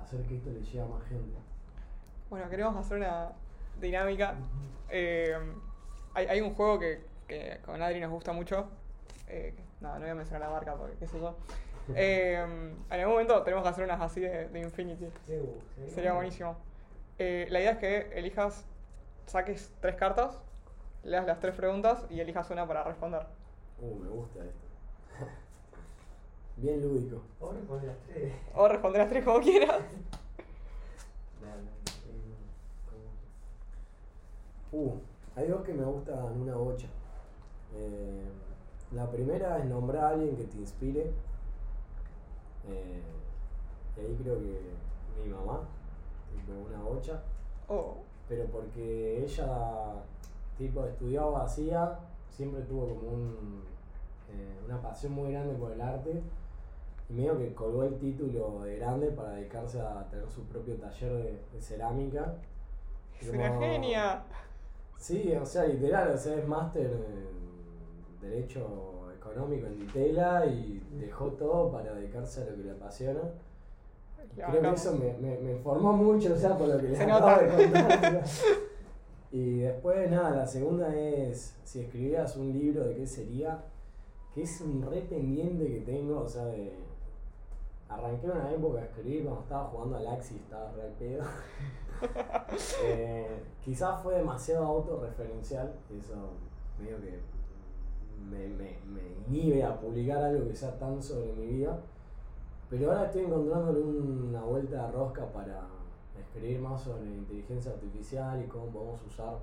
hacer 0.00 0.22
que 0.22 0.36
esto 0.36 0.50
le 0.50 0.60
llegue 0.60 0.80
a 0.80 0.86
más 0.86 1.02
gente. 1.04 1.36
Bueno, 2.30 2.48
queremos 2.48 2.76
hacer 2.76 2.98
una 2.98 3.32
dinámica. 3.80 4.36
Eh, 4.88 5.36
hay, 6.14 6.26
hay, 6.26 6.40
un 6.40 6.54
juego 6.54 6.78
que, 6.78 7.00
que, 7.26 7.58
con 7.64 7.82
Adri 7.82 8.00
nos 8.00 8.12
gusta 8.12 8.32
mucho. 8.32 8.66
Eh, 9.26 9.54
no, 9.80 9.94
no 9.94 10.00
voy 10.00 10.10
a 10.10 10.14
mencionar 10.14 10.48
la 10.48 10.54
marca 10.54 10.74
porque 10.76 10.96
qué 10.96 11.06
sé 11.06 11.20
yo. 11.20 11.34
Eh, 11.96 12.34
en 12.34 13.00
algún 13.00 13.14
momento 13.14 13.42
tenemos 13.44 13.62
que 13.62 13.70
hacer 13.70 13.84
unas 13.84 13.98
así 13.98 14.20
de, 14.20 14.50
de 14.50 14.60
Infinity. 14.60 15.06
Sería 15.86 16.12
buenísimo. 16.12 16.54
la 17.18 17.60
idea 17.60 17.70
es 17.70 17.78
que 17.78 18.10
elijas 18.12 18.66
saques 19.28 19.72
tres 19.80 19.96
cartas, 19.96 20.38
leas 21.04 21.26
las 21.26 21.38
tres 21.40 21.54
preguntas 21.54 22.06
y 22.10 22.20
elijas 22.20 22.50
una 22.50 22.66
para 22.66 22.84
responder. 22.84 23.26
Uh, 23.80 23.94
me 23.96 24.08
gusta 24.08 24.40
esto. 24.44 24.66
bien 26.56 26.82
lúdico. 26.82 27.22
O 27.40 27.52
responde 27.52 27.86
las 27.86 27.98
tres. 28.06 28.32
O 28.54 28.68
responder 28.68 29.02
las 29.02 29.10
tres 29.10 29.24
como 29.24 29.40
quieras. 29.40 29.80
Uh, 34.70 34.98
hay 35.34 35.48
dos 35.48 35.62
que 35.62 35.72
me 35.72 35.82
gustan 35.82 36.38
una 36.42 36.54
bocha. 36.54 36.88
Eh, 37.74 38.22
la 38.92 39.10
primera 39.10 39.58
es 39.58 39.64
nombrar 39.64 40.04
a 40.04 40.08
alguien 40.10 40.36
que 40.36 40.44
te 40.44 40.58
inspire. 40.58 41.10
Eh, 42.68 43.02
y 43.96 44.00
ahí 44.00 44.18
creo 44.22 44.38
que 44.38 44.60
mi 45.24 45.32
mamá, 45.32 45.60
tipo 46.30 46.52
una 46.52 46.82
bocha. 46.82 47.22
Oh, 47.66 48.02
Pero 48.28 48.44
porque 48.46 49.24
ella, 49.24 49.94
tipo, 50.56 50.84
estudió 50.84 51.22
abogacía, 51.22 51.98
siempre 52.30 52.62
tuvo 52.62 52.88
como 52.88 53.10
un, 53.10 53.62
eh, 54.30 54.64
una 54.66 54.80
pasión 54.82 55.12
muy 55.12 55.32
grande 55.32 55.54
por 55.54 55.72
el 55.72 55.80
arte. 55.80 56.22
Y 57.08 57.12
medio 57.14 57.38
que 57.38 57.54
colgó 57.54 57.84
el 57.84 57.98
título 57.98 58.62
de 58.64 58.76
grande 58.76 59.08
para 59.08 59.30
dedicarse 59.30 59.80
a 59.80 60.06
tener 60.10 60.28
su 60.28 60.42
propio 60.44 60.74
taller 60.74 61.12
de, 61.12 61.38
de 61.54 61.60
cerámica. 61.60 62.34
es 63.18 63.30
una 63.30 63.58
genia. 63.58 64.22
Sí, 64.98 65.32
o 65.34 65.46
sea, 65.46 65.64
literal, 65.64 66.10
o 66.10 66.18
sea, 66.18 66.36
es 66.36 66.46
máster 66.46 66.90
en 66.90 68.28
Derecho 68.28 69.10
Económico 69.16 69.66
en 69.68 69.78
Ditela 69.78 70.44
y 70.46 70.82
dejó 70.98 71.28
todo 71.28 71.70
para 71.70 71.94
dedicarse 71.94 72.42
a 72.42 72.46
lo 72.46 72.56
que 72.56 72.64
le 72.64 72.72
apasiona. 72.72 73.20
Creo 74.34 74.62
que 74.62 74.70
eso 74.70 74.96
me, 74.96 75.12
me, 75.18 75.38
me 75.38 75.52
informó 75.52 75.92
mucho, 75.92 76.32
o 76.32 76.36
sea, 76.36 76.56
por 76.56 76.68
lo 76.68 76.78
que 76.78 76.88
les 76.88 76.98
Se 76.98 77.04
acabo 77.04 77.42
de 77.42 77.48
contar. 77.48 78.24
y 79.32 79.58
después, 79.60 80.10
nada, 80.10 80.30
la 80.30 80.46
segunda 80.46 80.94
es, 80.94 81.56
si 81.64 81.80
escribieras 81.80 82.36
un 82.36 82.52
libro, 82.52 82.84
¿de 82.84 82.96
qué 82.96 83.06
sería? 83.06 83.64
Que 84.34 84.42
es 84.42 84.60
un 84.60 84.82
re 84.82 85.00
pendiente 85.02 85.66
que 85.66 85.80
tengo, 85.80 86.20
o 86.20 86.28
sea, 86.28 86.46
de... 86.46 86.72
Arranqué 87.88 88.26
una 88.26 88.52
época 88.52 88.80
a 88.80 88.84
escribir 88.84 89.24
cuando 89.24 89.40
estaba 89.40 89.64
jugando 89.64 89.96
al 89.96 90.06
Axi 90.08 90.34
y 90.34 90.38
estaba 90.38 90.70
re 90.72 90.82
al 90.82 90.92
pedo. 90.92 91.24
Eh, 92.84 93.42
quizás 93.64 94.00
fue 94.04 94.14
demasiado 94.14 94.64
autorreferencial, 94.64 95.74
eso 96.00 96.14
medio 96.80 96.96
que 97.00 97.18
me, 98.30 98.46
me, 98.46 98.78
me 98.86 99.00
inhibe 99.26 99.64
a 99.64 99.80
publicar 99.80 100.22
algo 100.22 100.46
que 100.46 100.54
sea 100.54 100.78
tan 100.78 101.02
sobre 101.02 101.32
mi 101.32 101.46
vida. 101.46 101.80
Pero 102.70 102.90
ahora 102.90 103.06
estoy 103.06 103.24
encontrándole 103.24 103.80
una 103.80 104.42
vuelta 104.42 104.86
de 104.86 104.92
rosca 104.92 105.26
para 105.32 105.62
escribir 106.18 106.60
más 106.60 106.82
sobre 106.82 107.06
inteligencia 107.06 107.72
artificial 107.72 108.42
y 108.44 108.46
cómo 108.46 108.66
podemos 108.66 109.00
usar 109.06 109.38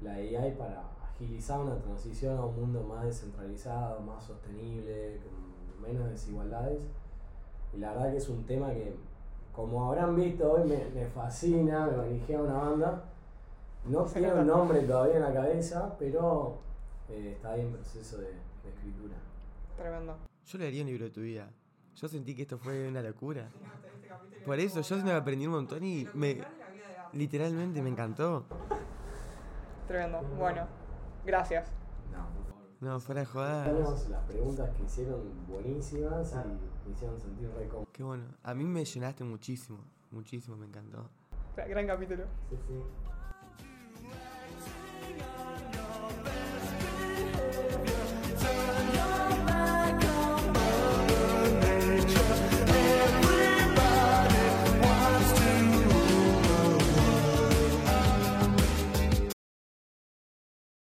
la 0.00 0.12
AI 0.12 0.54
para 0.56 0.82
agilizar 1.04 1.60
una 1.60 1.76
transición 1.78 2.38
a 2.38 2.44
un 2.44 2.56
mundo 2.56 2.82
más 2.82 3.04
descentralizado, 3.04 4.00
más 4.00 4.24
sostenible, 4.24 5.20
con 5.20 5.82
menos 5.82 6.08
desigualdades. 6.08 6.80
Y 7.74 7.78
la 7.78 7.92
verdad 7.92 8.12
que 8.12 8.16
es 8.16 8.28
un 8.30 8.44
tema 8.44 8.72
que, 8.72 8.94
como 9.54 9.84
habrán 9.84 10.16
visto 10.16 10.50
hoy, 10.50 10.66
me, 10.66 10.86
me 10.94 11.04
fascina, 11.06 11.86
me 11.86 11.96
manijea 11.98 12.40
una 12.40 12.54
banda. 12.54 13.04
No 13.84 14.04
tiene 14.04 14.32
un 14.32 14.46
nombre 14.46 14.80
todavía 14.80 15.16
en 15.16 15.22
la 15.22 15.32
cabeza, 15.34 15.94
pero 15.98 16.56
eh, 17.10 17.32
está 17.36 17.52
ahí 17.52 17.60
en 17.60 17.72
proceso 17.72 18.16
de, 18.16 18.28
de 18.28 18.70
escritura. 18.74 19.14
Tremendo. 19.76 20.16
Yo 20.46 20.58
le 20.58 20.66
haría 20.66 20.82
un 20.82 20.88
libro 20.88 21.04
de 21.04 21.10
tu 21.10 21.20
vida. 21.20 21.50
Yo 21.96 22.08
sentí 22.08 22.34
que 22.34 22.42
esto 22.42 22.58
fue 22.58 22.88
una 22.88 23.00
locura. 23.00 23.48
Por 24.44 24.60
eso, 24.60 24.82
yo 24.82 24.96
me 24.98 25.12
aprendí 25.12 25.46
un 25.46 25.54
montón 25.54 25.82
y 25.82 26.06
me. 26.12 26.44
Literalmente 27.14 27.80
me 27.80 27.88
encantó. 27.88 28.44
Tremendo. 29.88 30.20
Bueno, 30.36 30.66
gracias. 31.24 31.70
No, 32.12 32.28
por 32.28 32.44
favor. 32.44 32.64
No, 32.80 33.00
fuera 33.00 33.20
de 33.22 33.26
jodas. 33.26 33.66
Tenemos 33.66 34.08
las 34.10 34.24
preguntas 34.24 34.70
que 34.76 34.82
hicieron 34.82 35.46
buenísimas 35.46 36.32
y 36.32 36.88
me 36.88 36.94
hicieron 36.94 37.18
sentir 37.18 37.50
re 37.56 37.66
cómodo. 37.68 37.88
Qué 37.92 38.02
bueno. 38.02 38.24
A 38.42 38.52
mí 38.52 38.64
me 38.64 38.84
llenaste 38.84 39.24
muchísimo. 39.24 39.78
Muchísimo, 40.10 40.56
me 40.56 40.66
encantó. 40.66 41.08
Gran 41.56 41.86
capítulo. 41.86 42.24
Sí, 42.50 42.56
sí. 42.68 43.05